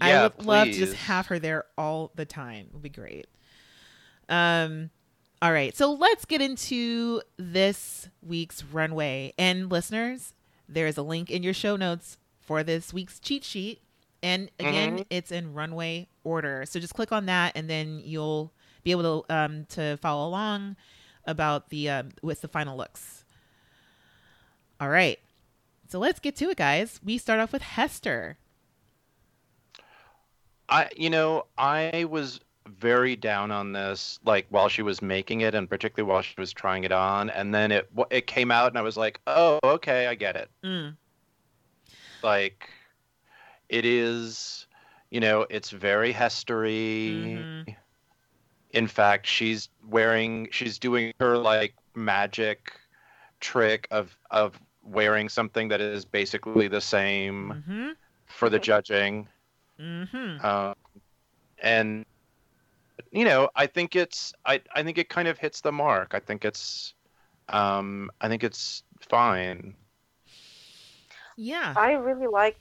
I 0.00 0.08
Yeah, 0.08 0.22
would 0.22 0.44
love 0.46 0.70
to 0.72 0.78
just 0.78 0.94
have 0.94 1.26
her 1.26 1.38
there 1.38 1.64
all 1.78 2.10
the 2.14 2.24
time. 2.24 2.66
It 2.66 2.72
would 2.72 2.82
be 2.82 2.88
great. 2.88 3.26
Um 4.28 4.90
all 5.42 5.52
right, 5.52 5.74
so 5.74 5.92
let's 5.92 6.26
get 6.26 6.42
into 6.42 7.22
this 7.38 8.08
week's 8.22 8.62
runway. 8.62 9.32
And 9.38 9.70
listeners, 9.70 10.34
there 10.68 10.86
is 10.86 10.98
a 10.98 11.02
link 11.02 11.30
in 11.30 11.42
your 11.42 11.54
show 11.54 11.76
notes 11.76 12.18
for 12.42 12.62
this 12.62 12.92
week's 12.92 13.18
cheat 13.18 13.42
sheet. 13.42 13.80
And 14.22 14.50
again, 14.58 14.98
Mhm. 14.98 15.06
it's 15.08 15.32
in 15.32 15.54
runway 15.54 16.08
order. 16.24 16.66
So 16.66 16.78
just 16.78 16.92
click 16.94 17.10
on 17.10 17.24
that 17.26 17.52
and 17.56 17.70
then 17.70 18.00
you'll 18.04 18.52
be 18.82 18.90
able 18.90 19.24
to 19.24 19.34
um, 19.34 19.64
to 19.70 19.96
follow 19.98 20.28
along 20.28 20.76
about 21.24 21.70
the 21.70 21.88
um, 21.90 22.08
with 22.22 22.40
the 22.40 22.48
final 22.48 22.76
looks. 22.76 23.24
All 24.80 24.88
right. 24.88 25.18
So 25.88 25.98
let's 25.98 26.20
get 26.20 26.36
to 26.36 26.50
it, 26.50 26.56
guys. 26.56 27.00
We 27.04 27.18
start 27.18 27.40
off 27.40 27.52
with 27.52 27.62
Hester. 27.62 28.38
I 30.68 30.88
you 30.96 31.10
know, 31.10 31.46
I 31.58 32.06
was 32.08 32.40
very 32.78 33.16
down 33.16 33.50
on 33.50 33.72
this 33.72 34.20
like 34.24 34.46
while 34.50 34.68
she 34.68 34.82
was 34.82 35.02
making 35.02 35.40
it 35.40 35.54
and 35.54 35.68
particularly 35.68 36.08
while 36.08 36.22
she 36.22 36.34
was 36.38 36.52
trying 36.52 36.84
it 36.84 36.92
on 36.92 37.28
and 37.30 37.52
then 37.52 37.72
it 37.72 37.90
it 38.10 38.26
came 38.26 38.50
out 38.50 38.68
and 38.68 38.78
I 38.78 38.82
was 38.82 38.96
like, 38.96 39.20
"Oh, 39.26 39.58
okay, 39.64 40.06
I 40.06 40.14
get 40.14 40.36
it." 40.36 40.48
Mm. 40.64 40.96
Like 42.22 42.68
it 43.68 43.84
is, 43.84 44.66
you 45.10 45.20
know, 45.20 45.46
it's 45.50 45.70
very 45.70 46.12
hestery. 46.12 47.64
Mhm. 47.66 47.76
In 48.72 48.86
fact, 48.86 49.26
she's 49.26 49.68
wearing 49.88 50.48
she's 50.52 50.78
doing 50.78 51.12
her 51.20 51.36
like 51.36 51.74
magic 51.94 52.72
trick 53.40 53.88
of 53.90 54.16
of 54.30 54.60
wearing 54.82 55.28
something 55.28 55.68
that 55.68 55.80
is 55.80 56.04
basically 56.04 56.68
the 56.68 56.80
same 56.80 57.64
Mm-hmm. 57.68 57.88
for 58.26 58.48
the 58.48 58.58
judging. 58.58 59.28
Mm-hmm. 59.78 60.44
Um, 60.44 60.74
and 61.62 62.06
you 63.10 63.24
know, 63.24 63.50
I 63.56 63.66
think 63.66 63.96
it's 63.96 64.32
I 64.46 64.60
I 64.74 64.82
think 64.82 64.98
it 64.98 65.08
kind 65.08 65.26
of 65.28 65.38
hits 65.38 65.60
the 65.60 65.72
mark. 65.72 66.14
I 66.14 66.20
think 66.20 66.44
it's 66.44 66.94
um 67.48 68.10
I 68.20 68.28
think 68.28 68.44
it's 68.44 68.84
fine. 69.00 69.74
Yeah. 71.36 71.72
I 71.76 71.92
really 71.92 72.26
like 72.26 72.58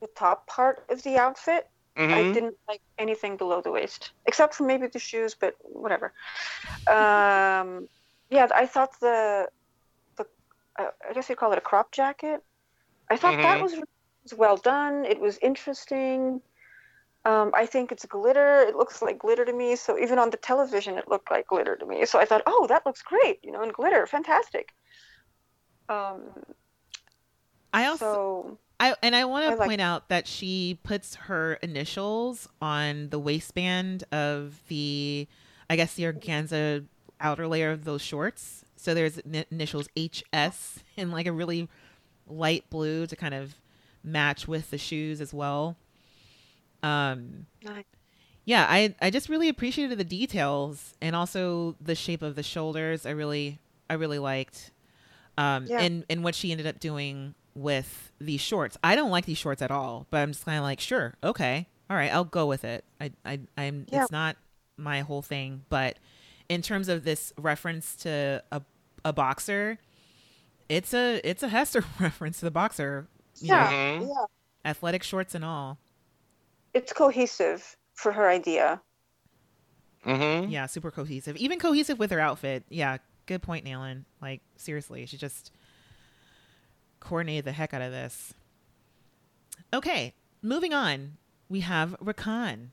the 0.00 0.06
top 0.16 0.46
part 0.46 0.84
of 0.88 1.02
the 1.02 1.16
outfit. 1.18 1.68
I 2.10 2.24
Mhm. 2.24 2.32
didn't 2.32 2.56
like 2.68 2.80
anything 2.98 3.36
below 3.36 3.62
the 3.62 3.70
waist, 3.70 4.12
except 4.26 4.54
for 4.54 4.64
maybe 4.64 4.86
the 4.88 4.98
shoes, 4.98 5.36
but 5.40 5.54
whatever. 5.62 6.12
Um, 6.90 7.88
yeah, 8.30 8.48
I 8.54 8.66
thought 8.66 8.90
the 9.00 9.48
the 10.16 10.26
uh, 10.78 10.90
I 11.08 11.12
guess 11.12 11.28
you 11.28 11.36
call 11.36 11.52
it 11.52 11.58
a 11.58 11.62
crop 11.62 11.92
jacket. 11.92 12.40
I 13.10 13.16
thought 13.16 13.42
that 13.42 13.60
Mhm. 13.60 13.62
was, 13.62 13.74
was 14.24 14.34
well 14.34 14.56
done. 14.56 15.04
It 15.04 15.20
was 15.20 15.38
interesting. 15.38 16.40
Um, 17.24 17.52
I 17.54 17.66
think 17.66 17.92
it's 17.92 18.04
glitter. 18.06 18.62
It 18.62 18.76
looks 18.76 19.02
like 19.02 19.18
glitter 19.18 19.44
to 19.44 19.52
me. 19.52 19.76
So 19.76 19.98
even 19.98 20.18
on 20.18 20.30
the 20.30 20.36
television, 20.38 20.98
it 20.98 21.08
looked 21.08 21.30
like 21.30 21.46
glitter 21.48 21.76
to 21.76 21.86
me. 21.86 22.04
So 22.06 22.18
I 22.18 22.24
thought, 22.24 22.42
oh, 22.46 22.66
that 22.68 22.86
looks 22.86 23.02
great. 23.02 23.38
You 23.44 23.52
know, 23.52 23.62
and 23.62 23.72
glitter, 23.72 24.06
fantastic. 24.06 24.72
Um, 25.88 26.32
I 27.72 27.86
also 27.86 28.06
so 28.06 28.58
I 28.90 28.94
and 29.02 29.14
I 29.16 29.24
want 29.24 29.44
to 29.50 29.56
like- 29.56 29.68
point 29.68 29.80
out 29.80 30.08
that 30.08 30.26
she 30.26 30.78
puts 30.82 31.14
her 31.14 31.54
initials 31.62 32.48
on 32.60 33.08
the 33.10 33.18
waistband 33.18 34.04
of 34.12 34.60
the 34.68 35.26
I 35.70 35.76
guess 35.76 35.94
the 35.94 36.04
organza 36.04 36.84
outer 37.20 37.46
layer 37.46 37.70
of 37.70 37.84
those 37.84 38.02
shorts. 38.02 38.64
So 38.76 38.94
there's 38.94 39.18
n- 39.18 39.44
initials 39.50 39.88
HS 39.96 40.80
in 40.96 41.10
like 41.10 41.26
a 41.26 41.32
really 41.32 41.68
light 42.26 42.68
blue 42.70 43.06
to 43.06 43.16
kind 43.16 43.34
of 43.34 43.54
match 44.02 44.48
with 44.48 44.70
the 44.70 44.78
shoes 44.78 45.20
as 45.20 45.32
well. 45.32 45.76
Um, 46.82 47.46
Nice. 47.62 47.84
yeah, 48.44 48.66
I 48.68 48.94
I 49.00 49.10
just 49.10 49.28
really 49.28 49.48
appreciated 49.48 49.98
the 49.98 50.04
details 50.04 50.94
and 51.00 51.14
also 51.14 51.76
the 51.80 51.94
shape 51.94 52.22
of 52.22 52.34
the 52.34 52.42
shoulders. 52.42 53.06
I 53.06 53.10
really 53.10 53.60
I 53.88 53.94
really 53.94 54.18
liked. 54.18 54.72
Um, 55.38 55.66
Yeah. 55.66 55.80
and 55.80 56.04
and 56.10 56.24
what 56.24 56.34
she 56.34 56.50
ended 56.50 56.66
up 56.66 56.80
doing 56.80 57.34
with 57.54 58.12
these 58.20 58.40
shorts. 58.40 58.76
I 58.82 58.94
don't 58.96 59.10
like 59.10 59.26
these 59.26 59.38
shorts 59.38 59.62
at 59.62 59.70
all, 59.70 60.06
but 60.10 60.18
I'm 60.18 60.32
just 60.32 60.44
kind 60.44 60.58
of 60.58 60.64
like, 60.64 60.80
sure, 60.80 61.14
okay, 61.22 61.66
all 61.90 61.96
right, 61.96 62.12
I'll 62.12 62.24
go 62.24 62.46
with 62.46 62.64
it. 62.64 62.84
I 63.00 63.12
I 63.24 63.40
I'm 63.56 63.86
Yeah. 63.90 64.02
it's 64.02 64.12
not 64.12 64.36
my 64.76 65.00
whole 65.00 65.22
thing, 65.22 65.64
but 65.68 65.98
in 66.48 66.62
terms 66.62 66.88
of 66.88 67.04
this 67.04 67.32
reference 67.36 67.94
to 67.96 68.42
a 68.50 68.62
a 69.04 69.12
boxer, 69.12 69.78
it's 70.68 70.94
a 70.94 71.20
it's 71.24 71.42
a 71.42 71.48
Hester 71.48 71.84
reference 72.00 72.38
to 72.38 72.44
the 72.46 72.50
boxer. 72.50 73.08
Yeah. 73.36 73.64
know, 73.70 73.76
Mhm. 74.06 74.08
Yeah. 74.08 74.70
athletic 74.70 75.02
shorts 75.02 75.34
and 75.34 75.44
all. 75.44 75.78
It's 76.74 76.92
cohesive 76.92 77.76
for 77.94 78.12
her 78.12 78.28
idea. 78.30 78.80
Mhm. 80.06 80.50
Yeah, 80.50 80.66
super 80.66 80.90
cohesive. 80.90 81.36
Even 81.36 81.58
cohesive 81.58 81.98
with 81.98 82.10
her 82.10 82.20
outfit. 82.20 82.64
Yeah, 82.68 82.98
good 83.26 83.42
point, 83.42 83.64
Nayland. 83.64 84.04
Like 84.20 84.40
seriously, 84.56 85.06
she 85.06 85.16
just 85.16 85.52
coordinated 87.02 87.44
the 87.44 87.52
heck 87.52 87.74
out 87.74 87.82
of 87.82 87.92
this. 87.92 88.34
Okay, 89.74 90.14
moving 90.40 90.72
on. 90.72 91.18
We 91.48 91.60
have 91.60 91.96
Rakan. 92.02 92.68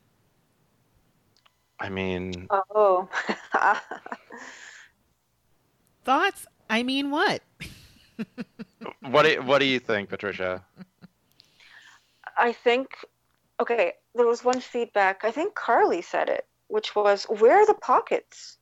I 1.78 1.88
mean, 1.88 2.48
Oh. 2.50 3.08
Thoughts? 6.04 6.46
I 6.68 6.82
mean, 6.82 7.10
what? 7.10 7.42
what 9.00 9.22
do 9.24 9.42
what 9.42 9.58
do 9.58 9.64
you 9.66 9.78
think, 9.78 10.08
Patricia? 10.08 10.64
I 12.36 12.52
think, 12.52 12.88
okay, 13.60 13.92
there 14.14 14.26
was 14.26 14.44
one 14.44 14.60
feedback. 14.60 15.24
I 15.24 15.30
think 15.30 15.54
Karlie 15.54 16.02
said 16.02 16.28
it, 16.28 16.46
which 16.68 16.96
was, 16.96 17.24
where 17.24 17.60
are 17.60 17.66
the 17.66 17.74
pockets? 17.74 18.56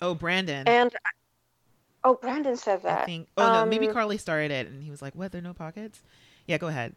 Oh, 0.00 0.14
Brandon. 0.14 0.66
And, 0.68 0.94
oh, 2.06 2.14
Brandon 2.14 2.56
said 2.56 2.82
that. 2.84 3.02
I 3.02 3.04
think. 3.04 3.28
Oh 3.36 3.52
no, 3.52 3.66
maybe 3.66 3.88
Um, 3.88 3.94
Karlie 3.94 4.18
started 4.18 4.50
it, 4.50 4.68
and 4.68 4.82
he 4.82 4.90
was 4.90 5.02
like, 5.02 5.14
"What? 5.14 5.32
There 5.32 5.40
are 5.40 5.42
no 5.42 5.54
pockets." 5.54 6.02
Yeah, 6.46 6.58
go 6.58 6.68
ahead. 6.68 6.94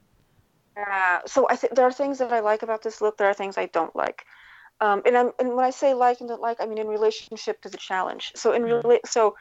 Uh, 0.77 1.19
so 1.25 1.47
I 1.49 1.55
think 1.55 1.75
there 1.75 1.85
are 1.85 1.91
things 1.91 2.19
that 2.19 2.31
I 2.31 2.39
like 2.39 2.63
about 2.63 2.83
this 2.83 3.01
look. 3.01 3.17
There 3.17 3.29
are 3.29 3.33
things 3.33 3.57
I 3.57 3.65
don't 3.65 3.95
like. 3.95 4.25
Um, 4.81 5.01
and, 5.05 5.17
I'm, 5.17 5.31
and 5.39 5.55
when 5.55 5.65
I 5.65 5.71
say 5.71 5.93
like 5.93 6.21
and 6.21 6.29
don't 6.29 6.41
like, 6.41 6.61
I 6.61 6.65
mean 6.65 6.77
in 6.77 6.87
relationship 6.87 7.61
to 7.63 7.69
the 7.69 7.77
challenge. 7.77 8.31
So 8.35 8.53
in 8.53 8.63
Mhm. 8.63 8.83
rela- 8.83 9.05
so 9.05 9.35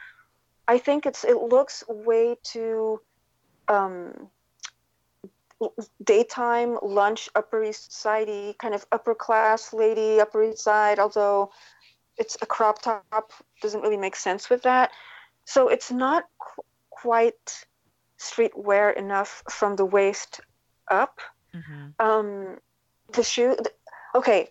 I 0.67 0.79
think 0.79 1.07
it's 1.07 1.23
it 1.25 1.37
looks 1.37 1.85
way 1.89 2.37
too 2.43 3.01
um, 3.69 4.31
daytime 6.03 6.79
lunch 6.83 7.29
Upper 7.35 7.63
East 7.63 7.93
Sidey 7.93 8.57
kind 8.59 8.75
of 8.75 8.87
upper 8.91 9.15
class 9.15 9.73
lady 9.73 10.21
Upper 10.21 10.43
East 10.43 10.65
Side. 10.65 10.99
Although 10.99 11.53
it's 12.17 12.37
a 12.43 12.47
crop 12.47 12.83
top, 12.83 13.33
doesn't 13.63 13.83
really 13.83 13.97
make 13.97 14.17
sense 14.17 14.51
with 14.51 14.63
that. 14.63 14.91
So 15.55 15.69
it's 15.75 15.91
not 15.91 16.25
qu- 16.39 16.65
quite 16.91 17.67
streetwear 18.19 18.95
enough 18.97 19.43
from 19.51 19.77
the 19.77 19.87
waist 19.87 20.41
up. 20.89 21.21
hmm 21.53 21.89
Um, 21.99 22.59
the 23.17 23.23
shoe. 23.25 23.55
th- 23.57 23.77
okay, 24.15 24.51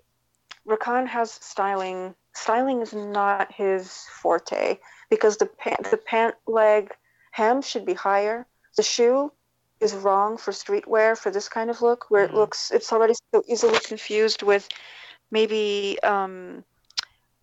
Rakan 0.68 1.07
has 1.07 1.32
styling. 1.32 2.15
Styling 2.34 2.82
is 2.82 2.94
not 2.94 3.45
his 3.53 4.06
forte 4.22 4.80
because 5.10 5.38
the 5.38 5.48
pant, 5.48 5.84
the 5.91 5.98
pant 5.98 6.36
leg 6.48 6.94
hem 7.32 7.61
should 7.61 7.86
be 7.86 7.94
higher. 7.94 8.45
The 8.78 8.84
shoe 8.84 9.32
is 9.80 9.94
wrong 9.95 10.38
for 10.38 10.52
streetwear 10.52 11.18
for 11.18 11.32
this 11.32 11.49
kind 11.49 11.69
of 11.69 11.82
look, 11.82 12.10
where 12.10 12.26
Mhm. 12.26 12.30
it 12.30 12.36
looks. 12.36 12.72
It's 12.72 12.91
already 12.94 13.15
so 13.34 13.44
easily 13.48 13.80
confused 13.80 14.41
with 14.44 14.68
maybe 15.32 15.98
um, 16.03 16.64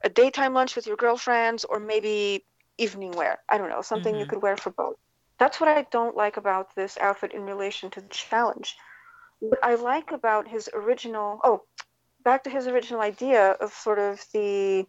a 0.02 0.09
daytime 0.10 0.55
lunch 0.55 0.76
with 0.76 0.86
your 0.86 0.97
girlfriends, 0.97 1.64
or 1.64 1.78
maybe 1.81 2.44
evening 2.78 3.12
wear. 3.12 3.38
I 3.48 3.59
don't 3.59 3.70
know, 3.70 3.82
something 3.82 4.16
you 4.18 4.24
Mhm. 4.24 4.28
could 4.28 4.42
wear 4.42 4.56
for 4.56 4.70
both. 4.70 4.96
That's 5.38 5.60
what 5.60 5.68
I 5.68 5.82
don't 5.90 6.16
like 6.16 6.36
about 6.36 6.74
this 6.74 6.96
outfit 6.98 7.32
in 7.32 7.44
relation 7.44 7.90
to 7.90 8.01
the 8.01 8.09
challenge 8.09 8.76
what 9.40 9.59
I 9.62 9.74
like 9.74 10.10
about 10.12 10.48
his 10.48 10.68
original 10.72 11.40
oh 11.44 11.62
back 12.24 12.44
to 12.44 12.51
his 12.51 12.66
original 12.66 13.01
idea 13.01 13.52
of 13.52 13.72
sort 13.72 13.98
of 13.98 14.24
the 14.32 14.86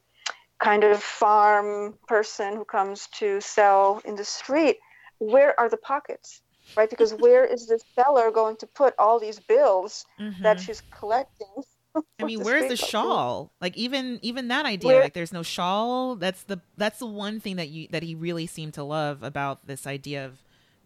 kind 0.59 0.83
of 0.83 1.01
farm 1.03 1.97
person 2.07 2.55
who 2.55 2.65
comes 2.65 3.07
to 3.19 3.41
sell 3.41 4.01
in 4.05 4.15
the 4.15 4.25
street 4.25 4.77
where 5.19 5.59
are 5.59 5.69
the 5.69 5.77
pockets 5.77 6.41
right 6.77 6.89
because 6.89 7.13
where 7.13 7.45
is 7.45 7.67
this 7.67 7.83
seller 7.95 8.31
going 8.31 8.55
to 8.57 8.67
put 8.67 8.93
all 8.99 9.19
these 9.19 9.39
bills 9.39 10.05
that 10.43 10.59
she's 10.59 10.81
collecting 10.97 11.47
Mm-hmm. 11.55 11.74
I 12.19 12.23
mean, 12.23 12.41
where's 12.43 12.67
the 12.69 12.77
shawl? 12.77 13.51
Like 13.61 13.75
even 13.77 14.19
even 14.21 14.47
that 14.49 14.65
idea, 14.65 14.87
Where- 14.87 15.01
like 15.01 15.13
there's 15.13 15.33
no 15.33 15.43
shawl. 15.43 16.15
That's 16.15 16.43
the 16.43 16.61
that's 16.77 16.99
the 16.99 17.05
one 17.05 17.39
thing 17.39 17.57
that 17.57 17.69
you 17.69 17.87
that 17.91 18.03
he 18.03 18.15
really 18.15 18.47
seemed 18.47 18.73
to 18.75 18.83
love 18.83 19.23
about 19.23 19.67
this 19.67 19.85
idea 19.87 20.25
of 20.25 20.39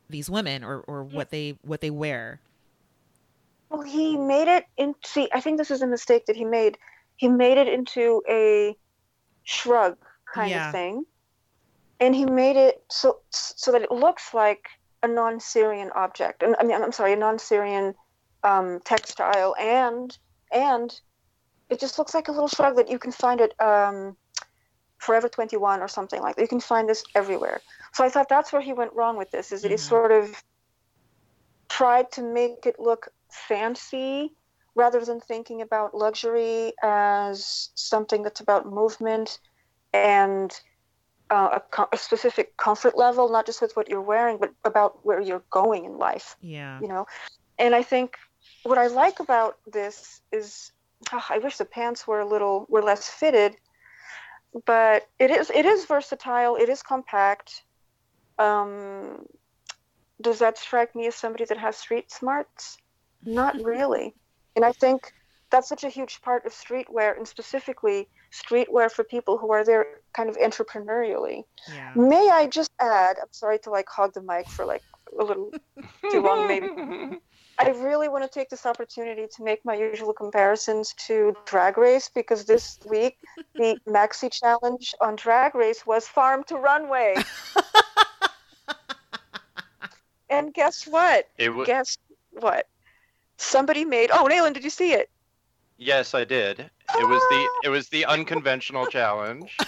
these 0.09 0.29
women 0.29 0.63
or 0.63 0.79
or 0.81 1.03
what 1.03 1.29
they 1.29 1.57
what 1.63 1.81
they 1.81 1.89
wear. 1.91 2.39
Well, 3.69 3.81
he 3.83 4.17
made 4.17 4.47
it 4.47 4.65
in. 4.77 4.95
See, 5.05 5.29
I 5.33 5.41
think 5.41 5.57
this 5.57 5.69
is 5.71 5.81
a 5.81 5.87
mistake 5.87 6.25
that 6.25 6.35
he 6.35 6.45
made. 6.45 6.77
He 7.17 7.27
made 7.27 7.57
it 7.57 7.67
into 7.67 8.21
a 8.27 8.75
shrug 9.43 9.97
kind 10.33 10.49
Yeah. 10.49 10.67
of 10.67 10.71
thing, 10.73 11.05
and 11.99 12.15
he 12.15 12.25
made 12.25 12.55
it 12.55 12.83
so 12.89 13.19
so 13.29 13.71
that 13.71 13.81
it 13.83 13.91
looks 13.91 14.33
like 14.33 14.65
a 15.03 15.07
non-Syrian 15.07 15.91
object. 15.95 16.43
And 16.43 16.55
I 16.59 16.63
mean, 16.63 16.81
I'm 16.81 16.91
sorry, 16.91 17.13
a 17.13 17.15
non-Syrian 17.15 17.93
um, 18.43 18.79
textile, 18.83 19.55
and 19.59 20.17
and 20.51 20.99
it 21.69 21.79
just 21.79 21.97
looks 21.99 22.13
like 22.13 22.27
a 22.27 22.31
little 22.31 22.47
shrug 22.47 22.75
that 22.77 22.89
you 22.89 22.99
can 22.99 23.11
find 23.11 23.41
at 23.41 23.59
um, 23.61 24.17
Forever 24.97 25.29
21 25.29 25.81
or 25.81 25.87
something 25.87 26.21
like 26.21 26.35
that. 26.35 26.41
You 26.41 26.47
can 26.47 26.59
find 26.59 26.89
this 26.89 27.03
everywhere. 27.15 27.61
So 27.93 28.03
I 28.03 28.09
thought 28.09 28.27
that's 28.29 28.51
where 28.51 28.61
he 28.61 28.73
went 28.73 28.93
wrong 28.93 29.17
with 29.17 29.31
this. 29.31 29.51
Is 29.51 29.61
that 29.61 29.71
he 29.71 29.77
Mhm. 29.77 29.79
sort 29.79 30.11
of 30.11 30.43
tried 31.69 32.11
to 32.11 32.21
make 32.21 32.65
it 32.65 32.79
look 32.79 33.09
fancy 33.31 34.33
rather 34.75 35.03
than 35.03 35.19
thinking 35.19 35.61
about 35.61 35.93
luxury 35.95 36.73
as 36.83 37.69
something 37.75 38.23
that's 38.23 38.39
about 38.41 38.65
movement 38.65 39.39
and 39.93 40.59
uh, 41.29 41.49
a, 41.53 41.59
co- 41.71 41.87
a 41.93 41.97
specific 41.97 42.57
comfort 42.57 42.97
level, 42.97 43.29
not 43.29 43.45
just 43.45 43.61
with 43.61 43.75
what 43.75 43.87
you're 43.89 44.01
wearing, 44.01 44.37
but 44.37 44.51
about 44.65 45.05
where 45.05 45.21
you're 45.21 45.43
going 45.51 45.85
in 45.85 45.97
life, 45.97 46.35
Yeah. 46.41 46.79
you 46.81 46.87
know? 46.87 47.05
And 47.57 47.75
I 47.75 47.83
think 47.83 48.15
what 48.63 48.77
I 48.77 48.87
like 48.87 49.19
about 49.19 49.57
this 49.65 50.21
is 50.31 50.71
ah, 51.11 51.25
I 51.29 51.39
wish 51.39 51.57
the 51.57 51.65
pants 51.65 52.07
were 52.07 52.19
a 52.19 52.27
little 52.27 52.65
were 52.69 52.81
less 52.81 53.07
fitted, 53.07 53.55
but 54.65 55.07
it 55.19 55.31
is 55.31 55.49
it 55.49 55.65
is 55.65 55.85
versatile. 55.85 56.55
It 56.55 56.69
is 56.69 56.81
compact. 56.81 57.63
Um, 58.37 59.25
does 60.21 60.39
that 60.39 60.57
strike 60.57 60.95
me 60.95 61.07
as 61.07 61.15
somebody 61.15 61.45
that 61.45 61.57
has 61.57 61.77
street 61.77 62.11
smarts? 62.11 62.77
Not 63.25 63.55
really. 63.61 64.13
And 64.55 64.65
I 64.65 64.71
think 64.73 65.13
that's 65.51 65.67
such 65.67 65.83
a 65.83 65.89
huge 65.89 66.21
part 66.21 66.45
of 66.45 66.53
streetwear, 66.53 67.17
and 67.17 67.27
specifically 67.27 68.07
streetwear 68.31 68.91
for 68.91 69.03
people 69.03 69.37
who 69.37 69.51
are 69.51 69.65
there 69.65 69.85
kind 70.13 70.29
of 70.29 70.37
entrepreneurially. 70.37 71.43
Yeah. 71.73 71.91
May 71.95 72.29
I 72.29 72.47
just 72.47 72.71
add? 72.79 73.17
I'm 73.21 73.31
sorry 73.31 73.59
to 73.59 73.69
like 73.69 73.87
hog 73.89 74.13
the 74.13 74.21
mic 74.21 74.47
for 74.49 74.65
like 74.65 74.83
a 75.19 75.23
little 75.23 75.51
too 76.11 76.21
long, 76.21 76.47
maybe. 76.47 76.67
I 77.61 77.71
really 77.71 78.07
want 78.07 78.23
to 78.23 78.29
take 78.29 78.49
this 78.49 78.65
opportunity 78.65 79.27
to 79.35 79.43
make 79.43 79.65
my 79.65 79.75
usual 79.75 80.13
comparisons 80.13 80.93
to 81.07 81.35
Drag 81.45 81.77
Race 81.77 82.09
because 82.13 82.45
this 82.45 82.79
week 82.87 83.17
the 83.53 83.77
Maxi 83.87 84.31
Challenge 84.31 84.95
on 85.01 85.17
Drag 85.17 85.55
Race 85.55 85.85
was 85.85 86.07
Farm 86.07 86.45
to 86.45 86.55
Runway. 86.55 87.15
and 90.29 90.53
guess 90.53 90.87
what? 90.87 91.27
It 91.37 91.53
was 91.53 91.67
Guess 91.67 91.97
what? 92.31 92.67
Somebody 93.35 93.83
made. 93.83 94.09
Oh, 94.13 94.25
Nayland, 94.29 94.53
did 94.53 94.63
you 94.63 94.69
see 94.69 94.93
it? 94.93 95.09
yes, 95.77 96.13
I 96.13 96.25
did. 96.25 96.59
It 96.59 97.07
was 97.07 97.21
the 97.29 97.47
ah! 97.49 97.59
it 97.65 97.69
was 97.69 97.89
the 97.89 98.05
unconventional 98.05 98.85
challenge. 98.87 99.55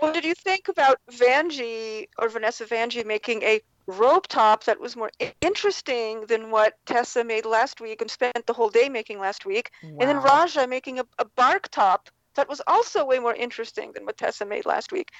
What 0.00 0.14
did 0.14 0.24
you 0.24 0.34
think 0.34 0.68
about 0.68 0.98
Vanjie 1.12 2.08
or 2.18 2.30
Vanessa 2.30 2.64
Vanjie 2.64 3.04
making 3.04 3.42
a 3.42 3.60
rope 3.90 4.26
top 4.28 4.64
that 4.64 4.80
was 4.80 4.96
more 4.96 5.10
interesting 5.40 6.26
than 6.26 6.50
what 6.50 6.74
Tessa 6.86 7.24
made 7.24 7.44
last 7.44 7.80
week 7.80 8.00
and 8.00 8.10
spent 8.10 8.46
the 8.46 8.52
whole 8.52 8.70
day 8.70 8.88
making 8.88 9.18
last 9.20 9.44
week? 9.44 9.70
And 9.82 10.00
then 10.00 10.16
Raja 10.22 10.66
making 10.66 10.98
a, 10.98 11.06
a 11.18 11.24
bark 11.24 11.68
top 11.68 12.08
that 12.34 12.48
was 12.48 12.62
also 12.66 13.04
way 13.04 13.18
more 13.18 13.34
interesting 13.34 13.92
than 13.92 14.06
what 14.06 14.16
Tessa 14.16 14.44
made 14.44 14.64
last 14.64 14.92
week. 14.92 15.10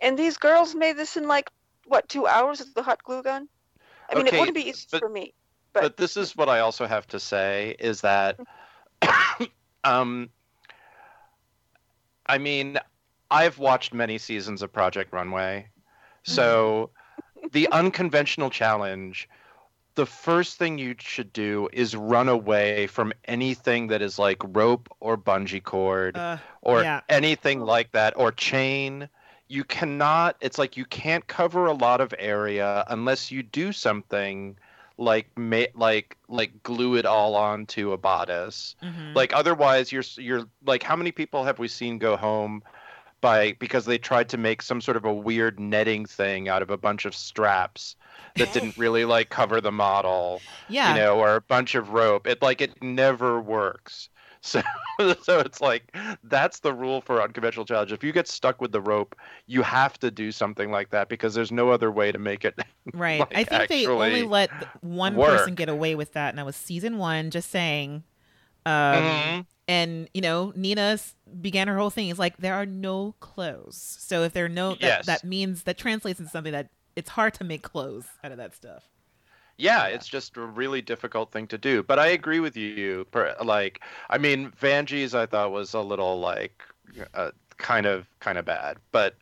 And 0.00 0.18
these 0.18 0.36
girls 0.36 0.74
made 0.74 0.96
this 0.96 1.16
in 1.16 1.26
like, 1.26 1.50
what, 1.86 2.08
two 2.08 2.26
hours 2.26 2.58
with 2.60 2.74
the 2.74 2.82
hot 2.82 3.02
glue 3.02 3.22
gun? 3.22 3.48
I 4.10 4.14
mean, 4.14 4.26
Okay, 4.28 4.36
it 4.36 4.40
wouldn't 4.40 4.54
be 4.56 4.68
easy 4.68 4.86
but- 4.92 5.00
for 5.00 5.08
me. 5.08 5.34
But, 5.72 5.82
But- 5.82 5.96
this 5.96 6.16
is 6.16 6.36
what 6.36 6.48
I 6.48 6.60
also 6.60 6.86
have 6.86 7.06
to 7.08 7.20
say 7.20 7.76
is 7.78 8.00
that 8.02 8.38
um 9.84 10.30
I 12.26 12.38
mean, 12.38 12.78
I've 13.30 13.58
watched 13.58 13.94
many 13.94 14.18
seasons 14.18 14.62
of 14.62 14.72
Project 14.72 15.12
Runway. 15.12 15.68
So 16.24 16.90
the 17.52 17.68
unconventional 17.72 18.50
challenge, 18.50 19.28
the 19.94 20.06
first 20.06 20.58
thing 20.58 20.78
you 20.78 20.94
should 20.98 21.32
do 21.32 21.68
is 21.72 21.96
run 21.96 22.28
away 22.28 22.86
from 22.86 23.12
anything 23.24 23.88
that 23.88 24.00
is 24.02 24.18
like 24.18 24.38
rope 24.44 24.88
or 25.00 25.16
bungee 25.16 25.62
cord 25.62 26.16
Uh, 26.16 26.38
or 26.62 26.82
yeah. 26.82 27.00
anything 27.08 27.60
like 27.60 27.92
that 27.92 28.14
or 28.16 28.30
chain. 28.32 29.08
You 29.48 29.64
cannot, 29.64 30.36
it's 30.40 30.58
like 30.58 30.76
you 30.76 30.84
can't 30.84 31.26
cover 31.26 31.66
a 31.66 31.72
lot 31.72 32.00
of 32.00 32.14
area 32.18 32.84
unless 32.88 33.30
you 33.30 33.42
do 33.42 33.72
something 33.72 34.56
like 34.98 35.30
ma- 35.36 35.72
like 35.74 36.16
like 36.28 36.62
glue 36.64 36.96
it 36.96 37.06
all 37.06 37.36
onto 37.36 37.92
a 37.92 37.96
bodice 37.96 38.74
mhm. 38.82 39.14
like 39.14 39.32
otherwise 39.32 39.92
you're 39.92 40.02
you're 40.16 40.44
like 40.66 40.82
how 40.82 40.96
many 40.96 41.12
people 41.12 41.44
have 41.44 41.60
we 41.60 41.68
seen 41.68 41.98
go 41.98 42.16
home 42.16 42.62
by 43.20 43.52
because 43.58 43.84
they 43.84 43.98
tried 43.98 44.28
to 44.28 44.36
make 44.36 44.62
some 44.62 44.80
sort 44.80 44.96
of 44.96 45.04
a 45.04 45.12
weird 45.12 45.58
netting 45.58 46.06
thing 46.06 46.48
out 46.48 46.62
of 46.62 46.70
a 46.70 46.76
bunch 46.76 47.04
of 47.04 47.14
straps 47.14 47.96
that 48.36 48.52
didn't 48.52 48.76
really 48.78 49.04
like 49.04 49.30
cover 49.30 49.60
the 49.60 49.72
model 49.72 50.40
yeah. 50.68 50.94
you 50.94 51.00
know 51.00 51.18
or 51.18 51.36
a 51.36 51.40
bunch 51.40 51.74
of 51.74 51.90
rope 51.90 52.26
it 52.26 52.40
like 52.42 52.60
it 52.60 52.82
never 52.82 53.40
works 53.40 54.08
so 54.40 54.62
so 55.22 55.40
it's 55.40 55.60
like 55.60 55.96
that's 56.22 56.60
the 56.60 56.72
rule 56.72 57.00
for 57.00 57.20
unconventional 57.20 57.66
challenge 57.66 57.92
if 57.92 58.04
you 58.04 58.12
get 58.12 58.28
stuck 58.28 58.60
with 58.60 58.70
the 58.70 58.80
rope 58.80 59.16
you 59.46 59.62
have 59.62 59.98
to 59.98 60.12
do 60.12 60.30
something 60.30 60.70
like 60.70 60.90
that 60.90 61.08
because 61.08 61.34
there's 61.34 61.50
no 61.50 61.70
other 61.70 61.90
way 61.90 62.12
to 62.12 62.18
make 62.18 62.44
it 62.44 62.56
Right. 62.94 63.20
like, 63.20 63.36
I 63.36 63.44
think 63.44 63.68
they 63.68 63.86
only 63.86 64.22
let 64.22 64.50
one 64.82 65.14
person 65.14 65.54
get 65.54 65.68
away 65.68 65.94
with 65.94 66.12
that, 66.12 66.30
and 66.30 66.38
that 66.38 66.46
was 66.46 66.56
season 66.56 66.98
one. 66.98 67.30
Just 67.30 67.50
saying. 67.50 68.04
Um, 68.68 69.02
Mhm. 69.04 69.46
And 69.66 70.08
you 70.14 70.20
know, 70.22 70.52
Nina 70.56 70.98
began 71.40 71.68
her 71.68 71.76
whole 71.76 71.90
thing. 71.90 72.08
Is 72.08 72.18
like 72.18 72.36
there 72.38 72.54
are 72.54 72.64
no 72.66 73.14
clothes. 73.20 73.76
So 74.00 74.22
if 74.22 74.32
there 74.32 74.46
are 74.46 74.48
no, 74.48 74.70
that, 74.70 74.80
Yes. 74.82 75.06
that 75.06 75.24
means 75.24 75.64
that 75.64 75.76
translates 75.76 76.18
into 76.20 76.30
something 76.30 76.52
that 76.52 76.68
it's 76.96 77.10
hard 77.10 77.34
to 77.34 77.44
make 77.44 77.62
clothes 77.62 78.06
out 78.24 78.32
of 78.32 78.38
that 78.38 78.54
stuff. 78.54 78.84
yeah, 79.60 79.86
it's 79.86 80.06
just 80.06 80.36
a 80.36 80.40
really 80.40 80.80
difficult 80.80 81.32
thing 81.32 81.46
to 81.48 81.58
do. 81.58 81.82
But 81.82 81.98
I 81.98 82.06
agree 82.08 82.38
with 82.40 82.56
you. 82.56 83.04
Like, 83.44 83.80
I 84.08 84.16
mean, 84.16 84.52
Vanjie's 84.52 85.14
I 85.16 85.26
thought 85.26 85.50
was 85.50 85.74
a 85.74 85.80
little 85.80 86.20
like 86.20 86.62
uh, 87.14 87.32
kind 87.56 87.84
of 87.86 88.06
kind 88.20 88.38
of 88.38 88.44
bad, 88.44 88.78
but 88.92 89.16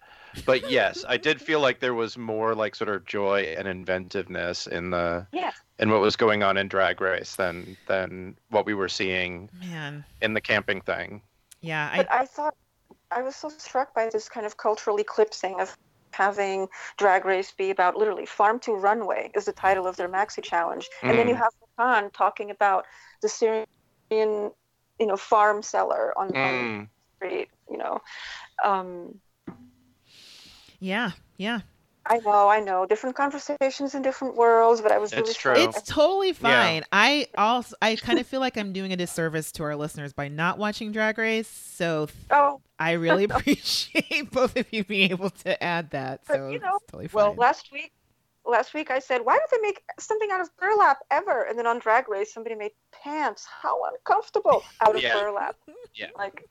but 0.44 0.70
yes, 0.70 1.04
I 1.08 1.16
did 1.16 1.40
feel 1.40 1.60
like 1.60 1.80
there 1.80 1.94
was 1.94 2.18
more 2.18 2.54
like 2.54 2.74
sort 2.74 2.90
of 2.90 3.06
joy 3.06 3.54
and 3.58 3.66
inventiveness 3.66 4.66
in 4.66 4.90
the 4.90 5.26
Yeah. 5.32 5.52
In 5.78 5.90
what 5.90 6.00
was 6.00 6.16
going 6.16 6.42
on 6.42 6.56
in 6.56 6.68
Drag 6.68 7.00
Race 7.00 7.36
than 7.36 7.76
than 7.86 8.36
what 8.50 8.66
we 8.66 8.74
were 8.74 8.88
seeing 8.88 9.50
Man. 9.60 10.04
in 10.22 10.34
the 10.34 10.40
camping 10.40 10.80
thing. 10.80 11.22
Yeah. 11.60 11.90
I 11.92 11.96
But 11.98 12.12
I 12.12 12.24
thought 12.26 12.54
I 13.10 13.22
was 13.22 13.36
so 13.36 13.48
struck 13.48 13.94
by 13.94 14.08
this 14.12 14.28
kind 14.28 14.46
of 14.46 14.56
cultural 14.56 14.98
eclipsing 14.98 15.60
of 15.60 15.76
having 16.12 16.68
Drag 16.96 17.24
Race 17.24 17.52
be 17.52 17.70
about 17.70 17.96
literally 17.96 18.26
farm 18.26 18.58
to 18.60 18.72
runway 18.72 19.30
is 19.34 19.44
the 19.44 19.52
title 19.52 19.86
of 19.86 19.96
their 19.96 20.08
maxi 20.08 20.42
challenge, 20.42 20.88
and 21.02 21.18
then 21.18 21.28
you 21.28 21.34
Mm. 21.34 21.38
have 21.38 21.52
Khan 21.76 22.10
talking 22.12 22.50
about 22.50 22.86
the 23.20 23.28
Syrian, 23.28 23.66
you 24.10 24.52
know, 25.00 25.16
farm 25.16 25.62
seller 25.62 26.14
on, 26.16 26.28
on 26.28 26.54
Mm. 26.54 26.88
the 26.88 27.26
street. 27.26 27.48
You 27.70 27.76
know, 27.76 28.00
um, 28.64 29.20
yeah. 30.78 31.10
Yeah. 31.36 31.60
I 32.08 32.18
know, 32.18 32.48
I 32.48 32.60
know, 32.60 32.86
different 32.86 33.16
conversations 33.16 33.94
in 33.94 34.02
different 34.02 34.36
worlds, 34.36 34.80
but 34.80 34.92
I 34.92 34.98
was 34.98 35.12
It's 35.12 35.20
really 35.20 35.34
true. 35.34 35.64
It's 35.68 35.82
totally 35.82 36.32
fine. 36.32 36.84
I 36.92 37.26
also 37.36 37.74
I 37.82 37.96
kind 37.96 38.18
of 38.18 38.26
feel 38.26 38.40
like 38.40 38.56
I'm 38.56 38.72
doing 38.72 38.92
a 38.92 38.96
disservice 38.96 39.52
to 39.52 39.64
our 39.64 39.76
listeners 39.76 40.12
by 40.12 40.28
not 40.28 40.58
watching 40.58 40.92
Drag 40.92 41.18
Race. 41.18 41.48
So 41.48 42.08
Oh, 42.30 42.60
I 42.78 42.92
really 42.92 43.24
appreciate 43.30 44.30
both 44.30 44.56
of 44.56 44.66
you 44.72 44.84
being 44.84 45.10
able 45.10 45.30
to 45.30 45.62
add 45.62 45.90
that. 45.90 46.20
But, 46.26 46.34
So 46.34 46.50
you 46.50 46.60
know, 46.60 46.76
it's 46.76 46.86
totally 46.92 47.08
fine. 47.08 47.22
Well, 47.22 47.34
last 47.36 47.72
week, 47.72 47.92
last 48.44 48.72
week 48.74 48.90
I 48.90 49.00
said, 49.00 49.22
why 49.24 49.36
don't 49.36 49.50
they 49.50 49.66
make 49.66 49.82
something 49.98 50.30
out 50.30 50.40
of 50.40 50.48
burlap 50.56 50.98
ever? 51.10 51.42
And 51.42 51.58
then 51.58 51.66
on 51.66 51.80
Drag 51.80 52.08
Race, 52.08 52.32
somebody 52.32 52.54
made 52.54 52.72
pants. 52.92 53.46
How 53.62 53.76
uncomfortable 53.92 54.62
out 54.80 54.94
of 54.94 55.02
Yeah. 55.02 55.14
burlap. 55.20 55.56
Yeah. 55.94 56.08
Like, 56.16 56.44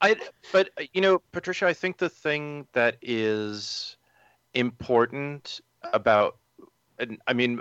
I 0.00 0.16
but 0.52 0.70
uh, 0.80 0.84
you 0.92 1.00
know, 1.00 1.20
Patricia, 1.32 1.66
I 1.66 1.74
think 1.74 1.98
the 1.98 2.08
thing 2.08 2.66
that 2.72 2.96
is 3.02 3.96
important 4.54 5.60
about 5.92 6.36
I 7.26 7.32
mean 7.32 7.60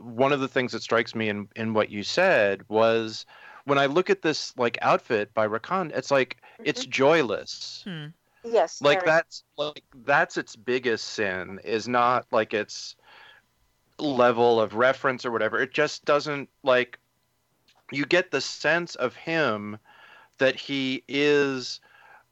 one 0.00 0.32
of 0.32 0.40
the 0.40 0.48
things 0.48 0.72
that 0.72 0.82
strikes 0.82 1.14
me 1.14 1.28
in 1.28 1.48
in 1.56 1.74
what 1.74 1.90
you 1.90 2.02
said 2.02 2.62
was 2.68 3.26
when 3.64 3.78
I 3.78 3.86
look 3.86 4.10
at 4.10 4.22
this 4.22 4.56
like 4.56 4.78
outfit 4.80 5.34
by 5.34 5.46
Rakan, 5.46 5.92
it's 5.94 6.10
like 6.10 6.38
it's 6.60 6.86
joyless. 6.86 7.82
Hmm. 7.84 8.06
yes. 8.44 8.80
Like 8.80 9.00
very. 9.00 9.10
that's 9.10 9.44
like 9.56 9.84
that's 10.04 10.36
its 10.36 10.56
biggest 10.56 11.08
sin 11.08 11.60
is 11.64 11.88
not 11.88 12.26
like 12.30 12.54
its 12.54 12.96
level 13.98 14.60
of 14.60 14.74
reference 14.74 15.24
or 15.24 15.32
whatever. 15.32 15.60
It 15.60 15.72
just 15.72 16.04
doesn't 16.04 16.48
like 16.62 16.98
you 17.92 18.06
get 18.06 18.30
the 18.30 18.40
sense 18.40 18.94
of 18.94 19.14
him 19.14 19.78
that 20.38 20.56
he 20.56 21.02
is 21.08 21.80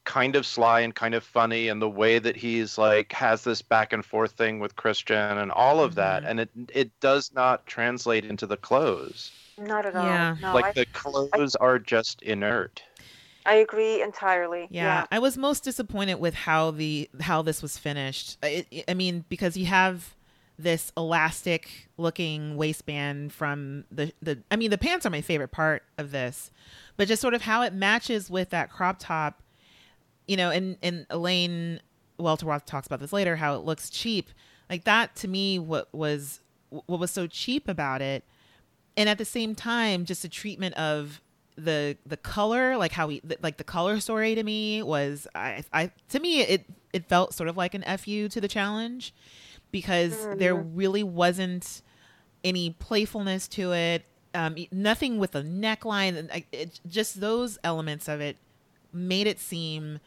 kind 0.05 0.35
of 0.35 0.45
sly 0.45 0.79
and 0.81 0.95
kind 0.95 1.13
of 1.15 1.23
funny 1.23 1.67
and 1.67 1.81
the 1.81 1.89
way 1.89 2.19
that 2.19 2.35
he's 2.35 2.77
like 2.77 3.11
has 3.11 3.43
this 3.43 3.61
back 3.61 3.91
and 3.91 4.05
forth 4.05 4.31
thing 4.33 4.59
with 4.59 4.75
Christian 4.75 5.17
and 5.37 5.51
all 5.51 5.79
of 5.83 5.95
that 5.95 6.23
Mhm. 6.23 6.29
and 6.29 6.39
it 6.39 6.49
it 6.73 6.99
does 6.99 7.31
not 7.33 7.65
translate 7.65 8.23
into 8.23 8.45
the 8.47 8.57
clothes. 8.57 9.31
Not 9.57 9.85
at 9.85 9.95
all. 9.95 10.05
Yeah. 10.05 10.35
No, 10.41 10.53
like 10.53 10.65
I, 10.65 10.71
the 10.73 10.85
clothes 10.87 11.55
are 11.55 11.79
just 11.79 12.21
inert. 12.21 12.81
I 13.47 13.55
agree 13.55 14.01
entirely. 14.01 14.67
Yeah, 14.71 15.05
I 15.11 15.19
was 15.19 15.37
most 15.37 15.63
disappointed 15.63 16.15
with 16.15 16.33
how 16.33 16.71
the 16.71 17.09
how 17.21 17.41
this 17.41 17.61
was 17.61 17.77
finished. 17.77 18.37
I, 18.43 18.65
I- 18.73 18.83
I 18.89 18.93
mean, 18.95 19.23
because 19.29 19.55
you 19.57 19.65
have 19.67 20.15
this 20.57 20.91
elastic 20.95 21.89
looking 21.97 22.55
waistband 22.57 23.33
from 23.33 23.85
the 23.91 24.13
the. 24.21 24.39
I 24.49 24.55
mean, 24.55 24.71
the 24.71 24.77
pants 24.77 25.05
are 25.05 25.09
my 25.09 25.21
favorite 25.21 25.51
part 25.51 25.83
of 25.97 26.11
this, 26.11 26.49
but 26.97 27.07
just 27.07 27.21
sort 27.21 27.33
of 27.33 27.41
how 27.43 27.61
it 27.61 27.73
matches 27.73 28.29
with 28.29 28.49
that 28.51 28.71
crop 28.71 28.97
top. 28.99 29.41
You 30.27 30.37
know, 30.37 30.49
and 30.49 30.77
and 30.81 31.05
Elaine 31.09 31.79
Welteroth 32.19 32.65
talks 32.65 32.87
about 32.87 32.99
this 32.99 33.13
later. 33.13 33.35
How 33.35 33.55
it 33.55 33.63
looks 33.63 33.89
cheap, 33.89 34.29
like 34.69 34.83
that 34.85 35.15
to 35.17 35.27
me. 35.27 35.59
What 35.59 35.93
was 35.93 36.41
what 36.69 36.99
was 36.99 37.11
so 37.11 37.27
cheap 37.27 37.67
about 37.67 38.01
it, 38.01 38.23
and 38.97 39.07
at 39.09 39.17
the 39.17 39.25
same 39.25 39.55
time, 39.55 40.05
just 40.05 40.23
a 40.23 40.29
treatment 40.29 40.75
of 40.75 41.21
the 41.57 41.97
the 42.05 42.17
color 42.17 42.75
like 42.77 42.91
how 42.91 43.07
we 43.07 43.21
like 43.41 43.57
the 43.57 43.63
color 43.63 43.99
story 43.99 44.35
to 44.35 44.43
me 44.43 44.83
was 44.83 45.25
i 45.35 45.63
i 45.71 45.89
to 46.09 46.19
me 46.19 46.41
it 46.41 46.65
it 46.91 47.07
felt 47.07 47.33
sort 47.33 47.47
of 47.47 47.55
like 47.55 47.73
an 47.73 47.83
fu 47.97 48.27
to 48.27 48.41
the 48.41 48.47
challenge 48.47 49.13
because 49.71 50.27
there 50.35 50.55
really 50.55 51.03
wasn't 51.03 51.81
any 52.43 52.71
playfulness 52.71 53.47
to 53.47 53.71
it 53.71 54.03
um 54.33 54.55
nothing 54.71 55.17
with 55.17 55.33
a 55.33 55.41
neckline 55.41 56.17
and 56.17 56.43
it 56.51 56.79
just 56.87 57.21
those 57.21 57.57
elements 57.63 58.09
of 58.09 58.19
it 58.19 58.37
made 58.91 59.27
it 59.27 59.39
seem 59.39 59.99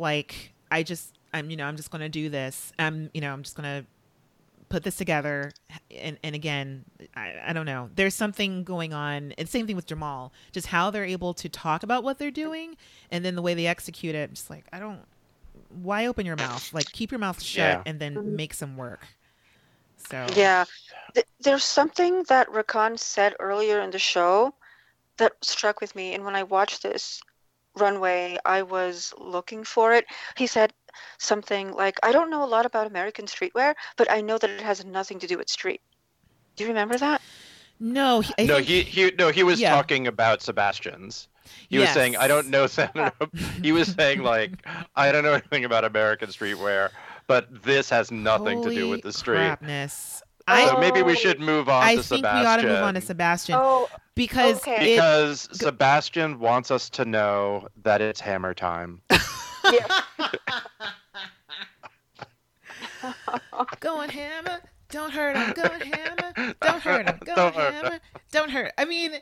like 0.00 0.52
i 0.70 0.82
just 0.82 1.18
i'm 1.32 1.50
you 1.50 1.56
know 1.56 1.66
i'm 1.66 1.76
just 1.76 1.90
gonna 1.90 2.08
do 2.08 2.28
this. 2.28 2.72
I'm 2.78 3.10
you 3.14 3.20
know 3.20 3.32
i'm 3.32 3.42
just 3.42 3.54
gonna 3.56 3.84
put 4.70 4.84
this 4.84 4.96
together. 4.96 5.52
And 5.94 6.16
and 6.22 6.34
again 6.34 6.84
I, 7.14 7.34
I 7.48 7.52
don't 7.52 7.66
know. 7.66 7.90
There's 7.94 8.14
something 8.14 8.64
going 8.64 8.94
on. 8.94 9.32
And 9.36 9.48
same 9.48 9.66
thing 9.66 9.76
with 9.76 9.86
jamall. 9.86 10.30
Just 10.52 10.68
how 10.68 10.90
they're 10.90 11.04
able 11.04 11.34
to 11.34 11.48
talk 11.48 11.82
about 11.82 12.02
what 12.04 12.18
they're 12.18 12.30
doing 12.30 12.76
and 13.10 13.24
then 13.24 13.34
the 13.34 13.42
way 13.42 13.54
they 13.54 13.66
execute 13.66 14.14
it. 14.14 14.30
I'm 14.30 14.34
just 14.34 14.48
like 14.48 14.64
i 14.72 14.78
don't 14.78 15.00
why 15.82 16.06
open 16.06 16.24
your 16.24 16.36
mouth? 16.36 16.72
Like 16.72 16.86
keep 16.92 17.10
your 17.10 17.18
mouth 17.18 17.42
shut 17.42 17.58
Yeah. 17.58 17.82
and 17.84 18.00
then 18.00 18.14
mm-hmm. 18.14 18.36
make 18.36 18.54
some 18.54 18.76
work. 18.76 19.06
So. 20.08 20.26
Yeah. 20.34 20.64
Th- 21.14 21.26
There's 21.40 21.64
something 21.64 22.24
that 22.24 22.48
Rakan 22.48 22.98
said 22.98 23.34
earlier 23.38 23.80
in 23.80 23.90
the 23.90 23.98
show 23.98 24.54
that 25.18 25.32
struck 25.42 25.80
with 25.80 25.94
me. 25.94 26.14
And 26.14 26.24
when 26.24 26.34
I 26.34 26.42
watched 26.44 26.82
this 26.82 27.20
runway, 27.76 28.38
I 28.44 28.62
was 28.62 29.12
looking 29.18 29.64
for 29.64 29.92
it. 29.92 30.04
He 30.36 30.46
said 30.46 30.72
something 31.18 31.72
like, 31.72 31.98
I 32.02 32.12
don't 32.12 32.30
know 32.30 32.42
a 32.44 32.46
lot 32.46 32.66
about 32.66 32.86
American 32.86 33.26
streetwear, 33.26 33.74
but 33.96 34.10
I 34.10 34.20
know 34.20 34.38
that 34.38 34.50
it 34.50 34.60
has 34.60 34.84
nothing 34.84 35.18
to 35.20 35.26
do 35.26 35.38
with 35.38 35.48
street. 35.48 35.80
Do 36.56 36.64
you 36.64 36.68
remember 36.68 36.98
that? 36.98 37.20
no 37.82 38.20
he, 38.20 38.34
I 38.38 38.44
no, 38.44 38.56
think- 38.56 38.66
he 38.68 38.82
he 38.82 39.12
no, 39.18 39.30
he 39.30 39.42
was 39.42 39.58
Yeah. 39.58 39.70
talking 39.74 40.06
about 40.06 40.42
Sebastian's. 40.42 41.28
He 41.70 41.78
was 41.78 41.88
saying, 41.90 42.16
I 42.16 42.28
don't 42.28 42.48
know. 42.48 42.66
he 43.62 43.72
was 43.72 43.88
saying 43.88 44.22
like, 44.22 44.52
I 44.94 45.10
don't 45.10 45.24
know 45.24 45.32
anything 45.32 45.64
about 45.64 45.84
American 45.84 46.28
streetwear, 46.28 46.90
but 47.26 47.48
this 47.64 47.88
has 47.90 48.10
nothing 48.12 48.62
to 48.62 48.70
do 48.70 48.88
with 48.88 49.02
the 49.02 49.12
street. 49.12 49.36
crapness. 49.36 50.22
I, 50.50 50.66
So 50.68 50.78
maybe 50.78 51.02
we 51.02 51.16
should 51.16 51.40
move 51.40 51.68
on 51.68 51.82
I 51.82 51.96
to 51.96 52.02
think 52.02 52.18
Sebastian. 52.18 52.40
we 52.40 52.46
ought 52.46 52.56
to 52.56 52.66
move 52.66 52.82
on 52.82 52.94
to 52.94 53.00
Sebastian 53.00 53.54
Oh, 53.58 53.88
because 54.14 54.56
okay. 54.58 54.76
it, 54.76 54.96
because 54.96 55.48
Sebastian 55.52 56.38
wants 56.38 56.70
us 56.70 56.90
to 56.90 57.04
know 57.04 57.68
that 57.82 58.00
it's 58.00 58.20
hammer 58.20 58.54
time. 58.54 59.00
yeah. 59.72 60.00
going 63.80 64.10
hammer, 64.10 64.60
don't 64.90 65.12
hurt 65.12 65.36
him, 65.36 65.52
going 65.54 65.80
hammer, 65.80 66.54
don't 66.60 66.82
hurt 66.82 67.06
him, 67.08 67.18
going 67.24 67.36
Don't 67.36 67.54
hurt 67.54 67.74
hammer, 67.74 68.00
don't 68.32 68.50
hurt. 68.50 68.72
I 68.76 68.84
mean, 68.84 69.12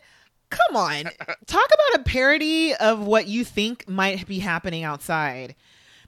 come 0.50 0.76
on. 0.76 1.04
Talk 1.04 1.66
about 1.66 2.00
a 2.00 2.02
parody 2.04 2.74
of 2.74 3.00
what 3.06 3.26
you 3.28 3.44
think 3.44 3.88
might 3.88 4.26
be 4.26 4.38
happening 4.38 4.84
outside. 4.84 5.54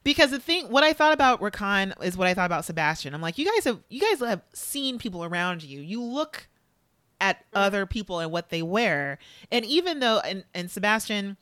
Because 0.03 0.31
the 0.31 0.41
thing, 0.41 0.67
what 0.67 0.83
I 0.83 0.93
thought 0.93 1.13
about 1.13 1.41
Rakan 1.41 1.93
is 2.03 2.17
what 2.17 2.27
I 2.27 2.35
thought 2.35 2.47
about 2.47 2.65
Sebastian. 2.65 3.15
I'm 3.15 3.21
like, 3.21 3.37
you 3.37 3.45
guys 3.45 3.65
have, 3.65 3.81
you 3.89 4.01
guys 4.01 4.21
have 4.21 4.43
seen 4.55 4.99
people 4.99 5.25
around 5.25 5.63
you. 5.63 5.81
You 5.81 6.03
look 6.03 6.49
at 7.21 7.45
other 7.53 7.85
people 7.85 8.19
and 8.19 8.33
what 8.33 8.49
they 8.49 8.63
wear, 8.63 9.19
and 9.53 9.65
even 9.65 10.01
though, 10.01 10.21
and 10.21 10.45
and 10.55 10.71
Sebastian, 10.71 11.37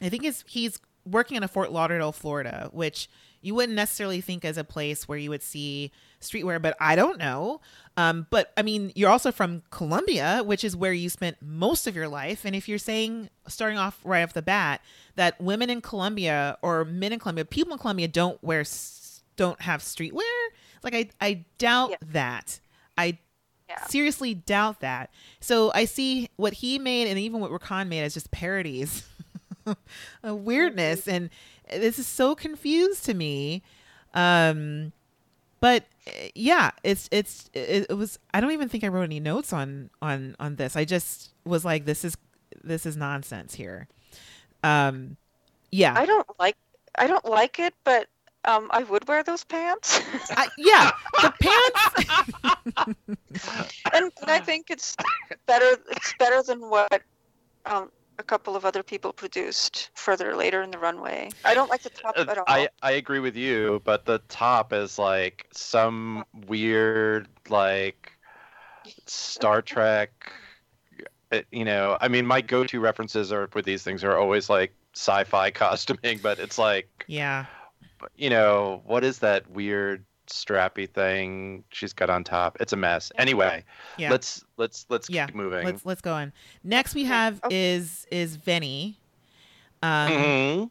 I 0.00 0.08
think 0.08 0.24
is 0.24 0.42
he's 0.48 0.80
working 1.04 1.36
in 1.36 1.42
a 1.42 1.48
Fort 1.48 1.70
Lauderdale, 1.70 2.12
Florida, 2.12 2.70
which 2.72 3.08
you 3.42 3.54
wouldn't 3.54 3.76
necessarily 3.76 4.20
think 4.20 4.44
as 4.44 4.56
a 4.56 4.64
place 4.64 5.06
where 5.06 5.18
you 5.18 5.30
would 5.30 5.42
see 5.42 5.92
streetwear, 6.30 6.60
but 6.60 6.76
I 6.80 6.96
don't 6.96 7.18
know. 7.18 7.60
Um, 7.96 8.26
but 8.30 8.52
I 8.56 8.62
mean, 8.62 8.92
you're 8.94 9.10
also 9.10 9.32
from 9.32 9.62
Colombia, 9.70 10.42
which 10.44 10.64
is 10.64 10.76
where 10.76 10.92
you 10.92 11.08
spent 11.08 11.38
most 11.40 11.86
of 11.86 11.96
your 11.96 12.08
life. 12.08 12.44
And 12.44 12.54
if 12.54 12.68
you're 12.68 12.78
saying, 12.78 13.30
starting 13.48 13.78
off 13.78 13.98
right 14.04 14.22
off 14.22 14.34
the 14.34 14.42
bat, 14.42 14.82
that 15.14 15.40
women 15.40 15.70
in 15.70 15.80
Colombia 15.80 16.58
or 16.60 16.84
men 16.84 17.12
in 17.12 17.18
Colombia, 17.18 17.44
people 17.44 17.72
in 17.72 17.78
Colombia 17.78 18.08
don't 18.08 18.42
wear, 18.42 18.64
don't 19.36 19.60
have 19.62 19.80
streetwear, 19.80 20.22
like 20.82 20.94
I, 20.94 21.08
I 21.20 21.44
doubt 21.58 21.90
yeah. 21.90 21.96
that. 22.12 22.60
I 22.98 23.18
yeah. 23.68 23.84
seriously 23.86 24.34
doubt 24.34 24.80
that. 24.80 25.10
So 25.40 25.72
I 25.74 25.86
see 25.86 26.28
what 26.36 26.54
he 26.54 26.78
made 26.78 27.08
and 27.08 27.18
even 27.18 27.40
what 27.40 27.50
Rakan 27.50 27.88
made 27.88 28.02
as 28.02 28.14
just 28.14 28.30
parodies, 28.30 29.06
a 30.22 30.34
weirdness, 30.34 31.02
mm-hmm. 31.02 31.10
and 31.10 31.30
this 31.70 31.98
is 31.98 32.06
so 32.06 32.34
confused 32.34 33.04
to 33.06 33.14
me. 33.14 33.62
Um, 34.14 34.92
but 35.60 35.84
yeah, 36.34 36.70
it's 36.82 37.08
it's 37.10 37.50
it, 37.54 37.86
it, 37.90 37.94
was. 37.94 38.18
I 38.34 38.40
don't 38.40 38.52
even 38.52 38.68
think 38.68 38.84
I 38.84 38.88
wrote 38.88 39.04
any 39.04 39.20
notes 39.20 39.52
on 39.52 39.90
on 40.02 40.36
on 40.38 40.56
this. 40.56 40.76
I 40.76 40.84
just 40.84 41.32
was 41.44 41.64
like, 41.64 41.84
this 41.84 42.04
is 42.04 42.16
this 42.62 42.86
is 42.86 42.96
nonsense 42.96 43.54
here. 43.54 43.88
Um, 44.62 45.16
yeah, 45.70 45.94
I 45.96 46.06
don't 46.06 46.26
like 46.38 46.56
I 46.98 47.06
don't 47.06 47.24
like 47.24 47.58
it, 47.58 47.74
but 47.84 48.08
um, 48.44 48.68
I 48.70 48.82
would 48.84 49.06
wear 49.08 49.22
those 49.22 49.44
pants. 49.44 50.00
I, 50.30 50.48
yeah, 50.58 50.90
the 51.22 51.32
pants. 51.40 52.96
and, 53.92 54.12
and 54.22 54.30
I 54.30 54.38
think 54.40 54.70
it's 54.70 54.96
better. 55.46 55.76
It's 55.90 56.14
better 56.18 56.42
than 56.42 56.60
what 56.70 57.02
um, 57.66 57.90
a 58.18 58.22
couple 58.22 58.56
of 58.56 58.64
other 58.64 58.82
people 58.82 59.12
produced 59.12 59.90
further 59.94 60.34
later 60.34 60.62
in 60.62 60.70
the 60.70 60.78
runway. 60.78 61.30
I 61.44 61.54
don't 61.54 61.68
like 61.68 61.82
the 61.82 61.90
top 61.90 62.14
uh, 62.16 62.26
at 62.28 62.38
all. 62.38 62.44
I, 62.46 62.68
I 62.82 62.92
agree 62.92 63.18
with 63.18 63.36
you, 63.36 63.82
but 63.84 64.04
the 64.04 64.20
top 64.28 64.72
is 64.72 64.98
like 64.98 65.46
some 65.52 66.24
weird 66.46 67.28
like 67.48 68.12
Star 69.06 69.62
Trek. 69.62 70.32
Uh, 71.32 71.40
you 71.50 71.64
know, 71.64 71.98
I 72.00 72.08
mean, 72.08 72.26
my 72.26 72.40
go-to 72.40 72.80
references 72.80 73.32
are 73.32 73.48
with 73.52 73.64
these 73.64 73.82
things 73.82 74.04
are 74.04 74.16
always 74.16 74.48
like 74.48 74.72
sci-fi 74.94 75.50
costuming, 75.52 76.18
but 76.22 76.38
it's 76.38 76.58
like 76.58 77.04
yeah, 77.06 77.46
you 78.16 78.30
know, 78.30 78.82
what 78.86 79.04
is 79.04 79.18
that 79.20 79.50
weird 79.50 80.04
strappy 80.26 80.88
thing 80.88 81.64
she's 81.70 81.92
got 81.92 82.10
on 82.10 82.24
top. 82.24 82.56
It's 82.60 82.72
a 82.72 82.76
mess. 82.76 83.10
Anyway, 83.16 83.64
yeah. 83.96 84.10
let's 84.10 84.44
let's 84.56 84.86
let's 84.88 85.08
yeah. 85.10 85.26
keep 85.26 85.34
moving. 85.34 85.64
Let's 85.64 85.84
let's 85.84 86.00
go 86.00 86.12
on. 86.12 86.32
Next 86.62 86.94
we 86.94 87.04
have 87.04 87.40
oh. 87.42 87.48
is 87.50 88.06
is 88.10 88.36
Venny. 88.36 88.94
Um 89.82 90.10
mm-hmm. 90.10 90.64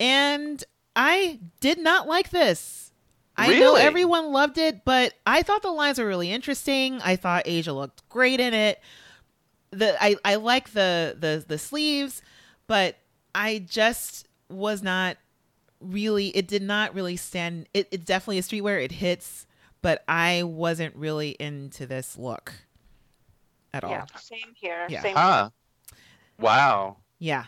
and 0.00 0.64
I 0.96 1.38
did 1.60 1.78
not 1.78 2.08
like 2.08 2.30
this. 2.30 2.92
I 3.36 3.48
really? 3.50 3.60
know 3.60 3.74
everyone 3.76 4.32
loved 4.32 4.58
it, 4.58 4.84
but 4.84 5.14
I 5.24 5.42
thought 5.42 5.62
the 5.62 5.70
lines 5.70 6.00
were 6.00 6.06
really 6.06 6.32
interesting. 6.32 7.00
I 7.02 7.14
thought 7.14 7.44
Asia 7.46 7.72
looked 7.72 8.08
great 8.08 8.40
in 8.40 8.52
it. 8.52 8.80
The 9.70 9.96
I 10.02 10.16
I 10.24 10.34
like 10.36 10.72
the 10.72 11.16
the 11.18 11.44
the 11.46 11.58
sleeves, 11.58 12.20
but 12.66 12.96
I 13.34 13.60
just 13.60 14.26
was 14.48 14.82
not 14.82 15.18
really 15.80 16.28
it 16.28 16.48
did 16.48 16.62
not 16.62 16.94
really 16.94 17.16
stand 17.16 17.68
it, 17.74 17.88
it's 17.90 18.04
definitely 18.04 18.38
a 18.38 18.42
streetwear 18.42 18.82
it 18.82 18.92
hits 18.92 19.46
but 19.82 20.02
i 20.08 20.42
wasn't 20.42 20.94
really 20.96 21.30
into 21.38 21.86
this 21.86 22.16
look 22.18 22.52
at 23.72 23.84
all 23.84 23.90
yeah, 23.90 24.04
same 24.16 24.54
here 24.54 24.86
yeah. 24.88 25.02
same 25.02 25.14
huh. 25.14 25.50
wow 26.38 26.96
yeah 27.18 27.44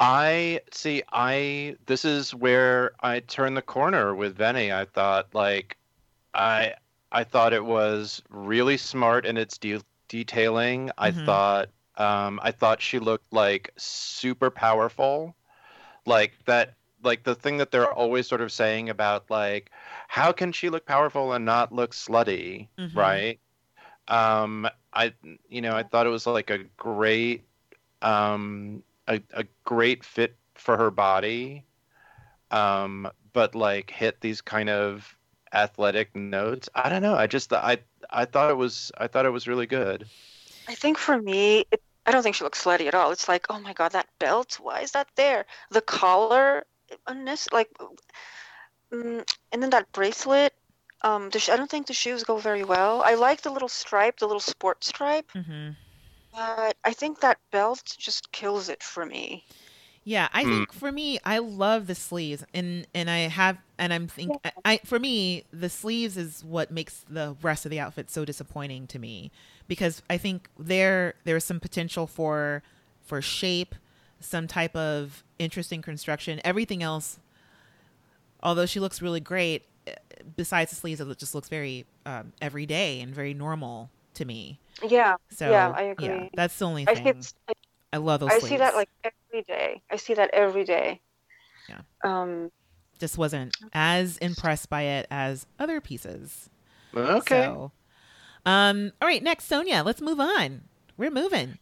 i 0.00 0.60
see 0.72 1.02
i 1.12 1.76
this 1.86 2.04
is 2.04 2.34
where 2.34 2.92
i 3.00 3.20
turned 3.20 3.56
the 3.56 3.62
corner 3.62 4.14
with 4.14 4.36
Venny. 4.36 4.74
i 4.74 4.84
thought 4.84 5.28
like 5.32 5.76
i 6.34 6.74
i 7.12 7.22
thought 7.22 7.52
it 7.52 7.64
was 7.64 8.20
really 8.28 8.76
smart 8.76 9.24
in 9.24 9.36
its 9.36 9.58
de- 9.58 9.80
detailing 10.08 10.90
i 10.98 11.12
mm-hmm. 11.12 11.24
thought 11.24 11.68
um 11.96 12.40
i 12.42 12.50
thought 12.50 12.82
she 12.82 12.98
looked 12.98 13.32
like 13.32 13.70
super 13.76 14.50
powerful 14.50 15.36
like 16.06 16.32
that 16.46 16.74
like 17.02 17.22
the 17.24 17.34
thing 17.34 17.58
that 17.58 17.70
they're 17.70 17.92
always 17.92 18.26
sort 18.26 18.40
of 18.40 18.50
saying 18.50 18.88
about 18.88 19.30
like 19.30 19.70
how 20.08 20.32
can 20.32 20.52
she 20.52 20.70
look 20.70 20.86
powerful 20.86 21.32
and 21.32 21.44
not 21.44 21.72
look 21.72 21.92
slutty 21.92 22.68
mm-hmm. 22.78 22.98
right? 22.98 23.40
Um 24.08 24.68
i 24.92 25.12
you 25.48 25.60
know 25.60 25.74
i 25.74 25.82
thought 25.82 26.06
it 26.06 26.10
was 26.10 26.26
like 26.26 26.50
a 26.50 26.58
great 26.76 27.42
um 28.02 28.82
a, 29.08 29.20
a 29.32 29.44
great 29.64 30.04
fit 30.04 30.36
for 30.54 30.76
her 30.76 30.90
body 30.90 31.64
um 32.50 33.10
but 33.32 33.54
like 33.54 33.90
hit 33.90 34.20
these 34.20 34.40
kind 34.40 34.70
of 34.70 35.16
athletic 35.54 36.14
notes. 36.14 36.68
I 36.74 36.88
don't 36.88 37.02
know. 37.02 37.14
I 37.14 37.26
just 37.26 37.52
i 37.52 37.78
i 38.10 38.24
thought 38.24 38.50
it 38.50 38.56
was 38.56 38.92
i 38.98 39.06
thought 39.06 39.26
it 39.26 39.30
was 39.30 39.48
really 39.48 39.66
good. 39.66 40.06
I 40.68 40.74
think 40.74 40.98
for 40.98 41.20
me 41.20 41.64
it 41.70 41.82
I 42.06 42.10
don't 42.10 42.22
think 42.22 42.36
she 42.36 42.44
looks 42.44 42.62
slutty 42.62 42.86
at 42.86 42.94
all. 42.94 43.10
It's 43.12 43.28
like, 43.28 43.46
oh 43.50 43.58
my 43.58 43.72
god, 43.72 43.92
that 43.92 44.08
belt. 44.18 44.58
Why 44.60 44.80
is 44.80 44.92
that 44.92 45.08
there? 45.16 45.46
The 45.70 45.80
collar, 45.80 46.64
like, 47.52 47.70
mm, 48.92 49.34
and 49.52 49.62
then 49.62 49.70
that 49.70 49.90
bracelet. 49.92 50.52
Um, 51.02 51.28
the 51.30 51.38
sh- 51.38 51.50
I 51.50 51.56
don't 51.56 51.70
think 51.70 51.86
the 51.86 51.92
shoes 51.94 52.24
go 52.24 52.38
very 52.38 52.64
well. 52.64 53.02
I 53.04 53.14
like 53.14 53.42
the 53.42 53.50
little 53.50 53.68
stripe, 53.68 54.18
the 54.18 54.26
little 54.26 54.40
sport 54.40 54.84
stripe, 54.84 55.30
mm-hmm. 55.34 55.70
but 56.34 56.76
I 56.82 56.92
think 56.94 57.20
that 57.20 57.38
belt 57.50 57.94
just 57.98 58.32
kills 58.32 58.70
it 58.70 58.82
for 58.82 59.04
me. 59.04 59.44
Yeah, 60.04 60.28
I 60.32 60.44
think 60.44 60.72
hmm. 60.72 60.78
for 60.78 60.92
me, 60.92 61.18
I 61.24 61.38
love 61.38 61.86
the 61.86 61.94
sleeves, 61.94 62.44
and 62.52 62.86
and 62.94 63.10
I 63.10 63.20
have, 63.20 63.58
and 63.78 63.92
I'm 63.92 64.06
think, 64.06 64.32
yeah. 64.44 64.50
I 64.64 64.80
for 64.84 64.98
me, 64.98 65.44
the 65.50 65.70
sleeves 65.70 66.16
is 66.18 66.44
what 66.44 66.70
makes 66.70 67.04
the 67.08 67.36
rest 67.42 67.64
of 67.64 67.70
the 67.70 67.80
outfit 67.80 68.10
so 68.10 68.24
disappointing 68.24 68.86
to 68.88 68.98
me 68.98 69.30
because 69.68 70.02
I 70.08 70.18
think 70.18 70.48
there 70.58 71.14
there's 71.24 71.44
some 71.44 71.60
potential 71.60 72.06
for 72.06 72.62
for 73.02 73.20
shape, 73.20 73.74
some 74.20 74.46
type 74.46 74.74
of 74.74 75.22
interesting 75.38 75.82
construction. 75.82 76.40
Everything 76.44 76.82
else, 76.82 77.18
although 78.42 78.66
she 78.66 78.80
looks 78.80 79.02
really 79.02 79.20
great, 79.20 79.64
eh, 79.86 79.94
besides 80.36 80.70
the 80.70 80.76
sleeves, 80.76 81.00
it 81.00 81.18
just 81.18 81.34
looks 81.34 81.48
very 81.48 81.84
um, 82.06 82.32
everyday 82.40 83.00
and 83.00 83.14
very 83.14 83.34
normal 83.34 83.90
to 84.14 84.24
me. 84.24 84.58
Yeah. 84.86 85.16
So 85.30 85.50
yeah, 85.50 85.72
I 85.74 85.82
agree. 85.82 86.06
Yeah, 86.06 86.28
that's 86.34 86.58
the 86.58 86.66
only 86.66 86.84
thing. 86.84 87.22
I, 87.48 87.52
I 87.92 87.96
love 87.98 88.20
those. 88.20 88.30
I 88.30 88.38
sleeves. 88.38 88.48
see 88.48 88.56
that 88.56 88.74
like 88.74 88.88
every 89.04 89.42
day. 89.42 89.82
I 89.90 89.96
see 89.96 90.14
that 90.14 90.30
every 90.32 90.64
day. 90.64 91.00
Yeah. 91.68 91.80
Um, 92.02 92.50
just 92.98 93.18
wasn't 93.18 93.56
as 93.72 94.18
impressed 94.18 94.68
by 94.68 94.82
it 94.82 95.06
as 95.10 95.46
other 95.58 95.80
pieces. 95.80 96.50
Okay. 96.94 97.42
So, 97.42 97.72
um, 98.46 98.92
all 99.00 99.08
right, 99.08 99.22
next, 99.22 99.50
Sonjia. 99.50 99.84
Let's 99.84 100.00
move 100.00 100.20
on. 100.20 100.62
We're 100.96 101.10
moving. 101.10 101.58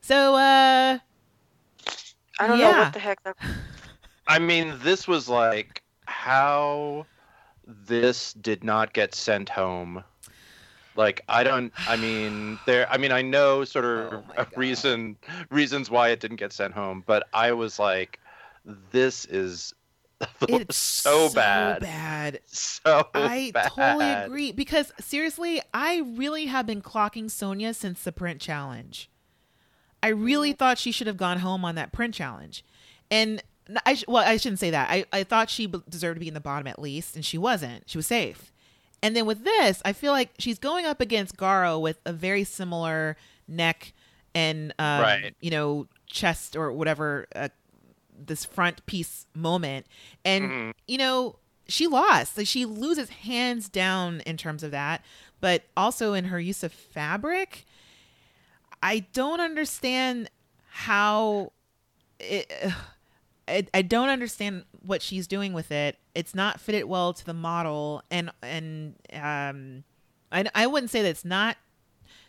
So, 0.00 0.34
uh, 0.34 0.98
I 2.38 2.46
don't 2.46 2.58
yeah. 2.58 2.70
know 2.70 2.78
what 2.78 2.92
the 2.92 2.98
heck 2.98 3.22
that. 3.24 3.36
I 4.26 4.38
mean, 4.38 4.74
this 4.82 5.06
was 5.06 5.28
like 5.28 5.82
how 6.06 7.06
this 7.66 8.32
did 8.34 8.64
not 8.64 8.92
get 8.92 9.14
sent 9.14 9.48
home. 9.48 10.04
Like 10.96 11.22
I 11.28 11.44
don't. 11.44 11.72
I 11.88 11.96
mean, 11.96 12.58
there. 12.66 12.90
I 12.90 12.98
mean, 12.98 13.12
I 13.12 13.22
know 13.22 13.64
sort 13.64 13.84
of 13.84 14.24
oh 14.36 14.46
reason 14.56 15.16
reasons 15.50 15.90
why 15.90 16.08
it 16.08 16.20
didn't 16.20 16.36
get 16.36 16.52
sent 16.52 16.74
home, 16.74 17.02
but 17.06 17.28
I 17.32 17.52
was 17.52 17.78
like, 17.78 18.20
this 18.90 19.24
is 19.26 19.74
it's 20.48 20.76
so, 20.76 21.30
bad. 21.32 21.76
so 21.76 21.80
bad. 21.80 22.40
So 22.46 23.08
bad. 23.12 23.12
So 23.14 23.20
I 23.20 23.50
bad. 23.52 23.68
totally 23.68 24.10
agree 24.10 24.52
because 24.52 24.92
seriously, 25.00 25.60
I 25.72 26.02
really 26.14 26.46
have 26.46 26.66
been 26.66 26.82
clocking 26.82 27.26
Sonjia 27.26 27.74
since 27.74 28.02
the 28.02 28.12
print 28.12 28.40
challenge. 28.40 29.10
I 30.02 30.08
really 30.08 30.50
mm-hmm. 30.50 30.56
thought 30.56 30.78
she 30.78 30.92
should 30.92 31.06
have 31.06 31.16
gone 31.16 31.38
home 31.38 31.64
on 31.64 31.74
that 31.76 31.92
print 31.92 32.14
challenge. 32.14 32.64
And 33.10 33.42
I 33.86 33.94
sh- 33.94 34.04
well, 34.08 34.26
I 34.26 34.36
shouldn't 34.36 34.58
say 34.58 34.70
that. 34.70 34.90
I, 34.90 35.04
I 35.12 35.24
thought 35.24 35.48
she 35.48 35.72
deserved 35.88 36.16
to 36.16 36.20
be 36.20 36.28
in 36.28 36.34
the 36.34 36.40
bottom 36.40 36.66
at 36.66 36.78
least, 36.80 37.14
and 37.14 37.24
she 37.24 37.38
wasn't. 37.38 37.88
She 37.88 37.98
was 37.98 38.06
safe. 38.06 38.52
And 39.02 39.16
then 39.16 39.26
with 39.26 39.44
this, 39.44 39.82
I 39.84 39.92
feel 39.92 40.12
like 40.12 40.30
she's 40.38 40.58
going 40.58 40.86
up 40.86 41.00
against 41.00 41.36
Garo 41.36 41.80
with 41.80 41.98
a 42.04 42.12
very 42.12 42.44
similar 42.44 43.16
neck 43.48 43.92
and 44.34 44.72
um, 44.78 45.02
right. 45.02 45.34
you 45.40 45.50
know 45.50 45.86
chest 46.06 46.56
or 46.56 46.72
whatever 46.72 47.26
uh, 47.34 47.48
this 48.16 48.44
front 48.44 48.84
piece 48.86 49.26
moment 49.34 49.86
and 50.24 50.44
mm-hmm. 50.44 50.70
you 50.86 50.98
know 50.98 51.36
she 51.68 51.86
lost 51.86 52.36
like 52.36 52.46
she 52.46 52.64
loses 52.64 53.08
hands 53.08 53.68
down 53.68 54.20
in 54.26 54.36
terms 54.36 54.62
of 54.62 54.70
that 54.70 55.02
but 55.40 55.64
also 55.76 56.12
in 56.12 56.26
her 56.26 56.40
use 56.40 56.62
of 56.62 56.72
fabric 56.72 57.64
I 58.82 59.00
don't 59.12 59.40
understand 59.40 60.28
how 60.68 61.52
it, 62.18 62.52
I, 63.48 63.66
I 63.74 63.82
don't 63.82 64.08
understand 64.08 64.64
what 64.82 65.02
she's 65.02 65.26
doing 65.26 65.52
with 65.52 65.72
it. 65.72 65.98
It's 66.14 66.34
not 66.34 66.60
fitted 66.60 66.84
well 66.84 67.12
to 67.12 67.24
the 67.24 67.34
model, 67.34 68.02
and 68.10 68.30
and 68.40 68.94
um, 69.12 69.84
I 70.30 70.44
I 70.54 70.66
wouldn't 70.66 70.90
say 70.90 71.02
that 71.02 71.08
it's 71.08 71.24
not 71.24 71.56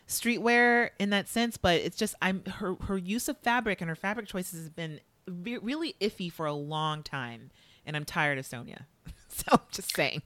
streetwear 0.07 0.89
in 0.99 1.11
that 1.11 1.27
sense, 1.27 1.57
but 1.57 1.75
it's 1.75 1.97
just 1.97 2.15
I'm 2.21 2.43
her 2.45 2.75
her 2.81 2.97
use 2.97 3.27
of 3.27 3.37
fabric 3.37 3.79
and 3.79 3.89
her 3.89 3.95
fabric 3.95 4.27
choices 4.27 4.61
has 4.61 4.69
been 4.69 5.01
re- 5.27 5.57
really 5.57 5.95
iffy 5.99 6.31
for 6.31 6.45
a 6.45 6.53
long 6.53 7.03
time, 7.03 7.51
and 7.85 7.95
I'm 7.95 8.05
tired 8.05 8.37
of 8.37 8.45
Sonjia. 8.45 8.85
so 9.27 9.45
I'm 9.51 9.59
just 9.71 9.95
saying. 9.95 10.21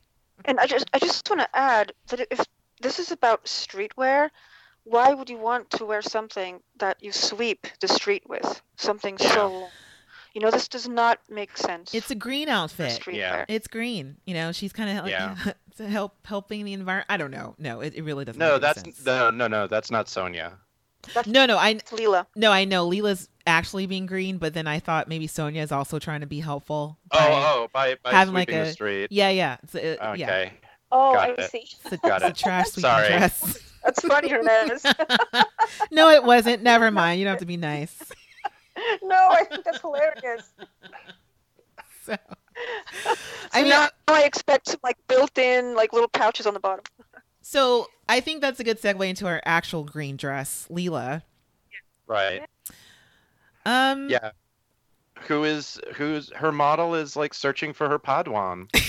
And 0.45 0.59
I 0.59 0.67
just 0.67 0.85
I 0.93 0.99
just 0.99 1.29
want 1.29 1.41
to 1.41 1.49
add 1.57 1.93
that 2.09 2.27
if 2.31 2.45
this 2.81 2.99
is 2.99 3.11
about 3.11 3.45
streetwear, 3.45 4.29
why 4.83 5.13
would 5.13 5.29
you 5.29 5.37
want 5.37 5.69
to 5.71 5.85
wear 5.85 6.01
something 6.01 6.61
that 6.77 6.97
you 7.01 7.11
sweep 7.11 7.67
the 7.81 7.87
street 7.87 8.23
with? 8.27 8.61
Something 8.75 9.17
so 9.17 9.67
you 10.37 10.41
know, 10.41 10.51
this 10.51 10.67
does 10.67 10.87
not 10.87 11.19
make 11.29 11.57
sense. 11.57 11.95
It's 11.95 12.11
a 12.11 12.15
green 12.15 12.47
outfit. 12.47 13.01
Yeah. 13.11 13.45
It's 13.47 13.67
green. 13.67 14.17
You 14.25 14.35
know, 14.35 14.51
she's 14.51 14.71
kind 14.71 14.95
of 14.95 15.05
like 15.05 15.11
Yeah. 15.11 15.35
to 15.77 15.87
help 15.87 16.13
helping 16.27 16.63
the 16.63 16.73
environment. 16.73 17.07
I 17.09 17.17
don't 17.17 17.31
know. 17.31 17.55
No, 17.57 17.81
it, 17.81 17.95
it 17.95 18.03
really 18.03 18.23
doesn't. 18.23 18.39
No, 18.39 18.53
make 18.53 18.61
that's 18.61 18.81
sense. 18.81 19.03
no, 19.03 19.31
no, 19.31 19.47
no. 19.47 19.65
That's 19.65 19.89
not 19.89 20.05
Sonjia. 20.05 20.53
No, 21.25 21.45
no. 21.45 21.57
I 21.57 21.69
It's 21.69 21.91
Leela. 21.91 22.25
no, 22.35 22.51
I 22.51 22.65
know 22.65 22.87
Leela's 22.89 23.29
actually 23.45 23.85
being 23.85 24.05
green, 24.05 24.37
but 24.37 24.53
then 24.53 24.67
I 24.67 24.79
thought 24.79 25.07
maybe 25.07 25.27
Sonjia 25.27 25.63
is 25.63 25.71
also 25.71 25.99
trying 25.99 26.21
to 26.21 26.27
be 26.27 26.39
helpful. 26.39 26.97
Oh, 27.11 27.17
by- 27.17 27.27
oh, 27.33 27.67
by 27.73 27.95
by 28.03 28.11
having, 28.11 28.33
like, 28.33 28.49
a- 28.51 28.65
the 28.65 28.71
street. 28.71 29.07
yeah, 29.11 29.29
yeah, 29.29 29.57
it's 29.63 29.75
a- 29.75 30.09
Okay. 30.11 30.19
yeah. 30.19 30.49
Oh, 30.91 31.13
Got 31.13 31.29
I 31.29 31.33
it. 31.43 31.51
see. 31.51 31.65
It's 31.83 31.91
a, 31.93 31.97
Got 31.97 32.21
it's 32.21 32.23
a 32.23 32.27
it. 32.29 32.35
trash 32.37 32.65
sweeping 32.67 32.81
Sorry. 32.89 33.07
dress. 33.07 33.59
That's 33.83 34.01
funny, 34.01 34.29
Hernease. 34.29 34.83
no, 35.91 36.09
it 36.09 36.23
wasn't. 36.23 36.61
Never 36.63 36.91
mind. 36.91 37.19
You 37.19 37.25
don't 37.25 37.33
have 37.33 37.39
to 37.39 37.45
be 37.45 37.55
nice. 37.57 37.97
no, 39.01 39.15
I 39.31 39.43
think 39.45 39.63
that's 39.63 39.79
hilarious. 39.81 40.51
So, 42.03 42.15
So 43.03 43.15
I 43.53 43.61
mean, 43.61 43.69
now 43.69 43.87
I 44.07 44.23
expect 44.23 44.67
some 44.69 44.79
like 44.83 44.97
built-in 45.07 45.73
like 45.75 45.93
little 45.93 46.09
pouches 46.09 46.45
on 46.47 46.53
the 46.53 46.59
bottom. 46.59 46.83
So 47.49 47.87
I 48.09 48.19
think 48.19 48.41
that's 48.41 48.59
a 48.59 48.63
good 48.65 48.81
segue 48.81 49.07
into 49.07 49.25
our 49.25 49.41
actual 49.45 49.85
green 49.85 50.17
dress, 50.17 50.67
Leela. 50.69 51.21
Right. 52.05 52.43
Um, 53.65 54.09
Yeah. 54.09 54.31
Who 55.27 55.45
is 55.45 55.79
who's 55.95 56.29
her 56.33 56.51
model 56.51 56.93
is 56.93 57.15
like 57.15 57.33
searching 57.33 57.71
for 57.73 57.87
her 57.89 57.97
Padawan. 57.99 58.67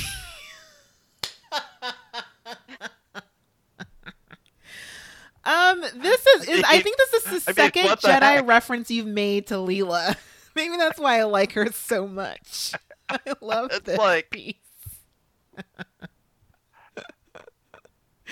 Um, 5.45 5.81
this 5.95 6.27
is, 6.27 6.49
is 6.49 6.65
I 6.67 6.81
think 6.81 6.99
this 6.99 7.15
is 7.15 7.25
the 7.25 7.31
I 7.31 7.33
mean, 7.35 7.73
second 7.73 7.87
Jedi 8.01 8.21
heck? 8.21 8.47
reference 8.47 8.91
you've 8.91 9.07
made 9.07 9.47
to 9.47 9.55
Leela. 9.55 10.15
Maybe 10.55 10.77
that's 10.77 10.99
why 10.99 11.21
I 11.21 11.25
like 11.25 11.53
her 11.53 11.71
so 11.73 12.07
much. 12.07 12.73
I 13.09 13.19
love 13.41 13.71
It's 13.73 13.81
this 13.87 13.99
like- 13.99 14.31
piece. 14.31 14.57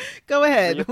Go 0.27 0.45
ahead. 0.45 0.87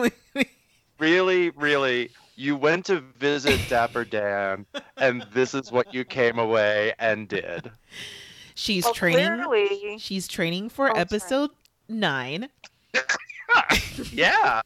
really, 0.98 1.50
really, 1.50 2.10
you 2.36 2.56
went 2.56 2.86
to 2.86 3.00
visit 3.00 3.58
Dapper 3.68 4.04
Dan, 4.04 4.66
and 4.96 5.24
this 5.32 5.54
is 5.54 5.70
what 5.70 5.92
you 5.94 6.04
came 6.04 6.38
away 6.38 6.92
and 6.98 7.28
did. 7.28 7.70
She's 8.54 8.84
Well, 8.84 8.94
training. 8.94 9.42
clearly, 9.44 9.98
She's 9.98 10.28
training 10.28 10.68
for 10.68 10.86
Oh, 10.86 10.92
sorry. 10.94 11.00
episode 11.00 11.50
nine. 11.88 12.48
Yeah. 14.12 14.60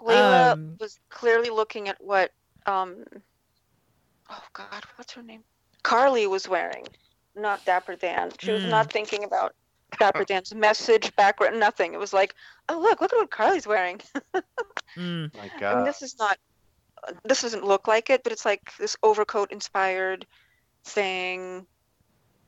Layla 0.00 0.52
Um, 0.52 0.76
was 0.78 0.98
clearly 1.08 1.50
looking 1.50 1.88
at 1.88 1.96
what 2.00 2.30
um 2.66 3.04
oh 4.30 4.42
god, 4.52 4.84
what's 4.96 5.12
her 5.14 5.22
name? 5.22 5.42
Karlie 5.82 6.26
was 6.28 6.48
wearing, 6.48 6.86
not 7.34 7.64
Dapper 7.64 7.96
Dan. 7.96 8.30
She 8.38 8.52
was 8.52 8.64
Mm. 8.64 8.68
not 8.70 8.92
thinking 8.92 9.24
about 9.24 9.54
Dapper 9.98 10.24
Dan's 10.24 10.54
message, 10.54 11.14
background, 11.16 11.58
nothing. 11.58 11.94
It 11.94 12.00
was 12.00 12.12
like, 12.12 12.34
oh 12.68 12.78
look, 12.78 13.00
look 13.00 13.12
at 13.12 13.16
what 13.16 13.30
Karlie's 13.30 13.66
wearing. 13.66 14.00
Mm. 14.96 15.32
My 15.34 15.40
I 15.40 15.42
mean, 15.42 15.52
God. 15.60 15.86
this 15.86 16.02
is 16.02 16.16
not. 16.18 16.38
This 17.24 17.42
doesn't 17.42 17.62
look 17.62 17.86
like 17.86 18.10
it, 18.10 18.24
but 18.24 18.32
it's 18.32 18.44
like 18.44 18.72
this 18.78 18.96
overcoat 19.02 19.52
inspired 19.52 20.26
thing. 20.84 21.66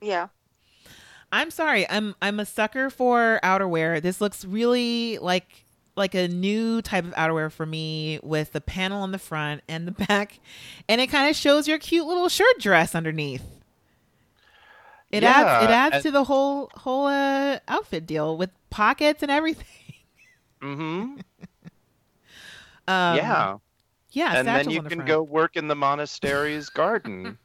Yeah. 0.00 0.28
I'm 1.32 1.50
sorry. 1.50 1.88
I'm 1.88 2.14
I'm 2.20 2.40
a 2.40 2.46
sucker 2.46 2.90
for 2.90 3.38
outerwear. 3.44 4.02
This 4.02 4.20
looks 4.20 4.44
really 4.44 5.18
like 5.18 5.64
like 5.96 6.14
a 6.14 6.28
new 6.28 6.82
type 6.82 7.04
of 7.04 7.12
outerwear 7.12 7.52
for 7.52 7.66
me 7.66 8.18
with 8.22 8.52
the 8.52 8.60
panel 8.60 9.02
on 9.02 9.12
the 9.12 9.18
front 9.18 9.62
and 9.68 9.86
the 9.86 9.92
back 10.06 10.40
and 10.88 11.00
it 11.00 11.08
kind 11.08 11.28
of 11.28 11.36
shows 11.36 11.68
your 11.68 11.78
cute 11.78 12.06
little 12.06 12.28
shirt 12.28 12.58
dress 12.58 12.94
underneath. 12.94 13.59
It 15.10 15.24
adds 15.24 15.64
it 15.64 15.70
adds 15.70 15.94
and- 15.96 16.02
to 16.04 16.10
the 16.12 16.24
whole 16.24 16.70
whole 16.74 17.06
uh, 17.06 17.58
outfit 17.68 18.06
deal 18.06 18.36
with 18.36 18.50
pockets 18.70 19.22
and 19.22 19.30
everything. 19.30 19.66
Mm-hmm. 20.62 21.16
Um, 22.86 23.16
yeah. 23.16 23.56
Yeah, 24.10 24.36
and 24.36 24.46
then 24.46 24.68
you 24.68 24.82
the 24.82 24.88
can 24.90 24.98
front. 24.98 25.08
go 25.08 25.22
work 25.22 25.56
in 25.56 25.68
the 25.68 25.74
monastery's 25.74 26.68
garden. 26.68 27.38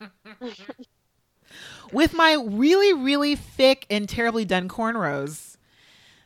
with 1.93 2.13
my 2.13 2.33
really 2.33 2.93
really 2.93 3.35
thick 3.35 3.85
and 3.89 4.09
terribly 4.09 4.43
done 4.45 4.67
cornrows. 4.67 5.57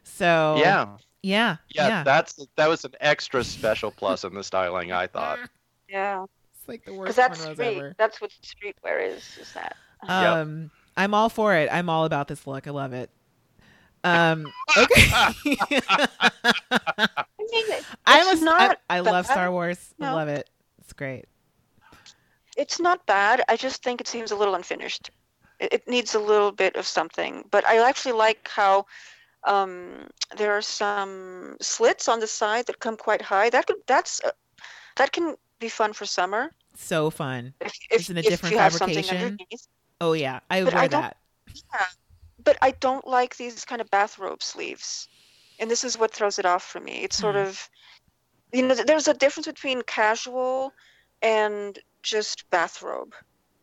So 0.04 0.56
Yeah. 0.60 0.98
yeah, 1.22 1.58
yeah. 1.70 1.88
yeah. 1.88 2.04
That's 2.04 2.40
that 2.56 2.68
was 2.70 2.86
an 2.86 2.94
extra 3.02 3.44
special 3.44 3.92
plus 3.92 4.24
in 4.24 4.34
the 4.34 4.44
styling, 4.44 4.92
I 4.92 5.08
thought. 5.08 5.40
Yeah. 5.90 6.26
It's 6.54 6.68
like 6.68 6.86
the 6.86 6.92
Because 6.92 6.98
worst 7.00 7.18
that's 7.18 7.46
cornrows 7.46 7.54
street. 7.54 7.78
ever. 7.78 7.96
That's 7.98 8.22
what 8.22 8.32
streetwear 8.44 9.08
is. 9.10 9.24
Is 9.42 9.52
that? 9.54 9.76
Yep. 10.08 10.70
I'm 11.00 11.14
all 11.14 11.30
for 11.30 11.56
it. 11.56 11.70
I'm 11.72 11.88
all 11.90 12.04
about 12.04 12.28
this 12.28 12.46
look. 12.46 12.68
I 12.68 12.72
love 12.72 12.92
it. 12.92 13.10
Um, 14.04 14.46
okay. 14.78 15.08
I 15.14 15.34
mean, 15.46 15.58
I'm 18.06 18.28
a, 18.28 18.32
it's 18.32 18.42
I, 18.42 18.44
not. 18.44 18.82
I 18.90 19.00
love. 19.00 19.26
Star 19.26 19.50
Wars. 19.50 19.94
I 20.02 20.12
love 20.12 20.28
it. 20.28 20.50
It's 20.80 20.92
great. 20.92 21.24
It's 22.58 22.82
not 22.82 23.06
bad. 23.06 23.46
I 23.48 23.56
just 23.56 23.82
think 23.82 24.02
it 24.02 24.10
seems 24.10 24.32
a 24.32 24.36
little 24.36 24.56
unfinished. 24.56 25.10
It, 25.62 25.72
it 25.72 25.88
needs 25.88 26.16
a 26.16 26.20
little 26.20 26.52
bit 26.52 26.76
of 26.76 26.86
something. 26.86 27.46
But 27.50 27.66
I 27.66 27.88
actually 27.88 28.12
like 28.12 28.50
how 28.54 28.86
um, 29.46 30.10
there 30.36 30.52
are 30.52 30.62
some 30.62 31.56
slits 31.62 32.10
on 32.10 32.20
the 32.20 32.28
side 32.28 32.66
that 32.66 32.80
come 32.80 32.98
quite 32.98 33.22
high. 33.22 33.50
That 33.50 33.68
could 33.68 33.78
that's 33.88 34.22
uh, 34.26 34.32
that 34.98 35.14
can 35.14 35.38
be 35.60 35.70
fun 35.70 35.94
for 35.94 36.06
summer 36.06 36.52
So 36.76 37.10
fun. 37.10 37.54
if 37.62 37.74
if, 37.90 38.02
It's 38.02 38.10
in 38.10 38.18
a 38.18 38.20
if 38.20 38.28
different 38.28 38.52
you 38.52 38.60
have 38.60 38.74
something 38.74 39.02
fabrication. 39.02 39.38
Underneath. 40.02 40.10
Oh 40.10 40.14
yeah, 40.14 40.40
I 40.50 40.64
would 40.64 40.72
But 40.72 40.80
wear 40.80 40.88
don't- 40.90 41.02
that. 41.02 41.18
Yeah, 41.54 41.86
but 42.44 42.58
I 42.62 42.72
don't 42.72 43.06
like 43.08 43.38
these 43.38 43.66
kind 43.66 43.82
of 43.82 43.90
bathrobe 43.90 44.42
sleeves, 44.44 45.08
and 45.60 45.70
this 45.70 45.84
is 45.84 45.98
what 45.98 46.14
throws 46.14 46.40
it 46.40 46.46
off 46.46 46.64
for 46.64 46.80
me. 46.80 47.04
It's 47.04 47.18
sort 47.18 47.36
Hmm. 47.36 47.42
of, 47.42 47.70
you 48.54 48.64
know, 48.64 48.76
there's 48.76 49.08
a 49.08 49.14
difference 49.14 49.48
between 49.48 49.82
casual 49.84 50.74
and 51.22 51.78
just 52.02 52.50
bathrobe, 52.50 53.14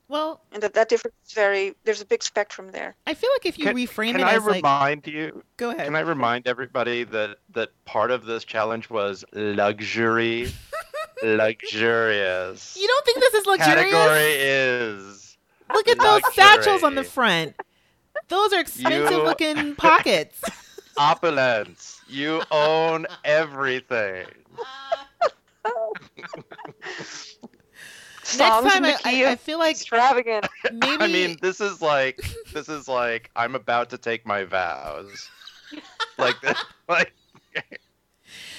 Well, 0.09 0.43
and 0.53 0.63
that 0.63 0.75
that 0.75 0.89
difference 0.89 1.17
is 1.27 1.33
very. 1.33 1.75
There's 1.85 2.01
a 2.03 2.05
big 2.05 2.23
spectrum 2.23 2.71
there. 2.71 2.95
I 3.07 3.15
feel 3.15 3.31
like 3.35 3.47
if 3.47 3.59
you 3.59 3.65
Can- 3.65 3.77
reframe 3.77 4.13
Can 4.13 4.17
it 4.17 4.19
can 4.19 4.29
I 4.29 4.35
as 4.35 4.45
like, 4.45 4.57
remind 4.57 5.07
you? 5.07 5.43
go 5.57 5.71
ahead. 5.71 5.87
Can 5.87 5.97
I 5.97 6.01
remind 6.01 6.47
everybody 6.47 7.03
that 7.05 7.39
that 7.55 7.71
part 7.87 8.11
of 8.11 8.25
this 8.27 8.45
challenge 8.45 8.91
was 8.91 9.25
luxury, 9.33 10.53
luxurious. 11.23 12.77
you 12.77 12.87
don't 12.87 13.05
think 13.07 13.19
this 13.21 13.35
is 13.35 13.47
luxurious? 13.47 13.91
Category 13.93 14.33
is 14.35 15.26
Look 15.73 15.89
at 15.89 15.99
those 15.99 16.23
satchels 16.35 16.83
on 16.83 16.95
the 16.95 17.05
front. 17.05 17.55
Those 18.29 18.53
are 18.53 18.61
expensive 18.61 19.11
You- 19.11 19.23
looking 19.23 19.75
pockets. 19.77 20.41
opulence. 20.97 22.01
You 22.09 22.43
own 22.51 23.07
everything. 23.25 24.27
Psalms 28.23 28.73
time, 28.73 28.85
I- 28.85 28.97
I- 29.05 29.27
I 29.33 29.37
feel 29.37 29.59
like- 29.59 29.73
extravagant. 29.77 30.47
Maybe 30.73 31.05
I 31.05 31.07
mean, 31.07 31.37
this 31.41 31.61
is 31.61 31.81
like 31.81 32.21
this 32.53 32.69
is 32.69 32.89
like 32.89 33.31
I'm 33.37 33.55
about 33.55 33.91
to 33.91 33.99
take 33.99 34.27
my 34.27 34.45
vows. 34.45 35.29
Like 36.19 36.41
that, 36.43 36.57
like. 36.89 37.13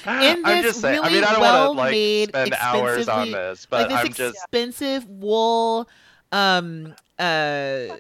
In 0.06 0.46
I'm 0.46 0.64
just 0.64 0.80
saying. 0.80 1.02
I 1.04 1.10
mean, 1.12 1.24
I 1.26 1.34
don't 1.34 1.42
want 1.42 1.66
to 1.66 1.72
like 1.72 2.30
spend 2.30 2.54
hours 2.62 3.10
on 3.10 3.32
this, 3.32 3.66
but 3.70 3.90
like 3.90 3.90
this 3.90 3.98
I'm 4.00 4.14
just 4.14 4.36
expensive 4.38 5.06
wool, 5.10 5.90
um, 6.32 6.96
uh, 7.20 7.98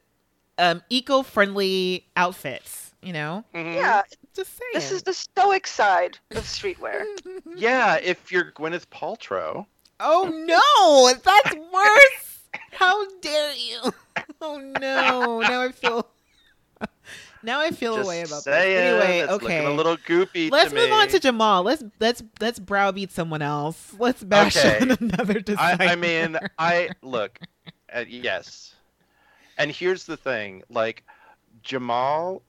um, 0.57 0.81
eco-friendly 0.89 2.05
outfits. 2.15 2.83
You 3.01 3.13
know, 3.13 3.43
Mhm. 3.53 3.75
Yeah, 3.75 4.01
just 4.33 4.57
saying. 4.57 4.71
this 4.73 4.91
is 4.91 5.03
the 5.03 5.13
stoic 5.13 5.67
side 5.67 6.17
of 6.31 6.43
streetwear. 6.43 7.05
Yeah, 7.55 7.95
if 8.01 8.31
you're 8.31 8.51
Gwyneth 8.51 8.87
Paltrow. 8.87 9.65
Oh 9.99 10.29
no, 10.33 11.13
that's 11.23 11.55
worse. 11.55 12.49
How 12.71 13.05
dare 13.21 13.53
you? 13.53 13.93
Oh 14.41 14.57
no. 14.59 15.41
Now 15.41 15.61
I 15.61 15.71
feel 15.71 16.07
now 17.43 17.59
I 17.61 17.69
feel 17.71 17.95
a 17.97 18.05
way 18.05 18.21
about 18.23 18.41
saying, 18.43 18.75
this. 18.75 19.03
Anyway, 19.03 19.19
it's 19.19 19.31
okay. 19.33 19.61
looking 19.61 19.71
a 19.73 19.75
little 19.75 19.97
goopy. 19.97 20.51
Let's 20.51 20.69
to 20.69 20.75
move 20.75 20.89
me. 20.89 20.95
on 20.95 21.07
to 21.09 21.19
Jamall. 21.19 21.63
Let's 21.63 21.83
let's 21.99 22.23
let's 22.41 22.59
browbeat 22.59 23.11
someone 23.11 23.41
else. 23.43 23.93
Let's 23.99 24.23
bash 24.23 24.57
Okay. 24.57 24.79
on 24.81 24.97
another 24.99 25.39
designer. 25.39 25.77
I, 25.83 25.87
I 25.91 25.95
mean, 25.95 26.37
I 26.57 26.89
look, 27.01 27.39
uh, 27.93 28.05
yes, 28.07 28.75
and 29.57 29.71
here's 29.71 30.05
the 30.05 30.17
thing: 30.17 30.63
like 30.69 31.03
Jamall, 31.63 32.41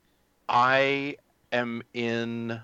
I 0.49 1.17
am 1.53 1.83
in 1.95 2.61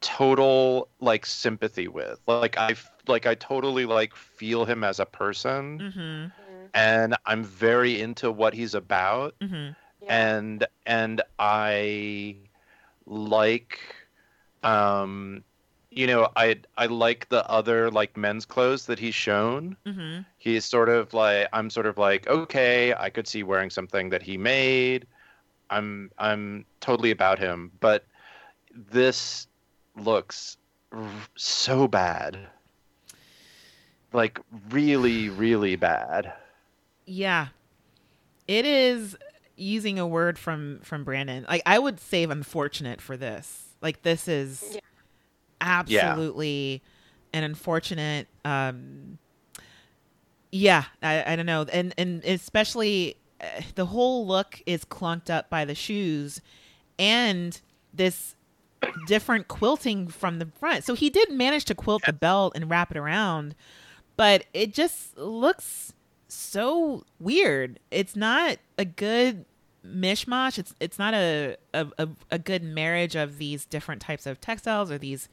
total 0.00 0.88
like 1.00 1.26
sympathy 1.26 1.88
with. 1.88 2.20
Like 2.26 2.48
i 2.50 2.66
like 2.98 3.26
I 3.26 3.34
totally 3.34 3.84
like 3.84 4.14
feel 4.14 4.64
him 4.64 4.82
as 4.84 4.98
a 5.00 5.06
person, 5.06 5.82
Mhm. 5.82 6.32
and 6.74 7.16
I'm 7.24 7.44
very 7.44 8.00
into 8.00 8.30
what 8.30 8.54
he's 8.54 8.74
about. 8.74 9.34
Mhm. 9.40 9.76
Yeah. 10.00 10.28
and 10.34 10.66
and 10.86 11.22
I 11.38 12.36
like 13.06 13.78
um 14.62 15.44
you 15.96 16.06
know 16.06 16.28
I 16.36 16.60
I 16.76 16.86
like 16.86 17.28
the 17.30 17.44
other 17.50 17.90
like 17.90 18.16
men's 18.16 18.44
clothes 18.44 18.86
that 18.86 18.98
he's 18.98 19.14
shown. 19.14 19.76
Mhm. 19.84 20.24
He's 20.38 20.64
sort 20.64 20.88
of 20.88 21.12
like 21.14 21.48
I'm 21.52 21.70
sort 21.70 21.86
of 21.86 21.98
like 21.98 22.28
okay, 22.28 22.94
I 22.94 23.10
could 23.10 23.26
see 23.26 23.42
wearing 23.42 23.70
something 23.70 24.10
that 24.10 24.22
he 24.22 24.36
made. 24.36 25.06
I'm 25.70 26.10
I'm 26.18 26.64
totally 26.80 27.10
about 27.10 27.38
him, 27.40 27.72
but 27.80 28.04
this 28.72 29.48
looks 29.96 30.58
r- 30.92 31.08
so 31.34 31.88
bad. 31.88 32.38
Like 34.12 34.38
really 34.70 35.28
really 35.30 35.76
bad. 35.76 36.32
Yeah. 37.06 37.48
It 38.46 38.64
is 38.64 39.16
using 39.56 39.98
a 39.98 40.06
word 40.06 40.38
from 40.38 40.80
from 40.82 41.04
Brandice. 41.04 41.48
Like 41.48 41.62
I 41.66 41.78
would 41.78 41.98
save 42.00 42.30
unfortunate 42.30 43.00
for 43.00 43.16
this. 43.16 43.68
Like 43.80 44.02
this 44.02 44.28
is 44.28 44.62
Yeah. 44.74 44.80
Absolutely 45.60 46.82
an 47.32 47.44
unfortunate 47.44 48.28
um 48.44 49.18
yeah, 50.56 50.84
I, 51.02 51.32
I 51.32 51.36
don't 51.36 51.46
know. 51.46 51.66
And 51.72 51.94
and 51.98 52.24
especially 52.24 53.16
uh, 53.40 53.62
the 53.74 53.86
whole 53.86 54.26
look 54.26 54.62
is 54.66 54.84
clunked 54.84 55.30
up 55.30 55.50
by 55.50 55.64
the 55.64 55.74
shoes 55.74 56.40
and 56.98 57.60
this 57.92 58.34
different 59.06 59.48
quilting 59.48 60.08
from 60.08 60.38
the 60.38 60.46
front. 60.58 60.84
So 60.84 60.94
he 60.94 61.10
did 61.10 61.30
manage 61.30 61.64
to 61.66 61.74
quilt 61.74 62.02
the 62.06 62.12
belt 62.12 62.52
and 62.54 62.70
wrap 62.70 62.90
it 62.90 62.96
around, 62.96 63.54
but 64.16 64.44
it 64.54 64.72
just 64.72 65.16
looks 65.18 65.92
so 66.28 67.04
weird. 67.18 67.78
It's 67.90 68.16
not 68.16 68.58
a 68.78 68.84
good 68.84 69.44
mishmash. 69.86 70.58
It's 70.58 70.74
it's 70.80 70.98
not 70.98 71.14
a 71.14 71.56
a, 71.74 72.08
a, 72.30 72.38
good 72.38 72.62
marriage 72.62 73.16
of 73.16 73.38
these 73.38 73.64
different 73.64 74.00
types 74.00 74.26
of 74.26 74.40
textiles 74.40 74.90
or 74.90 74.98
these 74.98 75.28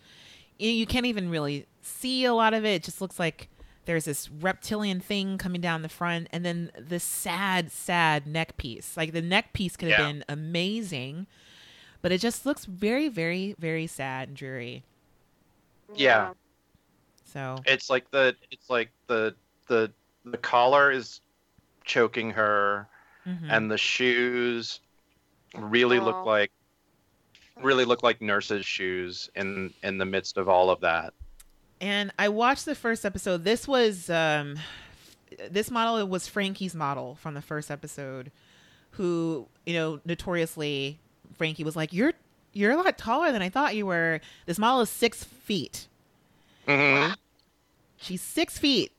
you, 0.57 0.69
you 0.69 0.85
can't 0.85 1.05
even 1.05 1.29
really 1.29 1.67
see 1.81 2.25
a 2.25 2.33
lot 2.33 2.53
of 2.53 2.65
it. 2.65 2.75
It 2.75 2.83
just 2.83 3.01
looks 3.01 3.19
like 3.19 3.49
there's 3.85 4.05
this 4.05 4.29
reptilian 4.29 4.99
thing 4.99 5.37
coming 5.37 5.61
down 5.61 5.81
the 5.81 5.89
front 5.89 6.27
and 6.31 6.45
then 6.45 6.71
this 6.79 7.03
sad 7.03 7.71
sad 7.71 8.27
neck 8.27 8.57
piece. 8.57 8.95
Like 8.95 9.11
the 9.13 9.21
neck 9.21 9.53
piece 9.53 9.75
could 9.75 9.89
have 9.89 9.99
Yeah. 9.99 10.11
been 10.11 10.23
amazing, 10.29 11.27
but 12.01 12.11
it 12.11 12.21
just 12.21 12.45
looks 12.45 12.65
very 12.65 13.09
very 13.09 13.55
very 13.59 13.87
sad 13.87 14.29
and 14.29 14.37
dreary. 14.37 14.83
Yeah. 15.95 16.33
So, 17.25 17.57
it's 17.65 17.89
like 17.89 18.09
the 18.11 18.35
it's 18.51 18.69
like 18.69 18.91
the 19.07 19.35
the 19.67 19.91
the 20.23 20.37
collar 20.37 20.91
is 20.91 21.21
choking 21.83 22.29
her 22.31 22.87
mhm. 23.27 23.47
and 23.49 23.69
the 23.71 23.77
shoes 23.77 24.79
really 25.55 25.99
Oh. 25.99 26.03
look 26.05 26.25
like 26.25 26.51
really 27.61 27.85
look 27.85 28.01
like 28.03 28.21
nurses 28.21 28.65
shoes 28.65 29.29
in 29.35 29.73
in 29.83 29.97
the 29.97 30.05
midst 30.05 30.37
of 30.37 30.49
all 30.49 30.69
of 30.69 30.79
that 30.81 31.13
And 31.81 32.11
I 32.17 32.29
watched 32.29 32.65
the 32.65 32.75
first 32.75 33.05
episode. 33.05 33.43
This 33.43 33.67
was 33.67 34.09
um 34.09 34.57
this 35.49 35.69
model 35.71 36.07
was 36.07 36.27
Frankie's 36.27 36.73
model 36.75 37.15
from 37.15 37.33
the 37.33 37.41
first 37.41 37.69
episode 37.71 38.31
who, 38.91 39.47
you 39.65 39.73
know, 39.73 39.99
notoriously 40.05 40.99
Frankie 41.37 41.63
was 41.63 41.75
like, 41.75 41.91
"You're 41.91 42.13
you're 42.53 42.71
a 42.71 42.77
lot 42.77 42.97
taller 42.97 43.31
than 43.31 43.41
I 43.41 43.49
thought 43.49 43.75
you 43.75 43.85
were." 43.87 44.21
This 44.45 44.59
model 44.59 44.81
is 44.81 44.89
6 44.91 45.23
feet. 45.23 45.87
mm-hmm. 46.67 47.13
She's 47.97 48.21
6 48.21 48.57
feet. 48.59 48.91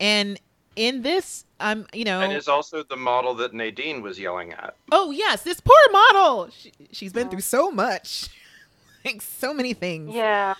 And 0.00 0.38
in 0.76 1.02
this 1.02 1.44
um, 1.58 1.86
you 1.92 2.04
know, 2.04 2.20
and 2.20 2.32
is 2.32 2.48
also 2.48 2.82
the 2.82 2.96
model 2.96 3.34
that 3.34 3.54
nadine 3.54 4.02
was 4.02 4.18
yelling 4.18 4.52
at 4.52 4.76
oh 4.92 5.10
yes, 5.10 5.42
this 5.42 5.60
poor 5.60 5.76
model. 5.90 6.50
She, 6.50 6.72
she's 6.92 7.12
been 7.12 7.28
through 7.28 7.40
so 7.40 7.70
much. 7.70 8.28
like 9.06 9.22
so 9.22 9.54
many 9.54 9.72
things. 9.72 10.14
Yeah. 10.14 10.54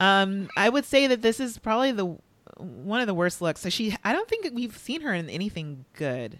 Um, 0.00 0.48
I 0.56 0.68
would 0.68 0.84
say 0.84 1.06
that 1.06 1.22
this 1.22 1.38
is 1.38 1.58
probably 1.58 1.92
the 1.92 2.16
one 2.56 3.00
of 3.00 3.06
the 3.06 3.14
worst 3.14 3.40
looks. 3.40 3.60
So 3.60 3.68
she, 3.68 3.96
I 4.04 4.12
don't 4.12 4.28
think 4.28 4.48
we've 4.52 4.76
seen 4.76 5.02
her 5.02 5.14
in 5.14 5.30
anything 5.30 5.84
good. 5.92 6.38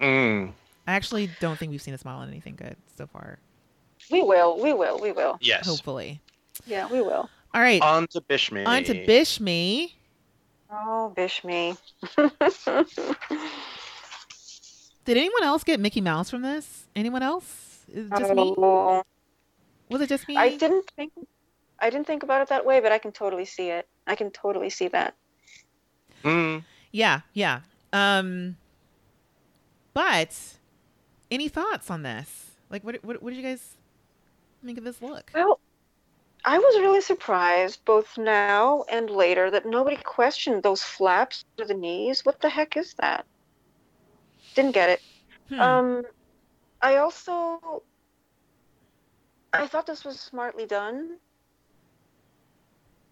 mm. 0.00 0.52
I 0.86 0.92
actually 0.92 1.30
don't 1.40 1.58
think 1.58 1.70
we've 1.70 1.82
seen 1.82 1.92
this 1.92 2.04
model 2.04 2.22
in 2.22 2.30
anything 2.30 2.56
good 2.56 2.76
so 2.96 3.06
far. 3.06 3.38
We 4.10 4.22
will. 4.22 4.58
We 4.58 4.72
will. 4.72 4.98
We 4.98 5.12
will. 5.12 5.36
yes 5.40 5.66
Hopefully. 5.66 6.20
Yeah, 6.66 6.88
we 6.88 7.00
will. 7.00 7.28
All 7.52 7.60
right, 7.60 7.82
on 7.82 8.06
to 8.08 8.20
Bishme 8.20 8.66
on 8.66 8.84
to 8.84 8.94
Bishme. 9.06 9.92
Oh, 10.72 11.12
Bishme. 11.16 11.76
Did 15.04 15.16
anyone 15.16 15.42
else 15.42 15.64
get 15.64 15.80
Mickey 15.80 16.00
Mouse 16.00 16.30
from 16.30 16.42
this? 16.42 16.86
Anyone 16.94 17.22
else? 17.22 17.84
Just 17.94 18.34
me? 18.34 18.54
Oh, 18.56 19.02
Was 19.88 20.00
it 20.00 20.08
just 20.08 20.28
me? 20.28 20.36
I 20.36 20.56
didn't 20.56 20.88
think. 20.94 21.12
I 21.80 21.90
didn't 21.90 22.06
think 22.06 22.22
about 22.22 22.42
it 22.42 22.48
that 22.48 22.64
way, 22.64 22.80
but 22.80 22.92
I 22.92 22.98
can 22.98 23.10
totally 23.10 23.46
see 23.46 23.70
it. 23.70 23.88
I 24.06 24.14
can 24.14 24.30
totally 24.30 24.70
see 24.70 24.88
that. 24.88 25.14
mm. 26.22 26.62
Yeah, 26.92 27.20
yeah. 27.32 27.60
Um, 27.92 28.56
but 29.94 30.36
any 31.30 31.48
thoughts 31.48 31.90
on 31.90 32.02
this? 32.02 32.52
Like, 32.68 32.84
what, 32.84 33.02
what, 33.02 33.22
what 33.22 33.30
did 33.30 33.36
you 33.36 33.42
guys 33.42 33.76
think 34.64 34.78
of 34.78 34.84
this 34.84 35.00
look? 35.00 35.30
Well, 35.34 35.58
I 36.44 36.58
was 36.58 36.80
really 36.80 37.00
surprised, 37.02 37.84
both 37.84 38.16
now 38.16 38.84
and 38.90 39.10
later, 39.10 39.50
that 39.50 39.66
nobody 39.66 39.96
questioned 39.96 40.62
those 40.62 40.82
flaps 40.82 41.44
to 41.58 41.64
the 41.64 41.74
knees. 41.74 42.24
What 42.24 42.40
the 42.40 42.48
heck 42.48 42.76
is 42.76 42.94
that? 42.94 43.26
Didn't 44.54 44.72
get 44.72 44.90
it. 44.90 45.00
Hmm. 45.48 45.60
Um, 45.60 46.02
I 46.80 46.96
also, 46.96 47.82
I 49.52 49.66
thought 49.66 49.86
this 49.86 50.04
was 50.04 50.18
smartly 50.18 50.66
done, 50.66 51.18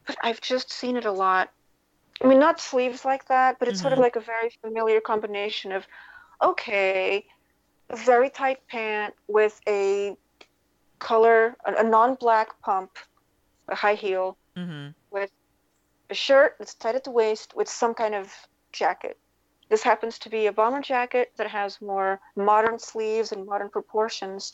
but 0.07 0.17
I've 0.23 0.41
just 0.41 0.73
seen 0.73 0.97
it 0.97 1.05
a 1.05 1.13
lot. 1.13 1.51
I 2.23 2.27
mean, 2.27 2.39
not 2.41 2.61
sleeves 2.61 3.05
like 3.05 3.27
that, 3.29 3.59
but 3.59 3.69
it's 3.69 3.81
sort 3.81 3.93
of 3.93 3.99
Mhm. 3.99 4.03
like 4.03 4.17
a 4.17 4.21
very 4.21 4.51
familiar 4.63 5.01
combination 5.01 5.71
of, 5.71 5.87
okay, 6.43 7.27
a 7.91 7.97
very 7.97 8.31
tight 8.31 8.67
pant 8.69 9.15
with 9.29 9.61
a 9.69 10.17
color, 10.99 11.57
a, 11.65 11.75
a 11.75 11.85
non-black 11.85 12.61
pump, 12.61 12.99
a 13.69 13.75
high 13.75 13.95
heel, 13.95 14.37
hmm 14.57 14.89
with 15.11 15.31
a 16.11 16.15
shirt 16.15 16.55
that's 16.59 16.75
tight 16.75 16.95
at 16.95 17.05
the 17.05 17.11
waist 17.11 17.55
with 17.55 17.69
some 17.69 17.95
kind 17.95 18.15
of 18.15 18.33
jacket. 18.73 19.19
This 19.71 19.83
happens 19.83 20.19
to 20.21 20.31
be 20.31 20.47
a 20.47 20.53
bomber 20.53 20.81
jacket 20.81 21.33
that 21.37 21.47
has 21.47 21.81
more 21.81 22.21
modern 22.37 22.79
sleeves 22.79 23.33
and 23.33 23.47
modern 23.47 23.69
proportions, 23.69 24.53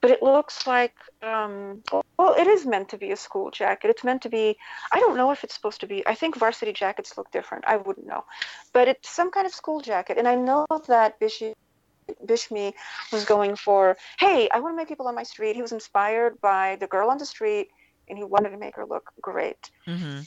but 0.00 0.10
it 0.10 0.22
looks 0.22 0.66
like, 0.66 0.94
um, 1.22 1.82
well, 2.18 2.34
it 2.38 2.46
is 2.46 2.64
meant 2.64 2.88
to 2.90 2.98
be 2.98 3.12
a 3.12 3.16
school 3.16 3.50
jacket. 3.50 3.90
It's 3.90 4.04
meant 4.04 4.22
to 4.22 4.30
be, 4.30 4.56
I 4.92 5.00
don't 5.00 5.16
know 5.16 5.30
if 5.30 5.44
it's 5.44 5.54
supposed 5.54 5.80
to 5.80 5.86
be, 5.86 6.06
I 6.06 6.14
think 6.14 6.36
varsity 6.36 6.72
jackets 6.72 7.16
look 7.18 7.30
different. 7.30 7.64
I 7.66 7.76
wouldn't 7.76 8.06
know. 8.06 8.24
But 8.72 8.88
it's 8.88 9.10
some 9.10 9.30
kind 9.30 9.46
of 9.46 9.52
school 9.52 9.80
jacket. 9.80 10.16
And 10.16 10.26
I 10.26 10.34
know 10.34 10.66
that 10.88 11.20
Bishi, 11.20 11.52
Bishme 12.24 12.72
was 13.12 13.24
going 13.24 13.56
for, 13.56 13.96
hey, 14.18 14.48
I 14.50 14.60
want 14.60 14.72
to 14.72 14.76
make 14.76 14.88
people 14.88 15.08
on 15.08 15.14
my 15.14 15.24
street. 15.24 15.56
He 15.56 15.62
was 15.62 15.72
inspired 15.72 16.40
by 16.40 16.76
the 16.80 16.86
girl 16.86 17.10
on 17.10 17.18
the 17.18 17.26
street 17.26 17.68
and 18.08 18.18
he 18.18 18.24
wanted 18.24 18.50
to 18.50 18.58
make 18.58 18.76
her 18.76 18.86
look 18.86 19.04
great 19.22 19.70
hmm 19.86 20.26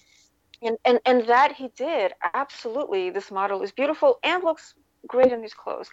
and 0.62 0.78
and 0.86 1.00
and 1.06 1.28
that 1.28 1.54
he 1.54 1.70
did 1.76 2.14
absolutely 2.34 3.10
this 3.10 3.32
model 3.32 3.62
is 3.62 3.72
beautiful 3.72 4.20
and 4.24 4.44
looks 4.44 4.74
great 5.08 5.32
in 5.32 5.42
these 5.42 5.54
clothes 5.54 5.90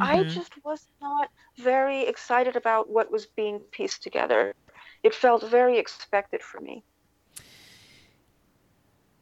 i 0.00 0.22
Mhm. 0.22 0.24
just 0.24 0.52
was 0.64 0.86
not 1.00 1.28
very 1.58 2.02
excited 2.06 2.56
about 2.56 2.90
what 2.90 3.10
was 3.12 3.26
being 3.36 3.60
pieced 3.72 4.02
together 4.02 4.54
it 5.02 5.14
felt 5.14 5.42
very 5.48 5.78
expected 5.78 6.42
for 6.42 6.60
me 6.60 6.84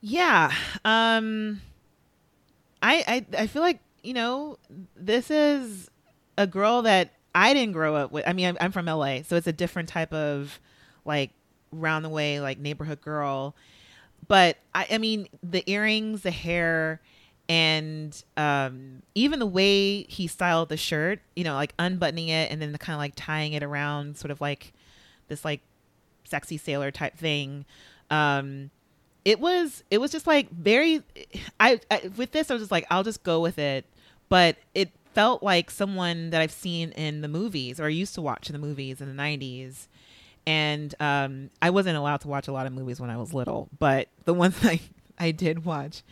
Yeah. 0.00 0.52
Um 0.84 1.60
I 2.82 3.24
I 3.34 3.42
I 3.42 3.46
feel 3.46 3.62
like, 3.62 3.80
you 4.02 4.14
know, 4.14 4.58
this 4.96 5.30
is 5.30 5.90
a 6.36 6.46
girl 6.46 6.82
that 6.82 7.12
I 7.34 7.54
didn't 7.54 7.72
grow 7.72 7.96
up 7.96 8.12
with. 8.12 8.26
I 8.26 8.32
mean, 8.32 8.46
I'm, 8.48 8.56
I'm 8.60 8.72
from 8.72 8.88
LA, 8.88 9.22
so 9.22 9.36
it's 9.36 9.46
a 9.46 9.52
different 9.52 9.88
type 9.88 10.12
of 10.12 10.60
like 11.04 11.30
round 11.80 12.04
the 12.04 12.08
way 12.08 12.40
like 12.40 12.58
neighborhood 12.58 13.00
girl. 13.00 13.54
But 14.26 14.58
I 14.74 14.86
I 14.92 14.98
mean, 14.98 15.28
the 15.42 15.68
earrings, 15.70 16.22
the 16.22 16.30
hair, 16.30 17.00
and 17.48 18.22
um, 18.36 19.02
even 19.14 19.38
the 19.38 19.46
way 19.46 20.04
he 20.04 20.26
styled 20.26 20.68
the 20.70 20.76
shirt, 20.76 21.20
you 21.36 21.44
know, 21.44 21.54
like 21.54 21.74
unbuttoning 21.78 22.28
it 22.28 22.50
and 22.50 22.60
then 22.60 22.72
the 22.72 22.78
kind 22.78 22.94
of 22.94 22.98
like 22.98 23.12
tying 23.16 23.52
it 23.52 23.62
around, 23.62 24.16
sort 24.16 24.30
of 24.30 24.40
like 24.40 24.72
this 25.28 25.44
like 25.44 25.60
sexy 26.24 26.56
sailor 26.56 26.90
type 26.90 27.16
thing. 27.16 27.66
Um, 28.10 28.70
it 29.24 29.40
was 29.40 29.82
it 29.90 29.98
was 29.98 30.10
just 30.10 30.26
like 30.26 30.50
very. 30.50 31.02
I, 31.60 31.80
I 31.90 32.10
with 32.16 32.32
this 32.32 32.50
I 32.50 32.54
was 32.54 32.62
just 32.62 32.72
like 32.72 32.86
I'll 32.90 33.04
just 33.04 33.22
go 33.22 33.40
with 33.40 33.58
it, 33.58 33.84
but 34.28 34.56
it 34.74 34.90
felt 35.14 35.42
like 35.42 35.70
someone 35.70 36.30
that 36.30 36.40
I've 36.40 36.50
seen 36.52 36.90
in 36.92 37.20
the 37.20 37.28
movies 37.28 37.78
or 37.80 37.88
used 37.88 38.14
to 38.14 38.22
watch 38.22 38.48
in 38.48 38.52
the 38.52 38.58
movies 38.58 39.00
in 39.00 39.14
the 39.14 39.22
'90s. 39.22 39.86
And 40.46 40.94
um, 41.00 41.50
I 41.62 41.70
wasn't 41.70 41.96
allowed 41.96 42.20
to 42.22 42.28
watch 42.28 42.48
a 42.48 42.52
lot 42.52 42.66
of 42.66 42.72
movies 42.72 43.00
when 43.00 43.10
I 43.10 43.16
was 43.16 43.32
little, 43.32 43.68
but 43.78 44.08
the 44.24 44.34
ones 44.34 44.56
I, 44.62 44.80
I 45.18 45.30
did 45.30 45.64
watch, 45.64 46.02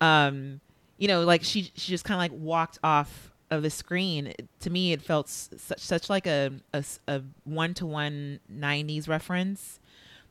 um, 0.00 0.60
you 0.98 1.08
know, 1.08 1.22
like 1.24 1.44
she 1.44 1.70
she 1.74 1.90
just 1.92 2.04
kind 2.04 2.16
of 2.16 2.18
like 2.18 2.40
walked 2.40 2.78
off 2.82 3.32
of 3.50 3.62
the 3.62 3.70
screen. 3.70 4.32
To 4.60 4.70
me, 4.70 4.92
it 4.92 5.02
felt 5.02 5.28
such 5.28 5.80
such 5.80 6.10
like 6.10 6.26
a 6.26 6.52
a 6.72 7.22
one 7.44 7.74
to 7.74 7.86
one 7.86 8.40
'90s 8.52 9.08
reference, 9.08 9.80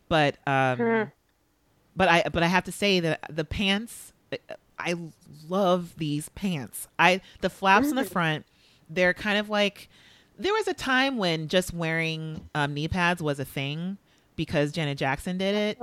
but 0.10 0.38
um, 0.48 0.78
mm. 0.78 1.12
but 1.96 2.10
I 2.10 2.24
but 2.32 2.44
I 2.44 2.48
have 2.48 2.64
to 2.66 2.72
say 2.72 3.00
that 3.00 3.22
the 3.30 3.46
pants. 3.46 4.12
I 4.78 4.96
love 5.48 5.94
these 5.98 6.28
pants. 6.30 6.90
I 7.00 7.22
the 7.40 7.50
flaps 7.50 7.88
mm. 7.88 7.96
the 7.96 8.04
front, 8.04 8.46
they're 8.90 9.14
kind 9.14 9.38
of 9.38 9.50
like. 9.50 9.90
There 10.38 10.54
was 10.54 10.68
a 10.68 10.74
time 10.74 11.18
when 11.18 11.48
just 11.48 11.74
wearing 11.74 12.50
um, 12.54 12.74
knee 12.74 12.88
pads 12.88 13.22
was 13.22 13.40
a 13.40 13.46
thing 13.46 13.98
because 14.36 14.72
Janet 14.72 14.98
Jackson 14.98 15.38
did 15.38 15.56
it, 15.56 15.80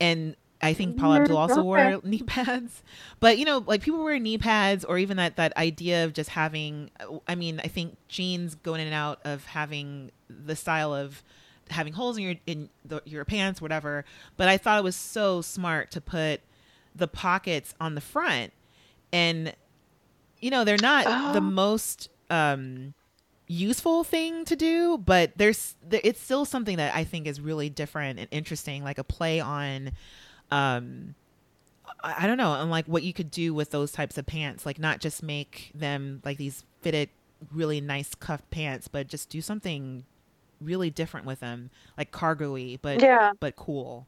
and 0.00 0.36
I 0.62 0.74
think 0.74 0.98
Paula 0.98 1.20
Abdul 1.20 1.36
also 1.36 1.62
wore 1.62 2.00
knee 2.04 2.22
pads. 2.22 2.82
But 3.18 3.38
you 3.38 3.44
know, 3.44 3.64
like 3.66 3.82
people 3.82 4.02
wear 4.02 4.18
knee 4.18 4.38
pads, 4.38 4.84
or 4.84 4.98
even 4.98 5.16
that 5.16 5.36
that 5.36 5.56
idea 5.56 6.04
of 6.04 6.12
just 6.12 6.30
having. 6.30 6.90
I 7.26 7.34
mean, 7.34 7.60
I 7.62 7.68
think 7.68 7.96
jeans 8.08 8.54
going 8.56 8.80
in 8.80 8.86
and 8.86 8.94
out 8.94 9.20
of 9.24 9.44
having 9.46 10.10
the 10.28 10.56
style 10.56 10.94
of 10.94 11.22
having 11.70 11.92
holes 11.92 12.16
in 12.18 12.24
your 12.24 12.34
in 12.46 12.68
the, 12.84 13.02
your 13.04 13.24
pants, 13.24 13.62
whatever. 13.62 14.04
But 14.36 14.48
I 14.48 14.58
thought 14.58 14.78
it 14.78 14.84
was 14.84 14.96
so 14.96 15.40
smart 15.40 15.90
to 15.92 16.00
put 16.00 16.40
the 16.94 17.08
pockets 17.08 17.74
on 17.80 17.94
the 17.94 18.00
front, 18.00 18.52
and 19.12 19.54
you 20.40 20.50
know, 20.50 20.64
they're 20.64 20.76
not 20.80 21.04
oh. 21.06 21.32
the 21.32 21.40
most 21.40 22.10
um 22.28 22.94
useful 23.50 24.04
thing 24.04 24.44
to 24.44 24.54
do 24.54 24.96
but 24.96 25.32
there's 25.36 25.74
it's 25.90 26.20
still 26.20 26.44
something 26.44 26.76
that 26.76 26.94
i 26.94 27.02
think 27.02 27.26
is 27.26 27.40
really 27.40 27.68
different 27.68 28.18
and 28.18 28.28
interesting 28.30 28.84
like 28.84 28.98
a 28.98 29.04
play 29.04 29.40
on 29.40 29.90
um 30.52 31.14
I 32.02 32.26
don't 32.26 32.38
know, 32.38 32.54
and 32.54 32.70
like 32.70 32.86
what 32.86 33.02
you 33.02 33.12
could 33.12 33.30
do 33.30 33.52
with 33.52 33.70
those 33.70 33.92
types 33.92 34.16
of 34.16 34.26
pants, 34.26 34.64
like 34.64 34.78
not 34.78 35.00
just 35.00 35.22
make 35.22 35.70
them 35.74 36.22
like 36.24 36.38
these 36.38 36.64
fitted, 36.80 37.10
really 37.52 37.80
nice 37.80 38.14
cuffed 38.14 38.50
pants, 38.50 38.88
but 38.88 39.08
just 39.08 39.28
do 39.28 39.40
something 39.40 40.04
really 40.60 40.90
different 40.90 41.26
with 41.26 41.40
them, 41.40 41.70
like 41.98 42.10
cargo-y, 42.10 42.78
but 42.80 43.02
yeah. 43.02 43.32
but 43.38 43.56
cool. 43.56 44.06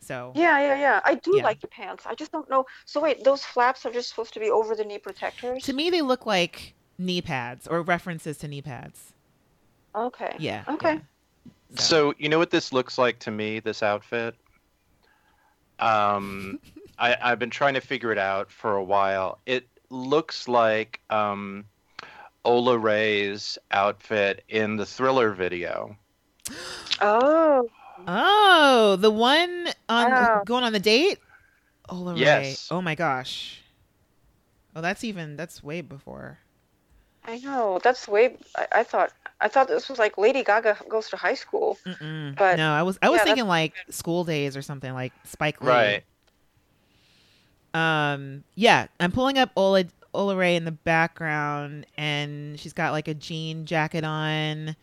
So 0.00 0.32
yeah, 0.34 0.58
yeah, 0.60 0.78
yeah. 0.78 1.00
I 1.04 1.14
do 1.16 1.36
yeah. 1.36 1.42
like 1.42 1.60
the 1.60 1.68
pants. 1.68 2.04
I 2.06 2.14
just 2.14 2.32
don't 2.32 2.48
know. 2.48 2.64
So 2.84 3.00
wait, 3.00 3.24
those 3.24 3.44
flaps 3.44 3.84
are 3.84 3.92
just 3.92 4.08
supposed 4.08 4.34
to 4.34 4.40
be 4.40 4.50
over 4.50 4.74
the 4.74 4.84
knee 4.84 4.98
protectors? 4.98 5.64
To 5.64 5.72
me, 5.72 5.90
they 5.90 6.02
look 6.02 6.26
like 6.26 6.74
knee 6.98 7.22
pads 7.22 7.66
or 7.66 7.82
references 7.82 8.36
to 8.38 8.48
knee 8.48 8.62
pads. 8.62 9.14
Okay. 9.94 10.34
Yeah. 10.38 10.64
Okay. 10.68 10.94
Yeah. 10.94 11.00
So. 11.76 11.82
so 11.82 12.14
you 12.18 12.28
know 12.28 12.38
what 12.38 12.50
this 12.50 12.72
looks 12.72 12.98
like 12.98 13.18
to 13.20 13.30
me? 13.30 13.60
This 13.60 13.82
outfit. 13.82 14.34
Um, 15.78 16.58
I, 16.98 17.16
I've 17.20 17.38
been 17.38 17.50
trying 17.50 17.74
to 17.74 17.80
figure 17.80 18.12
it 18.12 18.18
out 18.18 18.50
for 18.50 18.74
a 18.74 18.84
while. 18.84 19.38
It 19.46 19.68
looks 19.90 20.48
like 20.48 21.00
um, 21.10 21.64
Ola 22.44 22.76
Ray's 22.76 23.58
outfit 23.70 24.44
in 24.48 24.76
the 24.76 24.86
Thriller 24.86 25.32
video. 25.32 25.96
Oh. 27.00 27.68
Oh, 28.08 28.96
the 28.96 29.10
one 29.10 29.68
on 29.88 30.42
going 30.44 30.64
on 30.64 30.72
the 30.72 30.80
date. 30.80 31.18
Ola 31.88 32.16
yes. 32.16 32.68
Ray. 32.70 32.76
Oh 32.76 32.82
my 32.82 32.96
gosh. 32.96 33.62
Oh, 34.74 34.80
that's 34.80 35.04
even 35.04 35.36
that's 35.36 35.62
way 35.62 35.80
before. 35.80 36.38
I 37.28 37.38
know. 37.38 37.78
That's 37.84 38.06
the 38.06 38.10
way. 38.10 38.36
I, 38.56 38.66
I 38.72 38.82
thought. 38.82 39.12
I 39.40 39.46
thought 39.46 39.68
this 39.68 39.88
was 39.88 40.00
like 40.00 40.18
Lady 40.18 40.42
Gaga 40.42 40.78
goes 40.88 41.08
to 41.10 41.16
high 41.16 41.34
school. 41.34 41.78
Mm-mm. 41.86 42.36
But 42.36 42.56
no, 42.56 42.72
I 42.72 42.82
was 42.82 42.98
I 43.02 43.08
was 43.08 43.20
yeah, 43.20 43.24
thinking 43.24 43.46
like 43.46 43.74
school 43.88 44.24
days 44.24 44.56
or 44.56 44.62
something 44.62 44.92
like 44.92 45.12
Spike 45.24 45.60
Lee. 45.60 45.68
Right. 45.68 46.04
Um. 47.74 48.42
Yeah, 48.56 48.86
I'm 48.98 49.12
pulling 49.12 49.38
up 49.38 49.50
Ola 49.54 49.84
Ola 50.12 50.34
Ray 50.34 50.56
in 50.56 50.64
the 50.64 50.72
background, 50.72 51.86
and 51.96 52.58
she's 52.58 52.72
got 52.72 52.92
like 52.92 53.06
a 53.06 53.14
jean 53.14 53.66
jacket 53.66 54.02
on, 54.02 54.74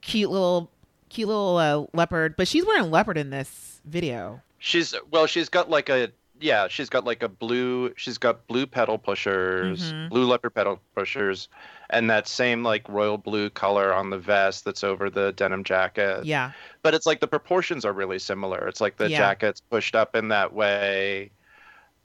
cute 0.00 0.30
little 0.30 0.70
cute 1.10 1.28
little 1.28 1.56
uh, 1.58 1.84
leopard, 1.92 2.36
but 2.36 2.48
she's 2.48 2.64
wearing 2.64 2.90
leopard 2.90 3.18
in 3.18 3.30
this 3.30 3.80
video. 3.84 4.40
She's 4.58 4.94
well, 5.10 5.26
she's 5.26 5.48
got 5.48 5.68
like 5.68 5.88
a 5.88 6.10
yeah, 6.42 6.68
she's 6.68 6.88
got 6.88 7.04
like 7.04 7.22
a 7.22 7.28
blue. 7.28 7.92
She's 7.96 8.18
got 8.18 8.46
blue 8.46 8.66
pedal 8.66 8.98
pushers, 8.98 9.92
mm-hmm. 9.92 10.08
blue 10.08 10.24
leopard 10.24 10.54
pedal 10.54 10.80
pushers, 10.94 11.48
and 11.90 12.10
that 12.10 12.26
same 12.26 12.62
like 12.62 12.88
royal 12.88 13.18
blue 13.18 13.48
color 13.50 13.92
on 13.92 14.10
the 14.10 14.18
vest 14.18 14.64
that's 14.64 14.82
over 14.82 15.08
the 15.08 15.32
denim 15.32 15.64
jacket. 15.64 16.24
Yeah. 16.24 16.52
But 16.82 16.94
it's 16.94 17.06
like 17.06 17.20
the 17.20 17.28
proportions 17.28 17.84
are 17.84 17.92
really 17.92 18.18
similar. 18.18 18.66
It's 18.66 18.80
like 18.80 18.96
the 18.96 19.08
yeah. 19.08 19.18
jacket's 19.18 19.60
pushed 19.60 19.94
up 19.94 20.16
in 20.16 20.28
that 20.28 20.52
way, 20.52 21.30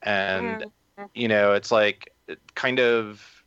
and 0.02 0.62
mm-hmm. 0.62 1.04
you 1.14 1.28
know, 1.28 1.52
it's 1.52 1.72
like 1.72 2.12
kind 2.54 2.78
of 2.78 3.44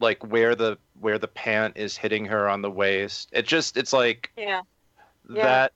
like 0.00 0.24
where 0.26 0.54
the 0.54 0.76
where 1.00 1.18
the 1.18 1.28
pant 1.28 1.76
is 1.76 1.96
hitting 1.96 2.26
her 2.26 2.48
on 2.48 2.62
the 2.62 2.70
waist. 2.70 3.30
It 3.32 3.46
just 3.46 3.76
it's 3.76 3.92
like 3.92 4.30
yeah. 4.36 4.60
That 5.30 5.72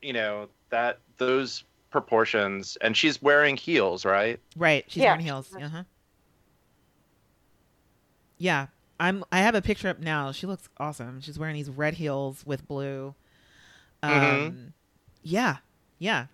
you 0.00 0.12
know 0.12 0.48
that 0.70 1.00
those 1.16 1.64
proportions, 1.90 2.76
and 2.80 2.96
she's 2.96 3.20
wearing 3.20 3.56
heels, 3.56 4.04
right? 4.04 4.40
Right, 4.56 4.84
she's 4.88 5.02
yeah. 5.02 5.10
wearing 5.10 5.24
heels. 5.24 5.54
Uh 5.54 5.68
huh. 5.68 5.82
Yeah, 8.38 8.66
I'm. 8.98 9.24
I 9.30 9.40
have 9.40 9.54
a 9.54 9.62
picture 9.62 9.88
up 9.88 10.00
now. 10.00 10.32
She 10.32 10.46
looks 10.46 10.68
awesome. 10.78 11.20
She's 11.20 11.38
wearing 11.38 11.56
these 11.56 11.70
red 11.70 11.94
heels 11.94 12.44
with 12.46 12.66
blue. 12.66 13.14
Um, 14.02 14.12
mm-hmm. 14.12 14.66
yeah, 15.22 15.56
yeah. 15.98 16.26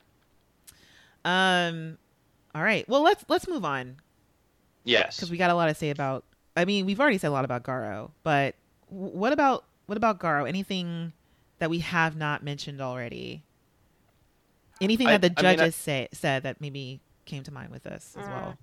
Um, 1.24 1.98
all 2.54 2.62
right. 2.62 2.88
Well, 2.88 3.02
let's 3.02 3.24
let's 3.28 3.48
move 3.48 3.64
on. 3.64 3.96
Yes, 4.84 5.16
because 5.16 5.30
we 5.30 5.36
got 5.36 5.50
a 5.50 5.54
lot 5.54 5.66
to 5.66 5.74
say 5.74 5.90
about. 5.90 6.24
I 6.56 6.64
mean, 6.64 6.86
we've 6.86 7.00
already 7.00 7.18
said 7.18 7.28
a 7.28 7.32
lot 7.32 7.44
about 7.44 7.64
Garo, 7.64 8.10
but 8.22 8.54
what 8.88 9.32
about 9.32 9.64
what 9.86 9.96
about 9.96 10.20
Garo? 10.20 10.48
Anything 10.48 11.12
that 11.58 11.70
we 11.70 11.80
have 11.80 12.16
not 12.16 12.42
mentioned 12.42 12.80
already? 12.80 13.42
Anything 14.80 15.06
that 15.06 15.22
the 15.22 15.32
I, 15.36 15.42
judges 15.42 15.60
I 15.60 15.64
mean, 15.64 15.72
say 15.72 16.08
said 16.12 16.42
that 16.42 16.60
maybe 16.60 17.00
came 17.24 17.42
to 17.44 17.52
mind 17.52 17.70
with 17.70 17.82
this 17.82 18.16
as 18.18 18.26
well. 18.26 18.52
Mm. 18.52 18.56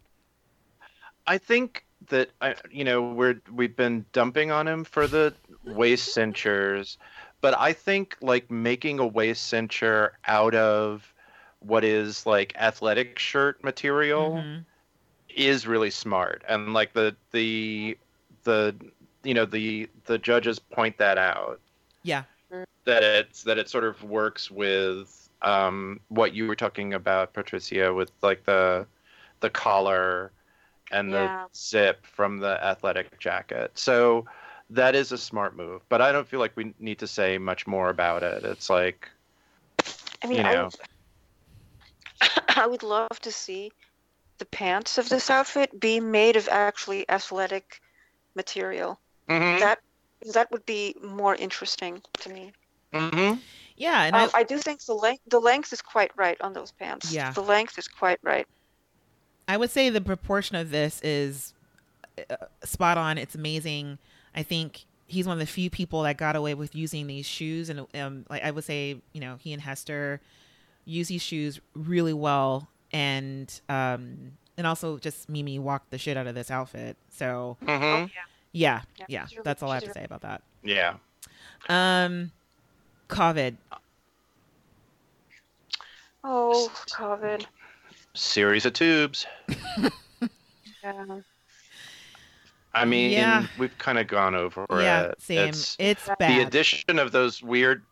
I 1.26 1.38
think 1.38 1.85
that 2.10 2.30
I, 2.41 2.56
you 2.69 2.84
know, 2.84 3.02
we're 3.02 3.41
we've 3.52 3.76
been 3.76 4.06
dumping 4.11 4.52
on 4.52 4.68
him 4.68 4.84
for 4.84 5.07
the 5.07 5.34
waist 5.65 6.14
cinctures, 6.14 6.98
but 7.41 7.57
I 7.57 7.73
think 7.73 8.18
like 8.22 8.49
making 8.52 8.99
a 8.99 9.07
waist 9.07 9.52
cincher 9.52 10.11
out 10.27 10.56
of 10.56 11.14
what 11.60 11.84
is 11.84 12.26
like 12.26 12.53
athletic 12.57 13.18
shirt 13.18 13.64
material 13.64 14.31
mm-hmm. 14.31 14.61
is 15.30 15.65
really 15.65 15.91
smart, 15.91 16.44
and 16.48 16.73
like 16.73 16.94
the 16.94 17.15
the 17.31 17.98
the 18.44 18.76
you 19.23 19.34
know 19.34 19.45
the 19.45 19.90
the 20.06 20.18
judges 20.18 20.60
point 20.60 20.98
that 20.98 21.18
out. 21.18 21.60
Yeah, 22.03 22.23
that 22.85 23.03
it's 23.03 23.44
that 23.44 23.57
it 23.57 23.69
sort 23.69 23.85
of 23.85 24.03
works 24.03 24.52
with 24.52 25.23
um, 25.44 25.99
what 26.10 26.34
you 26.34 26.48
were 26.48 26.56
talking 26.56 26.94
about, 26.94 27.34
Patricia, 27.34 27.94
with 27.94 28.11
like 28.22 28.45
the 28.45 28.86
the 29.41 29.49
collar 29.49 30.32
and 30.91 31.11
yeah. 31.11 31.45
the 31.52 31.57
zip 31.57 32.06
from 32.06 32.40
the 32.40 32.64
athletic 32.64 33.20
jacket. 33.20 33.72
So 33.76 34.26
that 34.70 34.95
is 34.95 35.11
a 35.11 35.18
smart 35.18 35.56
move, 35.56 35.82
but 35.90 36.02
I 36.02 36.11
don't 36.11 36.28
feel 36.28 36.40
like 36.40 36.56
we 36.56 36.74
need 36.80 36.99
to 36.99 37.07
say 37.07 37.38
much 37.38 37.68
more 37.68 37.90
about 37.90 38.24
it. 38.24 38.44
It's 38.44 38.70
like, 38.70 39.10
I 40.24 40.28
mean, 40.28 40.38
you 40.38 40.44
know, 40.44 40.70
I, 42.22 42.30
I 42.64 42.68
would 42.68 42.84
love 42.84 43.20
to 43.22 43.32
see 43.32 43.72
the 44.38 44.45
pants 44.45 44.98
of 44.98 45.10
this 45.10 45.30
outfit 45.30 45.80
be 45.80 45.99
made 45.99 46.36
of 46.36 46.48
actually 46.49 47.07
athletic 47.10 47.82
material. 48.36 48.99
Mm-hmm. 49.30 49.60
That 49.60 49.80
that 50.34 50.52
would 50.52 50.65
be 50.65 50.95
more 51.03 51.36
interesting 51.36 52.02
to 52.20 52.30
me. 52.30 52.53
Mm-hmm. 52.94 53.40
Yeah, 53.76 54.03
and 54.03 54.15
um, 54.15 54.30
I, 54.34 54.40
I, 54.40 54.44
do 54.44 54.57
think 54.60 54.84
the 54.86 54.94
length 54.94 55.24
the 55.28 55.40
length 55.40 55.74
is 55.74 55.82
quite 55.82 56.11
right 56.15 56.40
on 56.41 56.53
those 56.53 56.72
pants. 56.72 57.11
Yeah, 57.11 57.32
the 57.32 57.41
length 57.41 57.78
is 57.80 57.88
quite 57.88 58.20
right. 58.22 58.48
I 59.48 59.57
would 59.57 59.72
say 59.72 59.90
the 59.90 60.02
proportion 60.02 60.56
of 60.56 60.70
this 60.70 61.02
is 61.02 61.53
uh, 62.30 62.36
spot 62.64 62.98
on. 62.98 63.18
It's 63.18 63.36
amazing. 63.36 63.98
I 64.36 64.44
think 64.44 64.86
he's 65.07 65.28
one 65.28 65.34
of 65.34 65.40
the 65.40 65.52
few 65.52 65.70
people 65.70 66.03
that 66.03 66.18
got 66.18 66.36
away 66.36 66.53
with 66.53 66.76
using 66.76 67.07
these 67.07 67.26
shoes, 67.26 67.70
and 67.70 67.86
um, 67.95 68.26
like 68.30 68.44
I 68.44 68.52
would 68.52 68.64
say, 68.64 69.02
you 69.11 69.22
know, 69.22 69.38
he 69.40 69.53
and 69.53 69.61
Hester 69.61 70.22
use 70.86 71.07
these 71.07 71.22
shoes 71.22 71.60
really 71.74 72.14
well, 72.14 72.68
and 72.91 73.60
um, 73.70 74.34
and 74.56 74.68
also 74.68 74.98
just 74.98 75.30
Mimi 75.30 75.57
walked 75.57 75.90
the 75.90 75.98
shit 75.98 76.15
out 76.15 76.28
of 76.28 76.36
this 76.36 76.52
outfit. 76.52 76.95
So 77.10 77.57
hmm 77.61 77.70
Oh, 77.72 77.98
yeah, 77.98 78.07
Yeah, 78.52 78.82
yeah, 79.07 79.26
she's 79.26 79.38
really- 79.38 79.44
that's 79.45 79.64
all 79.64 79.72
I 79.72 79.76
have 79.76 79.84
to 79.86 79.94
say 79.94 80.03
about 80.03 80.22
that. 80.22 80.44
Yeah. 80.64 80.95
Um, 81.70 82.32
Kovid. 83.10 83.56
Oh, 86.24 86.72
Kovid. 86.90 87.46
Series 88.14 88.66
of 88.66 88.74
tubes. 88.74 89.26
Yeah. 90.84 91.20
I 92.74 92.84
mean, 92.84 93.12
Yeah. 93.12 93.48
we've 93.58 93.78
kind 93.78 93.98
of 93.98 94.08
gone 94.08 94.36
over 94.36 94.66
yeah, 94.72 95.04
it. 95.04 95.22
same. 95.22 95.48
It's, 95.50 95.78
It's, 95.80 96.06
the 96.06 96.16
bad. 96.20 96.32
the 96.32 96.46
addition 96.46 97.00
of 97.00 97.14
those 97.14 97.42
weird, 97.42 97.84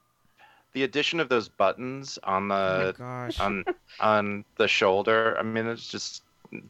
the 0.74 0.84
addition 0.84 1.22
of 1.22 1.30
those 1.30 1.48
buttons 1.48 2.20
on 2.24 2.52
oh 2.52 2.88
the 2.88 2.94
gosh. 2.98 3.40
on 3.40 3.64
on 4.02 4.44
the 4.58 4.68
shoulder. 4.68 5.38
I 5.40 5.44
mean, 5.44 5.68
it's 5.68 5.88
just 5.88 6.24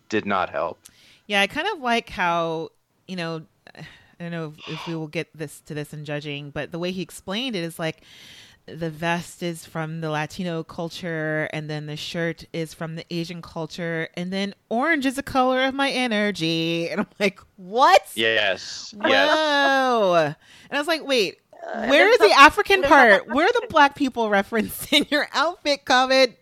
did 0.09 0.27
not 0.27 0.51
help. 0.51 0.79
Yeah, 1.25 1.41
I 1.41 1.47
kind 1.47 1.67
of 1.73 1.79
like 1.79 2.09
how 2.09 2.69
you 3.07 3.15
know. 3.15 3.41
I 4.21 4.25
don't 4.29 4.31
know 4.31 4.53
if, 4.67 4.69
if 4.69 4.87
we 4.87 4.93
will 4.95 5.07
get 5.07 5.35
this 5.35 5.61
to 5.61 5.73
this 5.73 5.93
in 5.93 6.05
judging, 6.05 6.51
but 6.51 6.71
the 6.71 6.77
way 6.77 6.91
he 6.91 7.01
explained 7.01 7.55
it 7.55 7.63
is 7.63 7.79
like 7.79 8.03
the 8.67 8.91
vest 8.91 9.41
is 9.41 9.65
from 9.65 10.01
the 10.01 10.11
Latino 10.11 10.61
culture, 10.63 11.49
and 11.51 11.67
then 11.67 11.87
the 11.87 11.97
shirt 11.97 12.45
is 12.53 12.75
from 12.75 12.95
the 12.95 13.03
Asian 13.09 13.41
culture, 13.41 14.07
and 14.15 14.31
then 14.31 14.53
orange 14.69 15.07
is 15.07 15.15
the 15.15 15.23
color 15.23 15.63
of 15.63 15.73
my 15.73 15.89
energy, 15.89 16.87
and 16.87 17.01
I'm 17.01 17.07
like, 17.19 17.39
what? 17.57 18.03
Yes. 18.13 18.93
Whoa! 18.95 19.09
Yes. 19.09 20.35
And 20.69 20.77
I 20.77 20.79
was 20.79 20.87
like, 20.87 21.03
wait, 21.05 21.39
Uh, 21.65 21.71
and 21.79 21.89
where 21.89 22.15
the 22.19 22.31
African 22.37 22.83
part? 22.93 23.27
Where 23.27 23.47
are 23.47 23.51
the 23.53 23.65
black 23.71 23.95
people 23.95 24.29
referenced 24.29 24.93
in 24.93 25.07
your 25.09 25.27
outfit, 25.33 25.83
Kovid? 25.83 26.35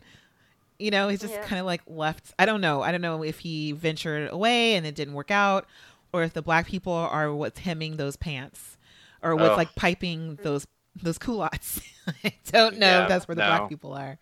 You 0.77 0.91
know, 0.91 1.07
he's 1.07 1.21
just 1.21 1.33
Yeah. 1.33 1.45
kind 1.45 1.59
of 1.59 1.65
like 1.65 1.81
left. 1.87 2.33
I 2.37 2.45
don't 2.45 2.61
know. 2.61 2.81
I 2.81 2.91
don't 2.91 3.01
know 3.01 3.23
if 3.23 3.39
he 3.39 3.71
ventured 3.73 4.29
away 4.31 4.75
and 4.75 4.85
it 4.85 4.95
didn't 4.95 5.13
work 5.13 5.29
out, 5.31 5.67
or 6.13 6.23
if 6.23 6.33
the 6.33 6.41
black 6.41 6.67
people 6.67 6.93
are 6.93 7.33
what's 7.33 7.59
hemming 7.59 7.97
those 7.97 8.15
pants, 8.15 8.77
or 9.21 9.35
what's 9.35 9.51
Ugh. 9.51 9.57
like 9.57 9.75
piping 9.75 10.37
those 10.43 10.65
those 11.01 11.17
culottes. 11.17 11.81
I 12.23 12.33
don't 12.51 12.77
know 12.77 12.87
Yeah, 12.87 13.03
if 13.03 13.09
that's 13.09 13.27
where 13.27 13.35
the 13.35 13.41
no. 13.43 13.47
black 13.47 13.69
people 13.69 13.93
are. 13.93 14.17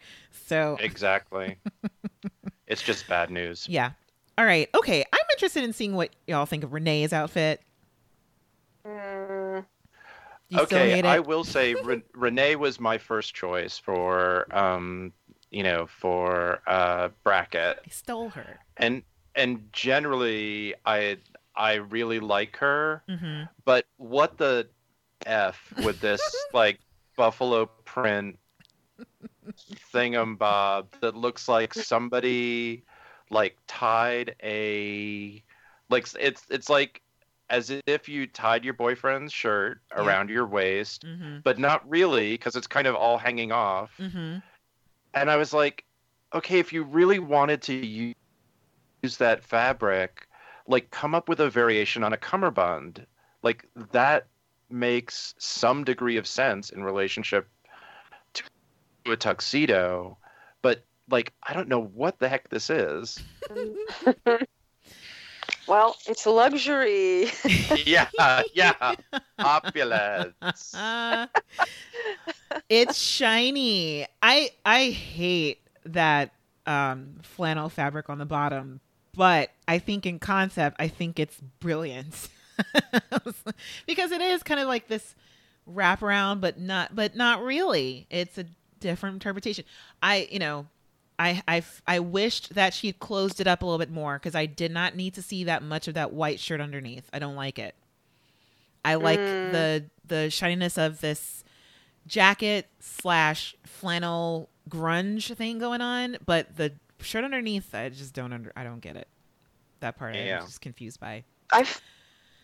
So 0.47 0.77
Exactly. 0.79 1.57
it's 2.67 2.81
just 2.83 3.07
bad 3.07 3.29
news. 3.31 3.67
yeah. 3.69 3.91
All 4.37 4.45
right. 4.45 4.69
Okay. 4.75 5.03
I'm 5.11 5.19
interested 5.33 5.63
in 5.63 5.73
seeing 5.73 5.95
what 5.95 6.15
y'all 6.27 6.45
think 6.45 6.63
of 6.63 6.73
Renee's 6.73 7.13
outfit. 7.13 7.61
Mm, 8.85 9.65
okay? 10.55 11.01
I 11.01 11.19
will 11.19 11.43
say 11.43 11.73
Re- 11.83 12.03
Renee 12.13 12.55
was 12.55 12.79
my 12.79 12.97
first 12.97 13.33
choice 13.33 13.77
for 13.77 14.47
um, 14.55 15.11
you 15.51 15.63
know, 15.63 15.87
for 15.87 16.61
uh 16.67 17.09
bracket. 17.23 17.79
I 17.85 17.89
stole 17.89 18.29
her. 18.29 18.59
And 18.77 19.03
and 19.35 19.67
generally 19.71 20.75
I 20.85 21.17
I 21.57 21.75
really 21.75 22.19
like 22.19 22.57
her, 22.57 23.03
hmm 23.09 23.43
but 23.65 23.85
what 23.97 24.37
the 24.37 24.67
f 25.25 25.59
with 25.83 25.99
this 25.99 26.21
like 26.53 26.79
buffalo 27.17 27.65
print 27.85 28.37
thingamabob 29.93 30.87
that 31.01 31.15
looks 31.15 31.47
like 31.47 31.73
somebody 31.73 32.83
like 33.29 33.57
tied 33.67 34.35
a 34.43 35.43
like 35.89 36.07
it's 36.19 36.43
it's 36.49 36.69
like 36.69 37.01
as 37.49 37.71
if 37.87 38.09
you 38.09 38.27
tied 38.27 38.63
your 38.65 38.73
boyfriend's 38.73 39.33
shirt 39.33 39.79
Yeah. 39.91 40.01
around 40.01 40.29
your 40.29 40.45
waist 40.47 41.03
hmm 41.03 41.37
but 41.43 41.59
not 41.59 41.89
really 41.89 42.33
because 42.33 42.55
it's 42.55 42.67
kind 42.67 42.87
of 42.87 42.95
all 42.95 43.17
hanging 43.17 43.51
off. 43.51 43.91
Hmm 43.97 44.37
and 45.13 45.31
i 45.31 45.37
was 45.37 45.53
like 45.53 45.83
okay 46.33 46.59
if 46.59 46.73
you 46.73 46.83
really 46.83 47.19
wanted 47.19 47.61
to 47.61 47.73
use 47.73 49.17
that 49.17 49.43
fabric 49.43 50.26
like 50.67 50.91
come 50.91 51.15
up 51.15 51.29
with 51.29 51.39
a 51.39 51.49
variation 51.49 52.03
on 52.03 52.13
a 52.13 52.17
cummerbund 52.17 53.05
like 53.43 53.65
that 53.91 54.27
makes 54.69 55.33
some 55.37 55.83
degree 55.83 56.17
of 56.17 56.27
sense 56.27 56.69
in 56.69 56.83
relationship 56.83 57.47
to 58.33 58.43
a 59.05 59.15
tuxedo 59.15 60.17
but 60.61 60.83
like 61.09 61.33
i 61.43 61.53
don't 61.53 61.69
know 61.69 61.83
what 61.83 62.19
the 62.19 62.27
heck 62.27 62.49
this 62.49 62.69
is 62.69 63.19
well, 65.67 65.95
it's 66.05 66.25
a 66.25 66.29
luxury. 66.29 67.29
yeah 67.85 68.07
yeah 68.53 68.95
opulence 69.39 70.73
Uh, 70.73 71.27
it's 72.69 72.97
shiny. 72.97 74.05
I 74.21 74.51
I 74.65 74.89
hate 74.89 75.61
that 75.85 76.33
um, 76.65 77.15
flannel 77.21 77.69
fabric 77.69 78.09
on 78.09 78.17
the 78.17 78.25
bottom, 78.25 78.79
but 79.17 79.49
I 79.67 79.79
think 79.79 80.05
in 80.05 80.19
concept, 80.19 80.77
I 80.79 80.87
think 80.87 81.19
it's 81.19 81.37
brilliant 81.59 82.29
because 83.85 84.11
it 84.11 84.21
is 84.21 84.43
kind 84.43 84.59
of 84.61 84.67
like 84.67 84.87
this 84.87 85.15
wraparound, 85.69 86.39
but 86.39 86.59
not 86.59 86.95
but 86.95 87.15
not 87.15 87.43
really. 87.43 88.07
It's 88.09 88.37
a 88.37 88.45
different 88.79 89.15
interpretation. 89.15 89.65
I 90.01 90.27
you 90.31 90.39
know. 90.39 90.67
I, 91.19 91.41
I, 91.47 91.63
I 91.87 91.97
wished 91.99 92.53
that 92.53 92.75
she 92.75 92.85
had 92.85 92.99
closed 92.99 93.41
it 93.41 93.47
up 93.47 93.63
a 93.63 93.65
little 93.65 93.79
bit 93.79 93.89
more 93.89 94.19
because 94.19 94.35
I 94.35 94.45
did 94.45 94.71
not 94.71 94.95
need 94.95 95.15
to 95.15 95.23
see 95.23 95.45
that 95.45 95.63
much 95.63 95.87
of 95.87 95.95
that 95.95 96.13
white 96.13 96.39
shirt 96.39 96.61
underneath. 96.61 97.09
I 97.11 97.17
don't 97.17 97.35
like 97.35 97.57
it. 97.57 97.73
I 98.85 98.93
like 98.95 99.17
Mm. 99.17 99.51
the 99.51 99.85
the 100.05 100.29
shininess 100.29 100.77
of 100.77 101.01
this 101.01 101.43
jacket 102.05 102.67
slash 102.79 103.55
flannel 103.65 104.49
grunge 104.69 105.35
thing 105.35 105.57
going 105.57 105.81
on, 105.81 106.17
but 106.23 106.55
the 106.55 106.73
shirt 107.01 107.23
underneath, 107.23 107.73
I 107.73 107.89
just 107.89 108.13
don't 108.13 108.33
under. 108.33 108.51
I 108.55 108.63
don't 108.63 108.79
get 108.79 108.95
it. 108.95 109.07
That 109.79 109.97
part 109.97 110.15
Yeah. 110.15 110.39
I'm 110.39 110.45
just 110.45 110.61
confused 110.61 110.99
by. 110.99 111.23
I, 111.51 111.61
f- 111.61 111.81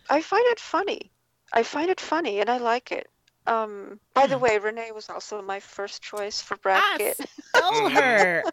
I 0.09 0.22
find 0.22 0.43
it 0.48 0.59
funny. 0.59 1.11
I 1.53 1.64
find 1.64 1.90
it 1.90 1.99
funny, 1.99 2.40
and 2.40 2.49
I 2.49 2.57
like 2.57 2.91
it. 2.91 3.07
Um, 3.45 3.99
by 4.14 4.27
the 4.27 4.38
Hmm. 4.38 4.43
way, 4.43 4.57
Renee 4.57 4.91
was 4.91 5.09
also 5.09 5.41
my 5.41 5.59
first 5.59 6.01
choice 6.01 6.41
for 6.41 6.56
Ah, 6.56 6.98
bracket. 6.98 7.19
stole 7.56 7.90
her. 7.90 8.43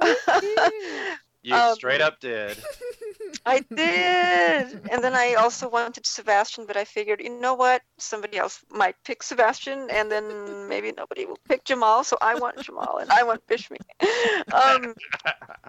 you 1.42 1.54
Um, 1.54 1.74
straight 1.74 2.00
up 2.00 2.20
did 2.20 2.58
I 3.46 3.60
did, 3.74 4.80
and 4.90 5.02
then 5.02 5.14
I 5.14 5.34
also 5.34 5.68
wanted 5.68 6.04
Sebastian, 6.04 6.66
but 6.66 6.76
I 6.76 6.84
figured, 6.84 7.20
you 7.20 7.30
know 7.30 7.54
what, 7.54 7.82
somebody 7.98 8.36
else 8.36 8.62
might 8.70 8.96
pick 9.04 9.22
Sebastian, 9.22 9.88
and 9.90 10.10
then 10.10 10.68
maybe 10.68 10.92
nobody 10.92 11.24
will 11.24 11.38
pick 11.48 11.64
Jamall. 11.64 12.04
So 12.04 12.18
I 12.20 12.34
want 12.34 12.56
Jamall, 12.56 13.00
and 13.00 13.10
I 13.10 13.22
want 13.22 13.46
Bishme. 13.46 13.76
Um, 14.52 14.94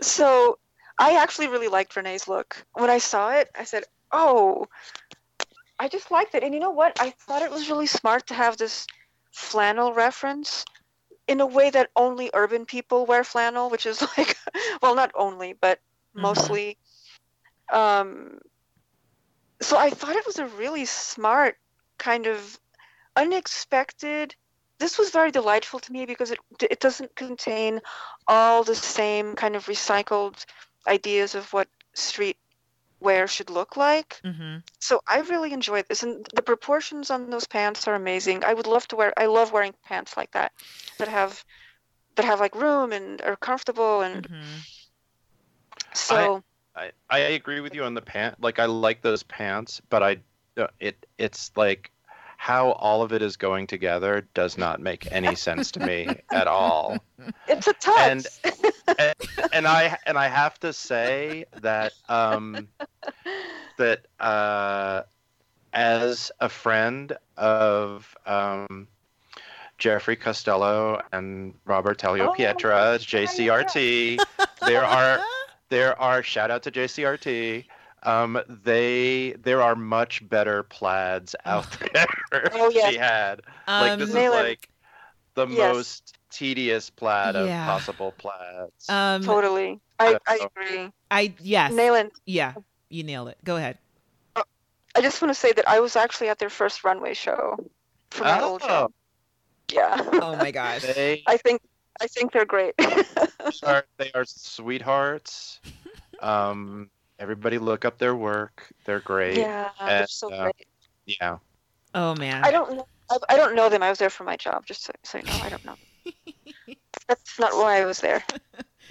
so 0.00 0.58
I 0.98 1.16
actually 1.16 1.48
really 1.48 1.68
liked 1.68 1.94
Renee's 1.96 2.28
look. 2.28 2.64
When 2.74 2.90
I 2.90 2.98
saw 2.98 3.32
it, 3.32 3.48
I 3.58 3.64
said, 3.64 3.84
"Oh, 4.12 4.66
I 5.78 5.88
just 5.88 6.10
liked 6.10 6.34
it." 6.34 6.44
And 6.44 6.54
you 6.54 6.60
know 6.60 6.70
what? 6.70 7.00
I 7.00 7.10
thought 7.10 7.42
it 7.42 7.50
was 7.50 7.68
really 7.68 7.86
smart 7.86 8.26
to 8.28 8.34
have 8.34 8.56
this 8.56 8.86
flannel 9.32 9.92
reference 9.92 10.64
in 11.30 11.40
a 11.40 11.46
way 11.46 11.70
that 11.70 11.90
only 11.94 12.30
urban 12.34 12.66
people 12.66 13.06
wear 13.06 13.22
flannel, 13.24 13.70
which 13.70 13.86
is 13.86 14.02
like, 14.18 14.36
well, 14.82 14.96
not 14.96 15.12
only, 15.14 15.52
but 15.54 15.78
Mhm. 16.16 16.22
mostly. 16.22 16.78
Um, 17.72 18.40
so 19.62 19.78
I 19.78 19.90
thought 19.90 20.16
it 20.16 20.26
was 20.26 20.38
a 20.40 20.46
really 20.46 20.86
smart 20.86 21.56
kind 21.98 22.26
of 22.26 22.58
unexpected. 23.16 24.34
This 24.80 24.98
was 24.98 25.10
very 25.10 25.30
delightful 25.30 25.78
to 25.80 25.92
me 25.92 26.06
because 26.06 26.32
it 26.32 26.40
it 26.62 26.80
doesn't 26.80 27.14
contain 27.14 27.80
all 28.26 28.64
the 28.64 28.74
same 28.74 29.36
kind 29.36 29.54
of 29.54 29.66
recycled 29.66 30.44
ideas 30.88 31.36
of 31.36 31.52
what 31.52 31.68
street 31.94 32.38
wear 33.00 33.26
should 33.26 33.50
look 33.50 33.76
like. 33.76 34.20
hmm 34.22 34.58
So 34.80 35.00
I 35.06 35.20
really 35.20 35.52
enjoyed 35.52 35.86
this, 35.88 36.02
and 36.02 36.26
the 36.34 36.42
proportions 36.42 37.10
on 37.10 37.30
those 37.30 37.46
pants 37.46 37.86
are 37.88 37.94
amazing. 37.94 38.44
I 38.44 38.54
would 38.54 38.66
love 38.66 38.86
to 38.88 38.96
wear. 38.96 39.12
I 39.16 39.26
love 39.26 39.52
wearing 39.52 39.74
pants 39.84 40.16
like 40.16 40.32
that, 40.32 40.52
that 40.98 41.08
have 41.08 41.44
that 42.16 42.24
have 42.24 42.40
like 42.40 42.54
room 42.54 42.92
and 42.92 43.20
are 43.22 43.36
comfortable, 43.36 44.00
and 44.02 44.26
hmm 44.26 44.58
so 45.94 46.42
I, 46.76 46.92
I 47.10 47.18
agree 47.18 47.60
with 47.60 47.74
you 47.74 47.84
on 47.84 47.94
the 47.94 48.00
pant. 48.00 48.40
Like 48.40 48.58
I 48.58 48.66
like 48.66 49.02
those 49.02 49.22
pants, 49.22 49.80
but 49.90 50.02
I 50.02 50.16
uh, 50.56 50.68
it 50.78 51.06
it's 51.18 51.50
like 51.56 51.90
how 52.36 52.72
all 52.72 53.02
of 53.02 53.12
it 53.12 53.22
is 53.22 53.36
going 53.36 53.66
together 53.66 54.26
does 54.34 54.56
not 54.56 54.80
make 54.80 55.08
any 55.10 55.34
sense 55.34 55.70
to 55.72 55.80
me 55.80 56.20
at 56.32 56.46
all. 56.46 57.04
it's 57.48 57.66
a 57.66 57.72
touch. 57.74 58.00
And, 58.02 58.26
and 58.98 59.14
and 59.52 59.66
I 59.66 59.96
and 60.06 60.18
I 60.18 60.28
have 60.28 60.58
to 60.60 60.72
say 60.72 61.44
that 61.60 61.92
um 62.08 62.68
that 63.76 64.06
uh 64.18 65.02
as 65.72 66.32
a 66.40 66.48
friend 66.48 67.16
of 67.36 68.14
um 68.26 68.88
Jeffrey 69.78 70.16
Costello 70.16 71.00
and 71.12 71.54
Robert 71.64 71.98
Telio 71.98 72.28
Oh, 72.28 72.34
Pietra, 72.34 72.98
JCRT, 72.98 74.20
there 74.66 74.84
are 74.84 75.20
there 75.70 75.98
are 76.00 76.22
shout 76.22 76.50
out 76.50 76.62
to 76.64 76.70
JCRT. 76.70 77.64
Um, 78.02 78.40
they 78.48 79.32
there 79.42 79.62
are 79.62 79.74
much 79.74 80.26
better 80.28 80.62
plaids 80.62 81.34
out 81.46 81.66
there. 81.92 82.50
Oh, 82.52 82.70
yeah, 82.70 82.90
be 82.90 82.96
had. 82.96 83.42
Like 83.66 83.92
Um, 83.92 84.00
this 84.00 84.10
is 84.10 84.30
like 84.30 84.68
the 85.34 85.46
Yes. 85.46 85.58
most 85.58 86.18
tedious 86.30 86.90
plaid 86.90 87.36
of 87.36 87.48
possible 87.48 88.12
plaids. 88.18 88.88
Um, 88.88 89.22
Totally. 89.22 89.80
I, 89.98 90.16
I 90.26 90.38
So- 90.38 90.46
agree. 90.56 90.90
I 91.10 91.34
yes, 91.40 91.72
Nayland, 91.72 92.10
yeah, 92.26 92.54
you 92.88 93.02
nailed 93.02 93.28
it. 93.28 93.38
Go 93.44 93.56
ahead. 93.56 93.78
I 94.96 95.02
just 95.02 95.22
want 95.22 95.30
to 95.32 95.38
say 95.38 95.52
that 95.52 95.68
I 95.68 95.78
was 95.78 95.94
actually 95.94 96.28
at 96.30 96.38
their 96.40 96.50
first 96.50 96.82
runway 96.82 97.14
show 97.14 97.56
for 98.10 98.24
my 98.24 98.40
old 98.42 98.60
Oh. 98.64 98.90
Yeah. 99.72 99.96
Oh 100.14 100.34
my 100.36 100.50
gosh. 100.60 100.82
they 100.82 101.22
I 101.28 101.36
think 101.36 101.62
I 102.00 102.06
think 102.08 102.32
they're 102.32 102.44
great. 102.44 102.74
are 103.62 103.84
they 103.98 104.10
are 104.14 104.24
sweethearts. 104.24 105.60
Um, 106.20 106.90
everybody 107.20 107.58
look 107.58 107.84
up 107.84 107.98
their 107.98 108.16
work. 108.16 108.72
They're 108.84 109.00
great. 109.00 109.36
yeah, 109.38 109.70
they're 109.78 110.06
so 110.08 110.32
uh, 110.32 110.42
great. 110.44 110.66
Yeah. 111.06 111.38
Oh 111.94 112.14
man. 112.16 112.44
I 112.44 112.50
don't 112.50 112.74
know. 112.76 112.86
I, 113.10 113.16
I 113.30 113.36
don't 113.36 113.54
know 113.54 113.68
them. 113.68 113.82
I 113.84 113.90
was 113.90 113.98
there 113.98 114.10
for 114.10 114.24
my 114.24 114.36
job. 114.36 114.66
Just 114.66 114.84
so, 114.84 114.92
so 115.04 115.18
you 115.18 115.24
know, 115.24 115.38
I 115.42 115.48
don't 115.50 115.64
know. 115.64 115.76
That's 117.08 117.38
not 117.38 117.52
why 117.54 117.82
I 117.82 117.84
was 117.84 118.00
there. 118.00 118.22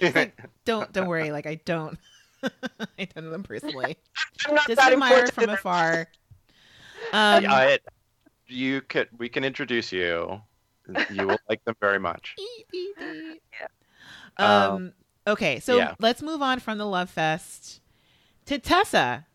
don't 0.64 0.92
don't 0.92 1.08
worry. 1.08 1.30
Like 1.30 1.46
I 1.46 1.56
don't. 1.64 1.98
I 2.42 3.04
don't 3.14 3.24
know 3.24 3.30
them 3.30 3.42
personally. 3.42 3.96
I'm 4.46 4.54
not 4.54 4.66
Just 4.66 4.80
that 4.80 4.92
admire 4.92 5.24
important. 5.24 5.34
from 5.34 5.50
afar. 5.50 6.08
Um, 7.12 7.44
I, 7.48 7.78
you 8.46 8.80
could 8.82 9.08
we 9.18 9.28
can 9.28 9.44
introduce 9.44 9.92
you. 9.92 10.40
You 11.10 11.26
will 11.26 11.38
like 11.48 11.64
them 11.64 11.76
very 11.80 11.98
much. 12.00 12.34
Um, 14.36 14.46
Um, 14.46 14.92
okay, 15.26 15.60
so 15.60 15.76
yeah. 15.76 15.94
let's 15.98 16.22
move 16.22 16.42
on 16.42 16.60
from 16.60 16.78
the 16.78 16.86
Love 16.86 17.10
Fest 17.10 17.80
to 18.46 18.58
Tessa. 18.58 19.26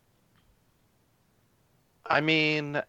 I 2.08 2.22
mean, 2.22 2.82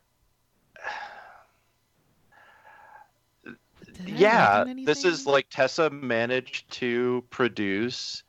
Did 3.45 3.96
I 3.96 3.96
yeah, 4.09 4.65
this 4.85 5.05
is 5.05 5.27
like 5.27 5.47
Tessa 5.51 5.91
managed 5.91 6.71
to 6.73 7.25
produce 7.31 8.23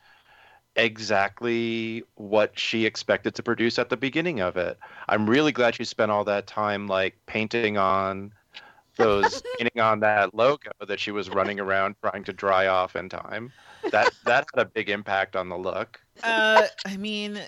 exactly 0.75 2.03
what 2.15 2.57
she 2.57 2.85
expected 2.85 3.33
to 3.35 3.43
produce 3.43 3.79
at 3.79 3.89
the 3.89 3.97
beginning 3.97 4.39
of 4.39 4.57
it. 4.57 4.77
I'm 5.09 5.29
really 5.29 5.51
glad 5.51 5.75
she 5.75 5.83
spent 5.83 6.11
all 6.11 6.23
that 6.25 6.47
time 6.47 6.87
like 6.87 7.17
painting 7.25 7.77
on 7.77 8.31
those 8.97 9.41
painting 9.57 9.81
on 9.81 9.99
that 10.01 10.33
logo 10.33 10.71
that 10.87 10.99
she 10.99 11.11
was 11.11 11.29
running 11.29 11.59
around 11.59 11.95
trying 12.01 12.23
to 12.25 12.33
dry 12.33 12.67
off 12.67 12.95
in 12.95 13.09
time. 13.09 13.51
That 13.91 14.11
that 14.25 14.45
had 14.53 14.61
a 14.61 14.65
big 14.65 14.89
impact 14.89 15.35
on 15.35 15.49
the 15.49 15.57
look. 15.57 15.99
Uh, 16.23 16.67
I 16.85 16.97
mean, 16.97 17.39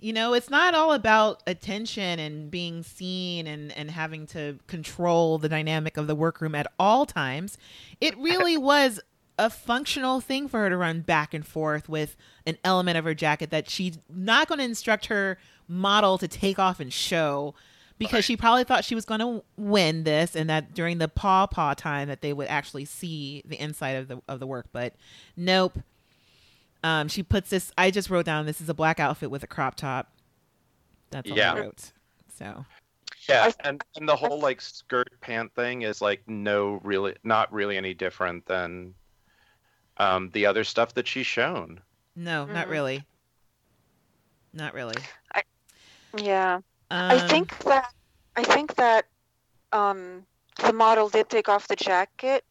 you 0.00 0.12
know, 0.12 0.34
it's 0.34 0.50
not 0.50 0.74
all 0.74 0.92
about 0.92 1.42
attention 1.46 2.18
and 2.18 2.50
being 2.50 2.82
seen 2.82 3.46
and, 3.46 3.72
and 3.72 3.90
having 3.90 4.26
to 4.28 4.58
control 4.66 5.38
the 5.38 5.48
dynamic 5.48 5.96
of 5.96 6.06
the 6.06 6.14
workroom 6.14 6.54
at 6.54 6.66
all 6.78 7.06
times. 7.06 7.58
It 8.00 8.16
really 8.18 8.56
was 8.58 9.00
a 9.38 9.50
functional 9.50 10.20
thing 10.20 10.48
for 10.48 10.60
her 10.60 10.70
to 10.70 10.76
run 10.76 11.00
back 11.00 11.34
and 11.34 11.46
forth 11.46 11.88
with 11.88 12.16
an 12.46 12.58
element 12.64 12.98
of 12.98 13.04
her 13.04 13.14
jacket 13.14 13.50
that 13.50 13.68
she's 13.68 13.98
not 14.08 14.48
going 14.48 14.58
to 14.58 14.64
instruct 14.64 15.06
her 15.06 15.38
model 15.66 16.18
to 16.18 16.28
take 16.28 16.58
off 16.58 16.80
and 16.80 16.92
show 16.92 17.54
because 17.98 18.24
she 18.24 18.36
probably 18.36 18.64
thought 18.64 18.84
she 18.84 18.94
was 18.94 19.04
going 19.04 19.20
to 19.20 19.42
win 19.56 20.04
this 20.04 20.34
and 20.34 20.50
that 20.50 20.74
during 20.74 20.98
the 20.98 21.08
paw 21.08 21.46
paw 21.46 21.72
time 21.72 22.08
that 22.08 22.20
they 22.20 22.32
would 22.32 22.48
actually 22.48 22.84
see 22.84 23.42
the 23.46 23.60
inside 23.60 23.96
of 23.96 24.08
the 24.08 24.20
of 24.28 24.40
the 24.40 24.46
work 24.46 24.66
but 24.72 24.94
nope 25.36 25.78
um, 26.82 27.08
she 27.08 27.22
puts 27.22 27.50
this. 27.50 27.72
I 27.78 27.90
just 27.90 28.10
wrote 28.10 28.26
down 28.26 28.46
this 28.46 28.60
is 28.60 28.68
a 28.68 28.74
black 28.74 28.98
outfit 29.00 29.30
with 29.30 29.42
a 29.42 29.46
crop 29.46 29.74
top. 29.76 30.12
That's 31.10 31.30
all 31.30 31.36
Yeah. 31.36 31.52
I 31.54 31.60
wrote. 31.60 31.92
So 32.38 32.64
Yeah, 33.28 33.50
and, 33.60 33.82
and 33.96 34.08
the 34.08 34.16
whole 34.16 34.40
like 34.40 34.60
skirt 34.60 35.08
pant 35.20 35.54
thing 35.54 35.82
is 35.82 36.00
like 36.00 36.22
no 36.28 36.80
really 36.82 37.14
not 37.22 37.52
really 37.52 37.76
any 37.76 37.94
different 37.94 38.46
than 38.46 38.94
um 39.98 40.30
the 40.30 40.46
other 40.46 40.64
stuff 40.64 40.94
that 40.94 41.06
she's 41.06 41.26
shown. 41.26 41.80
no, 42.16 42.46
not 42.46 42.66
Mhm. 42.66 42.70
really. 42.70 43.04
Not 44.54 44.74
really. 44.74 44.96
Yeah. 46.16 46.56
Um, 46.90 47.10
I 47.10 47.18
think 47.28 47.56
that 47.60 47.92
I 48.36 48.42
think 48.44 48.74
that 48.76 49.06
um, 49.72 50.26
the 50.62 50.72
model 50.72 51.08
did 51.08 51.30
take 51.30 51.48
off 51.48 51.68
the 51.68 51.76
jacket 51.76 52.44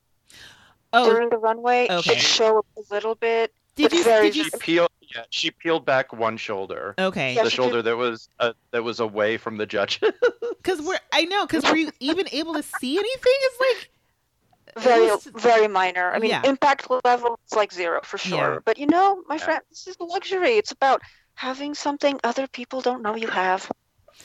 Oh, 0.94 1.06
during 1.12 1.30
the 1.30 1.38
runway. 1.38 1.88
okay. 1.90 2.14
It 2.14 2.20
showed 2.20 2.64
a 2.78 2.94
little 2.94 3.16
bit. 3.16 3.54
Did 3.76 3.92
you? 3.94 4.04
very 4.04 4.28
Did 4.28 4.36
you? 4.38 4.44
She 4.46 4.50
peeled 4.60 4.90
yeah, 5.14 5.24
she 5.30 5.52
peeled 5.52 5.86
back 5.86 6.14
one 6.14 6.38
shoulder. 6.38 6.96
Okay, 6.98 7.36
Yeah, 7.36 7.44
the 7.44 7.50
she 7.50 7.56
shoulder 7.58 7.82
that 7.82 7.98
was 7.98 8.30
uh, 8.40 8.54
that 8.72 8.84
was 8.84 9.00
away 9.02 9.38
from 9.38 9.58
the 9.58 9.66
judges. 9.66 10.12
because 10.58 10.82
we're. 10.82 11.00
I 11.12 11.26
know 11.26 11.46
because 11.46 11.64
were 11.70 11.76
you 11.78 11.92
even 12.00 12.28
able 12.32 12.54
to 12.54 12.64
see 12.64 12.98
anything? 12.98 13.34
It's 13.42 13.60
like 13.60 14.84
Very, 14.84 15.06
it 15.08 15.24
very 15.36 15.68
minor. 15.68 16.12
I 16.12 16.20
mean, 16.20 16.30
Yeah. 16.30 16.44
impact 16.46 16.88
level 17.04 17.38
is 17.46 17.56
like 17.58 17.74
zero 17.74 18.00
for 18.04 18.18
sure. 18.18 18.54
Yeah. 18.54 18.60
But 18.64 18.78
you 18.78 18.88
know, 18.88 19.22
my 19.28 19.36
Yeah. 19.36 19.44
friend, 19.46 19.62
this 19.70 19.86
is 19.88 19.98
luxury. 20.00 20.52
It's 20.58 20.72
about 20.72 21.02
having 21.36 21.74
something 21.76 22.20
other 22.24 22.48
people 22.48 22.80
don't 22.80 23.02
know 23.02 23.16
you 23.16 23.28
have. 23.28 23.70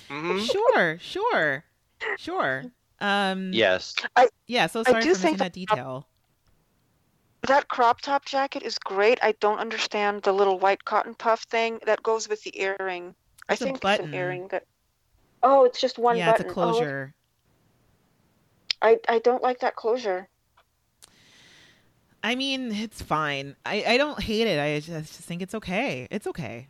Mhm. 0.08 0.44
sure, 0.46 0.98
sure, 1.00 1.64
sure. 2.18 2.64
Um, 2.98 3.52
Yes. 3.52 3.94
yeah. 4.46 4.66
So 4.68 4.80
I 4.80 4.90
sorry 4.90 5.02
do 5.02 5.08
for 5.08 5.10
missing 5.10 5.22
think 5.26 5.38
that 5.38 5.44
that- 5.44 5.52
detail. 5.52 6.08
That 7.42 7.68
crop 7.68 8.00
top 8.02 8.24
jacket 8.26 8.62
is 8.62 8.78
great. 8.78 9.18
I 9.22 9.32
don't 9.32 9.58
understand 9.58 10.22
the 10.22 10.32
little 10.32 10.58
white 10.58 10.84
cotton 10.84 11.14
puff 11.14 11.42
thing 11.44 11.80
that 11.86 12.02
goes 12.02 12.28
with 12.28 12.42
the 12.42 12.52
earring. 12.60 13.14
It's 13.48 13.62
a 13.62 13.64
I 13.64 13.70
think 13.72 13.84
it's 13.84 13.98
an 14.00 14.14
earring 14.14 14.48
that. 14.48 14.64
Oh, 15.42 15.64
it's 15.64 15.80
just 15.80 15.98
one 15.98 16.16
yeah, 16.18 16.32
button. 16.32 16.46
it's 16.46 16.52
a 16.52 16.60
Oh, 16.60 16.70
closure. 16.72 17.14
I 18.82 18.98
I 19.08 19.18
don't 19.18 19.42
like 19.42 19.60
that 19.60 19.76
closure. 19.76 20.28
I 22.22 22.34
mean, 22.34 22.72
it's 22.72 23.00
fine. 23.02 23.56
I, 23.64 23.84
I 23.86 23.96
don't 23.96 24.20
hate 24.20 24.46
it. 24.48 24.58
I 24.58 24.80
just, 24.80 24.96
I 24.96 25.00
just 25.00 25.20
think 25.20 25.42
it's 25.42 25.54
okay. 25.54 26.08
It's 26.10 26.26
okay. 26.26 26.68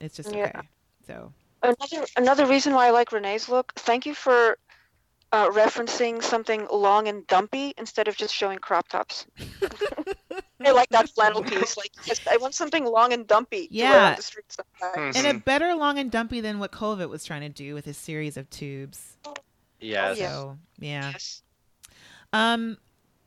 It's 0.00 0.16
just 0.16 0.32
Yeah. 0.32 0.50
okay. 0.50 0.68
So 1.06 1.32
Another 1.62 2.06
another 2.16 2.46
reason 2.46 2.74
why 2.74 2.88
I 2.88 2.90
like 2.90 3.12
Renee's 3.12 3.48
look. 3.48 3.72
Thank 3.76 4.04
you 4.06 4.14
for 4.14 4.58
uh, 5.32 5.48
referencing 5.50 6.22
something 6.22 6.66
long 6.70 7.08
and 7.08 7.26
dumpy 7.26 7.72
instead 7.78 8.06
of 8.06 8.16
just 8.16 8.34
showing 8.34 8.58
crop 8.58 8.88
tops. 8.88 9.26
I 10.64 10.70
like 10.70 10.90
that 10.90 11.08
flannel 11.08 11.42
piece. 11.42 11.76
Like, 11.76 11.90
I 12.30 12.36
want 12.36 12.54
something 12.54 12.84
long 12.84 13.12
and 13.12 13.26
dumpy. 13.26 13.66
Yeah. 13.70 14.10
on 14.10 14.16
the 14.16 14.22
streets 14.22 14.56
sometimes. 14.82 15.16
and 15.16 15.26
a 15.26 15.40
better 15.40 15.74
long 15.74 15.98
and 15.98 16.10
dumpy 16.10 16.40
than 16.40 16.58
what 16.58 16.70
Kovid 16.70 17.08
was 17.08 17.24
trying 17.24 17.40
to 17.40 17.48
do 17.48 17.74
with 17.74 17.84
his 17.84 17.96
series 17.96 18.36
of 18.36 18.48
tubes. 18.50 19.16
Yes. 19.80 20.18
yeah. 20.18 20.28
So 20.28 20.58
yeah. 20.78 21.10
Yes. 21.12 21.42
Um 22.32 22.76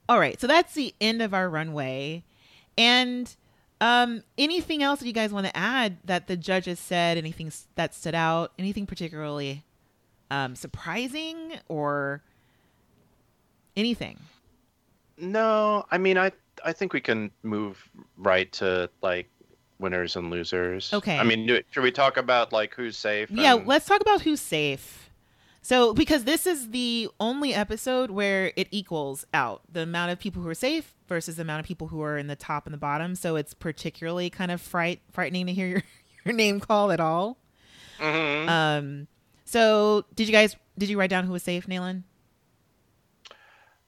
all 0.08 0.19
right, 0.19 0.40
so 0.40 0.45
that's 0.45 0.75
the 0.75 0.93
end 1.01 1.22
of 1.22 1.34
our 1.34 1.50
runway. 1.50 2.24
And 2.77 3.35
um 3.82 4.24
anything 4.38 4.84
else 4.84 5.00
that 5.00 5.08
you 5.08 5.14
guys 5.14 5.34
want 5.34 5.48
to 5.48 5.58
add 5.58 5.98
that 6.06 6.27
the 6.27 6.38
judges 6.38 6.80
said, 6.80 7.17
anything 7.17 7.51
that 7.75 7.93
stood 7.93 8.16
out, 8.16 8.53
anything 8.58 8.85
particularly 8.85 9.66
um 10.31 10.55
surprising 10.55 11.53
or 11.67 12.21
anything? 13.75 14.19
No, 15.17 15.85
I 15.91 15.97
mean 15.97 16.17
I 16.17 16.31
I 16.63 16.73
think 16.73 16.93
we 16.93 17.01
can 17.01 17.31
move 17.43 17.89
right 18.17 18.51
to 18.53 18.89
like 19.01 19.29
winners 19.79 20.15
and 20.15 20.29
losers. 20.29 20.93
Okay. 20.93 21.17
I 21.17 21.23
mean, 21.23 21.45
do- 21.45 21.61
should 21.71 21.83
we 21.83 21.91
talk 21.91 22.17
about 22.17 22.53
like 22.53 22.73
who's 22.75 22.97
safe? 22.97 23.29
Yeah, 23.29 23.53
let's 23.53 23.85
talk 23.85 24.01
about 24.01 24.21
who's 24.21 24.39
safe. 24.41 25.09
So, 25.61 25.93
because 25.95 26.25
this 26.25 26.45
is 26.45 26.69
the 26.69 27.09
only 27.19 27.51
episode 27.53 28.11
where 28.11 28.53
it 28.55 28.67
equals 28.69 29.25
out 29.33 29.63
the 29.71 29.81
amount 29.81 30.11
of 30.11 30.19
people 30.19 30.43
who 30.43 30.47
are 30.47 30.53
safe 30.53 30.93
versus 31.07 31.37
the 31.37 31.41
amount 31.41 31.59
of 31.61 31.65
people 31.65 31.87
who 31.87 32.03
are 32.03 32.19
in 32.19 32.27
the 32.27 32.35
top 32.35 32.67
and 32.67 32.73
the 32.73 32.77
bottom. 32.77 33.15
So, 33.15 33.35
it's 33.35 33.55
particularly 33.55 34.29
kind 34.29 34.51
of 34.51 34.61
fright 34.61 35.01
frightening 35.11 35.47
to 35.47 35.53
hear 35.53 35.67
your, 35.67 35.83
your 36.25 36.35
name 36.35 36.59
called 36.59 36.91
at 36.91 36.99
all. 36.99 37.37
Mhm. 37.99 38.47
Um, 38.47 39.07
so 39.45 40.06
did 40.15 40.27
you 40.27 40.33
guys 40.33 40.56
did 40.77 40.90
you 40.90 40.99
write 40.99 41.09
down 41.09 41.24
who 41.25 41.32
was 41.33 41.43
safe, 41.43 41.67
Nayland? 41.67 42.03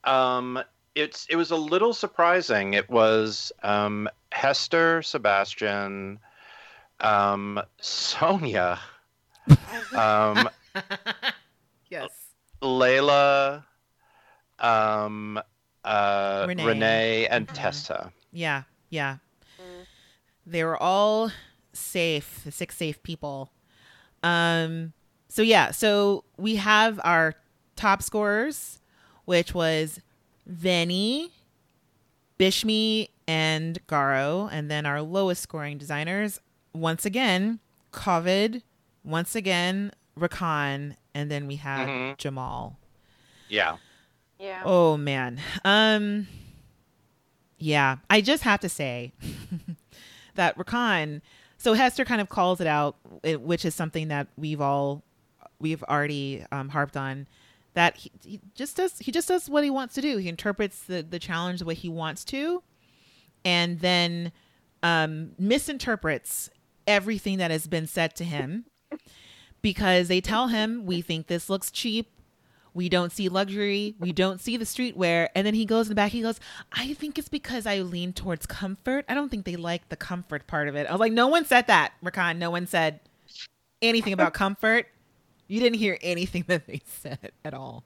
Um, 0.04 0.60
it's 0.96 1.26
it 1.30 1.36
was 1.36 1.52
a 1.52 1.56
little 1.56 1.94
surprising. 1.94 2.74
It 2.74 2.90
was 2.90 3.52
um, 3.64 4.08
Hester, 4.32 5.02
Sebastian, 5.02 6.20
um, 7.02 7.62
Sonjia, 7.82 8.80
um, 9.96 10.50
yes. 11.90 12.10
Layla, 12.62 13.64
um, 14.60 15.40
uh, 15.84 16.46
Renee. 16.48 16.66
Renee. 16.66 17.28
and 17.28 17.48
Mhm. 17.48 17.54
Tessa. 17.54 18.12
Yeah, 18.32 18.64
yeah. 18.90 19.18
Mm. 19.60 19.86
They 20.46 20.64
were 20.64 20.78
all 20.82 21.32
safe, 21.74 22.42
the 22.46 22.52
six 22.52 22.78
safe 22.78 23.02
people. 23.04 23.52
Um 24.24 24.94
so 25.30 25.42
yeah, 25.42 25.72
so 25.72 26.24
we 26.38 26.56
have 26.56 27.00
our 27.04 27.36
top 27.76 28.02
scorers, 28.02 28.80
which 29.26 29.54
was 29.54 30.00
Venny, 30.50 31.30
Bishme, 32.40 33.10
and 33.28 33.86
Garo, 33.88 34.48
and 34.52 34.70
then 34.72 34.86
our 34.86 35.02
lowest 35.02 35.42
scoring 35.44 35.78
designers, 35.78 36.40
once 36.74 37.06
again, 37.06 37.60
Kovid, 37.92 38.62
once 39.04 39.36
again, 39.36 39.92
Rakan, 40.18 40.96
and 41.14 41.30
then 41.32 41.48
we 41.48 41.56
had 41.58 41.88
Mhm. 41.88 42.18
Jamall. 42.18 42.76
Yeah. 43.50 43.78
Yeah. 44.40 44.62
Oh 44.66 44.98
man. 44.98 45.40
Um 45.66 46.28
Yeah, 47.58 47.98
I 48.10 48.22
just 48.22 48.44
have 48.44 48.60
to 48.62 48.70
say 48.70 49.14
that 50.36 50.56
Rakan. 50.58 51.22
So 51.58 51.74
Hester 51.74 52.06
kind 52.06 52.22
of 52.22 52.30
calls 52.30 52.62
it 52.62 52.68
out, 52.68 52.98
which 53.24 53.66
is 53.66 53.74
something 53.74 54.10
that 54.10 54.28
we've 54.38 54.62
all 54.62 55.02
we've 55.60 55.84
already 55.84 56.46
um, 56.52 56.70
harped 56.70 56.98
on. 56.98 57.28
That 57.74 57.98
he, 57.98 58.12
he 58.24 58.42
just 58.56 58.76
does 58.76 58.98
he 58.98 59.12
just 59.12 59.28
does 59.28 59.50
what 59.50 59.64
he 59.64 59.70
wants 59.70 59.94
to 59.96 60.02
do. 60.02 60.18
He 60.18 60.30
interprets 60.30 60.84
the 60.84 61.04
the 61.04 61.20
challenge 61.20 61.60
the 61.60 61.66
way 61.66 61.76
he 61.76 61.90
wants 61.90 62.24
to, 62.26 62.64
and 63.46 63.80
then 63.80 64.32
um, 64.82 65.32
misinterprets 65.38 66.50
everything 66.88 67.38
that 67.38 67.52
has 67.52 67.68
been 67.68 67.86
said 67.86 68.16
to 68.16 68.24
him 68.24 68.66
because 69.62 70.08
they 70.08 70.22
tell 70.22 70.48
him 70.48 70.86
we 70.86 71.02
think 71.02 71.28
this 71.28 71.50
looks 71.50 71.70
cheap. 71.70 72.10
We 72.74 72.90
don't 72.90 73.12
see 73.12 73.28
luxury. 73.28 73.96
We 74.00 74.12
don't 74.12 74.40
see 74.40 74.56
the 74.56 74.66
streetwear. 74.66 75.30
And 75.36 75.48
then 75.48 75.56
he 75.56 75.66
goes 75.66 75.88
in 75.88 75.90
the 75.90 75.96
back 75.96 76.12
he 76.12 76.22
goes 76.22 76.40
i 76.72 76.94
think 76.94 77.18
it's 77.18 77.30
because 77.30 77.66
i 77.66 77.80
lean 77.80 78.14
towards 78.14 78.46
comfort. 78.46 79.06
I 79.10 79.14
don't 79.14 79.30
think 79.30 79.46
they 79.46 79.56
like 79.56 79.90
the 79.90 79.96
comfort 79.96 80.48
part 80.48 80.68
of 80.68 80.76
it. 80.76 80.88
I 80.88 80.92
was 80.92 81.00
like 81.00 81.14
no 81.14 81.28
one 81.28 81.46
said 81.46 81.68
that 81.68 81.94
rakan. 82.04 82.38
No 82.38 82.50
one 82.50 82.66
said 82.66 83.02
anything 83.82 84.14
about 84.14 84.34
comfort 84.34 84.88
you 85.48 85.60
didn't 85.60 85.78
hear 85.78 85.98
anything 86.02 86.46
that 86.48 86.68
they 86.68 86.82
said 86.86 87.32
at 87.44 87.54
all. 87.54 87.84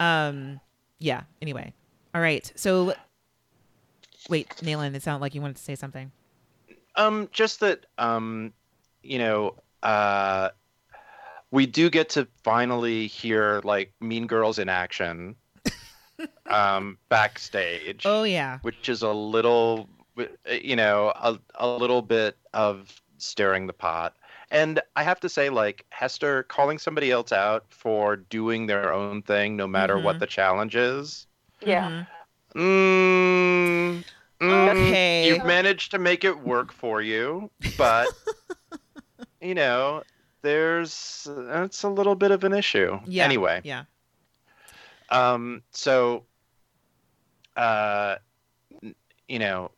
Um 0.00 0.60
yeah 0.98 1.22
anyway. 1.42 1.72
All 2.14 2.20
right 2.20 2.50
so 2.54 2.94
wait 4.28 4.48
Nayland, 4.62 4.94
it 4.94 5.02
sounded 5.02 5.20
like 5.20 5.34
you 5.34 5.40
wanted 5.40 5.56
to 5.56 5.62
say 5.62 5.74
something. 5.74 6.10
Um, 6.96 7.28
just 7.32 7.60
that 7.60 7.86
um, 7.96 8.52
you 9.02 9.18
know, 9.18 9.54
uh, 9.82 10.50
we 11.50 11.64
do 11.64 11.88
get 11.88 12.10
to 12.10 12.26
finally 12.42 13.06
hear 13.06 13.60
like 13.64 13.92
Mean 14.00 14.26
Girls 14.26 14.58
in 14.58 14.68
action, 14.68 15.36
um, 16.46 16.98
backstage. 17.08 18.02
oh 18.04 18.24
yeah. 18.24 18.58
which 18.62 18.88
is 18.88 19.02
a 19.02 19.12
little 19.12 19.88
you 20.50 20.74
know 20.74 21.12
a, 21.14 21.38
a 21.54 21.68
little 21.68 22.02
bit 22.02 22.36
of 22.52 23.00
stirring 23.18 23.66
the 23.66 23.72
pot 23.72 24.16
and 24.50 24.80
i 24.96 25.02
have 25.02 25.20
to 25.20 25.28
say 25.28 25.50
like 25.50 25.84
hester 25.90 26.42
calling 26.44 26.78
somebody 26.78 27.10
else 27.10 27.32
out 27.32 27.64
for 27.70 28.16
doing 28.16 28.66
their 28.66 28.92
own 28.92 29.22
thing 29.22 29.56
no 29.56 29.66
matter 29.66 29.98
what 29.98 30.16
Mhm. 30.16 30.20
the 30.20 30.26
challenge 30.26 30.76
is 30.76 31.26
Yeah. 31.60 31.88
Mhm. 31.88 32.06
mm, 32.54 34.04
mm, 34.40 34.68
Okay. 34.70 35.28
you've 35.28 35.44
managed 35.44 35.90
to 35.90 35.98
make 35.98 36.24
it 36.24 36.38
work 36.38 36.72
for 36.72 37.02
you 37.02 37.50
but 37.76 38.08
you 39.40 39.54
know 39.54 40.02
there's 40.42 41.28
it's 41.30 41.82
a 41.82 41.88
little 41.88 42.14
bit 42.14 42.30
of 42.30 42.44
an 42.44 42.52
issue 42.52 42.98
yeah 43.06 43.24
anyway 43.24 43.60
yeah 43.64 43.84
um, 45.10 45.62
so, 45.72 46.24
uh, 47.56 48.16
you 49.26 49.38
know, 49.38 49.70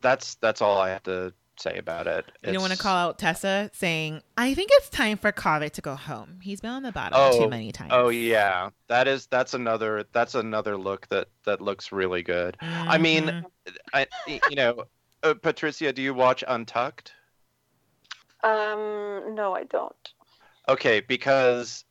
that's 0.00 0.34
that's 0.36 0.60
all 0.62 0.78
I 0.78 0.90
have 0.90 1.02
to 1.04 1.32
say 1.60 1.76
about 1.78 2.06
it. 2.06 2.24
You 2.44 2.52
don't 2.52 2.62
want 2.62 2.72
to 2.72 2.78
call 2.78 2.96
out 2.96 3.18
Tessa 3.18 3.70
saying, 3.72 4.22
I 4.36 4.54
think 4.54 4.70
it's 4.74 4.88
time 4.88 5.18
for 5.18 5.32
Kovid 5.32 5.72
to 5.72 5.80
go 5.80 5.94
home. 5.94 6.38
He's 6.42 6.60
been 6.60 6.70
on 6.70 6.82
the 6.82 6.92
bottom 6.92 7.38
too 7.38 7.48
many 7.48 7.72
times. 7.72 7.90
Oh 7.92 8.08
yeah, 8.08 8.70
that 8.88 9.08
is 9.08 9.26
that's 9.26 9.54
another 9.54 10.04
that's 10.12 10.34
another 10.34 10.76
look 10.76 11.08
that 11.08 11.28
that 11.44 11.60
looks 11.60 11.92
really 11.92 12.22
good. 12.22 12.56
I 12.60 12.98
mean. 12.98 13.44
I 13.92 14.06
you 14.26 14.56
know, 14.56 14.84
uh, 15.22 15.34
Patricia, 15.34 15.92
do 15.92 16.02
you 16.02 16.12
watch 16.14 16.44
Untucked? 16.46 17.12
Um, 18.42 19.34
no, 19.34 19.54
I 19.54 19.64
don't. 19.64 20.12
Okay, 20.68 21.00
because 21.00 21.84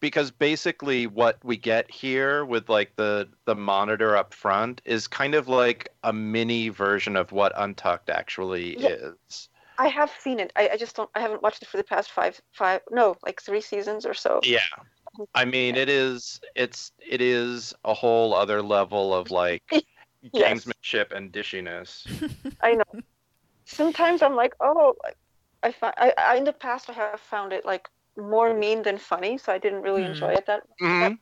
because 0.00 0.30
basically 0.30 1.06
what 1.06 1.38
we 1.44 1.56
get 1.56 1.90
here 1.90 2.44
with 2.44 2.68
like 2.68 2.94
the 2.96 3.28
the 3.44 3.54
monitor 3.54 4.16
up 4.16 4.34
front 4.34 4.80
is 4.84 5.06
kind 5.06 5.34
of 5.34 5.48
like 5.48 5.90
a 6.02 6.12
mini 6.12 6.68
version 6.68 7.16
of 7.16 7.32
what 7.32 7.52
Untucked 7.56 8.10
actually 8.10 8.76
Yeah. 8.78 9.10
is. 9.28 9.48
I 9.78 9.88
have 9.88 10.12
seen 10.20 10.38
it. 10.38 10.52
I, 10.54 10.70
I 10.74 10.76
just 10.76 10.94
don't. 10.94 11.10
I 11.14 11.20
haven't 11.20 11.42
watched 11.42 11.62
it 11.62 11.68
for 11.68 11.78
the 11.78 11.84
past 11.84 12.12
five, 12.12 12.40
five, 12.52 12.80
no, 12.90 13.16
like 13.24 13.42
three 13.42 13.60
seasons 13.60 14.06
or 14.06 14.14
so. 14.14 14.40
Yeah. 14.44 14.60
I 15.34 15.44
mean 15.44 15.76
it 15.76 15.88
is 15.88 16.40
it's 16.56 16.92
it 16.98 17.20
is 17.20 17.72
a 17.84 17.94
whole 17.94 18.34
other 18.34 18.62
level 18.62 19.14
of 19.14 19.30
like 19.30 19.62
Yes. 20.32 20.64
gamesmanship 20.64 21.12
and 21.12 21.30
dishiness. 21.32 22.06
I 22.62 22.72
know. 22.74 23.02
Sometimes 23.66 24.22
I'm 24.22 24.34
like, 24.34 24.54
oh, 24.60 24.94
I 25.62 25.72
find 25.72 25.94
I, 25.98 26.12
I 26.16 26.36
in 26.36 26.44
the 26.44 26.52
past 26.52 26.88
I 26.88 26.94
have 26.94 27.20
found 27.20 27.52
it 27.52 27.64
like 27.64 27.88
more 28.16 28.54
mean 28.54 28.82
than 28.82 28.98
funny, 28.98 29.38
so 29.38 29.52
I 29.52 29.58
didn't 29.58 29.82
really 29.82 30.02
Hmm. 30.04 30.10
enjoy 30.10 30.32
it 30.32 30.46
that. 30.46 30.62
Mhm. 30.80 31.18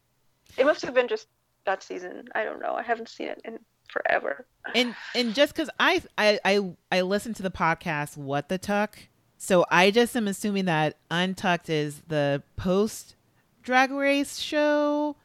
It 0.58 0.66
must 0.66 0.82
have 0.82 0.94
been 0.94 1.08
just 1.08 1.28
that 1.64 1.82
season. 1.82 2.28
I 2.34 2.44
don't 2.44 2.60
know. 2.60 2.74
I 2.74 2.82
haven't 2.82 3.08
seen 3.08 3.28
it 3.28 3.40
in 3.44 3.58
forever. 3.88 4.46
and 4.74 4.94
and 5.14 5.34
just 5.34 5.54
because 5.54 5.68
I, 5.80 6.02
I 6.16 6.38
I 6.44 6.74
I 6.90 7.00
listened 7.02 7.36
to 7.36 7.42
the 7.42 7.50
podcast 7.50 8.16
What 8.16 8.48
the 8.48 8.58
Tuck, 8.58 8.98
so 9.38 9.64
I 9.70 9.90
just 9.90 10.16
am 10.16 10.28
assuming 10.28 10.64
that 10.66 10.96
Untucked 11.10 11.68
is 11.68 12.02
the 12.08 12.42
post 12.56 13.16
drag 13.62 13.90
race 13.90 14.38
show 14.38 15.16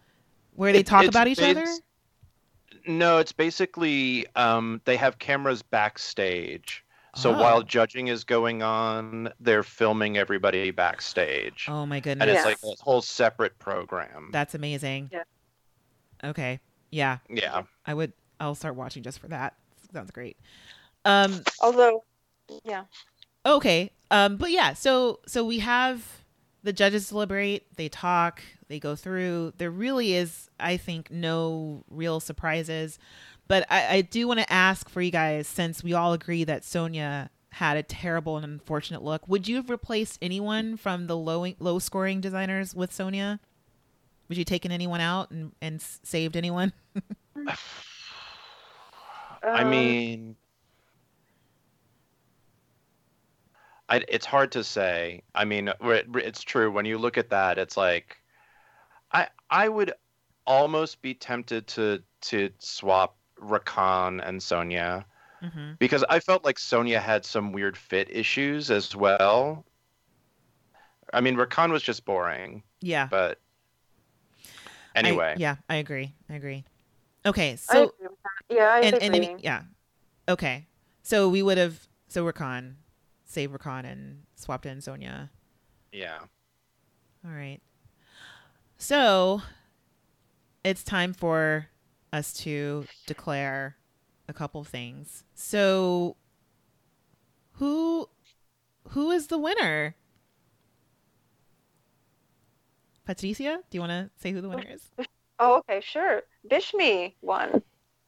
where 0.55 0.73
they 0.73 0.79
It- 0.79 0.85
talk 0.87 1.05
about 1.05 1.27
each 1.27 1.39
other. 1.41 1.65
No, 2.87 3.17
it's 3.17 3.31
basically 3.33 4.25
um, 4.35 4.81
they 4.85 4.95
have 4.97 5.19
cameras 5.19 5.61
backstage. 5.61 6.83
So 7.17 7.33
Oh. 7.33 7.39
while 7.39 7.63
judging 7.63 8.07
is 8.07 8.23
going 8.23 8.61
on, 8.63 9.29
they're 9.39 9.63
filming 9.63 10.17
everybody 10.17 10.71
backstage. 10.71 11.65
Oh 11.67 11.85
my 11.85 11.99
goodness. 11.99 12.21
and 12.27 12.29
goodness, 12.37 12.53
it's 12.53 12.63
like 12.63 12.77
a 12.79 12.83
whole 12.83 13.01
separate 13.01 13.57
program. 13.59 14.29
that's 14.31 14.53
amazing. 14.55 15.09
Yeah. 15.11 15.23
Okay. 16.23 16.59
Yeah, 16.91 17.17
yeah. 17.29 17.63
I 17.85 17.93
would. 17.93 18.13
I'll 18.39 18.55
start 18.55 18.75
watching 18.75 19.03
just 19.03 19.19
for 19.19 19.27
that. 19.29 19.55
Sounds 19.93 20.11
great. 20.11 20.37
Um. 21.05 21.41
Although, 21.61 22.03
yeah, 22.63 22.85
Okay. 23.45 23.91
Um, 24.11 24.37
but 24.37 24.51
yeah, 24.51 24.73
so 24.73 25.19
so 25.27 25.43
we 25.43 25.59
have 25.59 26.23
the 26.63 26.73
judges 26.73 27.09
deliberate, 27.09 27.65
they 27.77 27.87
talk, 27.89 28.41
they 28.67 28.79
go 28.79 28.95
through. 28.95 29.53
There 29.57 29.71
really 29.71 30.13
is, 30.13 30.49
I 30.59 30.77
think, 30.77 31.09
no 31.11 31.83
real 31.89 32.19
surprises. 32.19 32.99
But 33.47 33.65
I, 33.69 33.97
I 33.97 34.01
do 34.01 34.27
want 34.27 34.39
to 34.39 34.51
ask 34.51 34.89
for 34.89 35.01
you 35.01 35.11
guys, 35.11 35.47
since 35.47 35.83
we 35.83 35.93
all 35.93 36.13
agree 36.13 36.43
that 36.43 36.63
Sonjia 36.63 37.29
had 37.53 37.77
a 37.77 37.83
terrible 37.83 38.37
and 38.37 38.45
unfortunate 38.45 39.01
look, 39.03 39.27
would 39.27 39.47
you 39.47 39.55
have 39.55 39.69
replaced 39.69 40.19
anyone 40.21 40.77
from 40.77 41.07
the 41.07 41.17
low 41.17 41.45
low 41.59 41.79
scoring 41.79 42.21
designers 42.21 42.75
with 42.75 42.91
Sonjia? 42.91 43.39
Would 44.29 44.37
you 44.37 44.43
taken 44.45 44.71
anyone 44.71 45.01
out 45.01 45.31
and, 45.31 45.53
and 45.61 45.81
saved 45.81 46.35
anyone? 46.35 46.73
I 49.53 49.63
Um, 49.63 49.63
mean, 49.63 50.37
I, 53.89 54.03
it's 54.07 54.25
hard 54.25 54.51
to 54.53 54.63
say. 54.63 55.23
I 55.33 55.45
mean, 55.45 55.71
re- 55.81 56.03
re- 56.07 56.23
it's 56.23 56.41
true 56.43 56.71
when 56.71 56.85
you 56.85 56.97
look 56.97 57.17
at 57.17 57.29
that. 57.29 57.57
It's 57.57 57.77
like, 57.77 58.17
I 59.13 59.29
I 59.49 59.69
would 59.69 59.93
almost 60.47 61.01
be 61.03 61.15
tempted 61.15 61.67
to 61.69 62.03
to 62.23 62.51
swap 62.59 63.16
Rakan 63.41 64.27
and 64.27 64.39
Sonjia 64.41 65.05
mm-hmm. 65.43 65.73
because 65.79 66.03
I 66.09 66.19
felt 66.19 66.43
like 66.45 66.57
Sonjia 66.57 67.01
had 67.01 67.25
some 67.25 67.51
weird 67.51 67.77
fit 67.77 68.09
issues 68.11 68.71
as 68.71 68.95
well. 68.95 69.65
I 71.13 71.21
mean, 71.21 71.35
Rakan 71.35 71.71
was 71.71 71.83
just 71.83 72.05
boring, 72.05 72.63
Yeah. 72.81 73.07
but 73.09 73.39
I- 74.95 74.99
anyway, 74.99 75.35
yeah, 75.37 75.55
I 75.69 75.75
agree. 75.75 76.13
I 76.29 76.35
agree. 76.35 76.65
Okay, 77.25 77.51
I 77.51 77.55
so 77.55 77.83
agree 77.83 78.07
with 78.07 78.17
that. 78.23 78.55
yeah, 78.55 78.67
I 78.67 78.79
and, 78.81 78.95
agree. 78.95 79.05
and 79.05 79.15
then 79.15 79.39
yeah 79.39 79.61
okay 80.29 80.65
so 81.03 81.29
we 81.29 81.41
would 81.41 81.57
have 81.57 81.87
so 82.07 82.25
Rakan 82.25 82.75
save 83.25 83.51
Rakan 83.51 83.85
and 83.85 84.23
swapped 84.35 84.65
in 84.65 84.79
Sonjia 84.79 85.29
yeah. 85.91 86.19
all 87.25 87.31
right 87.31 87.59
so 88.77 89.41
it's 90.63 90.83
time 90.83 91.13
for 91.13 91.67
us 92.13 92.33
to 92.33 92.85
declare 93.05 93.77
a 94.29 94.33
couple 94.33 94.63
things 94.63 95.23
so 95.33 96.15
who 97.53 98.09
who 98.89 99.11
is 99.11 99.27
the 99.27 99.37
winner 99.37 99.95
Patricia 103.05 103.59
do 103.69 103.75
you 103.77 103.79
want 103.81 103.91
to 103.91 104.09
say 104.17 104.31
who 104.31 104.41
the 104.41 104.49
winner 104.49 104.65
is 104.69 104.83
oh, 105.39 105.57
okay, 105.57 105.81
sure. 105.81 106.23
Bishme 106.49 107.13
won. 107.21 107.61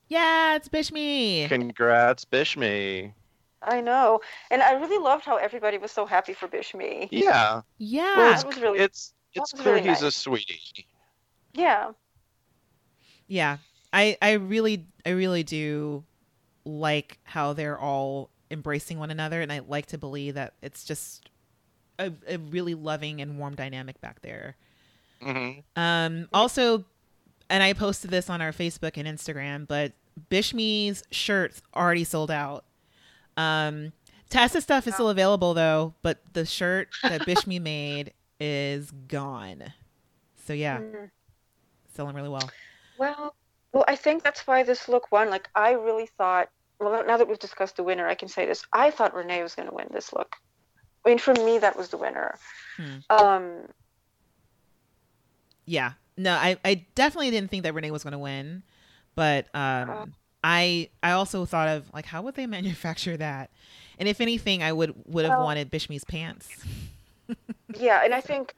yeah 0.07 0.55
it's 0.55 0.69
Bishme 0.69 1.47
Congrats, 1.47 2.25
Bishme. 2.25 3.13
I 3.61 3.81
know, 3.81 4.21
and 4.51 4.61
I 4.61 4.73
really 4.73 4.97
loved 5.03 5.25
how 5.25 5.35
everybody 5.35 5.77
was 5.77 5.91
so 5.91 6.05
happy 6.05 6.33
for 6.33 6.47
Bishme. 6.47 7.09
Yeah, 7.11 7.61
yeah 7.77 8.15
That 8.15 8.45
was 8.45 8.57
really, 8.57 8.79
it's 8.79 9.13
it's 9.33 9.51
clear 9.51 9.75
really 9.75 9.89
he's 9.89 10.01
a 10.01 10.11
sweetie. 10.11 10.87
yeah. 11.53 11.91
yeah 13.27 13.57
i 13.93 14.17
i 14.21 14.33
really 14.33 14.85
i 15.05 15.09
really 15.09 15.43
do 15.43 16.03
like 16.65 17.17
how 17.23 17.53
they're 17.53 17.79
all 17.79 18.29
embracing 18.51 18.99
one 18.99 19.11
another 19.11 19.41
and 19.41 19.51
i 19.51 19.59
like 19.59 19.85
to 19.87 19.97
believe 19.97 20.35
that 20.35 20.53
it's 20.61 20.83
just 20.83 21.29
a, 21.99 22.11
a 22.27 22.37
really 22.37 22.75
loving 22.75 23.21
and 23.21 23.37
warm 23.37 23.55
dynamic 23.55 23.99
back 24.01 24.21
there 24.21 24.55
hmm 25.21 25.51
um 25.75 26.27
also 26.33 26.85
and 27.49 27.63
i 27.63 27.73
posted 27.73 28.09
this 28.11 28.29
on 28.29 28.41
our 28.41 28.51
facebook 28.51 28.97
and 28.97 29.07
instagram 29.07 29.67
but 29.67 29.93
Bishme's 30.29 31.03
shirts 31.11 31.61
already 31.73 32.03
sold 32.03 32.29
out. 32.29 32.65
Um, 33.37 33.93
Tessa 34.29 34.59
stuff 34.59 34.85
is 34.85 34.93
still 34.95 35.09
available 35.09 35.53
though, 35.53 35.93
but 36.01 36.19
the 36.33 36.45
shirt 36.45 36.89
that 37.07 37.25
Bishme 37.25 37.61
made 37.61 38.11
is 38.39 38.91
gone. 39.07 39.63
So 40.45 40.53
yeah, 40.53 40.79
Mm. 40.79 41.09
selling 41.95 42.15
really 42.15 42.29
well. 42.29 42.53
Well, 42.97 43.35
well, 43.73 43.85
I 43.87 43.95
think 43.95 44.23
that's 44.23 44.45
why 44.47 44.63
this 44.63 44.87
look 44.89 45.11
won. 45.11 45.29
Like, 45.29 45.49
I 45.55 45.71
really 45.73 46.07
thought. 46.17 46.49
Well, 46.79 47.03
now 47.05 47.17
that 47.17 47.27
we've 47.27 47.39
discussed 47.39 47.75
the 47.75 47.83
winner, 47.83 48.07
I 48.07 48.15
can 48.15 48.29
say 48.29 48.45
this. 48.45 48.63
I 48.71 48.89
thought 48.89 49.13
Renee 49.13 49.43
was 49.43 49.53
going 49.53 49.67
to 49.67 49.75
win 49.75 49.87
this 49.91 50.13
look. 50.13 50.35
I 51.05 51.09
mean, 51.09 51.17
for 51.17 51.33
me, 51.33 51.57
that 51.59 51.75
was 51.77 51.89
the 51.89 51.97
winner. 51.97 52.37
Hmm. 52.77 52.97
Um, 53.09 53.67
Yeah. 55.65 55.93
No, 56.17 56.33
I, 56.33 56.57
I 56.65 56.85
definitely 56.95 57.31
didn't 57.31 57.49
think 57.49 57.63
that 57.63 57.73
Renee 57.73 57.91
was 57.91 58.03
going 58.03 58.11
to 58.11 58.19
win, 58.19 58.63
but 59.15 59.45
um, 59.55 60.13
I 60.43 60.89
I 61.01 61.11
also 61.11 61.45
thought 61.45 61.69
of 61.69 61.93
like 61.93 62.05
how 62.05 62.21
would 62.23 62.35
they 62.35 62.45
manufacture 62.59 63.15
that, 63.17 63.49
and 63.97 64.09
if 64.09 64.19
anything, 64.19 64.61
I 64.61 64.73
would 64.73 64.93
would 65.05 65.23
have 65.25 65.37
Well- 65.37 65.45
wanted 65.45 65.71
Bishme's 65.71 66.03
pants. 66.03 66.49
yeah, 67.79 68.01
and 68.03 68.13
I 68.13 68.19
think 68.21 68.53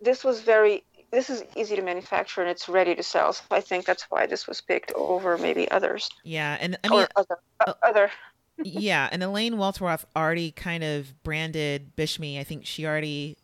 this 0.00 0.24
was 0.24 0.40
very. 0.40 0.84
This 1.12 1.28
is 1.30 1.44
easy 1.54 1.76
to 1.76 1.82
manufacture 1.82 2.40
and 2.40 2.50
it's 2.50 2.68
ready 2.68 2.94
to 2.94 3.02
sell. 3.02 3.32
So 3.34 3.44
I 3.50 3.60
think 3.60 3.84
that's 3.84 4.04
why 4.08 4.26
this 4.26 4.46
was 4.48 4.60
picked 4.62 4.92
over 4.94 5.36
maybe 5.38 5.70
others 5.70 6.08
Yeah, 6.24 6.56
and 6.60 6.78
I 6.82 6.88
mean, 6.88 7.00
or 7.02 7.08
other 7.16 7.38
uh, 7.66 7.74
other. 7.82 8.10
yeah, 8.64 9.08
and 9.12 9.22
Elaine 9.22 9.54
Welteroth 9.54 10.04
already 10.16 10.50
kind 10.52 10.82
of 10.82 11.22
branded 11.22 11.94
Bishme. 11.96 12.40
I 12.40 12.44
think 12.44 12.64
she 12.64 12.86
already, 12.86 13.36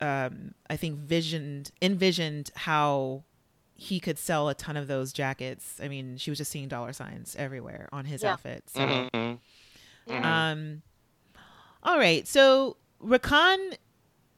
um, 0.00 0.54
I 0.68 0.76
think 0.76 0.98
visioned 0.98 1.70
envisioned 1.80 2.50
how 2.56 3.22
he 3.76 4.00
could 4.00 4.18
sell 4.18 4.48
a 4.48 4.54
ton 4.54 4.76
of 4.76 4.88
those 4.88 5.12
jackets. 5.12 5.80
I 5.82 5.88
mean, 5.88 6.16
she 6.16 6.30
was 6.30 6.38
just 6.38 6.50
seeing 6.50 6.68
dollar 6.68 6.92
signs 6.92 7.36
everywhere 7.36 7.88
on 7.92 8.04
his 8.06 8.22
Yeah. 8.22 8.32
outfit. 8.32 8.64
So. 8.70 8.80
Mhm. 8.80 9.38
Mhm. 10.08 10.24
Um, 10.24 10.82
all 11.82 11.96
right. 11.98 12.26
So 12.26 12.76
Rakan 13.02 13.76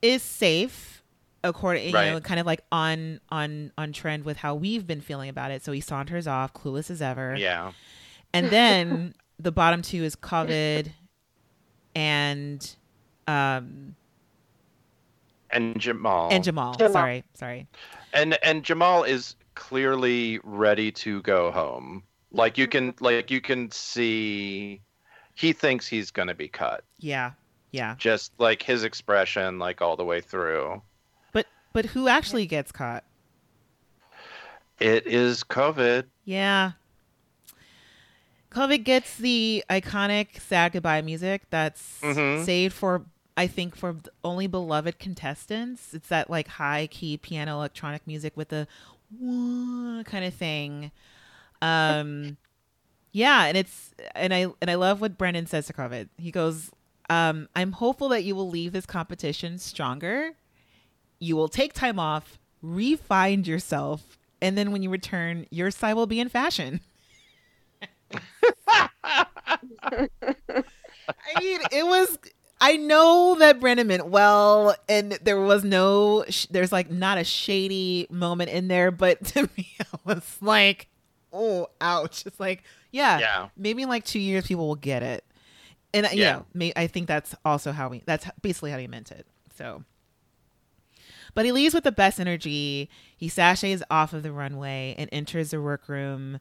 is 0.02 0.22
safe, 0.22 1.02
according 1.48 1.86
you 1.86 1.92
know, 1.92 2.20
kind 2.20 2.40
of 2.40 2.46
like 2.46 2.60
on 2.72 3.20
on 3.30 3.72
on 3.78 3.92
trend 3.92 4.24
with 4.24 4.36
how 4.36 4.54
we've 4.54 4.86
been 4.86 5.00
feeling 5.00 5.28
about 5.28 5.50
it. 5.50 5.62
So 5.64 5.72
he 5.72 5.80
saunters 5.80 6.26
off, 6.26 6.52
clueless 6.54 6.90
as 6.90 7.00
ever. 7.02 7.34
yeah. 7.36 7.72
And 8.32 8.46
then 8.50 9.14
the 9.38 9.52
bottom 9.52 9.82
two 9.82 10.02
is 10.04 10.16
Kovid 10.16 10.90
and 11.94 12.76
um 13.26 13.94
And 15.50 15.76
Jamall. 15.76 16.32
and 16.32 16.44
Jamall. 16.44 16.76
Jamall. 16.76 16.92
Sorry, 16.92 17.24
sorry. 17.34 17.66
and 18.12 18.38
and 18.42 18.62
Jamall 18.64 19.06
is 19.06 19.36
clearly 19.54 20.38
ready 20.44 20.92
to 20.92 21.22
go 21.22 21.50
home. 21.50 22.02
Like 22.32 22.58
you 22.58 22.66
can 22.66 22.94
like 23.00 23.30
you 23.30 23.40
can 23.40 23.70
see 23.70 24.80
he 25.34 25.52
thinks 25.52 25.86
he's 25.86 26.10
going 26.10 26.28
to 26.28 26.34
be 26.34 26.48
cut. 26.48 26.84
Yeah. 26.98 27.32
Yeah. 27.72 27.94
Just 27.98 28.32
like 28.38 28.62
his 28.62 28.84
expression 28.84 29.58
like 29.58 29.82
all 29.82 29.96
the 29.96 30.04
way 30.04 30.20
through. 30.20 30.80
But 31.76 31.84
but 31.84 31.90
who 31.90 32.08
actually 32.08 32.46
gets 32.46 32.72
caught? 32.72 33.04
It 34.80 35.06
is 35.06 35.44
Kovid. 35.44 36.04
Yeah. 36.24 36.72
Kovid 38.50 38.82
gets 38.82 39.18
the 39.18 39.62
iconic 39.68 40.40
sad 40.40 40.72
goodbye 40.72 41.02
music 41.02 41.42
that's 41.50 42.00
Mhm. 42.00 42.46
saved 42.46 42.72
for 42.74 43.04
I 43.36 43.46
think 43.46 43.76
for 43.76 43.96
only 44.24 44.46
beloved 44.46 44.98
contestants. 44.98 45.92
It's 45.92 46.08
that 46.08 46.30
like 46.30 46.48
high 46.48 46.86
key 46.86 47.18
piano 47.18 47.56
electronic 47.56 48.06
music 48.06 48.34
with 48.38 48.48
the 48.48 48.66
kind 49.20 50.24
of 50.24 50.32
thing. 50.32 50.90
Um 51.60 52.38
yeah, 53.12 53.44
and 53.44 53.56
it's 53.58 53.94
and 54.14 54.32
I 54.32 54.46
and 54.62 54.70
I 54.70 54.76
love 54.76 55.02
what 55.02 55.18
Brendan 55.18 55.46
says 55.46 55.66
to 55.66 55.74
Kovid. 55.74 56.08
He 56.16 56.30
goes, 56.30 56.70
um, 57.10 57.50
I'm 57.54 57.72
hopeful 57.72 58.08
that 58.08 58.24
you 58.24 58.34
will 58.34 58.48
leave 58.48 58.72
this 58.72 58.86
competition 58.86 59.58
stronger. 59.58 60.32
You 61.18 61.36
will 61.36 61.48
take 61.48 61.72
time 61.72 61.98
off, 61.98 62.38
re-find 62.62 63.46
yourself, 63.46 64.18
and 64.42 64.56
then 64.56 64.70
when 64.72 64.82
you 64.82 64.90
return, 64.90 65.46
your 65.50 65.70
style 65.70 65.96
will 65.96 66.06
be 66.06 66.20
in 66.20 66.28
fashion. 66.28 66.80
I 69.82 70.08
mean, 71.40 71.60
it 71.72 71.86
was. 71.86 72.18
I 72.60 72.76
know 72.78 73.36
that 73.38 73.60
Brennan 73.60 73.86
meant 73.88 74.06
well, 74.08 74.74
and 74.88 75.12
there 75.22 75.40
was 75.40 75.62
no. 75.64 76.24
sh- 76.28 76.46
There's 76.50 76.72
like 76.72 76.90
not 76.90 77.18
a 77.18 77.24
shady 77.24 78.06
moment 78.10 78.50
in 78.50 78.68
there, 78.68 78.90
but 78.90 79.22
to 79.34 79.42
me, 79.56 79.68
it 79.78 79.86
was 80.04 80.36
like, 80.40 80.88
"Oh, 81.32 81.68
ouch!" 81.80 82.24
It's 82.26 82.40
like, 82.40 82.62
yeah, 82.92 83.18
Yeah. 83.18 83.48
maybe 83.56 83.82
in 83.82 83.88
like 83.88 84.04
two 84.04 84.18
years, 84.20 84.46
people 84.46 84.66
will 84.66 84.74
get 84.76 85.02
it, 85.02 85.24
and 85.94 86.06
uh, 86.06 86.10
you 86.12 86.22
Yeah. 86.22 86.32
know, 86.32 86.46
may, 86.54 86.72
I 86.76 86.86
think 86.86 87.08
that's 87.08 87.34
also 87.44 87.72
how 87.72 87.88
we. 87.88 88.02
That's 88.06 88.26
basically 88.42 88.70
how 88.70 88.78
he 88.78 88.86
meant 88.86 89.10
it. 89.12 89.26
So. 89.56 89.84
But 91.36 91.44
he 91.44 91.52
leaves 91.52 91.74
with 91.74 91.84
the 91.84 91.92
best 91.92 92.18
energy. 92.18 92.88
He 93.16 93.28
sashays 93.28 93.82
off 93.90 94.12
of 94.14 94.22
the 94.22 94.32
runway 94.32 94.94
and 94.96 95.08
enters 95.12 95.50
the 95.50 95.60
workroom 95.60 96.40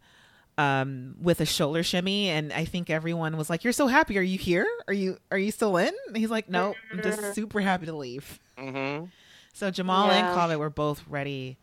um, 0.58 1.16
with 1.22 1.42
a 1.42 1.46
shoulder 1.46 1.84
shimmy. 1.84 2.30
And 2.30 2.54
I 2.54 2.64
think 2.64 2.90
everyone 2.90 3.36
was 3.36 3.50
like, 3.50 3.66
"You're 3.66 3.74
so 3.74 3.88
happy. 3.88 4.18
Are 4.18 4.22
you 4.22 4.38
here? 4.38 4.66
Are 4.88 4.94
you 4.94 5.18
are 5.32 5.38
you 5.38 5.52
still 5.52 5.76
in?" 5.76 5.94
And 6.08 6.16
he's 6.16 6.30
like, 6.30 6.48
"No, 6.50 6.74
I'm 6.94 7.02
just 7.04 7.36
super 7.36 7.60
happy 7.60 7.86
to 7.88 7.94
leave." 7.96 8.40
Mhm. 8.58 9.12
So 9.54 9.70
Jamall 9.70 10.08
Yeah. 10.08 10.30
and 10.30 10.38
Kovid 10.40 10.60
were 10.60 10.70
both 10.70 11.04
ready, 11.10 11.58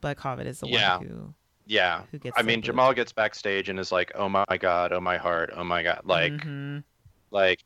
but 0.00 0.16
Kovid 0.18 0.46
is 0.46 0.58
the 0.58 0.66
Yeah. 0.66 0.96
one 0.98 1.06
who 1.06 1.34
Yeah. 1.66 2.02
who 2.10 2.18
gets. 2.18 2.36
I 2.36 2.42
mean. 2.42 2.60
Jamall 2.60 2.92
gets 2.96 3.12
backstage 3.12 3.68
and 3.68 3.78
is 3.78 3.92
like, 3.92 4.10
"Oh 4.16 4.28
my 4.28 4.44
god, 4.58 4.92
oh 4.92 5.00
my 5.00 5.16
heart, 5.16 5.50
oh 5.54 5.62
my 5.62 5.84
god." 5.84 6.00
Like 6.04 6.32
Mhm. 6.32 6.82
like 7.30 7.60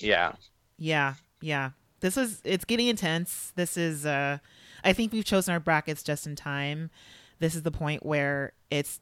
yeah. 0.00 0.32
Yeah, 0.78 1.14
yeah. 1.40 1.70
This 2.00 2.16
is 2.16 2.40
it's 2.44 2.64
getting 2.64 2.88
intense. 2.88 3.52
This 3.56 3.76
is 3.76 4.06
uh 4.06 4.38
I 4.82 4.92
think 4.92 5.12
we've 5.12 5.24
chosen 5.24 5.52
our 5.52 5.60
brackets 5.60 6.02
just 6.02 6.26
in 6.26 6.36
time. 6.36 6.90
This 7.38 7.54
is 7.54 7.62
the 7.62 7.70
point 7.70 8.04
where 8.04 8.52
it's 8.70 9.00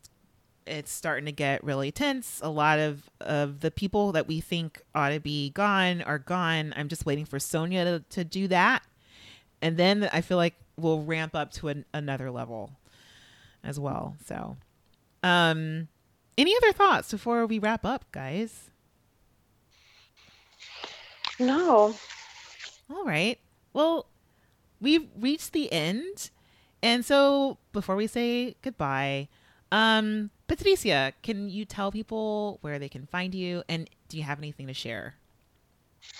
it's 0.66 0.92
starting 0.92 1.24
to 1.26 1.32
get 1.32 1.64
really 1.64 1.90
tense. 1.90 2.40
A 2.42 2.50
lot 2.50 2.78
of 2.78 3.08
of 3.20 3.60
the 3.60 3.70
people 3.70 4.12
that 4.12 4.26
we 4.26 4.40
think 4.40 4.82
ought 4.94 5.10
to 5.10 5.20
be 5.20 5.50
gone 5.50 6.02
are 6.02 6.18
gone. 6.18 6.74
I'm 6.76 6.88
just 6.88 7.06
waiting 7.06 7.24
for 7.24 7.38
Sonjia 7.38 7.84
to, 7.84 8.04
to 8.10 8.24
do 8.24 8.48
that. 8.48 8.82
And 9.62 9.76
then 9.76 10.08
I 10.12 10.20
feel 10.20 10.36
like 10.36 10.54
we'll 10.76 11.02
ramp 11.02 11.34
up 11.34 11.50
to 11.52 11.68
an, 11.68 11.84
another 11.92 12.30
level 12.30 12.72
as 13.64 13.78
well. 13.78 14.16
So 14.26 14.56
um 15.22 15.88
any 16.36 16.54
other 16.56 16.72
thoughts 16.72 17.10
before 17.10 17.46
we 17.46 17.58
wrap 17.58 17.84
up, 17.84 18.04
guys? 18.12 18.70
No. 21.40 21.94
All 22.90 23.04
right. 23.04 23.38
Well, 23.72 24.06
we've 24.80 25.08
reached 25.18 25.52
the 25.52 25.70
end. 25.72 26.30
And 26.82 27.04
so 27.04 27.58
before 27.72 27.96
we 27.96 28.06
say 28.06 28.56
goodbye, 28.62 29.28
um, 29.72 30.30
Patricia, 30.46 31.12
can 31.22 31.50
you 31.50 31.64
tell 31.64 31.90
people 31.92 32.58
where 32.62 32.78
they 32.78 32.88
can 32.88 33.06
find 33.06 33.34
you 33.34 33.62
and 33.68 33.88
do 34.08 34.16
you 34.16 34.22
have 34.22 34.38
anything 34.38 34.66
to 34.68 34.74
share? 34.74 35.16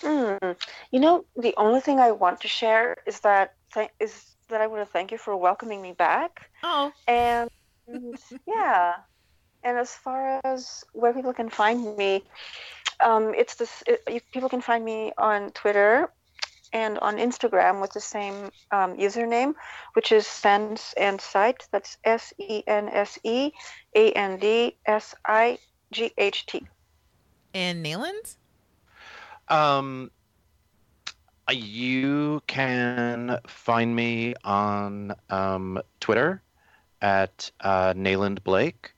Hmm. 0.03 0.53
You 0.91 1.01
know, 1.01 1.25
the 1.37 1.55
only 1.57 1.81
thing 1.81 2.01
I 2.01 2.11
want 2.13 2.41
to 2.43 2.49
share 2.49 2.97
is 3.07 3.21
that 3.21 3.55
th- 3.73 3.91
is 4.01 4.37
that 4.49 4.61
I 4.61 4.67
want 4.67 4.85
to 4.85 4.93
thank 4.93 5.13
you 5.13 5.19
for 5.19 5.37
welcoming 5.37 5.81
me 5.81 5.93
back. 5.93 6.51
Oh, 6.63 6.93
And 7.07 7.49
yeah, 8.47 8.95
and 9.63 9.79
as 9.79 9.93
far 9.95 10.41
as 10.45 10.85
where 10.93 11.13
people 11.15 11.33
can 11.33 11.49
find 11.49 11.97
me, 11.97 12.25
um, 13.01 13.35
it's 13.35 13.55
this. 13.57 13.83
It, 13.87 14.03
you, 14.09 14.21
people 14.33 14.49
can 14.49 14.61
find 14.61 14.85
me 14.85 15.13
on 15.19 15.51
Twitter 15.53 16.11
and 16.73 16.99
on 16.99 17.17
Instagram 17.17 17.81
with 17.81 17.93
the 17.93 18.01
same 18.01 18.51
um, 18.71 18.97
username, 18.97 19.55
which 19.95 20.13
is 20.13 20.27
Sense 20.27 20.95
and 20.97 21.21
Sight. 21.21 21.67
That's 21.71 21.99
S 22.05 22.33
E 22.39 22.63
N 22.67 22.89
S 22.89 23.19
E 23.25 23.53
A 23.95 24.13
N 24.13 24.39
D 24.39 24.77
S 24.87 25.15
I 25.27 25.59
G 25.93 26.13
H 26.19 26.47
T. 26.47 26.67
and 27.55 27.85
Nayland? 27.85 28.37
Um, 29.49 30.11
you 31.51 32.43
can 32.47 33.39
find 33.47 33.97
me 33.97 34.35
on 34.45 35.15
um, 35.31 35.81
Twitter 36.01 36.43
at 37.01 37.51
uh, 37.61 37.95
Nayland 37.97 38.45
Blake. 38.45 38.93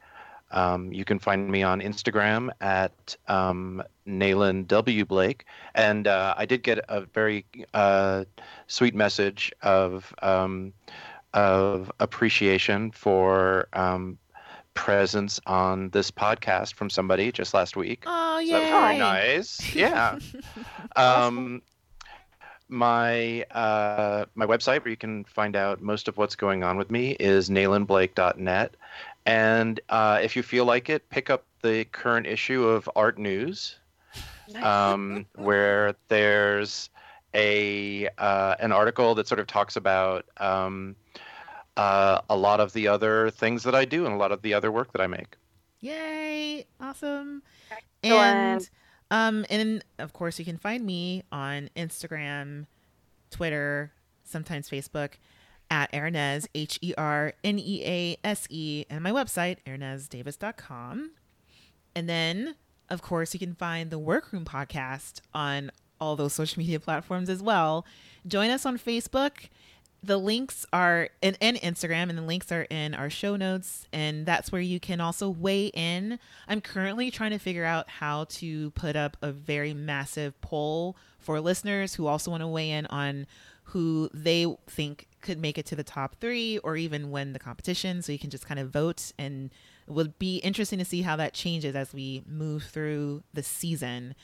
Um, 0.50 0.92
you 0.92 1.04
can 1.04 1.18
find 1.18 1.48
me 1.48 1.62
on 1.62 1.80
Instagram 1.80 2.50
at 2.60 3.16
um, 3.28 3.82
Nayland 4.06 4.66
W 4.68 5.04
Blake, 5.04 5.44
and 5.74 6.06
uh, 6.06 6.34
I 6.36 6.46
did 6.46 6.62
get 6.62 6.78
a 6.88 7.02
very 7.02 7.44
uh, 7.74 8.24
sweet 8.66 8.94
message 8.94 9.52
of 9.62 10.12
um, 10.22 10.72
of 11.34 11.90
appreciation 12.00 12.90
for 12.90 13.68
um, 13.72 14.18
presence 14.74 15.40
on 15.46 15.90
this 15.90 16.10
podcast 16.10 16.74
from 16.74 16.90
somebody 16.90 17.30
just 17.30 17.54
last 17.54 17.76
week. 17.76 18.04
Oh, 18.06 18.40
So 18.44 18.52
that 18.60 18.70
very 18.70 18.98
nice. 18.98 19.74
Yeah. 19.74 20.18
um, 20.96 21.62
my 22.68 23.42
uh, 23.50 24.26
my 24.34 24.46
website 24.46 24.84
where 24.84 24.90
you 24.90 24.96
can 24.96 25.24
find 25.24 25.56
out 25.56 25.82
most 25.82 26.08
of 26.08 26.16
what's 26.16 26.36
going 26.36 26.62
on 26.62 26.76
with 26.76 26.90
me 26.90 27.16
is 27.18 27.50
naylandblake.net, 27.50 28.76
And 29.26 29.80
uh, 29.88 30.20
if 30.22 30.34
you 30.36 30.42
feel 30.42 30.64
like 30.64 30.88
it, 30.88 31.08
pick 31.10 31.30
up 31.30 31.44
the 31.62 31.84
current 31.86 32.26
issue 32.26 32.66
of 32.66 32.88
Art 32.96 33.18
News, 33.18 33.76
um, 34.62 35.26
where 35.34 35.94
there's 36.08 36.90
a 37.34 38.08
uh, 38.18 38.56
an 38.58 38.72
article 38.72 39.14
that 39.14 39.28
sort 39.28 39.40
of 39.40 39.46
talks 39.46 39.76
about 39.76 40.26
um, 40.38 40.96
uh, 41.76 42.20
a 42.28 42.36
lot 42.36 42.60
of 42.60 42.72
the 42.72 42.88
other 42.88 43.30
things 43.30 43.62
that 43.62 43.74
I 43.74 43.84
do 43.84 44.06
and 44.06 44.14
a 44.14 44.18
lot 44.18 44.32
of 44.32 44.42
the 44.42 44.54
other 44.54 44.72
work 44.72 44.92
that 44.92 45.00
I 45.00 45.06
make. 45.06 45.36
Yay! 45.80 46.66
Awesome. 46.80 47.42
Excellent. 48.02 48.12
And 48.12 48.70
um, 49.10 49.46
and 49.50 49.84
of 49.98 50.12
course 50.12 50.38
you 50.38 50.44
can 50.44 50.56
find 50.56 50.84
me 50.84 51.24
on 51.30 51.70
Instagram, 51.76 52.66
Twitter, 53.30 53.92
sometimes 54.24 54.68
Facebook 54.68 55.14
at 55.70 55.92
Hernease, 55.92 56.46
H 56.54 56.78
E 56.82 56.92
R 56.98 57.32
N 57.44 57.58
E 57.58 57.82
A 57.84 58.16
S 58.26 58.46
E, 58.50 58.84
and 58.90 59.02
my 59.02 59.12
website, 59.12 59.58
herneasedavis.com. 59.66 61.12
And 61.94 62.08
then, 62.08 62.56
of 62.88 63.02
course, 63.02 63.34
you 63.34 63.40
can 63.40 63.54
find 63.54 63.90
the 63.90 63.98
Workroom 63.98 64.44
podcast 64.44 65.20
on 65.32 65.70
all 66.00 66.16
those 66.16 66.32
social 66.32 66.58
media 66.60 66.80
platforms 66.80 67.28
as 67.28 67.42
well. 67.42 67.84
Join 68.26 68.50
us 68.50 68.66
on 68.66 68.78
Facebook. 68.78 69.48
The 70.02 70.16
links 70.16 70.64
are 70.72 71.10
in, 71.20 71.36
and 71.42 71.58
Instagram, 71.58 72.08
and 72.08 72.16
the 72.16 72.22
links 72.22 72.50
are 72.50 72.62
in 72.70 72.94
our 72.94 73.10
show 73.10 73.36
notes, 73.36 73.86
and 73.92 74.24
that's 74.24 74.50
where 74.50 74.62
you 74.62 74.80
can 74.80 74.98
also 74.98 75.28
weigh 75.28 75.66
in. 75.66 76.18
I'm 76.48 76.62
currently 76.62 77.10
trying 77.10 77.32
to 77.32 77.38
figure 77.38 77.66
out 77.66 77.90
how 77.90 78.24
to 78.24 78.70
put 78.70 78.96
up 78.96 79.18
a 79.20 79.30
very 79.30 79.74
massive 79.74 80.40
poll 80.40 80.96
for 81.18 81.38
listeners 81.38 81.94
who 81.94 82.06
also 82.06 82.30
want 82.30 82.40
to 82.40 82.46
weigh 82.46 82.70
in 82.70 82.86
on 82.86 83.26
who 83.64 84.08
they 84.14 84.46
think 84.66 85.06
could 85.20 85.38
make 85.38 85.58
it 85.58 85.66
to 85.66 85.76
the 85.76 85.84
top 85.84 86.16
three 86.20 86.58
or 86.58 86.76
even 86.76 87.10
win 87.10 87.32
the 87.32 87.38
competition. 87.38 88.02
So 88.02 88.12
you 88.12 88.18
can 88.18 88.30
just 88.30 88.46
kind 88.46 88.60
of 88.60 88.70
vote, 88.70 89.12
and 89.18 89.50
it 89.86 89.92
would 89.92 90.18
be 90.18 90.38
interesting 90.38 90.78
to 90.78 90.84
see 90.84 91.02
how 91.02 91.16
that 91.16 91.34
changes 91.34 91.74
as 91.74 91.92
we 91.92 92.22
move 92.26 92.64
through 92.64 93.22
the 93.32 93.42
season. 93.42 94.14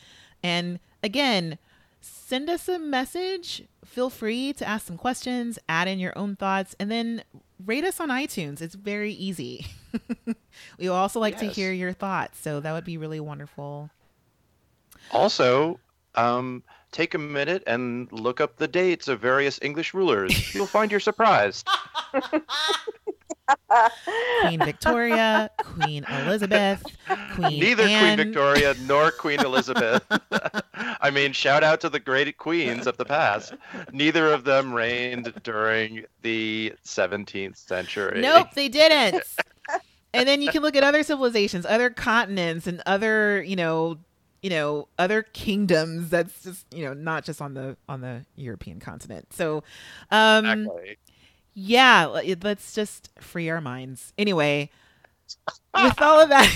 And 0.42 0.78
again, 1.02 1.58
send 2.00 2.48
us 2.48 2.68
a 2.68 2.78
message. 2.78 3.64
Feel 3.84 4.10
free 4.10 4.52
to 4.54 4.66
ask 4.66 4.86
some 4.86 4.96
questions, 4.96 5.58
add 5.68 5.88
in 5.88 5.98
your 5.98 6.16
own 6.16 6.36
thoughts, 6.36 6.74
and 6.78 6.90
then 6.90 7.22
rate 7.64 7.84
us 7.84 8.00
on 8.00 8.08
iTunes. 8.08 8.60
It's 8.60 8.74
very 8.74 9.12
easy. 9.12 9.66
we 10.78 10.88
also 10.88 11.20
like 11.20 11.38
to 11.38 11.46
hear 11.46 11.72
your 11.72 11.92
thoughts, 11.92 12.38
so 12.40 12.60
that 12.60 12.72
would 12.72 12.84
be 12.84 12.98
really 12.98 13.20
wonderful. 13.20 13.90
Also, 15.10 15.78
um, 16.14 16.62
take 16.96 17.12
a 17.12 17.18
minute 17.18 17.62
and 17.66 18.10
look 18.10 18.40
up 18.40 18.56
the 18.56 18.66
dates 18.66 19.06
of 19.06 19.20
various 19.20 19.58
English 19.60 19.92
rulers. 19.92 20.54
You'll 20.54 20.64
find 20.64 20.90
you're 20.90 20.98
surprised. 20.98 21.68
Queen 24.40 24.58
Victoria, 24.64 25.50
Queen 25.58 26.04
Elizabeth, 26.04 26.82
Queen 27.34 27.60
Neither 27.60 27.82
Anne. 27.84 28.16
Queen 28.16 28.26
Victoria 28.26 28.74
nor 28.86 29.10
Queen 29.10 29.40
Elizabeth. 29.44 30.02
I 30.74 31.10
mean, 31.10 31.32
shout 31.32 31.62
out 31.62 31.82
to 31.82 31.90
the 31.90 32.00
great 32.00 32.38
queens 32.38 32.86
of 32.86 32.96
the 32.96 33.04
past. 33.04 33.52
Neither 33.92 34.32
of 34.32 34.44
them 34.44 34.72
reigned 34.72 35.32
during 35.44 36.06
the 36.22 36.72
17th 36.84 37.58
century. 37.58 38.22
Nope, 38.22 38.48
they 38.54 38.68
didn't. 38.68 39.22
and 40.14 40.26
then 40.26 40.40
you 40.40 40.50
can 40.50 40.62
look 40.62 40.74
at 40.74 40.82
other 40.82 41.02
civilizations, 41.02 41.66
other 41.66 41.90
continents, 41.90 42.66
and 42.66 42.82
other, 42.86 43.42
you 43.42 43.54
know, 43.54 43.98
you 44.42 44.50
know, 44.50 44.88
other 44.98 45.22
kingdoms. 45.22 46.10
That's 46.10 46.42
just, 46.42 46.66
you 46.74 46.84
know, 46.84 46.92
not 46.94 47.24
just 47.24 47.40
on 47.40 47.54
the 47.54 47.76
on 47.88 48.00
the 48.00 48.24
European 48.36 48.80
continent. 48.80 49.32
So, 49.32 49.62
um, 50.10 50.44
Exactly. 50.46 50.98
yeah, 51.54 52.06
let- 52.06 52.44
let's 52.44 52.74
just 52.74 53.10
free 53.20 53.48
our 53.50 53.60
minds. 53.60 54.12
Anyway, 54.18 54.70
with 55.74 56.00
all 56.00 56.20
of 56.20 56.28
that, 56.28 56.50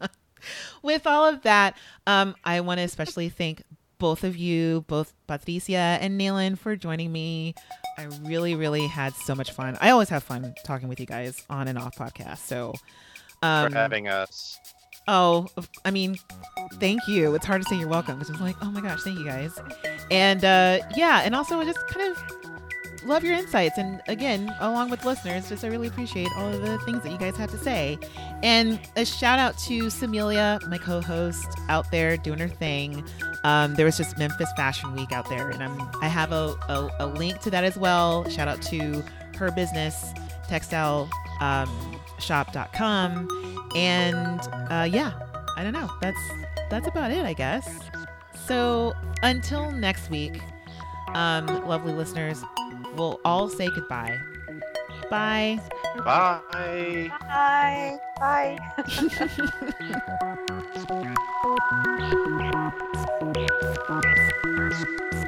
with 0.82 1.06
all 1.06 1.26
of 1.26 1.42
that, 1.42 1.76
um, 2.06 2.34
I 2.44 2.60
want 2.60 2.78
to 2.78 2.84
especially 2.84 3.28
thank 3.28 3.62
both 3.98 4.24
of 4.24 4.34
you, 4.36 4.84
both 4.88 5.12
Patricia 5.26 5.74
and 6.00 6.18
Nayland, 6.18 6.58
for 6.58 6.74
joining 6.74 7.12
me. 7.12 7.54
I 7.98 8.04
really, 8.22 8.54
really 8.54 8.86
had 8.86 9.14
so 9.14 9.34
much 9.34 9.50
fun. 9.52 9.76
I 9.80 9.90
always 9.90 10.08
have 10.08 10.22
fun 10.22 10.54
talking 10.64 10.88
with 10.88 10.98
you 11.00 11.04
guys 11.06 11.44
on 11.50 11.68
and 11.68 11.76
off 11.78 11.94
podcast. 11.96 12.38
So, 12.38 12.72
um, 13.42 13.70
For 13.72 13.76
having 13.76 14.08
us. 14.08 14.58
Oh, 15.08 15.48
I 15.84 15.90
mean, 15.90 16.16
thank 16.74 17.06
you. 17.08 17.34
It's 17.34 17.46
hard 17.46 17.62
to 17.62 17.68
say 17.68 17.76
you're 17.76 17.88
welcome 17.88 18.18
because 18.18 18.30
it's 18.30 18.40
like, 18.40 18.56
oh 18.62 18.70
my 18.70 18.80
gosh, 18.80 19.02
thank 19.02 19.18
you 19.18 19.24
guys. 19.24 19.58
And 20.10 20.44
uh, 20.44 20.78
yeah, 20.96 21.22
and 21.24 21.34
also 21.34 21.62
just 21.64 21.84
kind 21.88 22.10
of 22.10 22.22
love 23.04 23.24
your 23.24 23.34
insights. 23.34 23.78
And 23.78 24.00
again, 24.08 24.54
along 24.60 24.90
with 24.90 25.04
listeners, 25.04 25.48
just 25.48 25.64
I 25.64 25.68
really 25.68 25.88
appreciate 25.88 26.28
all 26.36 26.48
of 26.48 26.60
the 26.62 26.78
things 26.78 27.02
that 27.02 27.10
you 27.10 27.18
guys 27.18 27.36
have 27.36 27.50
to 27.50 27.58
say. 27.58 27.98
And 28.42 28.80
a 28.96 29.04
shout 29.04 29.38
out 29.38 29.58
to 29.66 29.84
Samilia, 29.84 30.66
my 30.68 30.78
co-host 30.78 31.48
out 31.68 31.90
there 31.90 32.16
doing 32.16 32.38
her 32.38 32.48
thing. 32.48 33.04
Um, 33.44 33.74
there 33.74 33.86
was 33.86 33.96
just 33.96 34.18
Memphis 34.18 34.50
Fashion 34.56 34.94
Week 34.94 35.12
out 35.12 35.28
there, 35.28 35.50
and 35.50 35.62
I'm 35.62 35.80
I 36.02 36.08
have 36.08 36.32
a, 36.32 36.54
a, 36.68 36.90
a 37.00 37.06
link 37.06 37.40
to 37.40 37.50
that 37.50 37.64
as 37.64 37.76
well. 37.76 38.28
Shout 38.28 38.48
out 38.48 38.62
to 38.62 39.02
her 39.36 39.50
business, 39.50 40.12
textile 40.48 41.08
um, 41.40 41.68
shop.com 42.20 43.28
and 43.74 44.40
uh, 44.70 44.86
yeah 44.90 45.12
i 45.56 45.62
don't 45.62 45.72
know 45.72 45.90
that's 46.00 46.20
that's 46.70 46.86
about 46.86 47.10
it 47.10 47.24
i 47.24 47.32
guess 47.32 47.90
so 48.46 48.92
until 49.22 49.70
next 49.70 50.10
week 50.10 50.40
um 51.14 51.46
lovely 51.66 51.92
listeners 51.92 52.42
we'll 52.94 53.20
all 53.24 53.48
say 53.48 53.68
goodbye 53.74 54.16
bye 55.10 55.58
Bye. 56.04 57.10
Bye. 57.28 57.98
Bye. 58.18 58.58